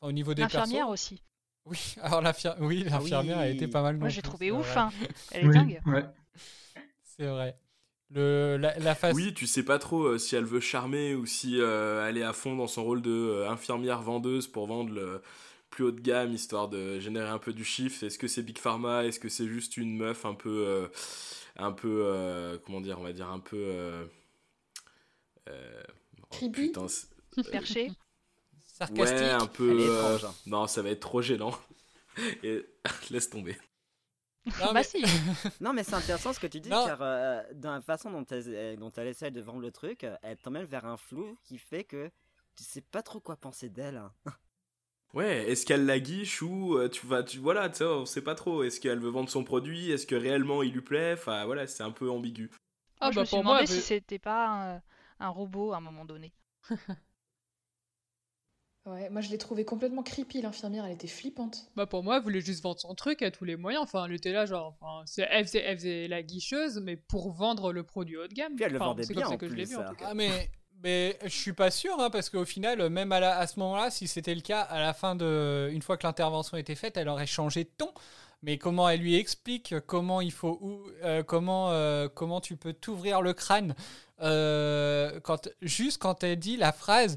au 0.00 0.12
niveau 0.12 0.34
des. 0.34 0.42
L'infirmière 0.42 0.88
aussi. 0.88 1.22
Oui, 1.64 1.94
alors 2.02 2.22
oui, 2.60 2.84
Ah 2.88 2.98
l'infirmière 2.98 3.38
a 3.38 3.48
été 3.48 3.68
pas 3.68 3.82
mal. 3.82 3.96
Moi 3.96 4.08
j'ai 4.08 4.22
trouvé 4.22 4.50
ouf, 4.50 4.76
hein. 4.76 4.90
elle 5.32 5.44
est 5.44 5.48
Oui, 5.48 5.54
dingue. 5.54 5.80
ouais. 5.86 6.04
C'est 7.04 7.26
vrai. 7.26 7.56
Le, 8.10 8.58
la, 8.58 8.78
la 8.78 8.94
face. 8.94 9.14
Oui, 9.14 9.32
tu 9.32 9.46
sais 9.46 9.64
pas 9.64 9.78
trop 9.78 10.04
euh, 10.04 10.18
si 10.18 10.36
elle 10.36 10.44
veut 10.44 10.60
charmer 10.60 11.14
ou 11.14 11.24
si 11.24 11.58
euh, 11.60 12.06
elle 12.06 12.18
est 12.18 12.22
à 12.22 12.34
fond 12.34 12.56
dans 12.56 12.66
son 12.66 12.84
rôle 12.84 13.00
de 13.00 13.10
euh, 13.10 13.50
infirmière 13.50 14.02
vendeuse 14.02 14.48
pour 14.48 14.66
vendre 14.66 14.92
le 14.92 15.22
plus 15.70 15.84
haut 15.84 15.92
de 15.92 16.00
gamme 16.00 16.32
histoire 16.34 16.68
de 16.68 17.00
générer 17.00 17.30
un 17.30 17.38
peu 17.38 17.54
du 17.54 17.64
chiffre. 17.64 18.04
Est-ce 18.04 18.18
que 18.18 18.28
c'est 18.28 18.42
Big 18.42 18.58
Pharma? 18.58 19.04
Est-ce 19.06 19.18
que 19.18 19.30
c'est 19.30 19.46
juste 19.46 19.78
une 19.78 19.96
meuf 19.96 20.26
un 20.26 20.34
peu, 20.34 20.64
euh, 20.66 20.88
un 21.56 21.72
peu, 21.72 22.02
euh, 22.04 22.58
comment 22.66 22.82
dire, 22.82 22.98
on 23.00 23.04
va 23.04 23.14
dire 23.14 23.30
un 23.30 23.40
peu. 23.40 23.56
euh, 23.56 24.04
euh, 25.48 25.82
oh, 26.22 26.26
Creepy 26.30 26.66
putain, 26.68 26.88
c'est- 26.88 27.08
Perché? 27.50 27.90
sarcastique. 28.66 29.18
Ouais, 29.18 29.30
un 29.30 29.46
peu. 29.46 29.70
Elle 29.70 29.80
est 29.80 29.88
euh, 29.88 30.16
étrange. 30.16 30.32
non, 30.46 30.66
ça 30.66 30.82
va 30.82 30.90
être 30.90 31.00
trop 31.00 31.22
gênant. 31.22 31.52
Et 32.42 32.64
laisse 33.10 33.30
tomber. 33.30 33.56
Non, 34.46 34.52
bah 34.66 34.72
mais- 34.74 34.82
si. 34.84 35.02
Non 35.60 35.72
mais 35.72 35.84
c'est 35.84 35.94
intéressant 35.94 36.32
ce 36.32 36.40
que 36.40 36.46
tu 36.48 36.60
dis 36.60 36.68
Non. 36.68 36.84
car 36.84 36.98
euh, 37.00 37.42
dans 37.54 37.72
la 37.72 37.80
façon 37.80 38.10
dont 38.10 38.24
elle, 38.30 38.76
dont 38.76 38.90
elle 38.96 39.06
essaie 39.06 39.30
de 39.30 39.40
vendre 39.40 39.60
le 39.60 39.70
truc, 39.70 40.02
euh, 40.04 40.16
elle 40.22 40.36
t'emmène 40.36 40.64
vers 40.64 40.84
un 40.84 40.96
flou 40.96 41.36
qui 41.44 41.58
fait 41.58 41.84
que 41.84 42.10
tu 42.56 42.64
sais 42.64 42.80
pas 42.80 43.02
trop 43.02 43.20
quoi 43.20 43.36
penser 43.36 43.68
d'elle. 43.68 43.96
hein. 43.98 44.12
Ouais, 45.14 45.50
est-ce 45.50 45.66
qu'elle 45.66 45.84
la 45.84 46.00
guiche 46.00 46.40
ou 46.40 46.78
euh, 46.78 46.88
tu 46.88 47.06
vas, 47.06 47.22
tu 47.22 47.38
voilà, 47.38 47.68
tu 47.68 47.76
sais, 47.78 47.84
on 47.84 48.06
sait 48.06 48.22
pas 48.22 48.34
trop. 48.34 48.62
Est-ce 48.62 48.80
qu'elle 48.80 48.98
veut 48.98 49.10
vendre 49.10 49.28
son 49.28 49.44
produit? 49.44 49.90
Est-ce 49.90 50.06
que 50.06 50.14
réellement 50.14 50.62
il 50.62 50.72
lui 50.72 50.80
plaît? 50.80 51.12
Enfin 51.12 51.44
voilà, 51.44 51.66
c'est 51.66 51.82
un 51.82 51.90
peu 51.90 52.08
ambigu. 52.10 52.50
Ah 52.98 53.06
Moi, 53.06 53.10
je 53.10 53.16
bah 53.16 53.20
me 53.20 53.26
suis 53.26 53.36
pour 53.36 53.44
moi, 53.44 53.52
demandé 53.58 53.70
elle 53.74 53.80
si 53.80 53.86
c'était 53.86 54.18
pas 54.18 54.48
un, 54.76 54.82
un 55.20 55.28
robot 55.28 55.72
à 55.72 55.76
un 55.76 55.80
moment 55.80 56.06
donné. 56.06 56.32
Ouais, 58.84 59.08
moi 59.10 59.20
je 59.20 59.30
l'ai 59.30 59.38
trouvé 59.38 59.64
complètement 59.64 60.02
creepy, 60.02 60.42
l'infirmière, 60.42 60.84
elle 60.84 60.92
était 60.92 61.06
flippante. 61.06 61.66
Bah 61.76 61.86
pour 61.86 62.02
moi, 62.02 62.16
elle 62.16 62.22
voulait 62.22 62.40
juste 62.40 62.62
vendre 62.64 62.80
son 62.80 62.94
truc 62.96 63.22
à 63.22 63.30
tous 63.30 63.44
les 63.44 63.54
moyens. 63.54 63.84
Enfin, 63.84 64.06
elle 64.06 64.14
était 64.14 64.32
là, 64.32 64.44
genre, 64.44 64.74
enfin, 64.80 65.02
c'est- 65.06 65.28
elle, 65.30 65.46
faisait, 65.46 65.62
elle 65.62 65.76
faisait 65.78 66.08
la 66.08 66.22
guicheuse, 66.22 66.80
mais 66.82 66.96
pour 66.96 67.30
vendre 67.30 67.72
le 67.72 67.84
produit 67.84 68.16
haut 68.16 68.26
de 68.26 68.34
gamme. 68.34 68.56
Puis 68.56 68.64
elle 68.64 68.72
le 68.72 68.78
vendait 68.80 69.04
c'est 69.04 69.14
bien 69.14 69.28
en 69.28 69.36
que 69.36 69.46
je 69.46 69.52
l'ai 69.54 69.62
plus, 69.64 69.70
vu 69.70 69.76
en 69.76 69.88
tout 69.88 69.94
cas. 69.94 70.06
Ah 70.10 70.14
mais 70.14 70.50
mais 70.82 71.16
je 71.22 71.28
suis 71.28 71.52
pas 71.52 71.70
sûr 71.70 71.94
hein, 72.00 72.10
parce 72.10 72.28
qu'au 72.28 72.44
final 72.44 72.88
même 72.88 73.12
à, 73.12 73.20
la- 73.20 73.38
à 73.38 73.46
ce 73.46 73.60
moment-là 73.60 73.88
si 73.92 74.08
c'était 74.08 74.34
le 74.34 74.40
cas 74.40 74.62
à 74.62 74.80
la 74.80 74.92
fin 74.92 75.14
de 75.14 75.68
une 75.72 75.80
fois 75.82 75.96
que 75.96 76.04
l'intervention 76.04 76.56
était 76.56 76.74
faite 76.74 76.96
elle 76.96 77.08
aurait 77.08 77.26
changé 77.26 77.62
de 77.62 77.70
ton 77.78 77.88
mais 78.42 78.58
comment 78.58 78.88
elle 78.88 78.98
lui 78.98 79.14
explique 79.14 79.76
comment 79.86 80.20
il 80.20 80.32
faut 80.32 80.58
ou 80.60 80.82
euh, 81.04 81.22
comment 81.22 81.70
euh, 81.70 82.08
comment 82.08 82.40
tu 82.40 82.56
peux 82.56 82.72
t'ouvrir 82.72 83.22
le 83.22 83.32
crâne 83.32 83.76
euh, 84.22 85.20
quand 85.20 85.48
juste 85.60 86.02
quand 86.02 86.24
elle 86.24 86.38
dit 86.40 86.56
la 86.56 86.72
phrase 86.72 87.16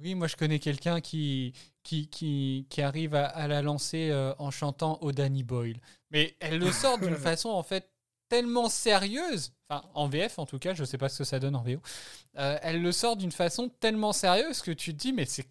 oui 0.00 0.14
moi 0.14 0.26
je 0.26 0.36
connais 0.36 0.58
quelqu'un 0.58 1.00
qui 1.00 1.52
qui, 1.82 2.08
qui, 2.08 2.66
qui 2.68 2.82
arrive 2.82 3.14
à, 3.14 3.26
à 3.26 3.48
la 3.48 3.62
lancer 3.62 4.10
euh, 4.10 4.34
en 4.38 4.50
chantant 4.50 4.98
au 5.00 5.12
Danny 5.12 5.42
Boyle 5.42 5.80
mais 6.10 6.36
elle 6.40 6.58
le 6.58 6.70
sort 6.72 6.98
d'une 6.98 7.16
façon 7.28 7.50
en 7.50 7.62
fait 7.62 7.90
tellement 8.28 8.68
sérieuse, 8.68 9.52
enfin 9.68 9.82
en 9.92 10.06
VF 10.08 10.38
en 10.38 10.46
tout 10.46 10.60
cas, 10.60 10.72
je 10.72 10.84
sais 10.84 10.98
pas 10.98 11.08
ce 11.08 11.18
que 11.18 11.24
ça 11.24 11.40
donne 11.40 11.56
en 11.56 11.62
VO, 11.62 11.80
euh, 12.38 12.58
elle 12.62 12.80
le 12.80 12.92
sort 12.92 13.16
d'une 13.16 13.32
façon 13.32 13.68
tellement 13.68 14.12
sérieuse 14.12 14.62
que 14.62 14.70
tu 14.70 14.92
te 14.92 14.98
dis, 14.98 15.12
mais 15.12 15.24
c'est 15.26 15.48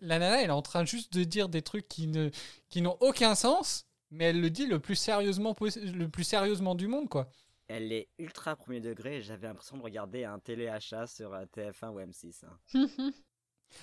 la 0.00 0.18
nana, 0.18 0.40
elle 0.40 0.48
est 0.48 0.50
en 0.50 0.62
train 0.62 0.86
juste 0.86 1.12
de 1.12 1.24
dire 1.24 1.50
des 1.50 1.60
trucs 1.60 1.88
qui 1.88 2.06
ne 2.06 2.30
qui 2.70 2.80
n'ont 2.80 2.96
aucun 3.00 3.34
sens, 3.34 3.84
mais 4.10 4.24
elle 4.24 4.40
le 4.40 4.48
dit 4.48 4.66
le 4.66 4.78
plus 4.80 4.94
sérieusement 4.96 5.54
le 5.60 6.06
plus 6.06 6.24
sérieusement 6.24 6.74
du 6.74 6.88
monde 6.88 7.10
quoi. 7.10 7.28
Elle 7.68 7.92
est 7.92 8.08
ultra 8.18 8.56
premier 8.56 8.80
degré 8.80 9.20
j'avais 9.20 9.46
l'impression 9.46 9.76
de 9.76 9.82
regarder 9.82 10.24
un 10.24 10.38
téléachat 10.38 11.06
sur 11.06 11.34
euh, 11.34 11.44
TF1 11.54 11.90
ou 11.90 12.00
M6. 12.00 12.46
hein. 12.46 12.88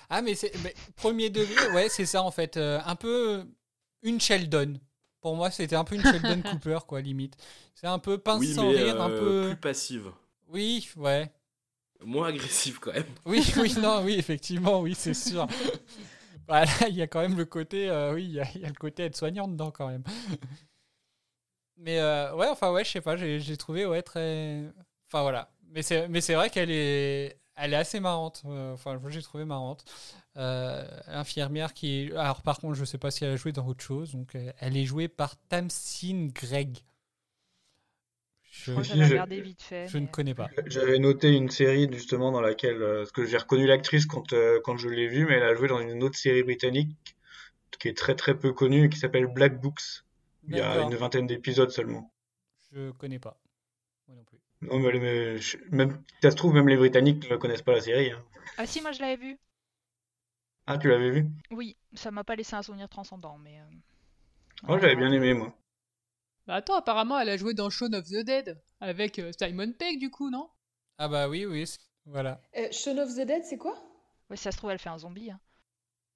Ah 0.08 0.22
mais 0.22 0.34
c'est 0.34 0.52
mais 0.62 0.74
premier 0.96 1.30
degré, 1.30 1.66
ouais 1.68 1.88
c'est 1.88 2.06
ça 2.06 2.22
en 2.22 2.30
fait, 2.30 2.56
euh, 2.56 2.80
un 2.84 2.96
peu 2.96 3.46
une 4.02 4.20
Sheldon. 4.20 4.80
Pour 5.20 5.36
moi, 5.36 5.50
c'était 5.50 5.76
un 5.76 5.84
peu 5.84 5.94
une 5.96 6.04
Sheldon 6.04 6.42
Cooper 6.42 6.78
quoi 6.86 7.00
limite. 7.00 7.36
C'est 7.74 7.86
un 7.86 7.98
peu 7.98 8.18
pince 8.18 8.40
oui, 8.40 8.54
sans 8.54 8.70
mais 8.70 8.76
rire, 8.76 9.00
un 9.00 9.10
euh, 9.10 9.18
peu. 9.18 9.48
plus 9.48 9.56
passive, 9.56 10.12
Oui, 10.48 10.88
ouais. 10.96 11.32
moins 12.04 12.28
agressive 12.28 12.78
quand 12.80 12.92
même. 12.92 13.06
Oui, 13.26 13.44
oui, 13.56 13.74
non, 13.80 14.02
oui, 14.04 14.14
effectivement, 14.18 14.80
oui, 14.80 14.94
c'est 14.94 15.14
sûr. 15.14 15.46
Bah, 16.48 16.64
là, 16.64 16.88
il 16.88 16.96
y 16.96 17.02
a 17.02 17.06
quand 17.06 17.20
même 17.20 17.36
le 17.38 17.44
côté, 17.44 17.88
euh, 17.90 18.12
oui, 18.14 18.24
il 18.24 18.32
y, 18.32 18.40
a- 18.40 18.48
il 18.56 18.62
y 18.62 18.64
a 18.64 18.68
le 18.68 18.74
côté 18.74 19.04
être 19.04 19.16
soignant 19.16 19.46
dedans 19.48 19.70
quand 19.70 19.86
même. 19.88 20.02
Mais 21.76 21.98
euh, 21.98 22.34
ouais, 22.34 22.48
enfin 22.48 22.72
ouais, 22.72 22.84
je 22.84 22.90
sais 22.90 23.00
pas, 23.00 23.16
j'ai 23.16 23.40
j'ai 23.40 23.56
trouvé 23.56 23.86
ouais 23.86 24.02
très, 24.02 24.64
enfin 25.08 25.22
voilà. 25.22 25.50
Mais 25.70 25.82
c'est 25.82 26.08
mais 26.08 26.20
c'est 26.20 26.34
vrai 26.34 26.50
qu'elle 26.50 26.70
est, 26.70 27.39
elle 27.60 27.72
est 27.74 27.76
assez 27.76 28.00
marrante. 28.00 28.42
euh, 28.46 28.72
Enfin, 28.74 28.98
moi, 28.98 29.10
j'ai 29.10 29.22
trouvé 29.22 29.44
marrante. 29.44 29.84
Euh, 30.36 30.86
infirmière 31.08 31.74
qui, 31.74 32.02
est- 32.08 32.12
alors 32.16 32.42
par 32.42 32.58
contre, 32.58 32.74
je 32.74 32.84
sais 32.84 32.98
pas 32.98 33.10
si 33.10 33.24
elle 33.24 33.32
a 33.32 33.36
joué 33.36 33.52
dans 33.52 33.66
autre 33.66 33.82
chose. 33.84 34.12
Donc, 34.12 34.34
euh, 34.34 34.52
elle 34.58 34.76
est 34.76 34.84
jouée 34.84 35.08
par 35.08 35.36
Tamsin 35.48 36.28
Gregg. 36.34 36.78
Je, 38.52 38.82
je- 38.82 38.92
regardé 39.04 39.40
vite 39.40 39.62
fait. 39.62 39.86
je 39.88 39.98
ne 39.98 40.06
connais 40.06 40.34
pas. 40.34 40.50
J'avais 40.66 40.98
noté 40.98 41.30
une 41.30 41.50
série 41.50 41.88
justement 41.92 42.32
dans 42.32 42.40
laquelle, 42.40 42.82
euh, 42.82 42.98
parce 42.98 43.12
que 43.12 43.24
j'ai 43.24 43.36
reconnu 43.38 43.66
l'actrice 43.66 44.06
quand, 44.06 44.32
euh, 44.32 44.60
quand 44.64 44.76
je 44.76 44.88
l'ai 44.88 45.08
vue, 45.08 45.24
mais 45.26 45.34
elle 45.34 45.44
a 45.44 45.54
joué 45.54 45.68
dans 45.68 45.80
une 45.80 46.02
autre 46.02 46.18
série 46.18 46.42
britannique 46.42 46.90
qui 47.78 47.88
est 47.88 47.96
très 47.96 48.14
très 48.14 48.38
peu 48.38 48.52
connue 48.52 48.84
et 48.86 48.88
qui 48.90 48.98
s'appelle 48.98 49.26
Black 49.26 49.60
Books. 49.60 50.04
Il 50.48 50.56
y 50.56 50.60
a 50.60 50.80
une 50.82 50.94
vingtaine 50.96 51.26
d'épisodes 51.26 51.70
seulement. 51.70 52.12
Je 52.72 52.90
connais 52.92 53.18
pas. 53.18 53.38
Non 54.62 54.78
mais, 54.78 54.98
mais 54.98 55.38
je- 55.38 55.58
même, 55.70 56.02
ça 56.22 56.30
se 56.30 56.36
trouve, 56.36 56.54
même 56.54 56.68
les 56.68 56.76
Britanniques 56.76 57.28
ne 57.30 57.36
connaissent 57.36 57.62
pas 57.62 57.72
la 57.72 57.80
série. 57.80 58.10
hein. 58.12 58.22
Ah 58.56 58.66
si, 58.66 58.80
moi 58.80 58.92
je 58.92 59.00
l'avais 59.00 59.16
vu. 59.16 59.38
Ah, 60.66 60.78
tu 60.78 60.88
l'avais 60.88 61.10
vu? 61.10 61.26
Oui, 61.50 61.76
ça 61.94 62.10
m'a 62.10 62.24
pas 62.24 62.36
laissé 62.36 62.54
un 62.54 62.62
souvenir 62.62 62.88
transcendant, 62.88 63.38
mais. 63.38 63.58
euh, 63.60 63.64
Oh, 64.68 64.78
j'avais 64.78 64.96
bien 64.96 65.10
aimé, 65.12 65.34
moi. 65.34 65.54
Bah 66.46 66.56
attends, 66.56 66.76
apparemment, 66.76 67.18
elle 67.18 67.28
a 67.28 67.36
joué 67.36 67.54
dans 67.54 67.70
Shaun 67.70 67.92
of 67.94 68.04
the 68.08 68.24
Dead 68.24 68.60
avec 68.80 69.18
euh, 69.18 69.32
Simon 69.38 69.72
Pegg, 69.72 69.98
du 69.98 70.10
coup, 70.10 70.30
non? 70.30 70.50
Ah 70.98 71.08
bah 71.08 71.28
oui, 71.28 71.46
oui, 71.46 71.64
voilà. 72.06 72.40
Euh, 72.56 72.68
Shaun 72.72 72.98
of 72.98 73.14
the 73.14 73.26
Dead, 73.26 73.44
c'est 73.44 73.58
quoi? 73.58 73.76
Ouais, 74.28 74.36
si 74.36 74.42
ça 74.44 74.52
se 74.52 74.56
trouve, 74.58 74.70
elle 74.70 74.78
fait 74.78 74.88
un 74.90 74.98
zombie. 74.98 75.30
hein. 75.30 75.40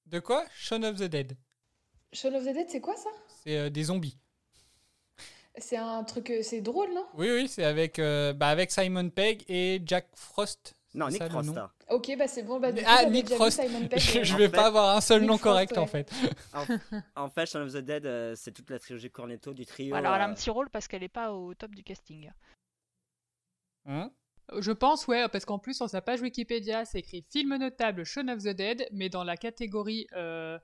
De 0.07 0.21
quoi? 0.21 0.45
Shaun 0.55 0.83
of 0.83 0.97
the 0.99 1.05
Dead. 1.05 1.37
Shaun 2.13 2.35
of 2.35 2.45
the 2.45 2.53
Dead, 2.53 2.69
c'est 2.71 2.81
quoi 2.81 2.97
ça? 2.97 3.11
C'est 3.45 3.59
euh, 3.59 3.71
des 3.71 3.85
zombies. 3.85 4.19
C'est 5.57 5.77
un 5.77 6.03
truc, 6.05 6.31
euh, 6.31 6.43
c'est 6.43 6.61
drôle, 6.61 6.93
non? 6.93 7.07
Oui, 7.15 7.29
oui, 7.31 7.49
c'est 7.49 7.65
avec, 7.65 7.99
euh, 7.99 8.33
bah, 8.33 8.49
avec 8.49 8.71
Simon 8.73 9.09
Pegg 9.09 9.45
et 9.49 9.81
Jack 9.87 10.09
Frost. 10.15 10.75
Non, 10.95 11.07
c'est 11.07 11.13
Nick 11.13 11.23
ça, 11.23 11.31
Frost. 11.31 11.49
nom 11.49 11.59
hein. 11.59 11.71
Ok, 11.91 12.13
bah 12.17 12.27
c'est 12.29 12.43
bon, 12.43 12.59
bah 12.61 12.73
coup, 12.73 12.79
Ah, 12.87 13.05
Nick 13.07 13.29
Frost. 13.29 13.61
Simon 13.61 13.87
Pegg, 13.89 13.99
Je, 14.01 14.25
je 14.25 14.37
vais 14.37 14.47
fait, 14.49 14.57
pas 14.57 14.67
avoir 14.67 14.97
un 14.97 15.01
seul 15.01 15.21
Nick 15.21 15.31
nom 15.31 15.39
Frost, 15.39 15.53
correct 15.53 15.73
ouais. 15.73 15.79
en 15.79 15.87
fait. 15.87 16.11
En, 17.17 17.25
en 17.25 17.29
fait, 17.31 17.47
Shaun 17.47 17.63
of 17.63 17.73
the 17.73 17.79
Dead, 17.79 18.07
euh, 18.07 18.35
c'est 18.37 18.53
toute 18.53 18.71
la 18.71 18.79
trilogie 18.79 19.11
Cornetto 19.11 19.53
du 19.55 19.65
trio. 19.67 19.95
Alors 19.95 20.15
elle 20.15 20.23
a 20.23 20.27
un 20.29 20.35
petit 20.35 20.51
rôle 20.51 20.71
parce 20.71 20.89
qu'elle 20.89 21.03
est 21.03 21.09
pas 21.09 21.33
au 21.33 21.55
top 21.55 21.75
du 21.75 21.83
casting. 21.85 22.31
Hein? 23.87 24.11
Je 24.59 24.73
pense, 24.73 25.07
ouais, 25.07 25.27
parce 25.29 25.45
qu'en 25.45 25.59
plus, 25.59 25.75
sur 25.75 25.89
sa 25.89 26.03
page 26.03 26.21
Wikipédia, 26.21 26.85
c'est 26.85 26.99
écrit 26.99 27.25
film 27.31 27.57
notable 27.57 28.05
Shaun 28.05 28.29
of 28.29 28.43
the 28.43 28.49
Dead, 28.51 28.87
mais 28.93 29.09
dans 29.09 29.25
la 29.25 29.37
catégorie 29.37 30.07
euh, 30.15 30.59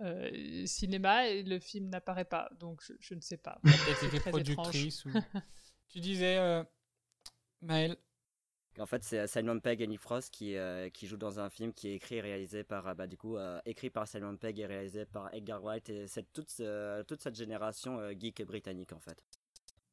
euh, 0.00 0.66
cinéma, 0.66 1.30
le 1.30 1.58
film 1.58 1.88
n'apparaît 1.88 2.24
pas. 2.24 2.50
Donc, 2.58 2.82
je, 2.82 2.92
je 3.00 3.14
ne 3.14 3.20
sais 3.20 3.36
pas. 3.36 3.58
Peut-être 3.62 4.04
été 4.04 4.30
productrice. 4.30 5.04
Ou... 5.04 5.10
tu 5.88 6.00
disais, 6.00 6.38
euh, 6.38 6.62
Maël 7.62 7.96
En 8.78 8.86
fait, 8.86 9.04
c'est 9.04 9.26
Simon 9.26 9.60
Pegg 9.60 9.80
et 9.82 9.86
Nick 9.86 10.00
Frost 10.00 10.32
qui, 10.32 10.56
euh, 10.56 10.88
qui 10.90 11.06
jouent 11.06 11.16
dans 11.16 11.40
un 11.40 11.50
film 11.50 11.72
qui 11.72 11.88
est 11.88 11.94
écrit 11.94 12.16
et 12.16 12.20
réalisé 12.20 12.64
par, 12.64 12.88
euh, 12.88 12.94
bah, 12.94 13.06
du 13.06 13.16
coup, 13.16 13.36
euh, 13.36 13.60
écrit 13.66 13.90
par 13.90 14.08
Simon 14.08 14.36
Pegg 14.36 14.58
et 14.58 14.66
réalisé 14.66 15.04
par 15.04 15.32
Edgar 15.34 15.62
Wright. 15.62 15.88
Et 15.90 16.06
c'est 16.06 16.32
toute, 16.32 16.62
toute 17.06 17.22
cette 17.22 17.36
génération 17.36 17.98
euh, 17.98 18.12
geek 18.18 18.42
britannique, 18.44 18.92
en 18.92 19.00
fait. 19.00 19.22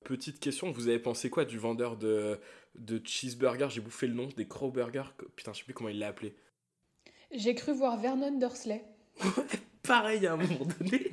Petite 0.03 0.39
question, 0.39 0.71
vous 0.71 0.87
avez 0.87 0.99
pensé 0.99 1.29
quoi 1.29 1.43
du 1.43 1.57
vendeur 1.57 1.97
de, 1.97 2.39
de 2.75 3.01
cheeseburger 3.03 3.69
J'ai 3.69 3.81
bouffé 3.81 4.07
le 4.07 4.13
nom, 4.13 4.27
des 4.37 4.47
Crow 4.47 4.71
Burger. 4.71 5.03
Putain, 5.35 5.51
je 5.51 5.59
sais 5.59 5.65
plus 5.65 5.73
comment 5.73 5.89
il 5.89 5.99
l'a 5.99 6.07
appelé. 6.07 6.35
J'ai 7.31 7.55
cru 7.55 7.73
voir 7.73 7.99
Vernon 7.99 8.37
Dursley. 8.39 8.85
Pareil 9.87 10.27
à 10.27 10.33
un 10.33 10.37
moment 10.37 10.65
donné. 10.79 11.09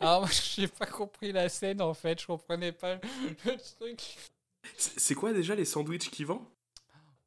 Alors, 0.00 0.20
moi, 0.22 0.30
j'ai 0.30 0.68
pas 0.68 0.86
compris 0.86 1.32
la 1.32 1.48
scène 1.48 1.80
en 1.80 1.94
fait, 1.94 2.20
je 2.20 2.26
comprenais 2.26 2.72
pas 2.72 2.96
le 2.96 3.56
truc. 3.78 4.16
C'est 4.76 5.14
quoi 5.14 5.32
déjà 5.32 5.54
les 5.54 5.64
sandwichs 5.64 6.10
qu'il 6.10 6.26
vend 6.26 6.50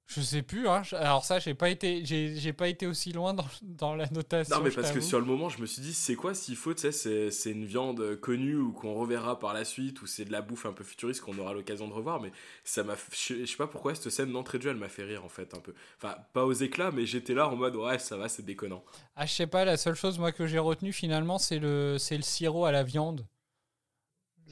Je 0.07 0.21
sais 0.21 0.41
plus, 0.41 0.69
hein. 0.69 0.83
Alors, 0.93 1.25
ça, 1.25 1.37
j'ai 1.37 1.53
pas 1.53 1.69
été, 1.69 2.05
j'ai 2.05 2.37
j'ai 2.37 2.53
pas 2.53 2.69
été 2.69 2.87
aussi 2.87 3.11
loin 3.11 3.33
dans, 3.33 3.45
dans 3.61 3.93
la 3.93 4.09
notation. 4.09 4.55
Non, 4.57 4.63
mais 4.63 4.71
parce 4.71 4.91
que 4.91 5.01
sur 5.01 5.19
le 5.19 5.25
moment, 5.25 5.49
je 5.49 5.59
me 5.59 5.65
suis 5.65 5.81
dit, 5.81 5.93
c'est 5.93 6.15
quoi 6.15 6.33
s'il 6.33 6.55
faut, 6.55 6.73
tu 6.73 6.81
sais, 6.83 6.93
c'est- 6.93 7.29
c'est 7.29 7.51
une 7.51 7.65
viande 7.65 8.15
connue 8.21 8.55
ou 8.55 8.71
qu'on 8.71 8.93
reverra 8.93 9.37
par 9.37 9.53
la 9.53 9.65
suite, 9.65 10.01
ou 10.01 10.07
c'est 10.07 10.23
de 10.23 10.31
la 10.31 10.41
bouffe 10.41 10.65
un 10.65 10.71
peu 10.71 10.85
futuriste 10.85 11.19
qu'on 11.21 11.37
aura 11.37 11.53
l'occasion 11.53 11.89
de 11.89 11.93
revoir, 11.93 12.21
mais 12.21 12.31
ça 12.63 12.83
m'a. 12.85 12.95
Je 13.11 13.35
je 13.41 13.45
sais 13.45 13.57
pas 13.57 13.67
pourquoi 13.67 13.95
cette 13.95 14.09
scène 14.09 14.31
d'entrée 14.31 14.59
de 14.59 14.63
jeu, 14.63 14.69
elle 14.69 14.77
m'a 14.77 14.87
fait 14.87 15.03
rire 15.03 15.25
en 15.25 15.29
fait, 15.29 15.53
un 15.53 15.59
peu. 15.59 15.73
Enfin, 15.97 16.15
pas 16.31 16.45
aux 16.45 16.53
éclats, 16.53 16.91
mais 16.91 17.05
j'étais 17.05 17.33
là 17.33 17.49
en 17.49 17.57
mode, 17.57 17.75
ouais, 17.75 17.99
ça 17.99 18.15
va, 18.15 18.29
c'est 18.29 18.45
déconnant. 18.45 18.85
Ah, 19.17 19.25
je 19.25 19.33
sais 19.33 19.47
pas, 19.47 19.65
la 19.65 19.75
seule 19.75 19.95
chose 19.95 20.19
moi 20.19 20.31
que 20.31 20.47
j'ai 20.47 20.59
retenu 20.59 20.93
finalement, 20.93 21.37
c'est 21.37 21.59
le, 21.59 21.97
c'est 21.99 22.15
le 22.15 22.23
sirop 22.23 22.63
à 22.63 22.71
la 22.71 22.83
viande. 22.83 23.25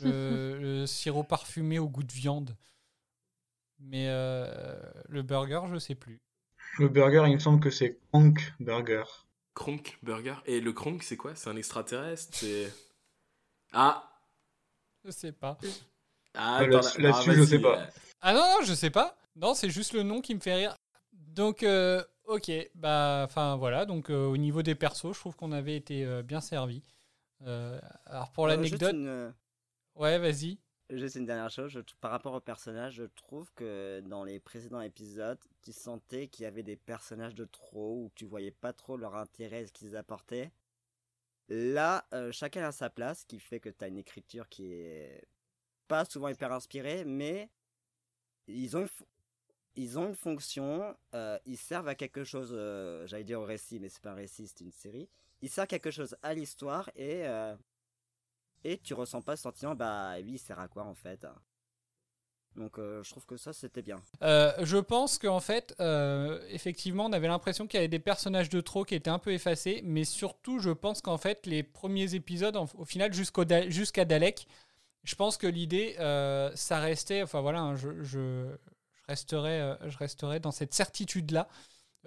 Le, 0.01 0.57
le 0.61 0.85
sirop 0.85 1.23
parfumé 1.23 1.79
au 1.79 1.87
goût 1.87 2.03
de 2.03 2.11
viande. 2.11 2.55
Mais 3.87 4.07
euh, 4.09 4.81
le 5.09 5.21
burger, 5.21 5.61
je 5.71 5.77
sais 5.77 5.95
plus. 5.95 6.19
Le 6.79 6.89
burger, 6.89 7.23
il 7.27 7.35
me 7.35 7.39
semble 7.39 7.59
que 7.59 7.69
c'est 7.69 7.99
Kronk 8.11 8.53
Burger. 8.59 9.03
Kronk 9.53 9.97
Burger. 10.01 10.35
Et 10.45 10.59
le 10.59 10.73
Kronk, 10.73 11.03
c'est 11.03 11.17
quoi? 11.17 11.35
C'est 11.35 11.49
un 11.49 11.55
extraterrestre? 11.55 12.35
C'est. 12.37 12.71
Ah 13.71 14.11
Je 15.05 15.11
sais 15.11 15.31
pas. 15.31 15.57
Ah, 16.33 16.57
Ah, 16.57 16.67
là- 16.67 16.79
attends, 16.79 16.99
là-dessus, 16.99 17.31
je 17.31 17.37
vas-y, 17.37 17.47
sais 17.47 17.59
pas. 17.59 17.79
euh, 17.79 17.85
Ah 18.21 18.33
non, 18.33 18.39
non, 18.59 18.65
je 18.65 18.73
sais 18.73 18.89
pas. 18.89 19.17
Non, 19.35 19.53
c'est 19.53 19.69
juste 19.69 19.93
le 19.93 20.03
nom 20.03 20.19
qui 20.21 20.33
me 20.35 20.39
fait 20.39 20.55
rire. 20.55 20.75
Donc, 21.13 21.63
euh, 21.63 22.03
ok, 22.25 22.51
bah, 22.75 23.23
enfin 23.25 23.55
voilà. 23.55 23.85
Donc, 23.85 24.09
euh, 24.09 24.25
au 24.25 24.37
niveau 24.37 24.61
des 24.63 24.75
persos, 24.75 25.13
je 25.13 25.19
trouve 25.19 25.35
qu'on 25.35 25.51
avait 25.51 25.75
été 25.75 26.03
euh, 26.05 26.23
bien 26.23 26.41
servi. 26.41 26.81
Euh, 27.45 27.79
alors, 28.05 28.31
pour 28.31 28.45
Euh, 28.45 28.49
l'anecdote, 28.49 28.93
une, 28.93 29.07
euh, 29.07 29.31
ouais, 29.95 30.17
vas-y. 30.17 30.57
Juste 30.91 31.15
une 31.15 31.25
dernière 31.25 31.49
chose, 31.49 31.81
par 31.99 32.11
rapport 32.11 32.35
au 32.35 32.39
personnage, 32.39 32.93
je 32.95 33.05
trouve 33.05 33.51
que 33.55 34.01
dans 34.01 34.23
les 34.23 34.39
précédents 34.39 34.81
épisodes, 34.81 35.39
tu 35.63 35.73
sentais 35.73 36.27
qu'il 36.27 36.43
y 36.43 36.45
avait 36.45 36.61
des 36.61 36.75
personnages 36.75 37.33
de 37.33 37.45
trop, 37.45 38.03
où 38.03 38.11
tu 38.13 38.25
voyais 38.25 38.51
pas 38.51 38.71
trop 38.71 38.95
leur 38.95 39.15
intérêt, 39.15 39.65
ce 39.65 39.71
qu'ils 39.71 39.97
apportaient. 39.97 40.51
Là, 41.49 42.05
euh, 42.13 42.31
chacun 42.31 42.65
a 42.65 42.71
sa 42.71 42.91
place, 42.91 43.21
ce 43.21 43.25
qui 43.25 43.39
fait 43.39 43.59
que 43.59 43.69
tu 43.69 43.83
as 43.83 43.87
une 43.87 43.97
écriture 43.97 44.47
qui 44.47 44.73
est 44.73 45.27
pas 45.87 46.05
souvent 46.05 46.27
hyper 46.27 46.51
inspirée, 46.51 47.03
mais 47.03 47.49
ils 48.47 48.77
ont 48.77 48.81
une, 48.81 48.89
ils 49.75 49.97
ont 49.97 50.09
une 50.09 50.15
fonction, 50.15 50.95
euh, 51.15 51.39
ils 51.47 51.57
servent 51.57 51.87
à 51.87 51.95
quelque 51.95 52.23
chose, 52.23 52.51
euh, 52.53 53.07
j'allais 53.07 53.23
dire 53.23 53.41
au 53.41 53.45
récit, 53.45 53.79
mais 53.79 53.89
c'est 53.89 54.03
pas 54.03 54.11
un 54.11 54.15
récit, 54.15 54.47
c'est 54.47 54.61
une 54.61 54.71
série. 54.71 55.09
Ils 55.41 55.49
servent 55.49 55.67
quelque 55.67 55.91
chose 55.91 56.15
à 56.21 56.35
l'histoire 56.35 56.91
et 56.95 57.25
et 58.65 58.79
tu 58.79 58.93
ressens 58.93 59.21
pas 59.21 59.35
ce 59.35 59.43
sentiment, 59.43 59.75
bah 59.75 60.19
lui 60.19 60.33
il 60.33 60.39
sert 60.39 60.59
à 60.59 60.67
quoi 60.67 60.83
en 60.83 60.95
fait 60.95 61.25
Donc 62.55 62.79
euh, 62.79 63.03
je 63.03 63.11
trouve 63.11 63.25
que 63.25 63.37
ça 63.37 63.53
c'était 63.53 63.83
bien. 63.83 64.01
Euh, 64.23 64.51
je 64.63 64.77
pense 64.77 65.19
qu'en 65.19 65.39
fait, 65.39 65.75
euh, 65.79 66.43
effectivement, 66.49 67.05
on 67.05 67.13
avait 67.13 67.27
l'impression 67.27 67.67
qu'il 67.67 67.77
y 67.77 67.79
avait 67.79 67.87
des 67.87 67.99
personnages 67.99 68.49
de 68.49 68.59
trop 68.61 68.83
qui 68.83 68.95
étaient 68.95 69.09
un 69.09 69.19
peu 69.19 69.33
effacés, 69.33 69.81
mais 69.85 70.03
surtout, 70.03 70.59
je 70.59 70.71
pense 70.71 71.01
qu'en 71.01 71.19
fait, 71.19 71.45
les 71.45 71.61
premiers 71.61 72.15
épisodes, 72.15 72.57
au 72.57 72.85
final, 72.85 73.13
jusqu'à 73.13 74.05
Dalek, 74.05 74.47
je 75.03 75.15
pense 75.15 75.37
que 75.37 75.47
l'idée, 75.47 75.95
ça 76.55 76.79
restait, 76.79 77.21
enfin 77.21 77.41
voilà, 77.41 77.61
hein, 77.61 77.75
je, 77.75 78.01
je, 78.01 78.47
resterai, 79.07 79.77
je 79.87 79.97
resterai 79.97 80.39
dans 80.39 80.51
cette 80.51 80.73
certitude-là. 80.73 81.47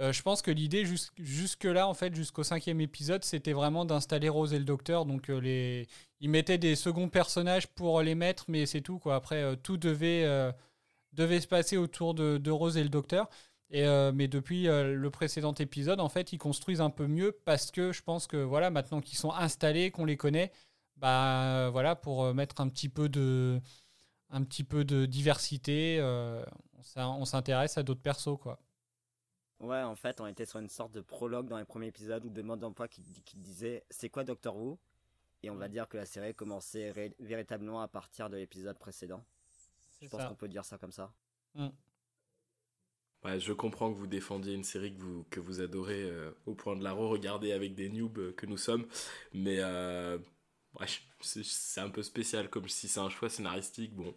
Euh, 0.01 0.13
je 0.13 0.23
pense 0.23 0.43
que 0.43 0.51
l'idée 0.51 0.85
jus- 0.85 1.11
jusque-là, 1.19 1.89
en 1.89 1.95
fait, 1.95 2.15
jusqu'au 2.15 2.45
cinquième 2.45 2.81
épisode, 2.81 3.25
c'était 3.25 3.53
vraiment 3.53 3.85
d'installer 3.85 4.29
Rose 4.29 4.53
et 4.55 4.59
le 4.59 4.65
Docteur. 4.65 5.07
Donc, 5.07 5.29
euh, 5.29 5.85
ils 6.21 6.31
mettaient 6.31 6.59
des 6.59 6.77
seconds 6.77 7.09
personnages 7.09 7.67
pour 7.67 8.01
les 8.03 8.15
mettre, 8.15 8.45
mais 8.49 8.65
c'est 8.67 8.81
tout. 8.81 9.01
Après, 9.07 9.43
euh, 9.43 9.57
tout 9.57 9.77
devait, 9.77 10.23
se 11.17 11.47
passer 11.47 11.77
autour 11.77 12.15
de, 12.15 12.51
Rose 12.51 12.77
et 12.77 12.83
le 12.83 12.89
Docteur. 12.89 13.29
Mais 13.71 14.29
depuis 14.29 14.65
le 14.65 15.09
précédent 15.11 15.55
épisode, 15.55 16.01
en 16.01 16.09
fait, 16.09 16.33
ils 16.33 16.39
construisent 16.39 16.81
un 16.81 16.91
peu 16.91 17.07
mieux 17.07 17.33
parce 17.45 17.71
que 17.71 17.93
je 17.93 18.03
pense 18.03 18.27
que 18.27 18.37
voilà, 18.39 18.71
maintenant 18.71 19.01
qu'ils 19.01 19.19
sont 19.19 19.33
installés, 19.33 19.91
qu'on 19.91 20.05
les 20.07 20.17
connaît, 20.17 20.53
bah 20.97 21.69
voilà, 21.71 21.95
pour 21.97 22.33
mettre 22.35 22.61
un 22.61 22.69
petit 22.69 22.89
peu 22.89 23.09
de, 23.09 23.61
un 24.31 24.43
petit 24.45 24.65
peu 24.65 24.85
de 24.85 25.07
diversité, 25.07 26.01
on 26.97 27.25
s'intéresse 27.27 27.79
à 27.79 27.83
d'autres 27.83 28.01
persos, 28.03 28.39
quoi. 28.41 28.59
Ouais, 29.61 29.83
en 29.83 29.97
fait, 29.97 30.21
on 30.21 30.27
était 30.27 30.47
sur 30.47 30.61
une 30.61 30.69
sorte 30.69 30.93
de 30.93 31.01
prologue 31.01 31.49
dans 31.49 31.59
les 31.59 31.65
premiers 31.65 31.89
épisodes 31.89 32.25
ou 32.25 32.31
de 32.31 32.43
mode 32.43 32.61
d'emploi 32.61 32.87
qui, 32.87 33.03
qui 33.25 33.37
disait 33.39 33.85
c'est 33.91 34.09
quoi 34.09 34.23
Doctor 34.25 34.57
Who? 34.57 34.79
Et 35.43 35.51
on 35.51 35.57
va 35.57 35.69
dire 35.69 35.89
que 35.89 35.97
la 35.97 36.07
série 36.07 36.35
commençait 36.35 36.91
ré- 36.91 37.15
véritablement 37.21 37.81
à 37.83 37.89
partir 37.89 38.29
de 38.31 38.37
l'épisode 38.37 38.79
précédent. 38.79 39.25
Je 40.01 40.09
pense 40.09 40.21
ça. 40.21 40.29
qu'on 40.29 40.35
peut 40.35 40.49
dire 40.49 40.65
ça 40.65 40.79
comme 40.79 40.93
ça. 40.93 41.13
Mm. 41.55 41.69
Ouais, 43.25 43.41
je 43.41 43.53
comprends 43.53 43.93
que 43.93 43.99
vous 43.99 44.07
défendiez 44.07 44.55
une 44.55 44.63
série 44.65 44.95
que 44.95 45.01
vous, 45.03 45.25
que 45.31 45.41
vous 45.41 45.61
adorez 45.61 46.03
euh, 46.05 46.31
au 46.47 46.55
point 46.55 46.77
de 46.77 46.85
la 46.85 46.93
re-regarder 46.93 47.51
avec 47.53 47.75
des 47.75 47.89
noobs 47.89 48.17
euh, 48.19 48.33
que 48.33 48.47
nous 48.47 48.57
sommes. 48.57 48.87
Mais 49.33 49.57
euh, 49.59 50.19
ouais, 50.79 50.87
c'est 51.21 51.45
c'est 51.45 51.81
un 51.81 51.91
peu 51.91 52.05
spécial, 52.05 52.49
comme 52.49 52.69
si 52.69 52.87
c'est 52.87 53.01
un 53.01 53.09
choix 53.09 53.29
scénaristique. 53.29 53.93
Bon, 53.95 54.15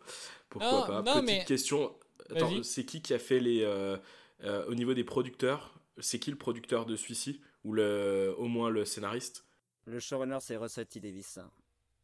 pourquoi 0.49 0.71
Non, 0.81 0.85
pas. 0.87 1.01
non, 1.01 1.13
Petite 1.13 1.25
mais- 1.25 1.45
question. 1.45 1.95
Attends, 2.29 2.61
c'est 2.63 2.85
qui 2.85 3.01
qui 3.01 3.13
a 3.15 3.19
fait 3.19 3.39
les. 3.39 3.63
Euh, 4.43 4.65
au 4.67 4.75
niveau 4.75 4.93
des 4.93 5.03
producteurs, 5.03 5.79
c'est 5.99 6.19
qui 6.19 6.31
le 6.31 6.37
producteur 6.37 6.85
de 6.85 6.95
celui-ci 6.95 7.41
Ou 7.63 7.73
le, 7.73 8.33
au 8.37 8.47
moins 8.47 8.69
le 8.69 8.85
scénariste? 8.85 9.45
Le 9.85 9.99
showrunner 9.99 10.37
c'est 10.41 10.57
Russell 10.57 10.85
T. 10.87 10.99
Davis 10.99 11.37
hein, 11.37 11.49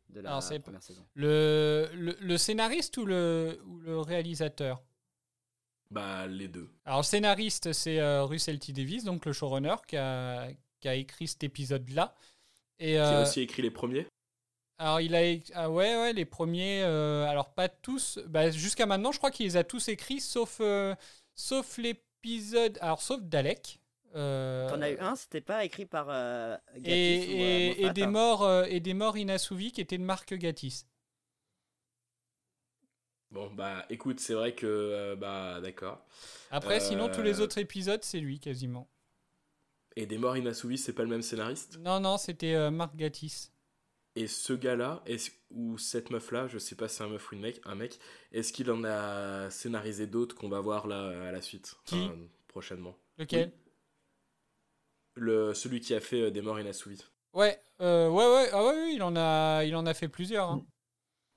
de 0.09 0.21
la 0.21 0.29
Alors, 0.35 0.61
première 0.61 0.83
saison. 0.83 1.05
Le, 1.15 1.89
le, 1.93 2.17
le 2.19 2.37
scénariste 2.37 2.97
ou 2.97 3.05
le, 3.05 3.59
ou 3.65 3.79
le 3.79 3.99
réalisateur? 3.99 4.81
Bah, 5.89 6.27
les 6.27 6.47
deux. 6.49 6.69
Alors, 6.85 6.99
le 6.99 7.03
scénariste, 7.03 7.71
c'est 7.71 7.99
euh, 7.99 8.23
Russell 8.25 8.59
T. 8.59 8.73
Davis, 8.73 9.03
donc 9.05 9.25
le 9.25 9.31
showrunner, 9.31 9.75
qui 9.87 9.95
a, 9.95 10.49
qui 10.81 10.87
a 10.89 10.95
écrit 10.95 11.27
cet 11.27 11.43
épisode-là. 11.43 12.13
Et, 12.79 12.91
Qui 12.93 12.97
a 12.97 13.19
euh, 13.19 13.21
aussi 13.23 13.41
écrit 13.41 13.61
les 13.61 13.71
premiers? 13.71 14.05
Alors, 14.79 14.99
il 15.01 15.15
a. 15.15 15.21
Ah 15.53 15.71
ouais, 15.71 15.95
ouais, 15.95 16.13
les 16.13 16.25
premiers. 16.25 16.83
euh, 16.83 17.25
alors, 17.25 17.53
pas 17.53 17.69
tous. 17.69 18.19
Bah, 18.27 18.51
Jusqu'à 18.51 18.85
maintenant, 18.85 19.11
je 19.13 19.17
crois 19.17 19.31
qu'il 19.31 19.45
les 19.45 19.55
a 19.55 19.63
tous 19.63 19.87
écrits, 19.87 20.19
sauf, 20.19 20.57
euh, 20.59 20.93
sauf 21.35 21.77
l'épisode. 22.23 22.77
Alors, 22.81 23.01
sauf 23.01 23.21
Dalek. 23.21 23.79
Euh, 24.15 24.67
T'en 24.69 24.81
as 24.81 24.91
eu 24.91 24.97
un, 24.99 25.15
c'était 25.15 25.41
pas 25.41 25.63
écrit 25.65 25.85
par 25.85 26.07
euh, 26.09 26.57
et, 26.83 27.25
ou, 27.27 27.43
euh, 27.43 27.59
et- 27.69 27.85
et 27.85 27.89
Moffat, 27.89 27.91
des 27.91 28.05
hein. 28.05 28.11
morts, 28.11 28.43
euh, 28.43 28.63
et 28.65 28.79
des 28.79 28.93
morts 28.93 29.17
inassouvis 29.17 29.71
qui 29.71 29.81
étaient 29.81 29.97
de 29.97 30.03
Marc 30.03 30.33
Gatiss. 30.33 30.87
Bon, 33.31 33.49
bah 33.53 33.85
écoute, 33.89 34.19
c'est 34.19 34.33
vrai 34.33 34.55
que. 34.55 34.65
euh, 34.65 35.15
bah 35.15 35.59
d'accord. 35.61 36.05
Après, 36.49 36.81
sinon, 36.81 37.07
tous 37.07 37.21
les 37.21 37.39
Euh, 37.39 37.41
autres 37.41 37.57
épisodes, 37.57 38.03
c'est 38.03 38.19
lui 38.19 38.39
quasiment. 38.41 38.89
Et 39.97 40.05
des 40.05 40.17
morts 40.17 40.37
inassouvis, 40.37 40.77
c'est 40.77 40.93
pas 40.93 41.03
le 41.03 41.09
même 41.09 41.21
scénariste? 41.21 41.81
Non, 41.81 41.99
non, 42.01 42.17
c'était 42.17 42.55
euh, 42.55 42.71
Marc 42.71 42.95
Gatiss. 42.97 43.53
Et 44.19 44.25
ce 44.27 44.53
gars-là, 44.53 45.03
est-ce- 45.05 45.29
ou 45.51 45.77
cette 45.77 46.09
meuf-là, 46.09 46.47
je 46.47 46.57
sais 46.57 46.75
pas 46.75 46.87
si 46.87 46.95
c'est 46.97 47.03
un 47.03 47.07
meuf 47.09 47.31
ou 47.31 47.35
une 47.35 47.41
mec, 47.41 47.61
un 47.65 47.75
mec, 47.75 47.99
est-ce 48.31 48.51
qu'il 48.51 48.71
en 48.71 48.83
a 48.83 49.49
scénarisé 49.51 50.07
d'autres 50.07 50.35
qu'on 50.35 50.49
va 50.49 50.59
voir 50.59 50.87
là 50.87 51.27
à 51.27 51.31
la 51.31 51.41
suite? 51.41 51.75
Qui? 51.85 51.95
Enfin, 52.03 52.15
Prochainement. 52.47 52.97
Lequel? 53.19 53.51
Le, 55.15 55.53
celui 55.53 55.79
qui 55.81 55.93
a 55.93 55.99
fait 55.99 56.21
euh, 56.21 56.31
des 56.31 56.41
morts 56.41 56.59
inassouvis. 56.59 57.03
Ouais, 57.33 57.59
euh, 57.81 58.09
ouais, 58.09 58.25
ouais, 58.25 58.49
ah 58.51 58.63
ouais, 58.65 58.73
ouais, 58.73 58.93
il 58.93 59.03
en 59.03 59.15
a, 59.15 59.63
il 59.63 59.75
en 59.75 59.85
a 59.85 59.93
fait 59.93 60.07
plusieurs. 60.07 60.49
hein. 60.49 60.65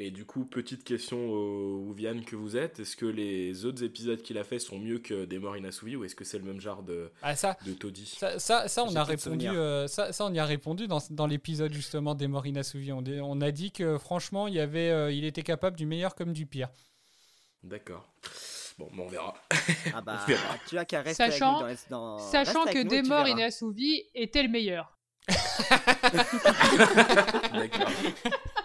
Et 0.03 0.11
du 0.11 0.25
coup, 0.25 0.47
petite 0.47 0.83
question 0.83 1.19
au 1.29 1.85
Ouviane 1.87 2.25
que 2.25 2.35
vous 2.35 2.57
êtes, 2.57 2.81
est-ce 2.81 2.97
que 2.97 3.05
les 3.05 3.67
autres 3.67 3.85
épisodes 3.85 4.23
qu'il 4.23 4.39
a 4.39 4.45
fait 4.45 4.59
sont 4.59 4.79
mieux 4.79 4.99
que 4.99 5.27
des 5.27 5.39
morts 5.39 5.59
inassouvis 5.59 5.95
ou 5.95 6.05
est-ce 6.05 6.15
que 6.15 6.25
c'est 6.25 6.39
le 6.39 6.45
même 6.45 6.59
genre 6.59 6.83
de, 6.83 7.13
Ah, 7.21 7.37
ça, 7.37 7.59
de 7.67 7.75
taudis 7.75 8.17
ça, 8.19 8.39
ça, 8.39 8.67
ça, 8.67 8.83
on 8.85 8.97
a 8.97 9.05
répondu. 9.05 9.47
euh, 9.47 9.87
ça, 9.89 10.11
ça, 10.15 10.25
on 10.25 10.33
y 10.33 10.39
a 10.39 10.47
répondu 10.47 10.89
dans, 10.89 11.01
dans 11.11 11.27
l'épisode 11.27 11.75
justement 11.75 12.15
des 12.15 12.29
morts 12.29 12.47
inassouvis. 12.47 12.93
On, 12.93 13.41
a 13.43 13.51
dit 13.51 13.73
que 13.73 13.99
franchement, 13.99 14.49
il 14.49 14.55
y 14.55 14.61
avait, 14.61 14.89
euh, 14.89 15.13
il 15.13 15.27
était 15.27 15.43
capable 15.43 15.77
du 15.77 15.85
meilleur 15.85 16.15
comme 16.15 16.33
du 16.33 16.47
pire. 16.47 16.71
D'accord. 17.63 18.11
Bon, 18.79 18.89
bah, 18.97 19.03
on 19.05 19.09
verra. 19.09 19.35
Ah 19.93 20.01
bah, 20.07 20.21
On 20.23 20.27
verra. 20.27 20.57
tu 20.67 20.79
as 20.79 20.87
qu'à 20.87 21.03
rester 21.03 21.25
Sachant- 21.25 21.59
avec 21.63 21.77
nous 21.91 21.97
dans, 21.97 22.17
dans- 22.17 22.31
Sachant 22.31 22.65
que 22.65 22.83
nous 22.83 22.89
des 22.89 23.03
morts 23.03 23.29
inassouvis 23.29 24.05
était 24.15 24.43
le 24.45 24.49
meilleur. 24.49 24.97
D'accord. 27.53 27.91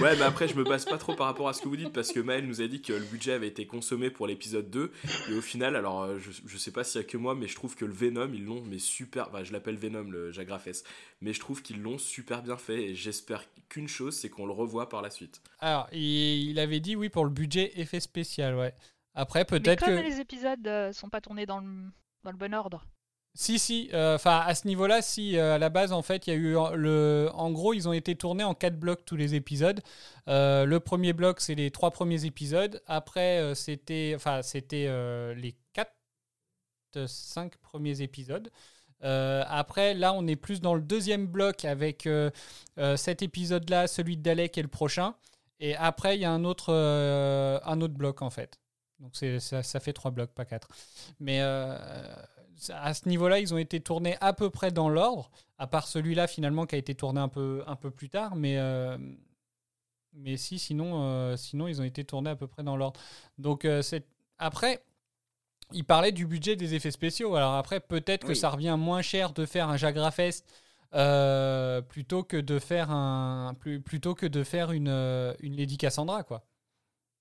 Ouais, 0.00 0.14
mais 0.16 0.22
après, 0.24 0.46
je 0.46 0.54
me 0.54 0.62
base 0.62 0.84
pas 0.84 0.98
trop 0.98 1.14
par 1.14 1.26
rapport 1.26 1.48
à 1.48 1.54
ce 1.54 1.62
que 1.62 1.68
vous 1.68 1.76
dites 1.76 1.92
parce 1.92 2.12
que 2.12 2.20
Maël 2.20 2.46
nous 2.46 2.60
a 2.60 2.66
dit 2.66 2.82
que 2.82 2.92
le 2.92 3.04
budget 3.04 3.32
avait 3.32 3.48
été 3.48 3.66
consommé 3.66 4.10
pour 4.10 4.26
l'épisode 4.26 4.68
2. 4.68 4.92
Et 5.30 5.32
au 5.32 5.40
final, 5.40 5.74
alors 5.74 6.02
euh, 6.02 6.18
je, 6.18 6.30
je 6.44 6.58
sais 6.58 6.70
pas 6.70 6.84
s'il 6.84 7.00
y 7.00 7.04
a 7.04 7.06
que 7.06 7.16
moi, 7.16 7.34
mais 7.34 7.48
je 7.48 7.54
trouve 7.54 7.74
que 7.76 7.86
le 7.86 7.94
Venom, 7.94 8.30
ils 8.34 8.44
l'ont, 8.44 8.62
mais 8.66 8.78
super. 8.78 9.28
Enfin, 9.28 9.42
je 9.42 9.52
l'appelle 9.54 9.76
Venom, 9.76 10.02
le 10.10 10.32
Jagrafes. 10.32 10.82
Mais 11.22 11.32
je 11.32 11.40
trouve 11.40 11.62
qu'ils 11.62 11.80
l'ont 11.80 11.96
super 11.96 12.42
bien 12.42 12.58
fait 12.58 12.90
et 12.90 12.94
j'espère 12.94 13.44
qu'une 13.70 13.88
chose, 13.88 14.14
c'est 14.14 14.28
qu'on 14.28 14.44
le 14.44 14.52
revoit 14.52 14.88
par 14.90 15.00
la 15.00 15.08
suite. 15.10 15.40
Alors, 15.60 15.88
il, 15.92 16.50
il 16.50 16.58
avait 16.58 16.80
dit 16.80 16.94
oui 16.94 17.08
pour 17.08 17.24
le 17.24 17.30
budget 17.30 17.72
effet 17.80 18.00
spécial, 18.00 18.54
ouais. 18.54 18.74
Après, 19.14 19.46
Mais 19.50 19.60
peut-être 19.60 19.82
comme 19.82 19.96
que. 19.96 20.02
les 20.02 20.20
épisodes 20.20 20.66
euh, 20.66 20.92
sont 20.92 21.08
pas 21.08 21.22
tournés 21.22 21.46
dans 21.46 21.60
le, 21.60 21.86
dans 22.22 22.30
le 22.32 22.36
bon 22.36 22.52
ordre. 22.52 22.84
Si, 23.36 23.58
si. 23.58 23.90
euh, 23.92 24.14
Enfin, 24.14 24.42
à 24.44 24.54
ce 24.54 24.66
niveau-là, 24.66 25.02
si, 25.02 25.36
euh, 25.36 25.54
à 25.56 25.58
la 25.58 25.68
base, 25.68 25.92
en 25.92 26.02
fait, 26.02 26.26
il 26.26 26.30
y 26.30 26.32
a 26.32 26.36
eu. 26.36 26.54
Le... 26.76 27.30
En 27.34 27.50
gros, 27.52 27.74
ils 27.74 27.86
ont 27.88 27.92
été 27.92 28.16
tournés 28.16 28.44
en 28.44 28.54
quatre 28.54 28.78
blocs 28.78 29.04
tous 29.04 29.16
les 29.16 29.34
épisodes. 29.34 29.80
Euh, 30.28 30.64
le 30.64 30.80
premier 30.80 31.12
bloc, 31.12 31.40
c'est 31.40 31.54
les 31.54 31.70
trois 31.70 31.90
premiers 31.90 32.24
épisodes. 32.24 32.82
Après, 32.86 33.54
c'était. 33.54 34.14
Enfin, 34.16 34.40
les 34.62 35.54
quatre, 35.72 35.92
cinq 37.06 37.58
premiers 37.58 38.00
épisodes. 38.00 38.50
Après, 39.02 39.94
là, 39.94 40.14
on 40.14 40.26
est 40.26 40.36
plus 40.36 40.60
dans 40.60 40.74
le 40.74 40.80
deuxième 40.80 41.26
bloc 41.26 41.64
avec 41.66 42.08
cet 42.96 43.22
épisode-là, 43.22 43.86
celui 43.86 44.16
de 44.16 44.22
Dalek 44.22 44.56
et 44.56 44.62
le 44.62 44.68
prochain. 44.68 45.14
Et 45.60 45.76
après, 45.76 46.16
il 46.16 46.20
y 46.20 46.24
a 46.24 46.30
un 46.32 46.44
autre, 46.44 46.72
un 46.72 47.80
autre 47.82 47.94
bloc, 47.94 48.22
en 48.22 48.30
fait. 48.30 48.58
Donc, 48.98 49.14
ça, 49.14 49.62
ça 49.62 49.80
fait 49.80 49.92
trois 49.92 50.10
blocs, 50.10 50.32
pas 50.32 50.46
quatre. 50.46 50.68
Mais 51.20 51.40
à 52.70 52.94
ce 52.94 53.08
niveau-là, 53.08 53.40
ils 53.40 53.52
ont 53.54 53.58
été 53.58 53.80
tournés 53.80 54.16
à 54.20 54.32
peu 54.32 54.50
près 54.50 54.70
dans 54.70 54.88
l'ordre, 54.88 55.30
à 55.58 55.66
part 55.66 55.86
celui-là, 55.86 56.26
finalement, 56.26 56.66
qui 56.66 56.74
a 56.74 56.78
été 56.78 56.94
tourné 56.94 57.20
un 57.20 57.28
peu, 57.28 57.62
un 57.66 57.76
peu 57.76 57.90
plus 57.90 58.08
tard. 58.08 58.36
Mais, 58.36 58.58
euh, 58.58 58.96
mais 60.12 60.36
si, 60.36 60.58
sinon, 60.58 61.02
euh, 61.02 61.36
sinon, 61.36 61.68
ils 61.68 61.80
ont 61.80 61.84
été 61.84 62.04
tournés 62.04 62.30
à 62.30 62.36
peu 62.36 62.46
près 62.46 62.62
dans 62.62 62.76
l'ordre. 62.76 63.00
Donc, 63.38 63.64
euh, 63.64 63.82
c'est... 63.82 64.06
après, 64.38 64.82
il 65.72 65.84
parlait 65.84 66.12
du 66.12 66.26
budget 66.26 66.56
des 66.56 66.74
effets 66.74 66.90
spéciaux. 66.90 67.34
Alors 67.34 67.54
après, 67.54 67.80
peut-être 67.80 68.26
que 68.26 68.34
ça 68.34 68.50
revient 68.50 68.76
moins 68.78 69.02
cher 69.02 69.32
de 69.32 69.44
faire 69.46 69.68
un 69.68 69.76
Jagrafest 69.76 70.46
euh, 70.94 71.82
plutôt 71.82 72.22
que 72.22 72.36
de 72.36 72.58
faire 72.58 72.90
un 72.90 73.54
plutôt 73.84 74.14
que 74.14 74.26
de 74.26 74.44
faire 74.44 74.70
une, 74.72 74.88
euh, 74.88 75.34
une 75.40 75.56
Lady 75.56 75.76
Cassandra 75.76 76.22
quoi. 76.22 76.46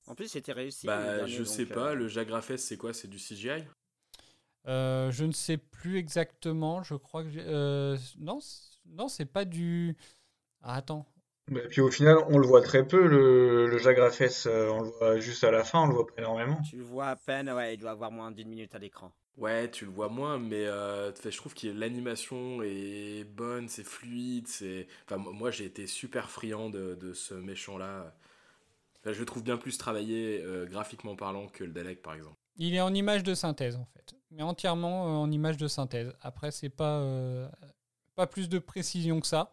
En 0.07 0.14
plus, 0.14 0.28
c'était 0.28 0.52
réussi. 0.52 0.86
Bah, 0.86 1.18
dernier, 1.18 1.32
je 1.32 1.38
donc, 1.40 1.48
sais 1.48 1.64
euh, 1.64 1.74
pas, 1.74 1.94
le 1.95 2.07
Jagrafes, 2.07 2.56
c'est 2.57 2.78
quoi? 2.78 2.94
C'est 2.94 3.07
du 3.07 3.18
CGI 3.18 3.64
Euh, 4.67 5.11
je 5.11 5.25
ne 5.25 5.31
sais 5.31 5.57
plus 5.57 5.97
exactement. 5.97 6.83
Je 6.83 6.95
crois 6.95 7.23
que 7.23 7.29
j'ai- 7.29 7.43
euh, 7.45 7.97
non, 8.19 8.39
non, 8.87 9.07
c'est 9.07 9.25
pas 9.25 9.45
du. 9.45 9.95
Ah, 10.61 10.75
attends. 10.75 11.05
Et 11.51 11.67
puis 11.69 11.81
au 11.81 11.89
final, 11.91 12.17
on 12.29 12.37
le 12.37 12.45
voit 12.47 12.61
très 12.61 12.87
peu, 12.87 13.07
le, 13.07 13.67
le 13.67 13.77
Jagrafes, 13.77 14.45
euh, 14.47 14.69
on 14.69 14.81
le 14.81 14.89
voit 14.89 15.19
juste 15.19 15.43
à 15.43 15.51
la 15.51 15.63
fin, 15.63 15.81
on 15.81 15.87
le 15.87 15.93
voit 15.93 16.07
pas 16.07 16.13
énormément. 16.17 16.59
Tu 16.69 16.77
le 16.77 16.83
vois 16.83 17.07
à 17.07 17.15
peine, 17.15 17.49
ouais, 17.51 17.75
il 17.75 17.77
doit 17.77 17.91
avoir 17.91 18.11
moins 18.11 18.31
d'une 18.31 18.49
minute 18.49 18.73
à 18.75 18.79
l'écran. 18.79 19.11
Ouais, 19.37 19.69
tu 19.69 19.85
le 19.85 19.91
vois 19.91 20.07
moins, 20.07 20.39
mais 20.39 20.65
euh, 20.65 21.11
je 21.13 21.37
trouve 21.37 21.53
que 21.53 21.67
l'animation 21.67 22.63
est 22.63 23.25
bonne, 23.25 23.67
c'est 23.67 23.83
fluide, 23.83 24.47
c'est... 24.47 24.87
Enfin, 25.05 25.17
moi, 25.17 25.33
moi, 25.33 25.51
j'ai 25.51 25.65
été 25.65 25.87
super 25.87 26.29
friand 26.29 26.69
de, 26.69 26.95
de 26.95 27.13
ce 27.13 27.33
méchant-là. 27.33 28.15
Enfin, 29.01 29.13
je 29.13 29.19
le 29.19 29.25
trouve 29.25 29.43
bien 29.43 29.57
plus 29.57 29.77
travaillé 29.77 30.41
euh, 30.43 30.65
graphiquement 30.65 31.15
parlant 31.15 31.47
que 31.47 31.63
le 31.63 31.71
Dalek, 31.71 32.01
par 32.01 32.15
exemple. 32.15 32.37
Il 32.57 32.73
est 32.75 32.81
en 32.81 32.93
image 32.93 33.23
de 33.23 33.33
synthèse 33.33 33.75
en 33.75 33.85
fait, 33.85 34.14
mais 34.31 34.43
entièrement 34.43 35.07
euh, 35.07 35.10
en 35.18 35.31
image 35.31 35.57
de 35.57 35.68
synthèse. 35.68 36.14
Après, 36.22 36.52
c'est 36.52 36.69
pas 36.69 36.97
euh, 36.99 37.47
pas 38.15 38.27
plus 38.27 38.49
de 38.49 38.60
précision 38.60 39.19
que 39.19 39.27
ça. 39.27 39.52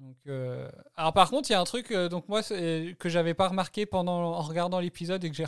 Donc, 0.00 0.16
euh, 0.26 0.68
Alors 0.96 1.12
par 1.12 1.30
contre, 1.30 1.48
il 1.50 1.52
y 1.52 1.56
a 1.56 1.60
un 1.60 1.64
truc 1.64 1.92
donc 1.92 2.28
moi 2.28 2.42
que 2.42 3.08
j'avais 3.08 3.34
pas 3.34 3.48
remarqué 3.48 3.86
pendant 3.86 4.20
en 4.34 4.42
regardant 4.42 4.80
l'épisode 4.80 5.22
et 5.24 5.30
que 5.30 5.36
j'ai 5.36 5.46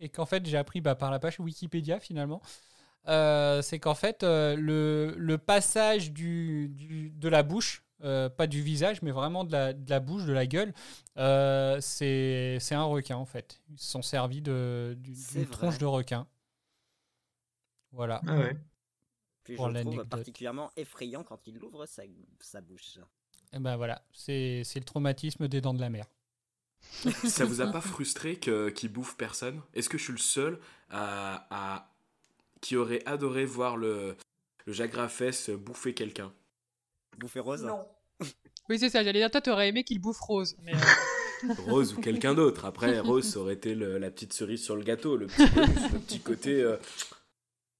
et 0.00 0.08
qu'en 0.08 0.26
fait 0.26 0.46
j'ai 0.46 0.56
appris 0.58 0.80
bah, 0.80 0.94
par 0.94 1.10
la 1.10 1.18
page 1.18 1.40
Wikipédia 1.40 1.98
finalement. 2.00 2.40
Euh, 3.08 3.62
c'est 3.62 3.78
qu'en 3.78 3.94
fait 3.94 4.22
euh, 4.24 4.56
le, 4.56 5.14
le 5.16 5.38
passage 5.38 6.12
du, 6.12 6.68
du- 6.70 7.10
de 7.10 7.28
la 7.28 7.42
bouche, 7.44 7.84
euh, 8.04 8.28
pas 8.28 8.46
du 8.48 8.62
visage, 8.62 9.00
mais 9.02 9.12
vraiment 9.12 9.44
de 9.44 9.52
la, 9.52 9.72
de 9.72 9.88
la 9.90 10.00
bouche, 10.00 10.24
de 10.24 10.32
la 10.32 10.46
gueule, 10.46 10.72
c'est 11.80 12.58
un 12.72 12.84
requin 12.84 13.16
en 13.16 13.24
fait. 13.26 13.60
Ils 13.70 13.78
se 13.78 13.90
sont 13.90 14.02
servis 14.02 14.42
de- 14.42 14.96
d'une 14.98 15.14
tronche 15.46 15.78
de 15.78 15.86
requin. 15.86 16.26
Voilà. 17.96 18.20
Ah 18.26 18.36
ouais. 18.38 18.56
Puis 19.42 19.56
Pour 19.56 19.68
je 19.70 19.74
le 19.74 19.80
trouve 19.80 20.04
particulièrement 20.04 20.70
effrayant 20.76 21.24
quand 21.24 21.46
il 21.46 21.62
ouvre 21.62 21.86
sa, 21.86 22.02
sa 22.40 22.60
bouche. 22.60 22.98
Et 23.52 23.58
ben 23.58 23.76
voilà, 23.76 24.02
c'est 24.12 24.62
le 24.74 24.84
traumatisme 24.84 25.48
des 25.48 25.60
dents 25.60 25.74
de 25.74 25.80
la 25.80 25.88
mer. 25.90 26.06
Ça 27.24 27.44
vous 27.44 27.60
a 27.60 27.66
pas 27.66 27.80
frustré 27.80 28.38
qu'il 28.38 28.92
bouffe 28.92 29.16
personne? 29.16 29.60
Est-ce 29.74 29.88
que 29.88 29.98
je 29.98 30.04
suis 30.04 30.12
le 30.12 30.18
seul 30.18 30.60
à, 30.90 31.46
à- 31.50 31.92
qui 32.60 32.76
aurait 32.76 33.02
adoré 33.06 33.44
voir 33.44 33.76
le, 33.76 34.16
le 34.66 34.72
Jagrafes 34.72 35.50
bouffer 35.50 35.94
quelqu'un? 35.94 36.32
Bouffer 37.18 37.40
rose? 37.40 37.64
Non. 37.64 37.86
Oui, 38.68 38.80
c'est 38.80 38.90
ça, 38.90 39.04
j'allais 39.04 39.20
dire, 39.20 39.30
toi, 39.30 39.40
t'aurais 39.40 39.68
aimé 39.68 39.84
qu'il 39.84 40.00
bouffe 40.00 40.18
Rose. 40.18 40.56
Mais, 40.64 40.74
euh, 40.74 41.54
Rose 41.68 41.94
ou 41.94 42.00
quelqu'un 42.00 42.34
d'autre. 42.34 42.64
Après, 42.64 42.98
Rose, 42.98 43.24
ça 43.24 43.38
aurait 43.38 43.54
été 43.54 43.76
le- 43.76 43.98
la 43.98 44.10
petite 44.10 44.32
cerise 44.32 44.60
sur 44.64 44.74
le 44.74 44.82
gâteau, 44.82 45.16
le 45.16 45.28
petit, 45.28 45.46
bonus, 45.54 45.92
le 45.92 45.98
petit 46.00 46.18
côté. 46.20 46.62
euh, 46.62 46.76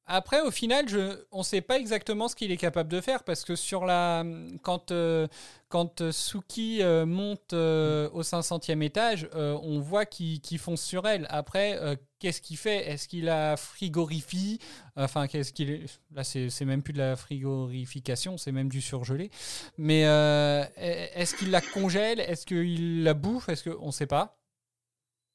Après, 0.08 0.40
au 0.40 0.52
final, 0.52 0.86
on 1.32 1.38
ne 1.38 1.42
sait 1.42 1.60
pas 1.60 1.78
exactement 1.78 2.28
ce 2.28 2.36
qu'il 2.36 2.52
est 2.52 2.56
capable 2.56 2.88
de 2.88 3.00
faire 3.00 3.24
parce 3.24 3.44
que 3.44 3.56
sur 3.56 3.84
la, 3.84 4.24
quand, 4.62 4.92
euh, 4.92 5.26
quand 5.68 6.00
euh, 6.00 6.12
Suki 6.12 6.80
euh, 6.80 7.04
monte 7.06 7.52
au 7.52 8.22
500e 8.22 8.82
étage, 8.82 9.28
on 9.34 9.80
voit 9.80 10.06
qu'il 10.06 10.58
fonce 10.58 10.82
sur 10.82 11.08
elle. 11.08 11.26
Après, 11.28 11.98
qu'est-ce 12.20 12.40
qu'il 12.40 12.56
fait? 12.56 12.88
Est-ce 12.88 13.08
qu'il 13.08 13.24
la 13.24 13.56
frigorifie 13.56 14.60
Enfin, 14.94 15.26
qu'est-ce 15.26 15.52
qu'il 15.52 15.86
Là, 16.14 16.22
c'est 16.22 16.64
même 16.64 16.82
plus 16.82 16.92
de 16.92 16.98
la 16.98 17.16
frigorification, 17.16 18.38
c'est 18.38 18.52
même 18.52 18.68
du 18.68 18.80
surgelé. 18.80 19.30
Mais 19.76 20.06
euh, 20.06 20.64
est-ce 20.76 21.34
qu'il 21.34 21.50
la 21.50 21.60
congèle? 21.60 22.20
Est-ce 22.20 22.46
qu'il 22.46 23.02
la 23.02 23.14
bouffe? 23.14 23.48
Est-ce 23.48 23.68
qu'on 23.68 23.86
ne 23.86 23.92
sait 23.92 24.06
pas 24.06 24.38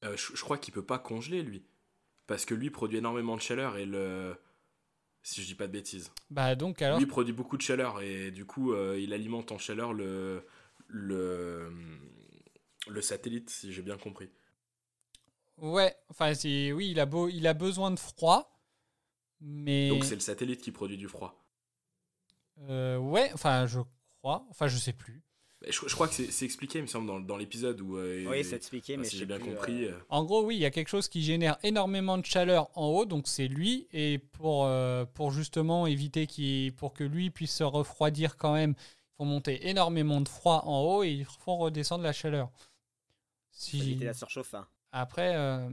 je, 0.02 0.16
je 0.34 0.42
crois 0.42 0.58
qu'il 0.58 0.74
peut 0.74 0.86
pas 0.86 0.98
congeler, 0.98 1.44
lui. 1.44 1.64
Parce 2.26 2.46
que 2.46 2.56
lui 2.56 2.70
produit 2.70 2.98
énormément 3.00 3.36
de 3.36 3.42
chaleur 3.42 3.76
et 3.76 3.86
le. 3.86 4.36
Si 5.24 5.42
je 5.42 5.48
dis 5.48 5.56
pas 5.56 5.68
de 5.68 5.72
bêtises. 5.72 6.12
Bah 6.30 6.56
donc 6.56 6.82
alors. 6.82 6.98
Lui 7.00 7.06
produit 7.06 7.34
beaucoup 7.34 7.58
de 7.58 7.62
chaleur 7.62 8.02
et 8.02 8.32
du 8.32 8.46
coup, 8.46 8.74
euh, 8.74 9.00
il 9.00 9.14
alimente 9.14 9.52
en 9.52 9.58
chaleur 9.58 9.94
le. 9.94 10.46
le. 10.88 11.72
le 12.88 13.02
satellite, 13.02 13.50
si 13.50 13.72
j'ai 13.72 13.82
bien 13.84 13.98
compris. 13.98 14.30
Ouais, 15.58 15.96
enfin, 16.10 16.34
c'est- 16.34 16.72
oui, 16.72 16.90
il 16.90 17.00
a, 17.00 17.06
beau, 17.06 17.30
il 17.30 17.46
a 17.46 17.54
besoin 17.54 17.92
de 17.92 18.00
froid, 18.00 18.60
mais. 19.40 19.90
Donc 19.90 20.06
c'est 20.06 20.16
le 20.16 20.22
satellite 20.22 20.62
qui 20.62 20.72
produit 20.72 20.98
du 20.98 21.08
froid. 21.08 21.46
Euh, 22.70 22.98
ouais, 22.98 23.30
enfin, 23.34 23.68
je 23.68 23.80
crois. 24.20 24.46
Enfin, 24.50 24.68
je 24.68 24.78
sais 24.78 24.94
plus. 24.94 25.22
Je, 25.68 25.72
je 25.88 25.94
crois 25.94 26.08
que 26.08 26.14
c'est 26.16 26.32
c'est 26.32 26.46
expliqué, 26.46 26.80
il 26.80 26.84
me 26.84 26.88
semble, 26.88 27.06
dans, 27.08 27.20
dans 27.20 27.38
l'épisode 27.38 27.80
où. 27.82 27.98
euh, 27.98 28.26
Oui, 28.28 28.44
c'est 28.44 28.56
expliqué, 28.56 28.94
enfin, 28.94 29.04
mais 29.04 29.08
si 29.08 29.18
j'ai 29.18 29.26
bien 29.28 29.38
plus, 29.40 29.54
compris. 29.54 29.86
euh, 29.86 29.92
euh, 29.92 30.00
En 30.10 30.24
gros, 30.24 30.44
oui, 30.44 30.56
il 30.56 30.60
y 30.62 30.66
a 30.66 30.72
quelque 30.72 30.88
chose 30.88 31.08
qui 31.08 31.22
génère 31.22 31.58
énormément 31.64 32.18
de 32.18 32.26
chaleur 32.26 32.70
en 32.76 32.88
haut, 32.88 33.06
donc 33.06 33.28
c'est 33.28 33.48
lui. 33.48 33.88
Et 33.94 34.18
pour, 34.18 34.66
euh, 34.66 35.06
pour 35.06 35.32
justement 35.32 35.86
éviter 35.86 36.26
qu'il, 36.26 36.74
pour 36.74 36.94
que 36.94 37.04
lui 37.04 37.30
puisse 37.30 37.56
se 37.56 37.64
refroidir 37.64 38.38
quand 38.38 38.54
même, 38.54 38.74
il 38.80 39.18
faut 39.18 39.26
monter 39.26 39.68
énormément 39.70 40.20
de 40.22 40.28
froid 40.28 40.64
en 40.66 40.82
haut 40.82 41.04
et 41.04 41.12
ils 41.12 41.26
font 41.26 41.58
redescendre 41.58 42.04
la 42.04 42.14
chaleur. 42.14 42.50
Si... 43.52 43.78
éviter 43.80 44.06
la 44.06 44.14
surchauffe. 44.16 44.54
hein. 44.56 44.68
Après, 44.92 45.36
euh, 45.36 45.70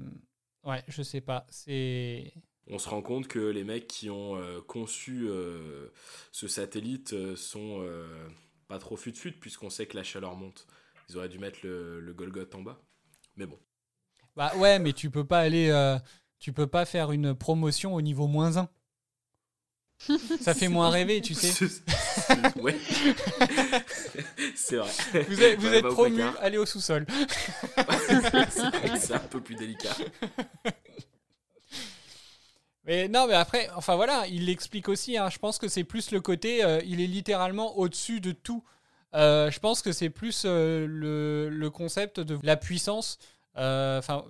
ouais, 0.64 0.82
je 0.88 1.02
sais 1.02 1.20
pas. 1.22 1.46
C'est. 1.48 2.32
On 2.70 2.78
se 2.78 2.90
rend 2.90 3.00
compte 3.00 3.26
que 3.28 3.38
les 3.38 3.64
mecs 3.64 3.86
qui 3.88 4.10
ont 4.10 4.36
euh, 4.36 4.60
conçu 4.60 5.26
euh, 5.28 5.88
ce 6.30 6.46
satellite 6.46 7.14
euh, 7.14 7.34
sont 7.34 7.78
euh, 7.80 8.06
pas 8.68 8.78
trop 8.78 8.96
fut-fut, 8.96 9.32
puisqu'on 9.32 9.70
sait 9.70 9.86
que 9.86 9.96
la 9.96 10.04
chaleur 10.04 10.36
monte. 10.36 10.66
Ils 11.08 11.16
auraient 11.16 11.28
dû 11.28 11.38
mettre 11.38 11.60
le, 11.62 12.00
le 12.00 12.12
Golgoth 12.12 12.54
en 12.54 12.62
bas. 12.62 12.78
Mais 13.36 13.46
bon. 13.46 13.58
Bah 14.36 14.52
ouais, 14.56 14.78
mais 14.78 14.92
tu 14.92 15.10
peux 15.10 15.24
pas 15.24 15.40
aller. 15.40 15.68
euh, 15.70 15.98
tu 16.38 16.52
peux 16.52 16.66
pas 16.66 16.84
faire 16.84 17.10
une 17.10 17.34
promotion 17.34 17.94
au 17.94 18.02
niveau 18.02 18.26
moins 18.28 18.56
1. 18.58 18.68
Ça 20.40 20.54
fait 20.54 20.68
moins 20.68 20.90
rêver, 20.90 21.20
tu 21.20 21.34
sais. 21.34 21.50
ouais. 22.60 22.76
c'est 24.54 24.76
vrai. 24.76 24.92
Vous 25.28 25.42
êtes, 25.42 25.58
vous 25.58 25.74
êtes 25.74 25.84
au 25.84 25.92
promu, 25.92 26.22
allez 26.40 26.58
au 26.58 26.66
sous-sol. 26.66 27.04
c'est 29.00 29.14
un 29.14 29.18
peu 29.18 29.40
plus 29.40 29.56
délicat. 29.56 29.96
Mais 32.88 33.06
non, 33.06 33.26
mais 33.28 33.34
après, 33.34 33.68
enfin 33.76 33.94
voilà, 33.96 34.26
il 34.28 34.46
l'explique 34.46 34.88
aussi. 34.88 35.16
hein, 35.18 35.28
je 35.30 35.38
pense 35.38 35.58
que 35.58 35.68
c'est 35.68 35.84
plus 35.84 36.10
le 36.10 36.20
côté, 36.20 36.64
euh, 36.64 36.80
il 36.86 37.00
est 37.00 37.06
littéralement 37.06 37.76
au-dessus 37.76 38.20
de 38.20 38.32
tout. 38.32 38.64
Euh, 39.14 39.50
je 39.50 39.58
pense 39.60 39.82
que 39.82 39.92
c'est 39.92 40.10
plus 40.10 40.42
euh, 40.46 40.86
le, 40.88 41.48
le 41.50 41.70
concept 41.70 42.18
de 42.18 42.38
la 42.42 42.56
puissance. 42.56 43.18
Enfin, 43.54 44.24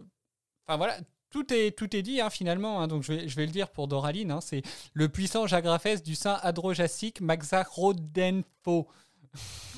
enfin 0.67 0.77
voilà, 0.77 0.97
tout 1.31 1.53
est 1.53 1.71
tout 1.77 1.95
est 1.95 2.03
dit 2.03 2.21
hein, 2.21 2.31
finalement. 2.31 2.81
hein, 2.81 2.89
donc 2.89 3.03
je 3.05 3.13
vais 3.13 3.29
je 3.29 3.37
vais 3.37 3.47
le 3.47 3.53
dire 3.53 3.69
pour 3.71 3.87
Doraline. 3.89 4.31
hein, 4.33 4.41
c'est 4.41 4.63
le 4.93 5.09
puissant 5.09 5.47
Jagrafès 5.47 6.03
du 6.03 6.15
sein 6.17 6.39
adrojacique 6.43 7.21
Maxarodenfo. 7.21 8.89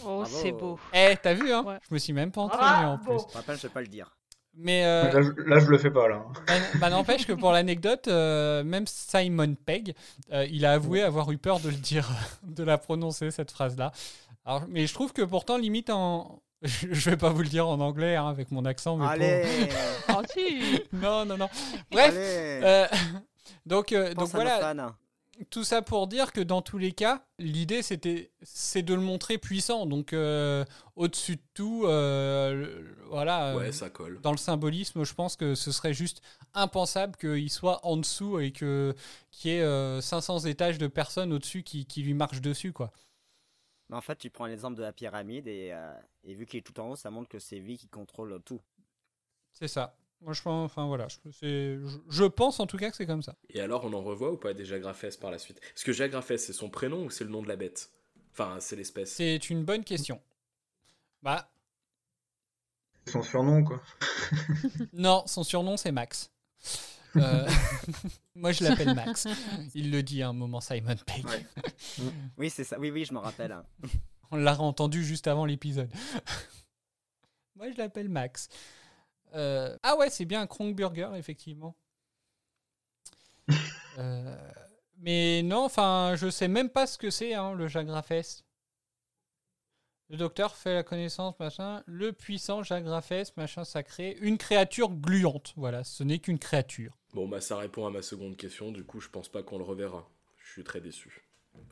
Oh, 0.07 0.25
c'est 0.27 0.53
beau. 0.53 0.79
Eh, 0.95 1.17
t'as 1.23 1.35
vu 1.35 1.53
hein 1.53 1.65
Ouais. 1.67 1.79
Je 1.87 1.93
me 1.93 1.99
suis 1.99 2.13
même 2.15 2.31
pas 2.31 2.43
entraîné 2.43 2.87
en 2.87 2.97
plus. 2.99 3.19
Je 3.19 3.25
te 3.33 3.37
rappelle, 3.37 3.57
je 3.57 3.63
vais 3.63 3.69
pas 3.69 3.83
le 3.83 3.89
dire. 3.89 4.17
Mais 4.57 4.85
euh, 4.85 5.11
Là, 5.13 5.23
je, 5.23 5.31
là, 5.49 5.59
je 5.59 5.67
le 5.67 5.79
fais 5.79 5.91
pas, 5.91 6.09
là. 6.09 6.23
Bah, 6.47 6.53
bah, 6.81 6.91
n'empêche 6.91 7.27
que 7.27 7.33
pour 7.33 7.53
l'anecdote, 7.53 8.09
euh, 8.09 8.63
même 8.65 8.85
Simon 8.87 9.55
Pegg, 9.55 9.95
euh, 10.33 10.47
il 10.51 10.67
a 10.67 10.73
avoué 10.73 11.03
avoir 11.03 11.31
eu 11.33 11.39
peur 11.39 11.61
de 11.61 11.69
le 11.71 11.77
dire, 11.77 12.09
de 12.43 12.63
la 12.65 12.77
prononcer 12.79 13.31
cette 13.31 13.51
phrase-là. 13.51 13.93
Alors, 14.45 14.65
mais 14.69 14.87
je 14.87 14.93
trouve 14.95 15.13
que 15.13 15.23
pourtant, 15.23 15.57
limite 15.57 15.91
en. 15.91 16.43
Je 16.63 17.09
vais 17.11 17.17
pas 17.17 17.31
vous 17.31 17.41
le 17.43 17.49
dire 17.49 17.67
en 17.69 17.81
anglais 17.81 18.17
hein, 18.17 18.29
avec 18.29 18.51
mon 18.51 18.67
accent, 18.67 18.97
mais. 18.97 19.07
Allez 19.07 19.45
pour- 20.07 20.23
Non, 20.93 21.25
non, 21.25 21.39
non. 21.39 21.49
Bref. 21.91 22.11
Allez 22.11 22.61
euh, 22.63 22.87
donc, 23.65 23.93
euh, 23.93 24.13
donc 24.15 24.29
voilà. 24.35 24.75
Tout 25.49 25.65
ça 25.65 25.81
pour 25.81 26.07
dire 26.07 26.33
que 26.33 26.41
dans 26.41 26.61
tous 26.61 26.77
les 26.77 26.93
cas, 26.93 27.25
l'idée 27.39 27.81
c'était 27.83 28.31
c'est 28.43 28.83
de 28.83 28.93
le 28.93 29.01
montrer 29.01 29.39
puissant. 29.39 29.87
Donc 29.87 30.13
euh, 30.13 30.67
au-dessus 30.97 31.37
de 31.37 31.43
tout, 31.55 31.85
euh, 31.87 32.95
voilà. 33.07 33.55
euh, 33.55 33.59
Ouais, 33.59 33.73
ça 33.73 33.89
colle. 33.89 34.21
dans 34.21 34.33
le 34.33 34.37
symbolisme, 34.37 35.03
je 35.05 35.15
pense 35.15 35.37
que 35.37 35.55
ce 35.55 35.73
serait 35.73 35.95
juste 35.95 36.21
impensable 36.53 37.17
qu'il 37.17 37.49
soit 37.51 37.85
en 37.87 37.97
dessous 37.97 38.39
et 38.39 38.53
que 38.53 38.95
qu'il 39.31 39.51
y 39.53 39.55
ait 39.55 39.63
euh, 39.63 40.03
500 40.03 40.41
étages 40.41 40.77
de 40.77 40.89
personnes 40.89 41.33
au-dessus 41.33 41.63
qui, 41.63 41.87
qui 41.87 42.03
lui 42.03 42.13
marchent 42.13 42.43
dessus, 42.43 42.73
quoi. 42.75 42.93
Mais 43.89 43.97
en 43.97 44.01
fait, 44.01 44.17
tu 44.17 44.31
prends 44.31 44.47
l'exemple 44.47 44.77
de 44.77 44.83
la 44.83 44.93
pyramide 44.93 45.47
et, 45.49 45.71
euh, 45.73 45.93
et 46.25 46.35
vu 46.35 46.47
qu'il 46.47 46.59
est 46.59 46.63
tout 46.63 46.79
en 46.81 46.91
haut, 46.91 46.97
ça 46.97 47.11
montre 47.11 47.29
que 47.29 47.39
c'est 47.39 47.59
lui 47.59 47.77
qui 47.77 47.89
contrôle 47.89 48.41
tout. 48.45 48.61
C'est 49.53 49.69
ça. 49.69 49.97
Moi, 50.23 50.35
je 50.35 50.43
pense, 50.43 50.67
enfin 50.67 50.87
voilà, 50.87 51.09
je, 51.09 51.17
c'est- 51.33 51.79
je, 51.79 51.99
je 52.09 52.25
pense 52.25 52.61
en 52.61 52.67
tout 52.67 52.77
cas 52.77 52.91
que 52.91 52.97
c'est 52.97 53.07
comme 53.07 53.23
ça. 53.23 53.37
Et 53.49 53.61
alors, 53.61 53.85
on 53.85 53.93
en 53.95 54.03
revoit 54.03 54.31
ou 54.33 54.37
pas 54.37 54.53
des 54.53 54.65
Jagrafès 54.67 55.17
par 55.17 55.31
la 55.31 55.39
suite? 55.39 55.59
Est-ce 55.75 55.85
que 55.85 55.93
Jagrafès, 55.93 56.37
c'est 56.37 56.53
son 56.53 56.69
prénom 56.69 57.05
ou 57.05 57.11
c'est 57.11 57.25
le 57.25 57.31
nom 57.31 57.43
de 57.43 57.49
la 57.49 57.57
bête? 57.57 57.91
Enfin, 58.33 58.59
c'est 58.61 58.77
l'espèce. 58.77 59.13
C'est 59.15 59.49
une 59.51 59.65
bonne 59.65 59.83
question. 59.85 60.21
Bah, 61.23 61.51
son 63.07 63.23
surnom, 63.23 63.65
quoi. 63.65 63.83
non, 64.93 65.25
son 65.27 65.43
surnom 65.43 65.77
c'est 65.77 65.91
Max. 65.93 66.31
Euh, 67.17 67.49
Moi, 68.35 68.53
je 68.53 68.63
l'appelle 68.63 68.95
Max. 68.95 69.27
Il 69.75 69.91
le 69.91 70.03
dit 70.03 70.23
à 70.23 70.29
un 70.29 70.33
moment, 70.33 70.61
Simon 70.61 70.95
Pegg. 71.07 71.27
Ouais. 71.27 71.47
Oui, 72.39 72.51
c'est 72.51 72.63
ça. 72.65 72.79
Oui, 72.79 72.91
oui, 72.91 73.05
je 73.05 73.13
me 73.15 73.19
rappelle. 73.19 73.53
hein. 73.53 73.65
On 74.31 74.37
l'a 74.37 74.59
entendu 74.61 75.03
juste 75.05 75.27
avant 75.27 75.45
l'épisode. 75.45 75.91
Moi, 77.57 77.71
je 77.73 77.77
l'appelle 77.79 78.09
Max. 78.09 78.49
Euh, 79.35 79.77
Ah 79.83 79.97
ouais, 79.97 80.11
c'est 80.11 80.25
bien 80.25 80.41
un 80.41 80.47
Kronk 80.47 80.75
Burger, 80.77 81.11
effectivement. 81.17 81.77
Euh, 83.99 84.37
Mais 84.99 85.43
non, 85.43 85.65
enfin, 85.65 86.15
je 86.17 86.31
sais 86.31 86.47
même 86.49 86.71
pas 86.71 86.87
ce 86.87 86.97
que 86.97 87.11
c'est, 87.11 87.35
hein, 87.35 87.55
le 87.55 87.67
Jagrafès. 87.67 88.45
Le 90.09 90.17
docteur 90.17 90.57
fait 90.57 90.75
la 90.75 90.83
connaissance, 90.83 91.39
machin. 91.39 91.83
Le 91.87 92.13
puissant 92.13 92.63
Jagrafès, 92.63 93.37
machin 93.37 93.65
sacré. 93.65 94.17
Une 94.21 94.39
créature 94.39 94.91
gluante. 94.91 95.53
Voilà, 95.57 95.85
ce 95.85 96.03
n'est 96.03 96.19
qu'une 96.19 96.39
créature. 96.39 96.97
Bon, 97.15 97.29
bah, 97.29 97.41
ça 97.41 97.57
répond 97.57 97.87
à 97.87 97.91
ma 97.91 98.03
seconde 98.03 98.37
question. 98.37 98.73
Du 98.73 98.85
coup, 98.85 99.01
je 99.01 99.09
pense 99.09 99.29
pas 99.29 99.43
qu'on 99.43 99.59
le 99.59 99.65
reverra. 99.65 100.09
Je 100.45 100.53
suis 100.53 100.65
très 100.65 100.81
déçu. 100.81 101.23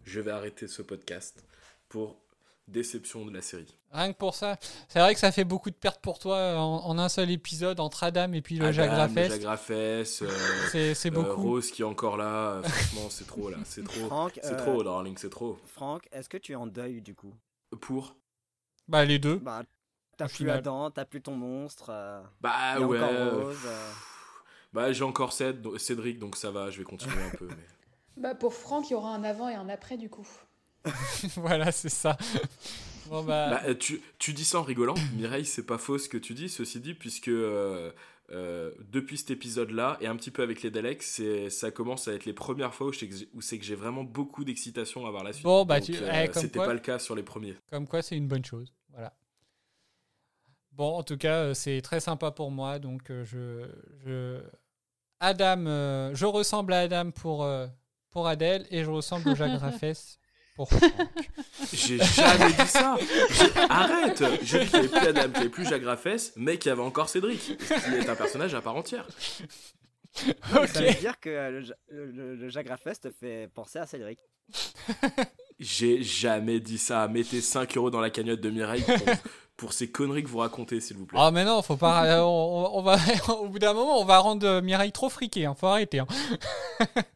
Je 0.04 0.20
vais 0.20 0.32
arrêter 0.32 0.66
ce 0.68 0.82
podcast 0.82 1.44
pour 1.88 2.20
déception 2.68 3.24
de 3.26 3.32
la 3.32 3.42
série. 3.42 3.76
Rien 3.90 4.12
que 4.12 4.18
pour 4.18 4.34
ça. 4.34 4.56
C'est 4.88 5.00
vrai 5.00 5.14
que 5.14 5.20
ça 5.20 5.32
fait 5.32 5.44
beaucoup 5.44 5.70
de 5.70 5.74
pertes 5.74 6.00
pour 6.00 6.18
toi 6.18 6.56
en, 6.56 6.84
en 6.86 6.98
un 6.98 7.08
seul 7.08 7.30
épisode 7.30 7.80
entre 7.80 8.04
Adam 8.04 8.32
et 8.34 8.42
puis 8.42 8.58
le 8.58 8.66
Adam, 8.66 8.72
Jagrafès. 8.76 9.28
Le 9.28 9.34
Jagrafès, 9.34 10.22
euh, 10.22 10.28
C'est- 10.94 11.06
euh, 11.08 11.10
beaucoup. 11.10 11.42
Rose 11.42 11.70
qui 11.70 11.82
est 11.82 11.86
encore 11.86 12.16
là. 12.16 12.52
euh, 12.52 12.62
franchement, 12.62 13.08
c'est 13.10 13.26
trop 13.26 13.48
là. 13.50 13.56
C'est 13.64 13.82
trop. 13.84 14.28
C'est 14.42 14.52
euh, 14.52 14.56
trop, 14.56 14.82
darling, 14.84 15.16
c'est 15.16 15.30
trop. 15.30 15.58
Franck, 15.66 16.06
est-ce 16.12 16.28
que 16.28 16.36
tu 16.36 16.52
es 16.52 16.56
en 16.56 16.66
deuil 16.66 17.00
du 17.00 17.14
coup? 17.14 17.32
Pour 17.80 18.14
Bah, 18.86 19.04
les 19.04 19.18
deux. 19.18 19.36
Bah, 19.36 19.62
t'as 20.16 20.26
plus 20.26 20.36
final. 20.38 20.58
Adam, 20.58 20.90
t'as 20.90 21.04
plus 21.04 21.22
ton 21.22 21.34
monstre. 21.36 21.86
euh, 21.90 22.20
Bah 22.40 22.78
ouais. 22.80 22.98
encore 23.02 23.42
Rose. 23.44 23.56
euh. 23.66 23.90
Bah, 24.74 24.92
j'ai 24.92 25.04
encore 25.04 25.32
Cédric, 25.32 26.18
donc 26.18 26.36
ça 26.36 26.50
va, 26.50 26.70
je 26.70 26.78
vais 26.78 26.84
continuer 26.84 27.22
un 27.22 27.36
peu. 27.36 27.46
mais- 27.48 27.54
Bah, 28.18 28.34
pour 28.34 28.52
Franck, 28.52 28.90
il 28.90 28.94
y 28.94 28.96
aura 28.96 29.14
un 29.14 29.22
avant 29.24 29.48
et 29.48 29.54
un 29.54 29.68
après, 29.68 29.96
du 29.96 30.10
coup. 30.10 30.26
voilà, 31.36 31.72
c'est 31.72 31.88
ça. 31.88 32.16
Bon, 33.08 33.22
bah, 33.24 33.62
Bah, 33.64 33.74
tu, 33.74 34.02
tu 34.18 34.34
dis 34.34 34.44
ça 34.44 34.58
en 34.58 34.62
rigolant, 34.62 34.92
Mireille, 35.16 35.46
c'est 35.46 35.64
pas 35.64 35.78
faux 35.78 35.96
ce 35.96 36.10
que 36.10 36.18
tu 36.18 36.34
dis, 36.34 36.50
ceci 36.50 36.78
dit, 36.78 36.92
puisque 36.92 37.28
euh, 37.28 37.90
euh, 38.30 38.70
depuis 38.90 39.16
cet 39.16 39.30
épisode-là, 39.30 39.96
et 40.02 40.06
un 40.06 40.14
petit 40.16 40.30
peu 40.30 40.42
avec 40.42 40.60
les 40.60 40.70
Daleks, 40.70 41.02
ça 41.48 41.70
commence 41.70 42.06
à 42.06 42.12
être 42.12 42.26
les 42.26 42.34
premières 42.34 42.74
fois 42.74 42.88
où, 42.88 42.92
c'est 42.92 43.58
que 43.58 43.64
j'ai 43.64 43.74
vraiment 43.76 44.04
beaucoup 44.04 44.44
d'excitation 44.44 45.06
à 45.06 45.10
voir 45.10 45.24
la 45.24 45.32
suite. 45.32 45.44
Bon, 45.44 45.64
bah, 45.64 45.80
tu- 45.80 45.96
euh, 45.96 46.26
eh, 46.28 46.38
C'était 46.38 46.58
pas 46.58 46.74
le 46.74 46.80
cas 46.80 46.98
sur 46.98 47.14
les 47.14 47.22
premiers. 47.22 47.54
comme 47.70 47.88
quoi, 47.88 48.02
c'est 48.02 48.14
une 48.14 48.28
bonne 48.28 48.44
chose. 48.44 48.74
Voilà. 48.90 49.14
Bon, 50.72 50.98
en 50.98 51.02
tout 51.02 51.16
cas, 51.16 51.54
c'est 51.54 51.80
très 51.80 52.00
sympa 52.00 52.30
pour 52.30 52.50
moi. 52.50 52.78
Donc, 52.78 53.04
je, 53.08 53.70
je... 54.04 54.40
Adam, 55.20 55.64
euh, 55.66 56.10
je 56.14 56.26
ressemble 56.26 56.74
à 56.74 56.80
Adam 56.80 57.10
pour, 57.10 57.42
euh, 57.42 57.66
pour 58.10 58.26
Adèle 58.28 58.66
et 58.70 58.84
je 58.84 58.90
ressemble 58.90 59.30
au 59.30 59.34
Jacques 59.34 59.58
Raffès 59.60 60.18
pour 60.58 60.68
Franck. 60.68 60.92
J'ai 61.72 61.98
jamais 61.98 62.52
dit 62.52 62.66
ça 62.66 62.96
Arrête 63.70 64.22
J'ai 64.42 64.64
dit 64.64 64.70
qu'il 64.70 64.80
n'y 64.80 64.86
avait 64.86 64.88
plus 64.88 65.06
Adam, 65.08 65.20
qu'il 65.22 65.30
n'y 65.30 65.36
avait 65.38 65.48
plus 65.48 65.68
Jacques 65.68 65.84
Raffès, 65.84 66.32
mais 66.36 66.58
qu'il 66.58 66.68
y 66.70 66.72
avait 66.72 66.82
encore 66.82 67.08
Cédric, 67.08 67.40
qui 67.58 67.72
est 67.94 68.08
un 68.08 68.16
personnage 68.16 68.54
à 68.54 68.60
part 68.60 68.74
entière. 68.74 69.06
Ça 70.12 70.80
veut 70.82 70.94
dire 70.94 71.20
que 71.20 71.30
euh, 71.30 71.50
le, 71.90 72.06
le, 72.06 72.34
le, 72.34 72.94
te 73.00 73.10
fait 73.10 73.48
penser 73.54 73.78
à 73.78 73.86
Cédric. 73.86 74.18
J'ai 75.60 76.02
jamais 76.02 76.58
dit 76.58 76.78
ça. 76.78 77.06
Mettez 77.06 77.40
5 77.40 77.76
euros 77.76 77.90
dans 77.90 78.00
la 78.00 78.10
cagnotte 78.10 78.40
de 78.40 78.50
Mireille 78.50 78.82
pour, 78.82 79.06
pour 79.56 79.72
ces 79.72 79.88
conneries 79.90 80.24
que 80.24 80.28
vous 80.28 80.38
racontez, 80.38 80.80
s'il 80.80 80.96
vous 80.96 81.06
plaît. 81.06 81.18
Ah, 81.22 81.30
mais 81.30 81.44
non, 81.44 81.62
faut 81.62 81.76
pas. 81.76 82.04
euh, 82.06 82.20
on, 82.22 82.78
on 82.78 82.82
va, 82.82 82.96
au 83.40 83.46
bout 83.48 83.58
d'un 83.60 83.74
moment, 83.74 84.00
on 84.00 84.04
va 84.04 84.18
rendre 84.18 84.44
euh, 84.46 84.60
Mireille 84.60 84.90
trop 84.92 85.08
friquée. 85.08 85.46
Hein, 85.46 85.54
faut 85.56 85.66
arrêter. 85.68 86.00
hein. 86.00 86.06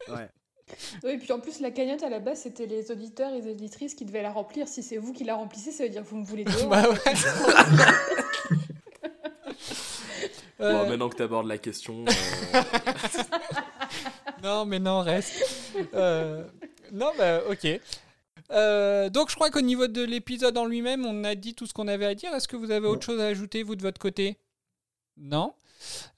Ouais. 0.08 0.28
Oui, 1.04 1.12
et 1.12 1.18
puis 1.18 1.32
en 1.32 1.40
plus, 1.40 1.60
la 1.60 1.70
cagnotte 1.70 2.02
à 2.02 2.08
la 2.08 2.18
base, 2.20 2.40
c'était 2.42 2.66
les 2.66 2.90
auditeurs 2.90 3.32
et 3.32 3.40
les 3.40 3.50
auditrices 3.50 3.94
qui 3.94 4.04
devaient 4.04 4.22
la 4.22 4.30
remplir. 4.30 4.68
Si 4.68 4.82
c'est 4.82 4.96
vous 4.98 5.12
qui 5.12 5.24
la 5.24 5.34
remplissez, 5.34 5.72
ça 5.72 5.84
veut 5.84 5.90
dire 5.90 6.02
que 6.02 6.08
vous 6.08 6.16
me 6.18 6.24
voulez 6.24 6.44
dehors. 6.44 6.68
Bah 6.68 6.88
ouais. 6.88 7.14
Bon, 10.58 10.66
Euh, 10.66 10.88
maintenant 10.88 11.08
que 11.08 11.16
tu 11.16 11.22
abordes 11.22 11.48
la 11.48 11.58
question, 11.58 12.04
euh, 12.06 12.62
Non, 14.44 14.64
mais 14.64 14.78
non, 14.78 15.00
reste. 15.00 15.44
Euh, 15.94 16.44
non, 16.92 17.10
bah, 17.18 17.40
ok. 17.50 17.66
Euh, 18.52 19.08
donc, 19.08 19.30
je 19.30 19.34
crois 19.34 19.50
qu'au 19.50 19.60
niveau 19.60 19.88
de 19.88 20.02
l'épisode 20.02 20.56
en 20.58 20.66
lui-même, 20.66 21.04
on 21.04 21.24
a 21.24 21.34
dit 21.34 21.54
tout 21.54 21.66
ce 21.66 21.72
qu'on 21.72 21.88
avait 21.88 22.06
à 22.06 22.14
dire. 22.14 22.32
Est-ce 22.34 22.46
que 22.46 22.56
vous 22.56 22.70
avez 22.70 22.86
autre 22.86 23.04
chose 23.04 23.20
à 23.20 23.26
ajouter, 23.26 23.62
vous, 23.62 23.74
de 23.76 23.82
votre 23.82 24.00
côté? 24.00 24.38
Non? 25.16 25.52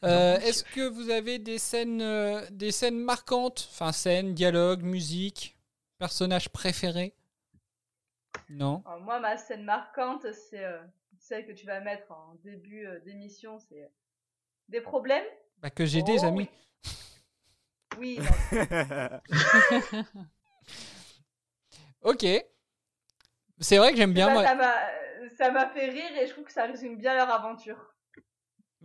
Euh, 0.04 0.38
Est-ce 0.40 0.64
que 0.64 0.88
vous 0.88 1.10
avez 1.10 1.38
des 1.38 1.58
scènes, 1.58 2.02
euh, 2.02 2.42
des 2.50 2.72
scènes 2.72 2.98
marquantes? 2.98 3.68
Enfin, 3.72 3.92
scènes, 3.92 4.34
dialogues, 4.34 4.82
musique, 4.82 5.56
personnages 5.98 6.48
préférés? 6.50 7.14
Non? 8.48 8.84
Alors, 8.86 9.00
moi, 9.00 9.20
ma 9.20 9.36
scène 9.36 9.64
marquante, 9.64 10.32
c'est 10.32 10.64
euh, 10.64 10.82
celle 11.18 11.46
que 11.46 11.52
tu 11.52 11.66
vas 11.66 11.80
mettre 11.80 12.10
en 12.12 12.34
début 12.42 12.86
euh, 12.86 12.98
d'émission, 13.00 13.58
c'est 13.58 13.90
des 14.68 14.80
problèmes? 14.82 15.24
Bah, 15.60 15.70
que 15.70 15.84
j'ai 15.84 16.02
des 16.02 16.24
Oh, 16.24 16.24
amis. 16.24 16.48
Oui, 17.92 18.20
Ok. 22.02 22.24
C'est 23.60 23.78
vrai 23.78 23.90
que 23.92 23.96
j'aime 23.96 24.12
bien. 24.12 24.30
ça, 24.42 24.54
moi- 24.54 24.74
ça 25.36 25.50
m'a 25.50 25.68
fait 25.68 25.86
rire 25.90 26.16
et 26.20 26.26
je 26.26 26.32
trouve 26.32 26.44
que 26.44 26.52
ça 26.52 26.64
résume 26.64 26.96
bien 26.96 27.14
leur 27.14 27.30
aventure. 27.30 27.93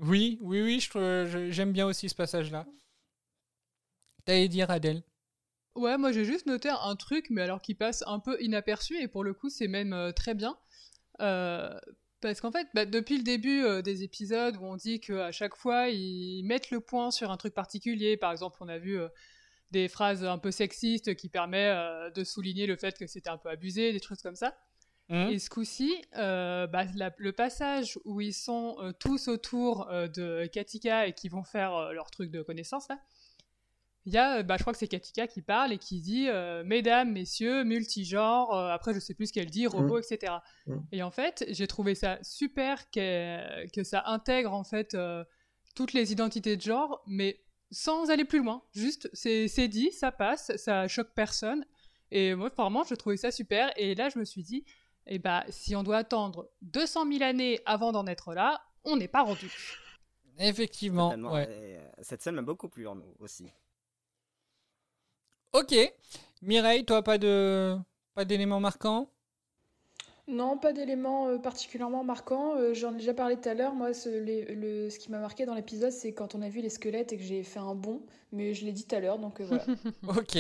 Oui, 0.01 0.37
oui, 0.41 0.61
oui, 0.61 0.79
je 0.79 1.49
j'aime 1.51 1.73
bien 1.73 1.85
aussi 1.85 2.07
ce 2.09 2.15
passage-là. 2.15 2.65
T'allais 4.25 4.47
dire, 4.47 4.69
Adèle? 4.71 5.03
Ouais, 5.75 5.97
moi 5.97 6.11
j'ai 6.11 6.25
juste 6.25 6.45
noté 6.45 6.69
un 6.69 6.95
truc, 6.95 7.27
mais 7.29 7.41
alors 7.41 7.61
qui 7.61 7.73
passe 7.73 8.03
un 8.07 8.19
peu 8.19 8.41
inaperçu, 8.41 8.97
et 9.01 9.07
pour 9.07 9.23
le 9.23 9.33
coup 9.33 9.49
c'est 9.49 9.67
même 9.67 9.93
euh, 9.93 10.11
très 10.11 10.33
bien. 10.33 10.57
Euh, 11.21 11.77
parce 12.21 12.41
qu'en 12.41 12.51
fait, 12.51 12.67
bah, 12.73 12.85
depuis 12.85 13.17
le 13.17 13.23
début 13.23 13.63
euh, 13.63 13.81
des 13.81 14.03
épisodes 14.03 14.57
où 14.57 14.65
on 14.65 14.75
dit 14.75 14.99
qu'à 14.99 15.31
chaque 15.31 15.55
fois 15.55 15.89
ils 15.89 16.43
mettent 16.43 16.71
le 16.71 16.81
point 16.81 17.11
sur 17.11 17.31
un 17.31 17.37
truc 17.37 17.53
particulier, 17.53 18.17
par 18.17 18.31
exemple 18.31 18.57
on 18.61 18.67
a 18.67 18.77
vu 18.77 18.99
des 19.71 19.87
phrases 19.87 20.25
un 20.25 20.37
peu 20.37 20.51
sexistes 20.51 21.15
qui 21.15 21.29
permettent 21.29 22.13
de 22.15 22.23
souligner 22.23 22.67
le 22.67 22.75
fait 22.75 22.97
que 22.97 23.07
c'était 23.07 23.29
un 23.29 23.37
peu 23.37 23.49
abusé, 23.49 23.93
des 23.93 23.99
trucs 23.99 24.21
comme 24.21 24.35
ça. 24.35 24.55
Mhm. 25.09 25.29
Et 25.31 25.39
ce 25.39 25.49
coup-ci, 25.49 25.93
euh, 26.17 26.67
bah, 26.67 26.85
la- 26.95 27.13
le 27.17 27.31
passage 27.31 27.97
où 28.05 28.21
ils 28.21 28.33
sont 28.33 28.77
euh, 28.79 28.91
tous 28.91 29.27
autour 29.27 29.89
euh, 29.89 30.07
de 30.07 30.45
Katika 30.47 31.07
et 31.07 31.13
qui 31.13 31.29
vont 31.29 31.43
faire 31.43 31.91
leur 31.93 32.11
truc 32.11 32.29
de 32.31 32.41
connaissance 32.43 32.87
là, 32.89 32.99
il 34.05 34.13
y 34.13 34.17
a, 34.17 34.43
bah, 34.43 34.55
je 34.57 34.63
crois 34.63 34.71
que 34.73 34.79
c'est 34.79 34.87
Katika 34.87 35.27
qui 35.27 35.41
parle 35.41 35.73
et 35.73 35.77
qui 35.77 35.99
dit 36.01 36.27
Mesdames, 36.63 37.11
messieurs, 37.11 37.63
multigenre, 37.63 38.51
euh, 38.53 38.69
après 38.69 38.93
je 38.93 38.99
sais 38.99 39.13
plus 39.13 39.27
ce 39.27 39.33
qu'elle 39.33 39.49
dit, 39.49 39.67
robot, 39.67 39.99
etc. 39.99 40.33
Mm. 40.67 40.75
Et 40.93 41.03
en 41.03 41.11
fait, 41.11 41.45
j'ai 41.49 41.67
trouvé 41.67 41.95
ça 41.95 42.17
super 42.23 42.89
que 42.91 43.83
ça 43.83 44.03
intègre 44.05 44.53
en 44.53 44.63
fait 44.63 44.95
toutes 45.75 45.93
les 45.93 46.11
identités 46.11 46.55
de 46.55 46.61
genre, 46.61 47.03
mais 47.07 47.41
sans 47.71 48.09
aller 48.09 48.25
plus 48.25 48.39
loin. 48.39 48.63
Juste, 48.73 49.09
c'est 49.13 49.47
c'est 49.47 49.67
dit, 49.67 49.91
ça 49.91 50.11
passe, 50.11 50.55
ça 50.55 50.87
choque 50.87 51.13
personne. 51.13 51.65
Et 52.11 52.33
moi, 52.33 52.49
vraiment, 52.57 52.83
je 52.83 52.95
trouvais 52.95 53.17
ça 53.17 53.31
super. 53.31 53.71
Et 53.75 53.93
là, 53.95 54.09
je 54.09 54.17
me 54.17 54.25
suis 54.25 54.41
dit, 54.41 54.65
eh 55.09 55.19
bah, 55.19 55.43
si 55.49 55.75
on 55.75 55.83
doit 55.83 55.97
attendre 55.97 56.49
200 56.61 57.05
000 57.11 57.23
années 57.23 57.59
avant 57.65 57.91
d'en 57.91 58.05
être 58.07 58.33
là, 58.33 58.61
on 58.85 58.95
n'est 58.95 59.07
pas 59.09 59.23
rendu. 59.23 59.51
Effectivement, 60.39 61.09
Totalement, 61.09 61.33
ouais. 61.33 61.43
et, 61.43 61.77
euh, 61.77 61.89
cette 62.01 62.21
scène 62.21 62.35
m'a 62.35 62.41
beaucoup 62.41 62.69
plu 62.69 62.87
en 62.87 62.95
nous 62.95 63.13
aussi. 63.19 63.51
Ok. 65.53 65.73
Mireille, 66.41 66.85
toi, 66.85 67.03
pas 67.03 67.17
de 67.17 67.77
pas 68.15 68.23
d'éléments 68.25 68.59
marquants? 68.59 69.09
Non, 70.27 70.57
pas 70.59 70.73
d'éléments 70.73 71.27
euh, 71.27 71.37
particulièrement 71.39 72.03
marquants. 72.03 72.55
Euh, 72.55 72.73
J'en 72.75 72.93
ai 72.93 72.97
déjà 72.97 73.13
parlé 73.15 73.35
tout 73.39 73.49
à 73.49 73.53
l'heure. 73.55 73.73
Moi, 73.73 73.93
ce, 73.93 74.09
les- 74.09 74.45
le, 74.53 74.89
ce 74.89 74.99
qui 74.99 75.09
m'a 75.11 75.19
marqué 75.19 75.45
dans 75.45 75.55
l'épisode, 75.55 75.91
c'est 75.91 76.13
quand 76.13 76.35
on 76.35 76.41
a 76.43 76.49
vu 76.49 76.61
les 76.61 76.69
squelettes 76.69 77.11
et 77.13 77.17
que 77.17 77.23
j'ai 77.23 77.43
fait 77.43 77.59
un 77.59 77.73
bond. 77.75 78.05
Mais 78.31 78.53
je 78.53 78.63
l'ai 78.63 78.71
dit 78.71 78.85
tout 78.85 78.95
à 78.95 78.99
l'heure, 78.99 79.17
donc 79.17 79.41
euh, 79.41 79.45
voilà. 79.45 79.65
Ok, 80.07 80.37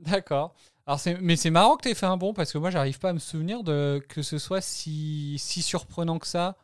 d'accord. 0.00 0.54
Alors 0.86 0.98
c'est, 1.00 1.14
mais 1.20 1.36
c'est 1.36 1.50
marrant 1.50 1.76
que 1.76 1.82
tu 1.82 1.88
aies 1.90 1.94
fait 1.94 2.06
un 2.06 2.16
bon 2.16 2.32
parce 2.32 2.52
que 2.52 2.58
moi 2.58 2.70
j'arrive 2.70 2.98
pas 2.98 3.10
à 3.10 3.12
me 3.12 3.18
souvenir 3.18 3.62
de 3.62 4.02
que 4.08 4.22
ce 4.22 4.38
soit 4.38 4.60
si, 4.62 5.36
si 5.38 5.62
surprenant 5.62 6.18
que 6.18 6.26
ça. 6.26 6.56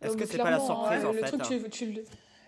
Est-ce 0.00 0.12
Euh, 0.12 0.14
que 0.14 0.20
mais 0.20 0.26
c'est 0.26 0.38
pas 0.38 0.50
la 0.50 0.60
surprise 0.60 1.04
hein, 1.04 1.08
en 1.08 1.12
le 1.12 1.18
fait 1.18 1.26
truc, 1.26 1.40
hein 1.42 1.44
tu, 1.48 1.70
tu 1.70 1.92
le- 1.92 2.04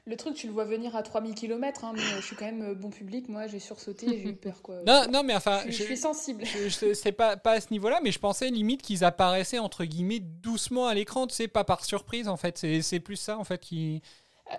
le 0.08 0.16
truc, 0.16 0.34
tu 0.36 0.46
le 0.46 0.52
vois 0.52 0.64
venir 0.64 0.94
à 0.94 1.02
3000 1.02 1.34
km, 1.34 1.84
mais 1.92 2.00
euh, 2.00 2.20
je 2.20 2.26
suis 2.26 2.36
quand 2.36 2.44
même 2.44 2.62
euh, 2.62 2.74
bon 2.74 2.90
public. 2.90 3.28
Moi, 3.28 3.46
j'ai 3.48 3.58
sursauté 3.58 4.06
et 4.06 4.18
j'ai 4.22 4.28
eu 4.30 4.36
peur. 4.36 4.62
Quoi. 4.62 4.82
Non, 4.86 5.06
non, 5.10 5.22
mais 5.24 5.34
enfin, 5.34 5.62
je, 5.66 5.72
suis- 5.72 5.72
je 5.72 5.82
suis 5.82 5.96
sensible. 5.96 6.44
je- 6.44 6.68
je- 6.68 6.94
c'est 6.94 7.12
pas, 7.12 7.36
pas 7.36 7.52
à 7.52 7.60
ce 7.60 7.68
niveau-là, 7.72 7.98
mais 8.04 8.12
je 8.12 8.20
pensais 8.20 8.48
limite 8.50 8.82
qu'ils 8.82 9.04
apparaissaient 9.04 9.58
entre 9.58 9.84
guillemets 9.84 10.20
doucement 10.20 10.86
à 10.86 10.94
l'écran, 10.94 11.26
tu 11.26 11.34
sais, 11.34 11.48
pas 11.48 11.64
par 11.64 11.84
surprise 11.84 12.28
en 12.28 12.36
fait. 12.36 12.56
C'est, 12.56 12.82
c'est 12.82 13.00
plus 13.00 13.16
ça 13.16 13.36
en 13.36 13.44
fait 13.44 13.58
qui. 13.60 14.00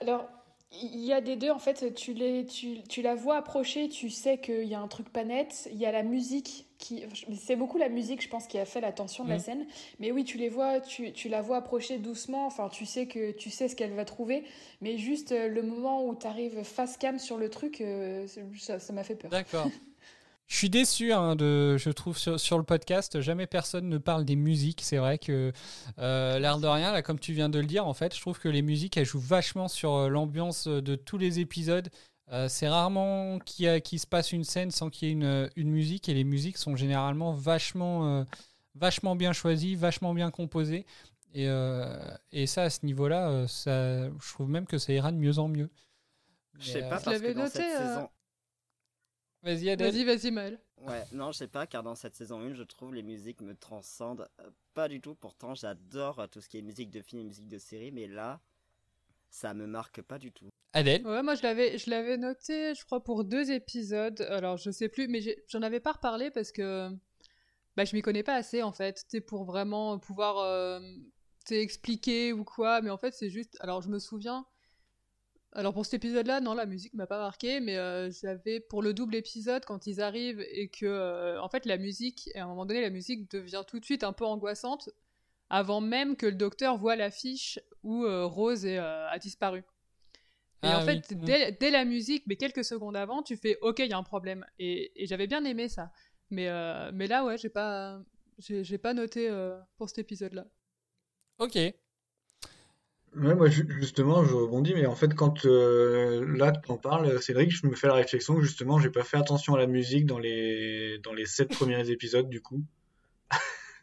Alors, 0.01 0.27
il 0.71 0.99
y 0.99 1.13
a 1.13 1.21
des 1.21 1.35
deux, 1.37 1.49
en 1.49 1.59
fait, 1.59 1.93
tu, 1.95 2.13
les, 2.13 2.45
tu, 2.45 2.83
tu 2.83 3.01
la 3.01 3.15
vois 3.15 3.37
approcher, 3.37 3.87
tu 3.89 4.09
sais 4.09 4.37
qu'il 4.37 4.65
y 4.65 4.75
a 4.75 4.79
un 4.79 4.87
truc 4.87 5.09
pas 5.09 5.23
net, 5.23 5.67
il 5.71 5.77
y 5.77 5.85
a 5.85 5.91
la 5.91 6.03
musique 6.03 6.65
qui... 6.77 7.03
C'est 7.39 7.55
beaucoup 7.55 7.77
la 7.77 7.89
musique, 7.89 8.21
je 8.21 8.29
pense, 8.29 8.47
qui 8.47 8.59
a 8.59 8.65
fait 8.65 8.81
la 8.81 8.91
tension 8.91 9.23
de 9.23 9.29
la 9.29 9.37
Mm. 9.37 9.39
scène, 9.39 9.65
mais 9.99 10.11
oui, 10.11 10.23
tu 10.25 10.37
les 10.37 10.49
vois, 10.49 10.79
tu, 10.81 11.13
tu 11.13 11.29
la 11.29 11.41
vois 11.41 11.57
approcher 11.57 11.97
doucement, 11.97 12.45
enfin, 12.45 12.69
tu 12.69 12.85
sais 12.85 13.07
que 13.07 13.31
tu 13.31 13.49
sais 13.49 13.69
ce 13.69 13.75
qu'elle 13.75 13.93
va 13.93 14.05
trouver, 14.05 14.43
mais 14.81 14.97
juste 14.97 15.31
euh, 15.31 15.47
le 15.47 15.63
moment 15.63 16.05
où 16.05 16.13
tu 16.15 16.27
arrives 16.27 16.61
face 16.63 16.97
cam 16.97 17.17
sur 17.17 17.37
le 17.37 17.49
truc, 17.49 17.81
euh, 17.81 18.27
ça 18.27 18.93
m'a 18.93 19.03
fait 19.03 19.15
peur. 19.15 19.31
D'accord. 19.31 19.71
Je 20.47 20.55
suis 20.55 20.69
déçu, 20.69 21.11
hein, 21.11 21.35
de, 21.35 21.75
je 21.77 21.89
trouve, 21.89 22.17
sur, 22.17 22.39
sur 22.39 22.57
le 22.57 22.63
podcast, 22.63 23.19
jamais 23.19 23.47
personne 23.47 23.89
ne 23.89 23.97
parle 23.97 24.23
des 24.23 24.37
musiques. 24.37 24.79
C'est 24.81 24.97
vrai 24.97 25.17
que, 25.17 25.51
euh, 25.99 26.39
l'air 26.39 26.57
de 26.59 26.67
rien, 26.67 26.93
là, 26.93 27.01
comme 27.01 27.19
tu 27.19 27.33
viens 27.33 27.49
de 27.49 27.59
le 27.59 27.65
dire, 27.65 27.85
en 27.85 27.93
fait, 27.93 28.15
je 28.15 28.21
trouve 28.21 28.39
que 28.39 28.47
les 28.47 28.61
musiques, 28.61 28.95
elles 28.95 29.05
jouent 29.05 29.19
vachement 29.19 29.67
sur 29.67 29.93
euh, 29.93 30.07
l'ambiance 30.09 30.67
de 30.67 30.95
tous 30.95 31.17
les 31.17 31.39
épisodes. 31.41 31.89
Euh, 32.31 32.47
c'est 32.49 32.67
rarement 32.69 33.39
qu'il 33.39 33.65
y 33.65 33.67
a- 33.67 33.79
qu'il 33.81 33.99
se 33.99 34.07
passe 34.07 34.31
une 34.31 34.43
scène 34.45 34.71
sans 34.71 34.89
qu'il 34.89 35.07
y 35.07 35.11
ait 35.11 35.13
une, 35.13 35.49
une 35.57 35.69
musique, 35.69 36.07
et 36.07 36.13
les 36.13 36.23
musiques 36.23 36.57
sont 36.57 36.77
généralement 36.77 37.33
vachement, 37.33 38.19
euh, 38.19 38.23
vachement 38.75 39.15
bien 39.17 39.33
choisies, 39.33 39.75
vachement 39.75 40.13
bien 40.13 40.31
composées. 40.31 40.85
Et, 41.33 41.47
euh, 41.49 41.93
et 42.31 42.47
ça, 42.47 42.63
à 42.63 42.69
ce 42.69 42.85
niveau-là, 42.85 43.29
euh, 43.29 44.09
je 44.21 44.33
trouve 44.33 44.49
même 44.49 44.65
que 44.65 44.77
ça 44.77 44.93
ira 44.93 45.11
de 45.11 45.17
mieux 45.17 45.39
en 45.39 45.49
mieux. 45.49 45.69
Je 46.59 46.71
sais 46.71 46.79
pas 46.81 46.95
euh, 46.95 46.99
Je 46.99 47.03
parce 47.05 47.05
l'avais 47.05 47.33
que 47.33 47.37
dans 47.37 47.43
noté, 47.43 47.57
cette 47.57 47.81
euh, 47.81 47.95
saison. 47.95 48.09
Vas-y, 49.43 49.69
Adèle. 49.69 49.91
Vas-y, 49.91 50.03
vas-y, 50.03 50.31
Maël. 50.31 50.59
Ouais, 50.77 51.03
non, 51.11 51.31
je 51.31 51.39
sais 51.39 51.47
pas, 51.47 51.65
car 51.67 51.83
dans 51.83 51.95
cette 51.95 52.15
saison 52.15 52.39
1, 52.39 52.53
je 52.53 52.63
trouve 52.63 52.93
les 52.93 53.03
musiques 53.03 53.41
me 53.41 53.55
transcendent 53.55 54.27
euh, 54.41 54.49
pas 54.73 54.87
du 54.87 55.01
tout. 55.01 55.15
Pourtant, 55.15 55.55
j'adore 55.55 56.19
euh, 56.19 56.27
tout 56.27 56.41
ce 56.41 56.49
qui 56.49 56.57
est 56.57 56.61
musique 56.61 56.91
de 56.91 57.01
film 57.01 57.21
et 57.21 57.25
musique 57.25 57.47
de 57.47 57.57
série, 57.57 57.91
mais 57.91 58.07
là, 58.07 58.41
ça 59.29 59.53
me 59.53 59.65
marque 59.65 60.01
pas 60.01 60.19
du 60.19 60.31
tout. 60.31 60.49
Adèle. 60.73 61.05
Ouais, 61.07 61.23
moi 61.23 61.35
je 61.35 61.43
l'avais, 61.43 61.77
je 61.77 61.89
l'avais 61.89 62.17
noté, 62.17 62.75
je 62.75 62.85
crois, 62.85 63.03
pour 63.03 63.23
deux 63.23 63.51
épisodes. 63.51 64.21
Alors 64.29 64.57
je 64.57 64.69
sais 64.69 64.89
plus, 64.89 65.07
mais 65.07 65.21
j'en 65.47 65.61
avais 65.61 65.79
pas 65.79 65.93
reparlé 65.93 66.29
parce 66.29 66.51
que 66.51 66.89
bah, 67.75 67.85
je 67.85 67.95
m'y 67.95 68.01
connais 68.01 68.23
pas 68.23 68.35
assez 68.35 68.61
en 68.61 68.73
fait. 68.73 69.03
C'est 69.07 69.21
pour 69.21 69.45
vraiment 69.45 69.97
pouvoir 69.97 70.39
euh, 70.39 70.79
expliquer 71.49 72.33
ou 72.33 72.43
quoi. 72.43 72.81
Mais 72.81 72.89
en 72.89 72.97
fait, 72.97 73.13
c'est 73.13 73.29
juste. 73.29 73.57
Alors 73.61 73.81
je 73.81 73.89
me 73.89 73.99
souviens. 73.99 74.45
Alors 75.57 75.73
pour 75.73 75.87
cet 75.87 75.95
épisode-là, 75.95 76.39
non, 76.39 76.53
la 76.53 76.67
musique 76.67 76.93
m'a 76.93 77.07
pas 77.07 77.17
marqué, 77.17 77.59
mais 77.59 77.77
euh, 77.77 78.11
j'avais 78.11 78.59
pour 78.59 78.83
le 78.83 78.93
double 78.93 79.15
épisode 79.15 79.65
quand 79.65 79.87
ils 79.87 80.01
arrivent 80.01 80.45
et 80.51 80.67
que 80.67 80.85
euh, 80.85 81.41
en 81.41 81.49
fait 81.49 81.65
la 81.65 81.77
musique, 81.77 82.29
à 82.35 82.43
un 82.43 82.45
moment 82.45 82.67
donné, 82.67 82.79
la 82.79 82.91
musique 82.91 83.31
devient 83.31 83.63
tout 83.67 83.79
de 83.79 83.83
suite 83.83 84.03
un 84.03 84.13
peu 84.13 84.23
angoissante 84.23 84.91
avant 85.49 85.81
même 85.81 86.15
que 86.15 86.27
le 86.27 86.35
docteur 86.35 86.77
voit 86.77 86.95
l'affiche 86.95 87.59
où 87.81 88.05
euh, 88.05 88.27
Rose 88.27 88.67
est, 88.67 88.77
a 88.77 89.17
disparu. 89.17 89.63
Et 90.61 90.67
Ah 90.67 90.77
en 90.77 90.85
fait, 90.85 91.11
dès, 91.15 91.51
dès 91.53 91.71
la 91.71 91.85
musique, 91.85 92.25
mais 92.27 92.35
quelques 92.35 92.63
secondes 92.63 92.95
avant, 92.95 93.23
tu 93.23 93.35
fais 93.35 93.57
OK, 93.63 93.79
il 93.79 93.89
y 93.89 93.93
a 93.93 93.97
un 93.97 94.03
problème. 94.03 94.45
Et, 94.59 94.91
et 94.95 95.07
j'avais 95.07 95.25
bien 95.25 95.43
aimé 95.43 95.69
ça. 95.69 95.91
Mais, 96.29 96.51
mais 96.91 97.07
là, 97.07 97.25
ouais, 97.25 97.37
j'ai 97.39 97.49
pas, 97.49 97.99
j'ai, 98.37 98.77
pas 98.77 98.93
noté 98.93 99.27
pour 99.77 99.89
cet 99.89 99.97
épisode-là. 99.99 100.45
Ok. 101.39 101.57
Ouais, 103.15 103.33
moi 103.33 103.49
ju- 103.49 103.67
justement, 103.79 104.23
je 104.23 104.33
rebondis, 104.33 104.73
mais 104.75 104.85
en 104.85 104.95
fait, 104.95 105.13
quand 105.15 105.45
euh, 105.45 106.25
là 106.37 106.51
tu 106.51 106.71
en 106.71 106.77
parles, 106.77 107.19
Cédric, 107.21 107.49
je 107.51 107.65
me 107.65 107.75
fais 107.75 107.87
la 107.87 107.95
réflexion 107.95 108.35
que 108.35 108.41
justement, 108.41 108.79
j'ai 108.79 108.89
pas 108.91 109.03
fait 109.03 109.17
attention 109.17 109.55
à 109.55 109.57
la 109.57 109.65
musique 109.65 110.05
dans 110.05 110.19
les 110.19 110.99
dans 111.03 111.13
les 111.13 111.25
sept 111.25 111.49
premiers 111.49 111.89
épisodes 111.89 112.29
du 112.29 112.41
coup. 112.41 112.61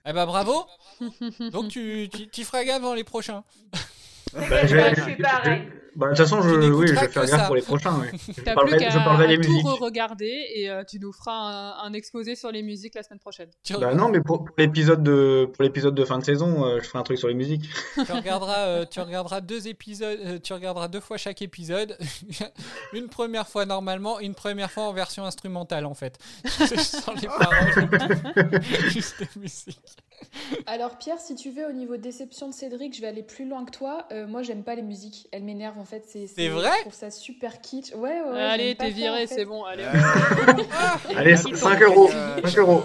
Eh 0.07 0.13
ben 0.13 0.27
bravo. 0.27 0.67
Donc 1.53 1.69
tu, 1.69 2.09
tu, 2.13 2.29
tu 2.29 2.45
feras 2.45 2.65
gaffe 2.65 2.83
dans 2.83 2.95
les 2.95 3.05
prochains. 3.05 3.43
Bah, 4.33 4.41
Bah, 4.51 4.67
je 4.67 5.03
suis 5.03 5.17
pareil. 5.17 5.63
Bah, 5.97 6.07
de 6.07 6.11
toute 6.17 6.19
façon, 6.27 6.43
je, 6.43 6.51
oui, 6.73 6.87
je 6.89 6.95
vais 6.95 7.09
faire 7.09 7.25
gaffe 7.27 7.31
ça. 7.31 7.47
pour 7.47 7.55
les 7.57 7.63
prochains. 7.63 7.99
ouais. 8.01 8.11
Je 8.29 8.33
T'as 8.43 8.53
plus 8.53 8.55
parlerai, 8.55 8.79
qu'à 8.79 8.91
je 8.91 8.99
parlerai 8.99 9.29
des 9.29 9.39
musiques. 9.39 9.65
re-regarder 9.67 10.47
et 10.55 10.71
euh, 10.71 10.83
tu 10.85 10.99
nous 10.99 11.13
feras 11.13 11.33
un, 11.33 11.85
un 11.85 11.93
exposé 11.93 12.35
sur 12.37 12.51
les 12.51 12.63
musiques 12.63 12.95
la 12.95 13.03
semaine 13.03 13.19
prochaine. 13.21 13.49
Bah 13.81 13.95
non, 13.95 14.09
mais 14.09 14.21
pour, 14.21 14.45
pour 14.45 14.55
l'épisode 14.59 15.03
de 15.03 15.49
pour 15.53 15.63
l'épisode 15.63 15.95
de 15.95 16.05
fin 16.05 16.19
de 16.19 16.25
saison, 16.25 16.65
euh, 16.65 16.79
je 16.83 16.89
ferai 16.89 16.99
un 16.99 17.03
truc 17.03 17.19
sur 17.19 17.29
les 17.29 17.35
musiques. 17.35 17.69
tu 17.95 18.01
regarderas, 18.13 18.59
euh, 18.67 18.85
tu 18.91 19.01
regarderas 19.01 19.41
deux 19.41 19.69
épisodes, 19.69 20.19
euh, 20.25 20.39
tu 20.43 20.53
regarderas 20.53 20.89
deux 20.89 21.01
fois 21.01 21.17
chaque 21.17 21.43
épisode. 21.43 21.97
une 22.93 23.09
première 23.09 23.47
fois 23.49 23.67
normalement, 23.67 24.19
une 24.21 24.35
première 24.35 24.71
fois 24.71 24.85
en 24.85 24.93
version 24.93 25.25
instrumentale 25.25 25.87
en 25.87 25.95
fait, 25.95 26.19
sans 26.45 27.13
les 27.15 27.29
paroles, 27.29 28.61
juste 28.89 29.21
les 29.21 29.41
musiques. 29.41 29.79
Alors 30.67 30.97
Pierre, 30.99 31.19
si 31.19 31.35
tu 31.35 31.51
veux, 31.51 31.67
au 31.69 31.73
niveau 31.73 31.97
déception 31.97 32.49
de 32.49 32.55
Cédric, 32.55 32.95
je 32.97 33.01
vais 33.01 33.09
aller 33.09 33.23
plus 33.23 33.49
loin 33.49 33.65
que 33.65 33.71
toi. 33.71 34.07
Euh, 34.13 34.27
moi, 34.27 34.43
j'aime 34.43 34.63
pas 34.65 34.75
les 34.75 34.83
musiques. 34.83 35.29
Elles 35.33 35.43
m'énervent 35.45 35.79
en 35.85 35.87
fait. 35.87 36.03
C'est, 36.07 36.49
vrai 36.49 36.71
Je 36.79 36.81
trouve 36.81 36.95
ça 36.95 37.11
super 37.11 37.61
kitsch. 37.61 37.93
Ouais, 37.95 38.23
ouais. 38.23 38.31
ouais, 38.33 38.41
allez, 38.43 38.75
t'es 38.75 38.89
viré, 38.89 39.25
en 39.25 39.27
fait. 39.29 39.35
c'est 39.35 39.45
bon. 39.45 39.65
Allez. 39.65 39.85
Allez, 41.15 41.33
Il 41.33 41.57
5 41.57 41.79
faut 41.79 41.85
euros, 41.85 42.09
que- 42.09 42.49
5 42.49 42.59
euros. 42.59 42.83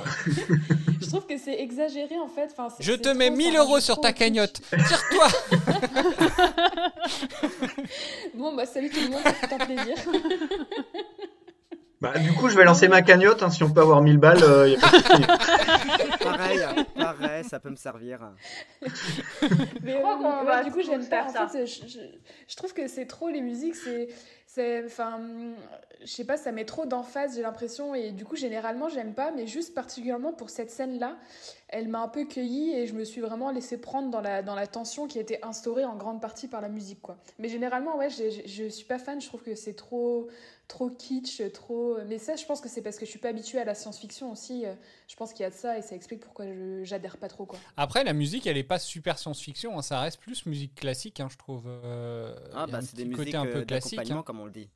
Je 1.02 1.08
trouve 1.08 1.26
que 1.26 1.38
c'est 1.38 1.60
exagéré 1.62 2.20
en 2.20 2.28
fait. 2.28 2.50
Enfin, 2.52 2.68
Je 2.80 2.92
te 2.94 3.08
mets 3.10 3.28
trop, 3.28 3.38
1000 3.38 3.54
ça 3.54 3.60
euros 3.60 3.80
sur 3.80 4.02
ta 4.02 4.12
cagnotte. 4.12 4.60
Tire-toi. 4.70 5.28
Bon, 8.36 8.54
bah 8.56 8.66
salut 8.66 8.90
tout 8.90 9.00
le 9.02 9.10
monde, 9.10 9.22
c'est 9.42 9.54
un 9.54 9.58
plaisir. 9.58 9.96
Bah, 12.02 12.18
du 12.18 12.32
coup, 12.34 12.48
je 12.48 12.56
vais 12.56 12.64
lancer 12.64 12.88
ma 12.88 13.02
cagnotte. 13.02 13.44
hein, 13.44 13.50
si 13.50 13.64
on 13.64 13.72
peut 13.72 13.82
avoir 13.82 14.02
1000 14.02 14.18
balles, 14.18 14.44
euh, 14.44 14.70
y 14.70 14.76
a 14.76 14.80
pas 14.80 14.90
de 14.90 16.24
pareil, 16.24 16.60
pareil, 16.96 17.44
ça 17.44 17.60
peut 17.60 17.70
me 17.70 17.76
servir. 17.76 18.20
Mais 19.84 19.96
crois 20.00 20.14
euh, 20.14 20.18
qu'on 20.18 20.40
ouais, 20.40 20.46
va 20.46 20.64
du 20.64 20.72
coup, 20.72 20.82
j'aime 20.82 21.06
pas. 21.08 21.26
En 21.26 21.30
ça. 21.30 21.48
fait, 21.48 21.66
je, 21.68 21.88
je, 21.88 22.00
je 22.48 22.56
trouve 22.56 22.74
que 22.74 22.88
c'est 22.88 23.06
trop 23.06 23.28
les 23.30 23.42
musiques, 23.42 23.76
c'est, 23.76 24.08
c'est, 24.48 24.84
enfin, 24.86 25.20
je 26.02 26.08
sais 26.08 26.26
pas, 26.26 26.38
ça 26.38 26.52
met 26.52 26.66
trop 26.66 26.86
d'emphase, 26.86 27.36
j'ai 27.36 27.42
l'impression, 27.42 27.94
et 27.94 28.12
du 28.12 28.24
coup, 28.26 28.36
généralement, 28.36 28.88
j'aime 28.88 29.14
pas, 29.14 29.32
mais 29.32 29.46
juste 29.46 29.74
particulièrement 29.76 30.32
pour 30.32 30.50
cette 30.50 30.72
scène-là, 30.72 31.18
elle 31.68 31.88
m'a 31.90 32.00
un 32.02 32.08
peu 32.08 32.26
cueillie 32.26 32.74
et 32.74 32.88
je 32.88 32.94
me 32.94 33.04
suis 33.04 33.22
vraiment 33.22 33.52
laissée 33.52 33.78
prendre 33.78 34.10
dans 34.10 34.22
la, 34.22 34.42
dans 34.42 34.56
la 34.56 34.68
tension 34.68 35.08
qui 35.08 35.18
a 35.18 35.22
été 35.22 35.44
instaurée 35.44 35.86
en 35.86 35.96
grande 35.98 36.22
partie 36.22 36.48
par 36.48 36.62
la 36.62 36.70
musique, 36.70 37.02
quoi. 37.02 37.18
Mais 37.38 37.50
généralement, 37.50 37.98
ouais, 37.98 38.10
je 38.10 38.70
suis 38.70 38.86
pas 38.86 39.00
fan, 39.00 39.20
je 39.22 39.28
trouve 39.28 39.44
que 39.44 39.54
c'est 39.56 39.76
trop, 39.76 40.30
trop 40.70 40.90
kitsch, 40.90 41.42
trop. 41.54 41.98
Mais 42.08 42.18
ça, 42.20 42.36
je 42.38 42.46
pense 42.46 42.62
que 42.62 42.70
c'est 42.70 42.82
parce 42.82 42.98
que 42.98 43.06
je 43.06 43.10
suis 43.12 43.20
pas 43.20 43.30
habituée 43.30 43.60
à 43.60 43.66
la 43.66 43.76
science-fiction 43.76 44.32
aussi. 44.32 44.66
euh, 44.66 44.74
Je 45.10 45.16
pense 45.18 45.34
qu'il 45.34 45.44
y 45.44 45.46
a 45.46 45.50
de 45.50 45.56
ça 45.56 45.78
et 45.78 45.82
ça 45.82 45.96
explique 45.96 46.22
pourquoi 46.22 46.46
je, 46.48 46.84
j'adhère 46.86 47.18
pas 47.18 47.28
trop, 47.30 47.46
quoi. 47.46 47.60
Après, 47.78 48.04
la 48.04 48.14
musique, 48.14 48.46
elle 48.48 48.58
est 48.58 48.64
pas 48.64 48.80
super 48.80 49.18
science-fiction, 49.18 49.78
hein, 49.78 49.82
ça 49.82 50.00
reste 50.02 50.20
plus 50.20 50.46
musique 50.46 50.76
classique, 50.76 51.20
hein, 51.20 51.30
je 51.32 51.38
trouve. 51.38 51.64
euh, 51.68 52.36
Ah, 52.54 52.68
bah, 52.68 52.78
un 52.78 52.82
c'est 52.82 52.96
des 52.96 53.06
musiques 53.06 53.16
côté 53.16 53.38
un 53.38 53.46
peu 53.46 53.60
euh, 53.60 53.66
classique. 53.66 53.98
d'accompagnement, 53.98 54.20
hein. 54.20 54.24
comme 54.24 54.40
on 54.40 54.46
le 54.46 54.52
dit. 54.52 54.70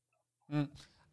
Mm. 0.50 0.64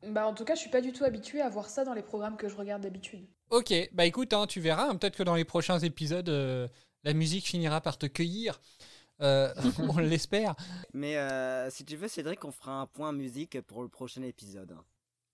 Bah, 0.03 0.27
en 0.27 0.35
tout 0.35 0.45
cas, 0.45 0.55
je 0.57 0.61
suis 0.61 0.69
pas 0.69 0.83
du 0.83 0.93
tout 0.93 1.05
habituée 1.05 1.41
à 1.41 1.49
voir 1.49 1.71
ça 1.71 1.85
dans 1.87 1.95
les 1.95 2.03
programmes 2.03 2.37
que 2.37 2.51
je 2.51 2.57
regarde 2.57 2.83
d'habitude. 2.83 3.27
Ok, 3.51 3.73
bah 3.93 4.07
écoute, 4.07 4.33
hein, 4.33 4.47
tu 4.47 4.61
verras, 4.61 4.89
hein, 4.89 4.95
peut-être 4.97 5.17
que 5.17 5.23
dans 5.25 5.35
les 5.35 5.45
prochains 5.45 5.81
épisodes, 5.81 6.29
euh, 6.29 6.69
la 7.03 7.15
musique 7.15 7.47
finira 7.47 7.81
par 7.81 7.99
te 7.99 8.07
cueillir. 8.07 8.61
Euh, 9.21 9.53
on 9.79 9.99
l'espère. 9.99 10.55
Mais 10.93 11.17
euh, 11.17 11.71
si 11.71 11.85
tu 11.85 11.97
veux, 11.97 12.09
Cédric, 12.09 12.45
on 12.45 12.53
fera 12.53 12.81
un 12.81 12.87
point 12.87 13.13
musique 13.13 13.61
pour 13.63 13.83
le 13.83 13.89
prochain 13.89 14.23
épisode. 14.23 14.75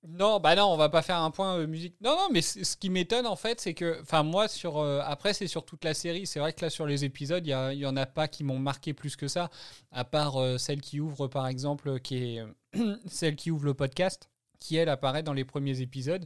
Non, 0.09 0.39
bah 0.39 0.55
non, 0.55 0.67
on 0.67 0.77
va 0.77 0.89
pas 0.89 1.03
faire 1.03 1.19
un 1.19 1.31
point 1.33 1.57
euh, 1.59 1.67
musique. 1.67 1.97
Non, 2.01 2.11
non, 2.17 2.29
mais 2.31 2.41
ce 2.41 2.77
qui 2.77 2.91
m'étonne 2.91 3.27
en 3.27 3.35
fait, 3.35 3.61
c'est 3.61 3.75
que, 3.75 4.01
enfin 4.03 4.23
moi 4.23 4.47
sur, 4.47 4.79
euh, 4.79 5.01
après 5.05 5.33
c'est 5.33 5.49
sur 5.49 5.65
toute 5.65 5.85
la 5.85 5.95
série. 5.95 6.27
C'est 6.27 6.39
vrai 6.39 6.53
que 6.53 6.65
là 6.65 6.71
sur 6.71 6.87
les 6.87 7.05
épisodes, 7.05 7.45
il 7.45 7.51
y, 7.51 7.87
en 7.87 7.97
a 7.97 8.07
pas 8.07 8.29
qui 8.29 8.45
m'ont 8.45 8.59
marqué 8.59 8.95
plus 8.95 9.17
que 9.17 9.27
ça, 9.27 9.51
à 9.91 10.05
part 10.05 10.41
euh, 10.41 10.59
celle 10.59 10.81
qui 10.81 11.01
ouvre 11.01 11.27
par 11.27 11.49
exemple, 11.49 11.99
qui 12.01 12.37
est 12.37 12.45
celle 13.07 13.35
qui 13.35 13.51
ouvre 13.51 13.65
le 13.65 13.75
podcast, 13.75 14.31
qui 14.61 14.77
elle 14.77 14.91
apparaît 14.91 15.25
dans 15.25 15.33
les 15.33 15.45
premiers 15.45 15.81
épisodes. 15.81 16.25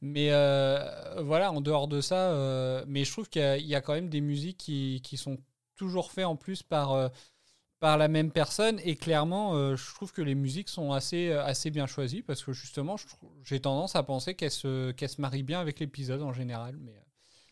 Mais 0.00 0.28
voilà, 1.20 1.52
en 1.52 1.60
dehors 1.60 1.88
de 1.88 2.00
ça, 2.00 2.82
mais 2.86 3.04
je 3.04 3.12
trouve 3.12 3.28
qu'il 3.28 3.42
y, 3.42 3.44
a- 3.44 3.58
il 3.58 3.66
y 3.66 3.74
a 3.74 3.80
quand 3.82 3.92
même 3.94 4.08
des 4.08 4.20
musiques 4.22 4.56
qui, 4.58 5.00
qui 5.04 5.16
sont 5.18 5.36
toujours 5.78 6.12
faites 6.12 6.26
en 6.26 6.36
plus 6.36 6.62
par 6.62 6.92
euh, 6.92 7.08
par 7.80 7.96
la 7.96 8.08
même 8.08 8.30
personne 8.32 8.80
et 8.82 8.96
clairement 8.96 9.54
euh, 9.54 9.76
je 9.76 9.94
trouve 9.94 10.12
que 10.12 10.20
les 10.22 10.34
musiques 10.34 10.68
sont 10.68 10.92
assez, 10.92 11.28
euh, 11.28 11.44
assez 11.44 11.70
bien 11.70 11.86
choisies 11.86 12.22
parce 12.22 12.42
que 12.44 12.52
justement 12.52 12.96
j'ai 13.44 13.60
tendance 13.60 13.94
à 13.96 14.02
penser 14.02 14.34
qu'elles 14.34 14.50
se, 14.50 14.90
qu'elles 14.92 15.08
se 15.08 15.20
marient 15.20 15.44
bien 15.44 15.60
avec 15.60 15.78
l'épisode 15.78 16.22
en 16.22 16.32
général 16.32 16.76
mais 16.80 17.00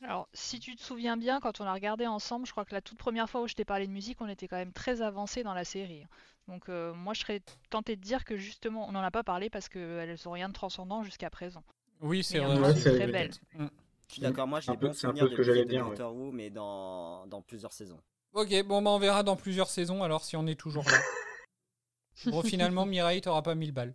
Alors, 0.03 0.29
si 0.35 0.59
tu 0.61 0.77
te 0.77 0.83
souviens 0.83 1.17
bien, 1.17 1.41
quand 1.41 1.61
on 1.61 1.65
l'a 1.65 1.73
regardé 1.73 2.07
ensemble, 2.07 2.45
je 2.47 2.51
crois 2.53 2.65
que 2.65 2.75
la 2.75 2.83
toute 2.83 2.99
première 2.99 3.31
fois 3.31 3.41
où 3.43 3.49
je 3.49 3.55
t'ai 3.55 3.65
parlé 3.65 3.87
de 3.87 3.93
musique, 3.93 4.21
on 4.21 4.29
était 4.29 4.47
quand 4.47 4.57
même 4.59 4.73
très 4.73 5.01
avancé 5.01 5.43
dans 5.43 5.55
la 5.55 5.65
série. 5.65 6.05
Donc, 6.49 6.69
euh, 6.69 6.93
moi, 6.95 7.15
je 7.15 7.21
serais 7.21 7.41
tentée 7.71 7.97
de 7.97 8.03
dire 8.03 8.25
que 8.25 8.37
justement, 8.37 8.87
on 8.89 8.93
n'en 8.93 9.03
a 9.03 9.11
pas 9.11 9.25
parlé 9.25 9.49
parce 9.49 9.69
qu'elles 9.69 10.19
n'ont 10.25 10.33
rien 10.33 10.49
de 10.49 10.55
transcendant 10.55 11.03
jusqu'à 11.03 11.31
présent. 11.31 11.65
oui 12.03 12.23
c'est 12.23 12.39
vrai 12.39 12.59
Ouais, 12.59 12.75
c'est 12.75 12.95
très 12.97 13.07
belle. 13.07 13.31
Mm. 13.55 13.67
Je 14.09 14.13
suis 14.13 14.23
d'accord, 14.23 14.47
moi 14.47 14.61
j'ai 14.61 14.71
un 14.71 14.75
des 14.75 14.81
peu- 14.81 14.89
de 14.89 15.35
que 15.35 15.43
j'allais 15.43 15.65
musique 15.65 15.69
de 15.69 15.71
dire, 15.71 15.83
ouais. 15.85 15.97
Doctor 15.97 16.15
Who, 16.15 16.31
mais 16.31 16.51
dans, 16.51 17.27
dans 17.27 17.43
plusieurs 17.43 17.73
saisons. 17.73 18.01
Ok 18.35 18.63
bon 18.65 18.83
bah 18.83 18.91
on 18.91 18.99
verra 18.99 19.23
dans 19.23 19.37
plusieurs 19.37 19.71
saisons 19.71 20.03
alors 20.03 20.25
si 20.25 20.37
on 20.37 20.47
est 20.47 20.59
toujours 20.59 20.85
là. 20.91 20.99
Bon 22.27 22.43
finalement 22.43 22.87
Mireille 22.87 23.21
t'auras 23.21 23.43
pas 23.43 23.55
1000 23.55 23.73
balles. 23.73 23.95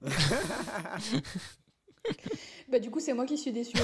Bah, 2.70 2.78
du 2.78 2.90
coup, 2.90 3.00
c'est 3.00 3.14
moi 3.14 3.24
qui 3.24 3.38
suis 3.38 3.50
final. 3.50 3.74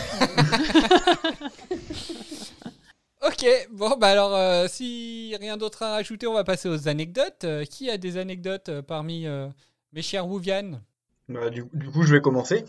ok 3.26 3.68
bon 3.70 3.96
bah 3.96 4.08
alors 4.08 4.34
euh, 4.34 4.66
si 4.68 5.34
rien 5.40 5.56
d'autre 5.56 5.82
à 5.82 5.92
rajouter 5.92 6.26
on 6.26 6.34
va 6.34 6.44
passer 6.44 6.68
aux 6.68 6.88
anecdotes. 6.88 7.44
Euh, 7.44 7.64
qui 7.64 7.88
a 7.90 7.96
des 7.96 8.18
anecdotes 8.18 8.68
euh, 8.68 8.82
parmi 8.82 9.26
euh, 9.26 9.48
mes 9.92 10.02
chers 10.02 10.26
Wouvian 10.26 10.80
Bah, 11.28 11.48
du, 11.48 11.64
du 11.72 11.90
coup, 11.90 12.02
je 12.02 12.14
vais 12.14 12.20
commencer. 12.20 12.64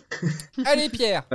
allez 0.65 0.89
Pierre 0.89 1.27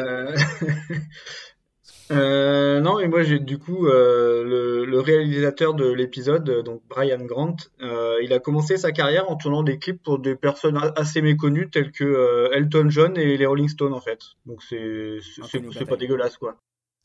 Euh, 2.11 2.81
non, 2.81 2.99
mais 2.99 3.07
moi, 3.09 3.23
j'ai 3.23 3.39
du 3.39 3.59
coup 3.59 3.87
euh, 3.87 4.43
le, 4.45 4.85
le 4.85 5.01
réalisateur 5.01 5.75
de 5.75 5.91
l'épisode, 5.93 6.49
euh, 6.49 6.63
donc 6.63 6.83
Brian 6.89 7.25
Grant, 7.25 7.55
euh, 7.83 8.19
il 8.23 8.33
a 8.33 8.41
commencé 8.41 8.77
sa 8.77 8.91
carrière 8.91 9.31
en 9.31 9.37
tournant 9.37 9.63
des 9.63 9.79
clips 9.79 10.03
pour 10.03 10.19
des 10.19 10.35
personnes 10.35 10.77
a- 10.77 10.93
assez 10.97 11.23
méconnues 11.23 11.71
telles 11.71 11.93
que 11.93 12.03
euh, 12.05 12.51
Elton 12.53 12.89
John 12.91 13.17
et 13.17 13.37
les 13.37 13.47
Rolling 13.47 13.69
Stones 13.69 13.93
en 13.95 14.01
fait. 14.01 14.21
Donc 14.47 14.63
c'est 14.63 15.19
c'est 15.23 15.85
pas 15.87 15.97
dégueulasse 15.97 16.37
quoi. 16.37 16.57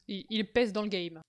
Il, 0.08 0.26
il 0.30 0.46
pèse 0.52 0.74
dans 0.74 0.82
le 0.82 0.90
game. 0.90 1.22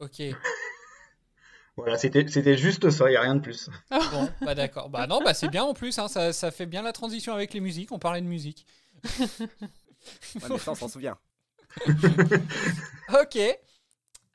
ok 0.00 0.20
Voilà, 1.76 1.98
c'était 1.98 2.26
c'était 2.28 2.56
juste 2.56 2.88
ça, 2.90 3.10
y 3.10 3.16
a 3.16 3.20
rien 3.20 3.34
de 3.36 3.40
plus. 3.40 3.68
Bon, 3.90 4.28
bah 4.42 4.54
d'accord. 4.54 4.90
Bah 4.90 5.06
non, 5.08 5.20
bah 5.24 5.34
c'est 5.34 5.48
bien 5.48 5.64
en 5.64 5.74
plus, 5.74 5.98
hein, 5.98 6.06
ça, 6.08 6.32
ça 6.32 6.50
fait 6.52 6.66
bien 6.66 6.82
la 6.82 6.92
transition 6.92 7.32
avec 7.34 7.52
les 7.52 7.60
musiques, 7.60 7.90
on 7.92 7.98
parlait 7.98 8.20
de 8.22 8.26
musique. 8.26 8.66
Ouais, 10.34 10.48
mais 10.50 10.58
ça, 10.58 10.72
on 10.72 10.74
s'en 10.74 10.88
souvient. 10.88 11.16
Ok. 13.08 13.38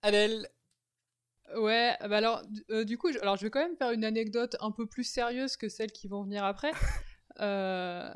Adèle. 0.03 0.47
Ouais, 1.55 1.97
bah 2.01 2.17
alors, 2.17 2.45
du- 2.45 2.63
euh, 2.69 2.83
du 2.85 2.97
coup, 2.97 3.11
je, 3.11 3.17
alors 3.19 3.35
je 3.35 3.43
vais 3.43 3.49
quand 3.49 3.59
même 3.59 3.75
faire 3.75 3.91
une 3.91 4.05
anecdote 4.05 4.55
un 4.59 4.71
peu 4.71 4.85
plus 4.85 5.03
sérieuse 5.03 5.57
que 5.57 5.67
celles 5.67 5.91
qui 5.91 6.07
vont 6.07 6.23
venir 6.23 6.43
après. 6.43 6.71
Euh, 7.41 8.11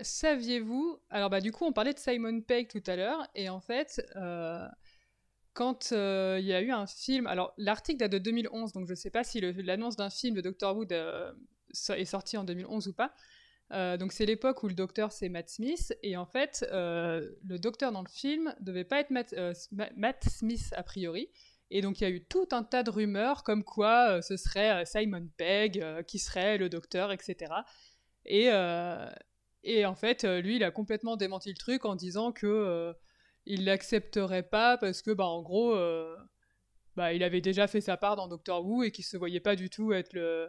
Saviez-vous 0.00 0.98
Alors, 1.10 1.28
bah 1.30 1.40
du 1.40 1.52
coup, 1.52 1.64
on 1.66 1.72
parlait 1.72 1.92
de 1.92 1.98
Simon 1.98 2.40
Pegg 2.40 2.68
tout 2.68 2.82
à 2.90 2.96
l'heure, 2.96 3.26
et 3.34 3.50
en 3.50 3.60
fait, 3.60 4.02
euh, 4.16 4.66
quand 5.54 5.92
il 5.92 6.44
y 6.46 6.52
a 6.54 6.62
eu 6.62 6.70
un 6.72 6.86
film, 6.86 7.26
alors 7.26 7.54
l'article 7.58 7.98
date 7.98 8.12
de 8.12 8.18
2011, 8.18 8.72
donc 8.72 8.86
je 8.88 8.94
sais 8.94 9.10
pas 9.10 9.24
si 9.24 9.40
l'annonce 9.40 9.96
d'un 9.96 10.10
film 10.10 10.42
de 10.42 10.54
euh, 10.92 11.32
so- 11.72 11.94
est 11.94 12.04
sortie 12.06 12.38
en 12.38 12.44
2011 12.44 12.88
ou 12.88 12.94
pas. 12.94 13.14
Euh, 13.72 13.96
donc 13.96 14.12
c'est 14.12 14.26
l'époque 14.26 14.62
où 14.62 14.68
le 14.68 14.74
docteur 14.74 15.12
c'est 15.12 15.28
Matt 15.28 15.48
Smith. 15.48 15.96
Et 16.02 16.16
en 16.16 16.26
fait 16.26 16.66
euh, 16.72 17.30
le 17.46 17.58
docteur 17.58 17.92
dans 17.92 18.02
le 18.02 18.08
film 18.08 18.54
devait 18.60 18.84
pas 18.84 19.00
être 19.00 19.10
Matt, 19.10 19.32
euh, 19.34 19.54
Ma- 19.72 19.90
Matt 19.96 20.24
Smith 20.28 20.72
a 20.76 20.82
priori. 20.82 21.28
Et 21.70 21.82
donc 21.82 22.00
il 22.00 22.04
y 22.04 22.06
a 22.06 22.10
eu 22.10 22.24
tout 22.24 22.48
un 22.50 22.64
tas 22.64 22.82
de 22.82 22.90
rumeurs 22.90 23.44
comme 23.44 23.62
quoi 23.62 24.20
ce 24.22 24.36
serait 24.36 24.84
Simon 24.86 25.28
Pegg 25.36 25.84
qui 26.06 26.18
serait 26.18 26.58
le 26.58 26.68
docteur 26.68 27.12
etc 27.12 27.52
et 28.24 28.48
et 29.62 29.86
en 29.86 29.94
fait 29.94 30.24
lui 30.24 30.56
il 30.56 30.64
a 30.64 30.72
complètement 30.72 31.16
démenti 31.16 31.50
le 31.50 31.56
truc 31.56 31.84
en 31.84 31.94
disant 31.94 32.32
que 32.32 32.92
il 33.46 33.64
l'accepterait 33.66 34.42
pas 34.42 34.78
parce 34.78 35.00
que 35.00 35.12
bah 35.12 35.26
en 35.26 35.42
gros 35.42 35.76
bah 36.96 37.12
il 37.12 37.22
avait 37.22 37.40
déjà 37.40 37.68
fait 37.68 37.80
sa 37.80 37.96
part 37.96 38.16
dans 38.16 38.26
Doctor 38.26 38.66
Who 38.66 38.82
et 38.82 38.90
qu'il 38.90 39.04
se 39.04 39.16
voyait 39.16 39.38
pas 39.38 39.54
du 39.54 39.70
tout 39.70 39.92
être 39.92 40.12
le 40.12 40.48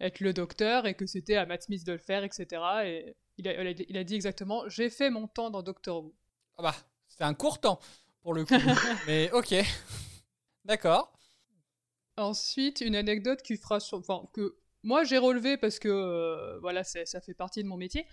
être 0.00 0.20
le 0.20 0.32
docteur 0.32 0.86
et 0.86 0.94
que 0.94 1.06
c'était 1.06 1.36
à 1.36 1.46
Matt 1.46 1.62
Smith 1.62 1.84
de 1.86 1.92
le 1.92 1.98
faire, 1.98 2.24
etc. 2.24 2.46
Et 2.84 3.16
il 3.38 3.48
a, 3.48 3.62
il 3.70 4.04
dit 4.04 4.14
exactement 4.14 4.68
J'ai 4.68 4.90
fait 4.90 5.10
mon 5.10 5.26
temps 5.26 5.50
dans 5.50 5.62
Doctor 5.62 6.04
Who. 6.04 6.14
Ah 6.58 6.62
bah, 6.62 6.74
c'est 7.08 7.22
un 7.22 7.34
court 7.34 7.60
temps 7.60 7.78
pour 8.22 8.34
le 8.34 8.44
coup. 8.44 8.54
Mais 9.06 9.30
ok. 9.32 9.54
D'accord. 10.64 11.12
Ensuite, 12.16 12.80
une 12.80 12.96
anecdote 12.96 13.42
qui 13.42 13.56
fera 13.56 13.78
sur- 13.78 13.98
enfin, 13.98 14.22
que 14.32 14.56
moi 14.82 15.04
j'ai 15.04 15.18
relevé 15.18 15.56
parce 15.56 15.78
que 15.78 15.88
euh, 15.88 16.58
voilà, 16.60 16.82
ça 16.84 17.20
fait 17.20 17.34
partie 17.34 17.62
de 17.62 17.68
mon 17.68 17.76
métier. 17.76 18.06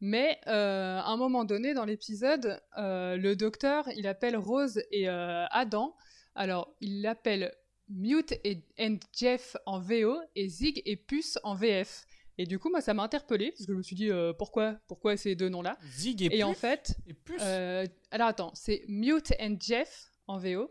Mais 0.00 0.38
euh, 0.46 0.98
à 0.98 1.06
un 1.06 1.16
moment 1.16 1.44
donné 1.44 1.72
dans 1.72 1.86
l'épisode, 1.86 2.60
euh, 2.76 3.16
le 3.16 3.34
docteur 3.34 3.88
il 3.96 4.06
appelle 4.06 4.36
Rose 4.36 4.82
et 4.90 5.08
Adam. 5.08 5.96
Alors 6.34 6.74
il 6.80 7.00
l'appelle 7.00 7.54
Mute 7.88 8.32
et 8.44 8.62
and 8.78 8.98
Jeff 9.12 9.56
en 9.66 9.78
VO 9.78 10.18
et 10.34 10.48
Zig 10.48 10.82
et 10.84 10.96
Puce 10.96 11.38
en 11.44 11.54
VF. 11.54 12.04
Et 12.38 12.44
du 12.44 12.58
coup, 12.58 12.68
moi 12.70 12.80
ça 12.80 12.92
m'a 12.94 13.02
interpellé 13.02 13.50
parce 13.52 13.64
que 13.66 13.72
je 13.72 13.76
me 13.78 13.82
suis 13.82 13.96
dit 13.96 14.10
euh, 14.10 14.32
pourquoi, 14.32 14.76
pourquoi 14.88 15.16
ces 15.16 15.34
deux 15.36 15.48
noms-là 15.48 15.78
Zig 15.84 16.22
et, 16.22 16.36
Et 16.38 16.42
en 16.44 16.50
Puce 16.50 16.58
fait, 16.60 16.96
et 17.06 17.14
Puce. 17.14 17.42
euh, 17.42 17.86
alors 18.10 18.28
attends, 18.28 18.50
c'est 18.54 18.84
Mute 18.88 19.32
and 19.40 19.56
Jeff 19.60 20.10
en 20.26 20.38
VO 20.38 20.70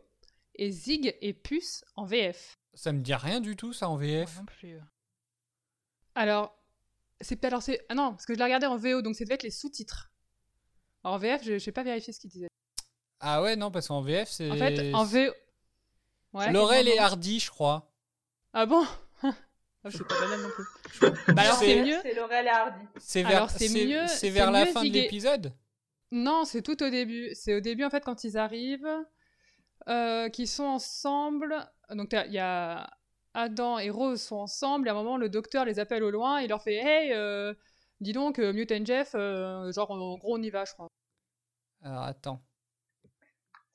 et 0.56 0.72
Zig 0.72 1.16
et 1.22 1.34
Puce 1.34 1.84
en 1.96 2.06
VF. 2.06 2.60
Ça 2.74 2.92
me 2.92 3.02
dit 3.02 3.14
rien 3.16 3.40
du 3.42 3.56
tout 3.56 3.74
ça 3.74 3.90
en 3.90 3.96
VF. 3.98 4.38
non 4.38 4.46
plus. 4.46 4.78
Alors, 6.14 6.58
c'est 7.22 7.44
alors 7.46 7.64
c'est 7.64 7.84
ah 7.90 7.96
non 7.96 8.12
parce 8.12 8.26
que 8.26 8.34
je 8.34 8.38
l'ai 8.38 8.44
regardé 8.46 8.68
en 8.68 8.78
VO 8.78 9.02
donc 9.02 9.16
c'est 9.16 9.24
devait 9.26 9.36
être 9.36 9.44
les 9.44 9.52
sous-titres. 9.52 10.12
Alors, 11.04 11.16
en 11.16 11.18
VF, 11.20 11.44
je 11.44 11.54
n'ai 11.66 11.72
pas 11.72 11.84
vérifié 11.84 12.14
ce 12.14 12.20
qu'il 12.20 12.30
disait. 12.30 12.48
Ah 13.20 13.42
ouais, 13.42 13.56
non, 13.56 13.72
parce 13.72 13.88
qu'en 13.88 14.02
VF 14.02 14.30
c'est. 14.30 14.52
En 14.52 14.56
fait, 14.58 14.94
en 14.94 15.04
VO. 15.04 15.32
Ouais. 16.36 16.52
Laurel 16.52 16.88
et 16.88 16.98
Hardy, 17.00 17.40
je 17.40 17.50
crois. 17.50 17.92
Ah 18.54 18.66
bon? 18.66 18.86
Ah, 19.88 19.92
C'est 19.92 20.08
pas 20.08 20.20
banal 20.20 20.42
non 20.42 20.50
plus. 20.50 21.34
Bah 21.36 21.44
alors 21.44 21.58
C'est- 21.58 21.84
mieux. 21.84 22.00
C'est 22.02 22.16
Laurel 22.16 22.48
et 22.48 22.50
Hardy. 22.50 22.86
C'est 22.98 23.22
vers, 23.22 23.36
Alors, 23.38 23.50
c'est 23.52 23.68
c'est- 23.68 23.86
mieux- 23.86 24.08
c'est 24.08 24.16
c'est 24.16 24.30
vers 24.32 24.50
la 24.50 24.66
mieux 24.66 24.72
fin 24.72 24.84
de 24.84 24.90
l'épisode? 24.90 25.54
Non, 26.12 26.44
c'est 26.44 26.64
tout 26.64 26.82
au 26.82 26.90
début. 26.90 27.30
C'est 27.36 27.54
au 27.54 27.60
début, 27.60 27.84
en 27.86 27.92
fait, 27.92 28.04
quand 28.04 28.24
ils 28.24 28.36
arrivent, 28.36 28.90
euh, 29.88 30.28
qu'ils 30.30 30.48
sont 30.48 30.64
ensemble. 30.64 31.56
Donc, 31.92 32.14
il 32.14 32.32
y 32.34 32.40
a 32.40 32.90
Adam 33.36 33.78
et 33.78 33.92
Rose 33.92 34.20
sont 34.24 34.38
ensemble, 34.38 34.88
et 34.88 34.90
à 34.90 34.94
un 34.94 34.98
moment, 34.98 35.18
le 35.18 35.30
docteur 35.30 35.66
les 35.66 35.78
appelle 35.78 36.04
au 36.04 36.10
loin, 36.10 36.40
et 36.42 36.46
il 36.46 36.50
leur 36.50 36.64
fait 36.64 36.76
Hey, 36.78 37.14
euh, 37.14 37.54
Dis 38.02 38.12
donc, 38.12 38.40
euh, 38.40 38.52
Mute 38.54 38.72
and 38.72 38.86
Jeff, 38.86 39.12
euh, 39.14 39.72
genre 39.72 39.92
en 39.92 40.18
gros 40.18 40.36
on 40.36 40.42
y 40.42 40.50
va, 40.50 40.66
je 40.66 40.74
crois. 40.74 40.88
Alors 41.84 42.02
attends. 42.04 42.42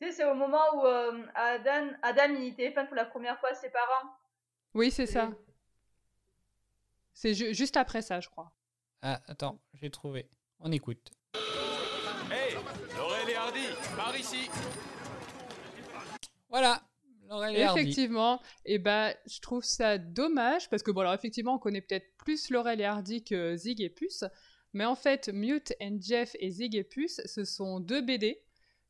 Tu 0.00 0.06
sais, 0.06 0.12
c'est 0.12 0.24
au 0.24 0.34
moment 0.34 0.62
où 0.76 0.86
euh, 0.86 1.26
Adam, 1.34 1.90
Adam 2.02 2.34
il 2.34 2.54
téléphone 2.54 2.86
pour 2.86 2.96
la 2.96 3.04
première 3.04 3.38
fois 3.38 3.50
à 3.50 3.54
ses 3.54 3.70
parents. 3.70 4.10
Oui, 4.74 4.90
c'est 4.90 5.06
ça. 5.06 5.30
C'est 7.12 7.34
ju- 7.34 7.52
juste 7.54 7.76
après 7.76 8.00
ça, 8.00 8.20
je 8.20 8.28
crois. 8.28 8.50
Ah, 9.02 9.20
attends, 9.26 9.60
j'ai 9.74 9.90
trouvé. 9.90 10.28
On 10.60 10.72
écoute. 10.72 11.10
Hey, 12.30 12.54
Laurel 12.96 13.28
et 13.28 13.34
Hardy, 13.34 13.66
par 13.96 14.16
ici. 14.16 14.48
Voilà, 16.48 16.82
Laurel 17.28 17.56
et 17.56 17.62
Hardy. 17.62 17.80
Effectivement, 17.80 18.40
et 18.64 18.78
bah, 18.78 19.12
je 19.26 19.40
trouve 19.40 19.64
ça 19.64 19.98
dommage 19.98 20.70
parce 20.70 20.82
que 20.82 20.90
bon, 20.90 21.00
alors 21.00 21.14
effectivement, 21.14 21.54
on 21.54 21.58
connaît 21.58 21.80
peut-être 21.82 22.16
plus 22.16 22.48
Laurel 22.50 22.80
et 22.80 22.84
Hardy 22.84 23.22
que 23.22 23.54
Zig 23.56 23.80
et 23.82 23.90
Puce, 23.90 24.24
mais 24.72 24.84
en 24.84 24.94
fait, 24.96 25.28
Mute 25.28 25.74
and 25.82 25.98
Jeff 26.00 26.34
et 26.38 26.50
Zig 26.50 26.74
et 26.74 26.84
Puce, 26.84 27.20
ce 27.26 27.44
sont 27.44 27.80
deux 27.80 28.00
BD 28.00 28.40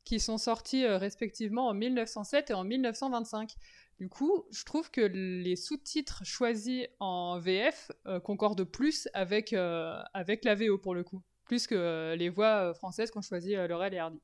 qui 0.04 0.20
sont 0.20 0.38
sortis 0.38 0.84
euh, 0.84 0.98
respectivement 0.98 1.68
en 1.68 1.74
1907 1.74 2.50
et 2.50 2.54
en 2.54 2.64
1925. 2.64 3.54
Du 3.98 4.08
coup, 4.08 4.44
je 4.50 4.64
trouve 4.64 4.90
que 4.90 5.02
les 5.02 5.56
sous-titres 5.56 6.22
choisis 6.24 6.86
en 7.00 7.38
VF 7.38 7.92
euh, 8.06 8.18
concordent 8.18 8.64
plus 8.64 9.08
avec, 9.12 9.52
euh, 9.52 10.00
avec 10.14 10.44
la 10.44 10.54
VO 10.54 10.78
pour 10.78 10.94
le 10.94 11.04
coup, 11.04 11.22
plus 11.44 11.66
que 11.66 12.14
les 12.16 12.30
voix 12.30 12.72
françaises 12.74 13.10
qu'ont 13.10 13.20
choisi 13.20 13.54
Laurel 13.54 13.92
et 13.92 13.98
Hardy. 13.98 14.20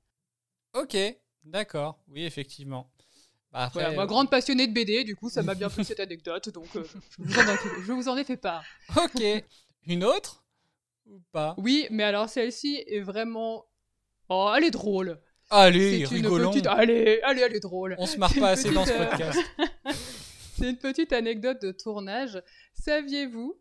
Ok, 0.73 0.97
d'accord. 1.44 1.98
Oui, 2.09 2.24
effectivement. 2.24 2.90
Bah, 3.53 3.65
après, 3.65 3.81
Voilà, 3.81 3.94
moi, 3.94 4.07
grande 4.07 4.31
passionnée 4.31 4.66
de 4.66 4.73
BD, 4.73 5.05
du 5.05 5.15
coup, 5.15 5.28
ça 5.28 5.43
m'a 5.43 5.55
bien 5.55 5.69
plu 5.69 5.85
cette 5.85 6.01
anecdote, 6.01 6.48
donc 6.48 6.69
je, 6.74 6.98
vous 7.19 7.39
en 7.39 7.43
ai, 7.43 7.57
je 7.85 7.93
vous 7.93 8.09
en 8.09 8.16
ai 8.16 8.24
fait 8.24 8.36
part. 8.36 8.65
Ok. 8.97 9.23
Une 9.86 10.05
autre? 10.05 10.44
Ou 11.07 11.20
pas? 11.32 11.55
Oui, 11.59 11.86
mais 11.90 12.03
alors 12.03 12.28
celle-ci 12.28 12.82
est 12.86 13.01
vraiment. 13.01 13.66
Oh, 14.28 14.53
elle 14.57 14.65
est 14.65 14.70
drôle. 14.70 15.20
Allez, 15.51 16.05
rigolons. 16.05 16.51
petite- 16.51 16.66
Allez, 16.66 17.20
allez, 17.23 17.43
elle 17.43 17.55
est 17.55 17.60
drôle. 17.60 17.94
On 17.98 18.06
se 18.06 18.16
marre 18.18 18.35
pas 18.35 18.51
assez 18.51 18.70
dans 18.73 18.85
ce 18.85 18.93
podcast. 19.10 19.39
C'est 20.59 20.70
une 20.70 20.77
petite 20.78 21.12
anecdote 21.12 21.60
de 21.62 21.70
tournage. 21.73 22.43
Saviez-vous 22.74 23.56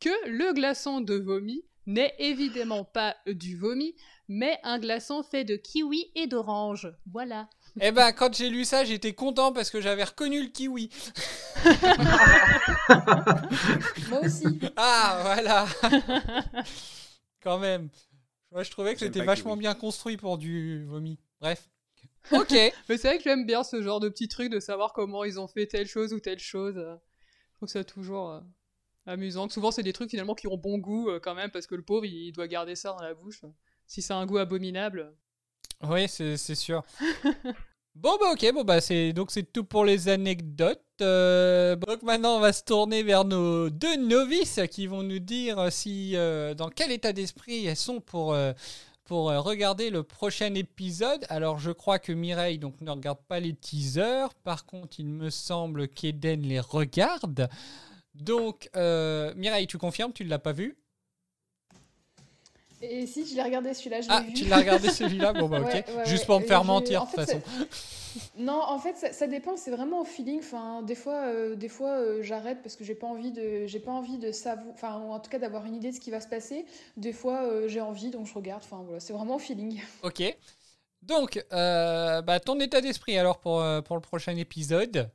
que 0.00 0.10
le 0.28 0.52
glaçon 0.52 1.00
de 1.00 1.14
vomi 1.16 1.64
n'est 1.86 2.14
évidemment 2.18 2.84
pas 2.84 3.16
du 3.26 3.56
vomi, 3.56 3.94
mais 4.28 4.58
un 4.64 4.78
glaçon 4.78 5.22
fait 5.22 5.44
de 5.44 5.56
kiwi 5.56 6.10
et 6.14 6.26
d'orange. 6.26 6.90
Voilà. 7.12 7.48
Eh 7.80 7.90
ben, 7.92 8.12
quand 8.12 8.34
j'ai 8.34 8.48
lu 8.50 8.64
ça, 8.64 8.84
j'étais 8.84 9.12
content 9.14 9.52
parce 9.52 9.70
que 9.70 9.80
j'avais 9.80 10.04
reconnu 10.04 10.42
le 10.42 10.48
kiwi. 10.48 10.90
Moi 14.10 14.20
aussi. 14.24 14.60
Ah, 14.76 15.18
voilà. 15.22 15.66
Quand 17.42 17.58
même. 17.58 17.88
Moi, 18.54 18.62
je 18.62 18.70
trouvais 18.70 18.94
que 18.94 19.00
c'était 19.00 19.24
vachement 19.24 19.56
bien 19.56 19.74
construit 19.74 20.16
pour 20.16 20.38
du 20.38 20.84
vomi. 20.84 21.18
Bref. 21.40 21.68
Ok. 22.30 22.52
Mais 22.88 22.96
c'est 22.96 23.08
vrai 23.08 23.18
que 23.18 23.24
j'aime 23.24 23.44
bien 23.46 23.64
ce 23.64 23.82
genre 23.82 23.98
de 23.98 24.08
petits 24.08 24.28
trucs 24.28 24.48
de 24.48 24.60
savoir 24.60 24.92
comment 24.92 25.24
ils 25.24 25.40
ont 25.40 25.48
fait 25.48 25.66
telle 25.66 25.88
chose 25.88 26.14
ou 26.14 26.20
telle 26.20 26.38
chose. 26.38 26.76
Je 26.76 27.56
trouve 27.56 27.68
ça 27.68 27.82
toujours 27.82 28.30
euh, 28.30 28.40
amusant. 29.06 29.48
Souvent, 29.48 29.72
c'est 29.72 29.82
des 29.82 29.92
trucs 29.92 30.10
finalement 30.10 30.36
qui 30.36 30.46
ont 30.46 30.56
bon 30.56 30.78
goût 30.78 31.10
euh, 31.10 31.18
quand 31.18 31.34
même 31.34 31.50
parce 31.50 31.66
que 31.66 31.74
le 31.74 31.82
pauvre 31.82 32.04
il 32.04 32.30
doit 32.30 32.46
garder 32.46 32.76
ça 32.76 32.90
dans 32.90 33.02
la 33.02 33.12
bouche. 33.12 33.44
Si 33.88 34.02
c'est 34.02 34.14
un 34.14 34.24
goût 34.24 34.38
abominable. 34.38 35.12
Oui, 35.82 36.08
c'est 36.08 36.36
c'est 36.36 36.54
sûr. 36.54 36.84
Bon 37.94 38.16
bah 38.20 38.32
ok, 38.32 38.52
bon 38.52 38.64
bah 38.64 38.80
c'est 38.80 39.12
donc 39.12 39.30
c'est 39.30 39.52
tout 39.52 39.62
pour 39.64 39.84
les 39.84 40.08
anecdotes. 40.08 40.82
Euh, 41.00 41.76
donc 41.76 42.02
maintenant 42.02 42.36
on 42.36 42.40
va 42.40 42.52
se 42.52 42.64
tourner 42.64 43.02
vers 43.04 43.24
nos 43.24 43.70
deux 43.70 43.96
novices 43.96 44.60
qui 44.70 44.86
vont 44.88 45.02
nous 45.04 45.20
dire 45.20 45.70
si 45.72 46.16
euh, 46.16 46.54
dans 46.54 46.70
quel 46.70 46.90
état 46.90 47.12
d'esprit 47.12 47.66
elles 47.66 47.76
sont 47.76 48.00
pour 48.00 48.34
euh, 48.34 48.52
pour 49.04 49.26
regarder 49.26 49.90
le 49.90 50.02
prochain 50.02 50.54
épisode. 50.54 51.24
Alors 51.28 51.58
je 51.60 51.70
crois 51.70 52.00
que 52.00 52.12
Mireille 52.12 52.58
donc 52.58 52.80
ne 52.80 52.90
regarde 52.90 53.20
pas 53.28 53.38
les 53.38 53.54
teasers. 53.54 54.34
Par 54.42 54.66
contre 54.66 54.98
il 54.98 55.06
me 55.06 55.30
semble 55.30 55.86
qu'Eden 55.88 56.42
les 56.42 56.60
regarde. 56.60 57.48
Donc 58.14 58.70
Mireille, 58.74 59.68
tu 59.68 59.78
confirmes, 59.78 60.12
tu 60.12 60.24
ne 60.24 60.30
l'as 60.30 60.38
pas 60.40 60.52
vu? 60.52 60.76
Et 62.90 63.06
si, 63.06 63.26
je 63.26 63.34
l'ai 63.34 63.42
regardé 63.42 63.74
celui-là, 63.74 64.00
je 64.00 64.08
Ah, 64.10 64.20
vu. 64.20 64.32
tu 64.34 64.44
l'as 64.44 64.58
regardé 64.58 64.88
celui-là 64.88 65.32
Bon 65.32 65.48
bah 65.48 65.60
ok, 65.62 65.68
Ouais, 65.70 65.84
ouais, 65.96 66.04
juste 66.06 66.26
pour 66.26 66.38
me 66.40 66.44
faire 66.44 66.64
mentir 66.64 67.02
en 67.02 67.04
de 67.06 67.10
toute 67.10 67.20
fait, 67.20 67.26
façon. 67.26 67.40
ça- 67.40 67.66
Non, 68.38 68.60
en 68.66 68.78
fait, 68.78 68.96
ça, 68.96 69.12
ça 69.12 69.26
dépend, 69.26 69.56
c'est 69.56 69.70
vraiment 69.70 70.00
au 70.00 70.04
feeling. 70.04 70.38
Enfin, 70.38 70.82
des 70.82 70.94
fois, 70.94 71.26
euh, 71.26 71.56
des 71.56 71.68
fois 71.68 71.90
euh, 71.98 72.22
j'arrête 72.22 72.62
parce 72.62 72.76
que 72.76 72.84
j'ai 72.84 72.94
pas 72.94 73.06
envie 73.06 73.32
de, 73.32 73.66
j'ai 73.66 73.80
pas 73.80 73.90
envie 73.92 74.18
de 74.18 74.30
savoir, 74.32 74.66
enfin, 74.72 74.98
ou 75.00 75.12
en 75.12 75.20
tout 75.20 75.30
cas 75.30 75.38
d'avoir 75.38 75.66
une 75.66 75.74
idée 75.74 75.90
de 75.90 75.94
ce 75.96 76.00
qui 76.00 76.10
va 76.10 76.20
se 76.20 76.28
passer. 76.28 76.64
Des 76.96 77.12
fois, 77.12 77.42
euh, 77.42 77.68
j'ai 77.68 77.80
envie, 77.80 78.10
donc 78.10 78.26
je 78.26 78.34
regarde. 78.34 78.62
Enfin, 78.64 78.82
voilà, 78.84 79.00
c'est 79.00 79.12
vraiment 79.12 79.36
au 79.36 79.40
feeling. 79.40 79.80
Ok. 80.02 80.22
Donc, 81.02 81.44
bah, 81.50 82.40
ton 82.44 82.58
état 82.60 82.80
d'esprit 82.80 83.18
alors 83.18 83.38
pour, 83.38 83.62
pour 83.84 83.96
le 83.96 84.00
prochain 84.02 84.36
épisode? 84.36 85.10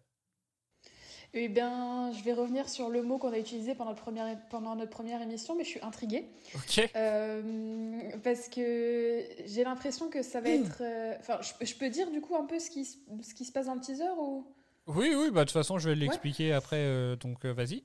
Eh 1.34 1.48
bien, 1.48 2.12
je 2.12 2.24
vais 2.24 2.34
revenir 2.34 2.68
sur 2.68 2.90
le 2.90 3.04
mot 3.04 3.20
qu'on 3.20 3.32
a 3.32 3.38
utilisé 3.38 3.76
pendant, 3.76 3.92
le 3.92 3.96
premier- 3.96 4.36
pendant 4.50 4.76
notre 4.76 4.90
première 4.90 5.22
émission, 5.22 5.56
mais 5.56 5.64
je 5.64 5.70
suis 5.70 5.82
intriguée. 5.84 6.26
Ok. 6.56 6.90
Euh, 6.96 8.02
parce 8.24 8.50
que 8.50 9.24
j'ai 9.46 9.64
l'impression 9.64 10.10
que 10.10 10.24
ça 10.24 10.42
va 10.42 10.50
Hmm. 10.50 10.64
être. 10.66 10.78
euh, 10.82 11.14
Enfin, 11.20 11.40
je, 11.42 11.66
je 11.66 11.76
peux 11.76 11.90
dire 11.90 12.10
du 12.10 12.20
coup 12.22 12.36
un 12.36 12.46
peu 12.46 12.58
ce 12.60 12.70
qui, 12.72 12.84
se- 12.86 12.98
ce 13.22 13.34
qui 13.36 13.46
se 13.46 13.52
passe 13.52 13.68
dans 13.68 13.76
le 13.76 13.80
teaser 13.82 14.10
ou? 14.20 14.46
Oui, 14.88 15.14
oui, 15.16 15.30
bah, 15.30 15.42
de 15.42 15.46
toute 15.46 15.52
façon, 15.52 15.78
je 15.78 15.90
vais 15.90 15.96
l'expliquer 15.96 16.52
après, 16.52 16.78
euh, 16.80 17.16
donc 17.16 17.46
vas-y. 17.46 17.84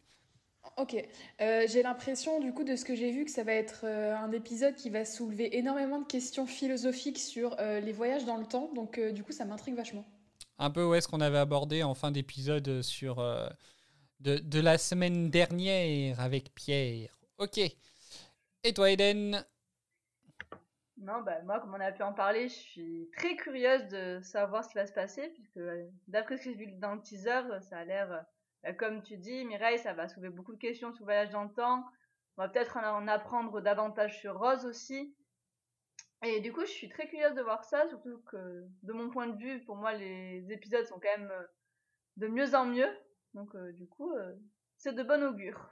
Ok. 0.79 0.97
J'ai 1.39 1.83
l'impression 1.83 2.41
du 2.41 2.53
coup 2.55 2.65
de 2.65 2.75
ce 2.77 2.85
que 2.87 2.95
j'ai 2.95 3.11
vu 3.11 3.27
que 3.27 3.31
ça 3.31 3.45
va 3.45 3.53
être 3.53 3.85
un 3.85 4.33
épisode 4.33 4.75
qui 4.75 4.89
va 4.89 5.05
soulever 5.05 5.59
énormément 5.59 6.01
de 6.01 6.07
questions 6.07 6.47
philosophiques 6.47 7.19
sur 7.19 7.55
les 7.61 7.93
voyages 7.93 8.25
dans 8.25 8.39
le 8.39 8.47
temps. 8.47 8.71
Donc 8.75 8.99
du 8.99 9.23
coup, 9.23 9.33
ça 9.33 9.45
m'intrigue 9.45 9.75
vachement. 9.77 10.05
Un 10.59 10.71
peu 10.71 10.85
ouais, 10.85 11.01
ce 11.01 11.09
qu'on 11.09 11.21
avait 11.21 11.39
abordé 11.39 11.83
en 11.83 11.95
fin 11.95 12.11
d'épisode 12.11 12.83
sur 12.83 13.19
euh, 13.19 13.49
de, 14.21 14.39
de 14.39 14.61
la 14.61 14.79
semaine 14.79 15.31
dernière 15.31 16.21
avec 16.21 16.55
Pierre. 16.55 17.19
Ok. 17.39 17.59
Et 17.59 18.73
toi, 18.73 18.91
Eden? 18.91 19.45
Non, 20.97 21.23
bah, 21.23 21.43
moi, 21.43 21.61
comme 21.61 21.75
on 21.75 21.81
a 21.81 21.93
pu 21.93 22.03
en 22.03 22.13
parler, 22.13 22.49
je 22.49 22.55
suis 22.55 23.11
très 23.17 23.37
curieuse 23.37 23.87
de 23.89 24.21
savoir 24.23 24.65
ce 24.65 24.69
qui 24.69 24.77
va 24.77 24.87
se 24.87 24.93
passer, 24.93 25.29
puisque 25.35 25.57
euh, 25.57 25.87
d'après 26.07 26.37
ce 26.37 26.45
que 26.45 26.51
j'ai 26.51 26.57
vu 26.57 26.67
dans 26.79 26.95
le 26.95 27.03
teaser, 27.03 27.43
ça 27.69 27.79
a 27.79 27.85
l'air, 27.85 28.13
euh, 28.13 28.21
bah, 28.63 28.73
comme 28.73 29.03
tu 29.03 29.17
dis, 29.17 29.45
Mireille, 29.45 29.79
ça 29.81 29.93
va 29.93 30.09
soulever 30.09 30.31
beaucoup 30.31 30.55
de 30.55 30.59
questions 30.59 30.93
sur 30.93 31.01
le 31.01 31.07
voyage 31.07 31.31
dans 31.31 31.45
le 31.45 31.53
temps. 31.53 31.85
On 32.37 32.43
va 32.43 32.49
peut-être 32.49 32.77
en 32.77 33.07
apprendre 33.09 33.61
davantage 33.61 34.21
sur 34.21 34.39
Rose 34.39 34.65
aussi. 34.65 35.15
Et 36.23 36.41
du 36.41 36.53
coup, 36.53 36.63
je 36.63 36.71
suis 36.71 36.89
très 36.89 37.07
curieuse 37.09 37.35
de 37.35 37.43
voir 37.43 37.65
ça, 37.65 37.87
surtout 37.89 38.19
que, 38.31 38.65
de 38.83 38.93
mon 38.93 39.11
point 39.11 39.27
de 39.27 39.37
vue, 39.39 39.63
pour 39.65 39.77
moi, 39.77 39.93
les 39.93 40.47
épisodes 40.51 40.87
sont 40.87 40.95
quand 40.99 41.19
même 41.19 41.31
euh, 41.31 41.45
de 42.17 42.29
mieux 42.29 42.55
en 42.55 42.65
mieux. 42.67 42.89
Donc, 43.35 43.55
euh, 43.55 43.73
du 43.73 43.87
coup, 43.87 44.13
euh, 44.15 44.35
c'est 44.79 44.95
de 44.95 45.03
bon 45.03 45.23
augure. 45.23 45.71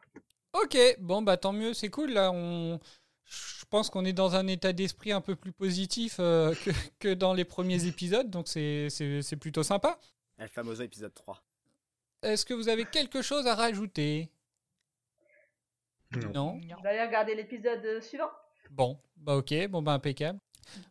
Ok, 0.53 0.77
bon, 0.99 1.23
bah 1.23 1.39
tant 1.39 1.53
mieux, 1.55 1.73
c'est 1.73 1.89
cool. 1.89 2.11
Là, 2.13 2.31
on... 2.33 2.79
je 3.25 3.65
pense 3.71 3.89
qu'on 3.89 4.05
est 4.05 4.13
dans 4.13 4.35
un 4.35 4.47
état 4.47 4.75
d'esprit 4.75 5.13
un 5.13 5.23
peu 5.23 5.37
plus 5.37 5.53
positif 5.53 6.17
euh, 6.21 6.55
que, 6.55 6.71
que 6.99 7.15
dans 7.15 7.33
les 7.33 7.47
premiers 7.47 7.87
épisodes, 7.87 8.29
donc 8.29 8.49
c'est 8.49 8.91
c'est- 8.91 9.23
c'est 9.23 9.37
plutôt 9.37 9.63
sympa. 9.63 9.99
El 10.39 10.49
famoso 10.49 10.83
épisode 10.83 11.15
3. 11.15 11.43
Est-ce 12.23 12.45
que 12.45 12.53
vous 12.53 12.69
avez 12.69 12.85
quelque 12.85 13.23
chose 13.23 13.47
à 13.47 13.55
rajouter? 13.55 14.29
Non. 16.35 16.61
Je 16.61 16.83
vais 16.83 16.89
aller 16.91 17.07
regarder 17.07 17.35
l'épisode 17.35 18.01
suivant? 18.03 18.31
Bon, 18.73 18.99
bah 19.17 19.37
ok, 19.37 19.69
bon 19.71 19.83
bah 19.83 19.93
impeccable. 19.95 20.41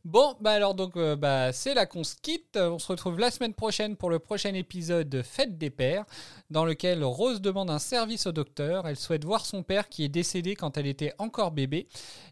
Bon, 0.06 0.36
bah 0.40 0.52
alors 0.52 0.74
donc 0.74 0.96
euh, 0.98 1.16
bah 1.16 1.52
c'est 1.54 1.74
là 1.74 1.86
qu'on 1.86 2.04
se. 2.04 2.16
On 2.56 2.80
se 2.80 2.88
retrouve 2.88 3.20
la 3.20 3.32
semaine 3.32 3.54
prochaine 3.54 3.96
pour 3.96 4.10
le 4.10 4.20
prochain 4.20 4.54
épisode 4.54 5.10
de 5.10 5.22
Fête 5.22 5.58
des 5.58 5.70
pères, 5.70 6.06
dans 6.50 6.66
lequel 6.66 7.04
Rose 7.04 7.42
demande 7.42 7.70
un 7.70 7.80
service 7.80 8.28
au 8.28 8.32
docteur. 8.32 8.88
Elle 8.88 8.96
souhaite 8.96 9.24
voir 9.26 9.46
son 9.46 9.64
père 9.64 9.90
qui 9.90 10.04
est 10.04 10.10
décédé 10.10 10.56
quand 10.56 10.78
elle 10.78 10.88
était 10.88 11.14
encore 11.18 11.52
bébé. 11.52 11.88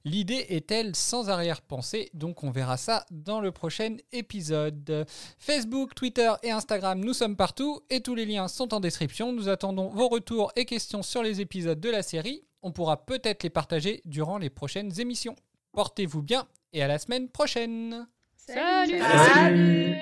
L'idée 0.06 0.46
est-elle 0.50 0.96
sans 0.96 1.30
arrière-pensée? 1.30 2.10
Donc 2.14 2.44
on 2.44 2.52
verra 2.52 2.78
ça 2.78 3.06
dans 3.12 3.42
le 3.42 3.52
prochain 3.52 3.98
épisode. 4.12 5.06
Facebook, 5.38 5.96
Twitter 5.96 6.32
et 6.44 6.52
Instagram, 6.52 7.00
nous 7.00 7.14
sommes 7.14 7.36
partout 7.36 7.82
et 7.90 8.02
tous 8.02 8.16
les 8.16 8.26
liens 8.26 8.48
sont 8.48 8.74
en 8.74 8.80
description. 8.80 9.32
Nous 9.34 9.50
attendons 9.50 9.90
vos 9.90 10.08
retours 10.08 10.52
et 10.56 10.66
questions 10.66 11.04
sur 11.04 11.24
les 11.24 11.42
épisodes 11.42 11.80
de 11.80 11.90
la 11.90 12.04
série. 12.04 12.44
On 12.62 12.72
pourra 12.72 13.06
peut-être 13.06 13.44
les 13.44 13.50
partager 13.50 14.02
durant 14.06 14.38
les 14.38 14.50
prochaines 14.50 15.00
émissions. 15.00 15.36
Portez-vous 15.72 16.22
bien 16.22 16.48
et 16.74 16.84
à 16.84 16.88
la 16.88 17.00
semaine 17.00 17.30
prochaine. 17.30 18.08
Salut. 18.38 19.00
Salut 19.00 19.98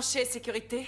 Enclencher 0.00 0.24
sécurité. 0.24 0.86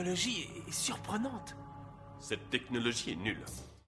Technologie 0.00 0.48
est 0.66 0.72
surprenante. 0.72 1.54
Cette 2.20 2.48
technologie 2.48 3.10
est 3.10 3.16
nulle. 3.16 3.44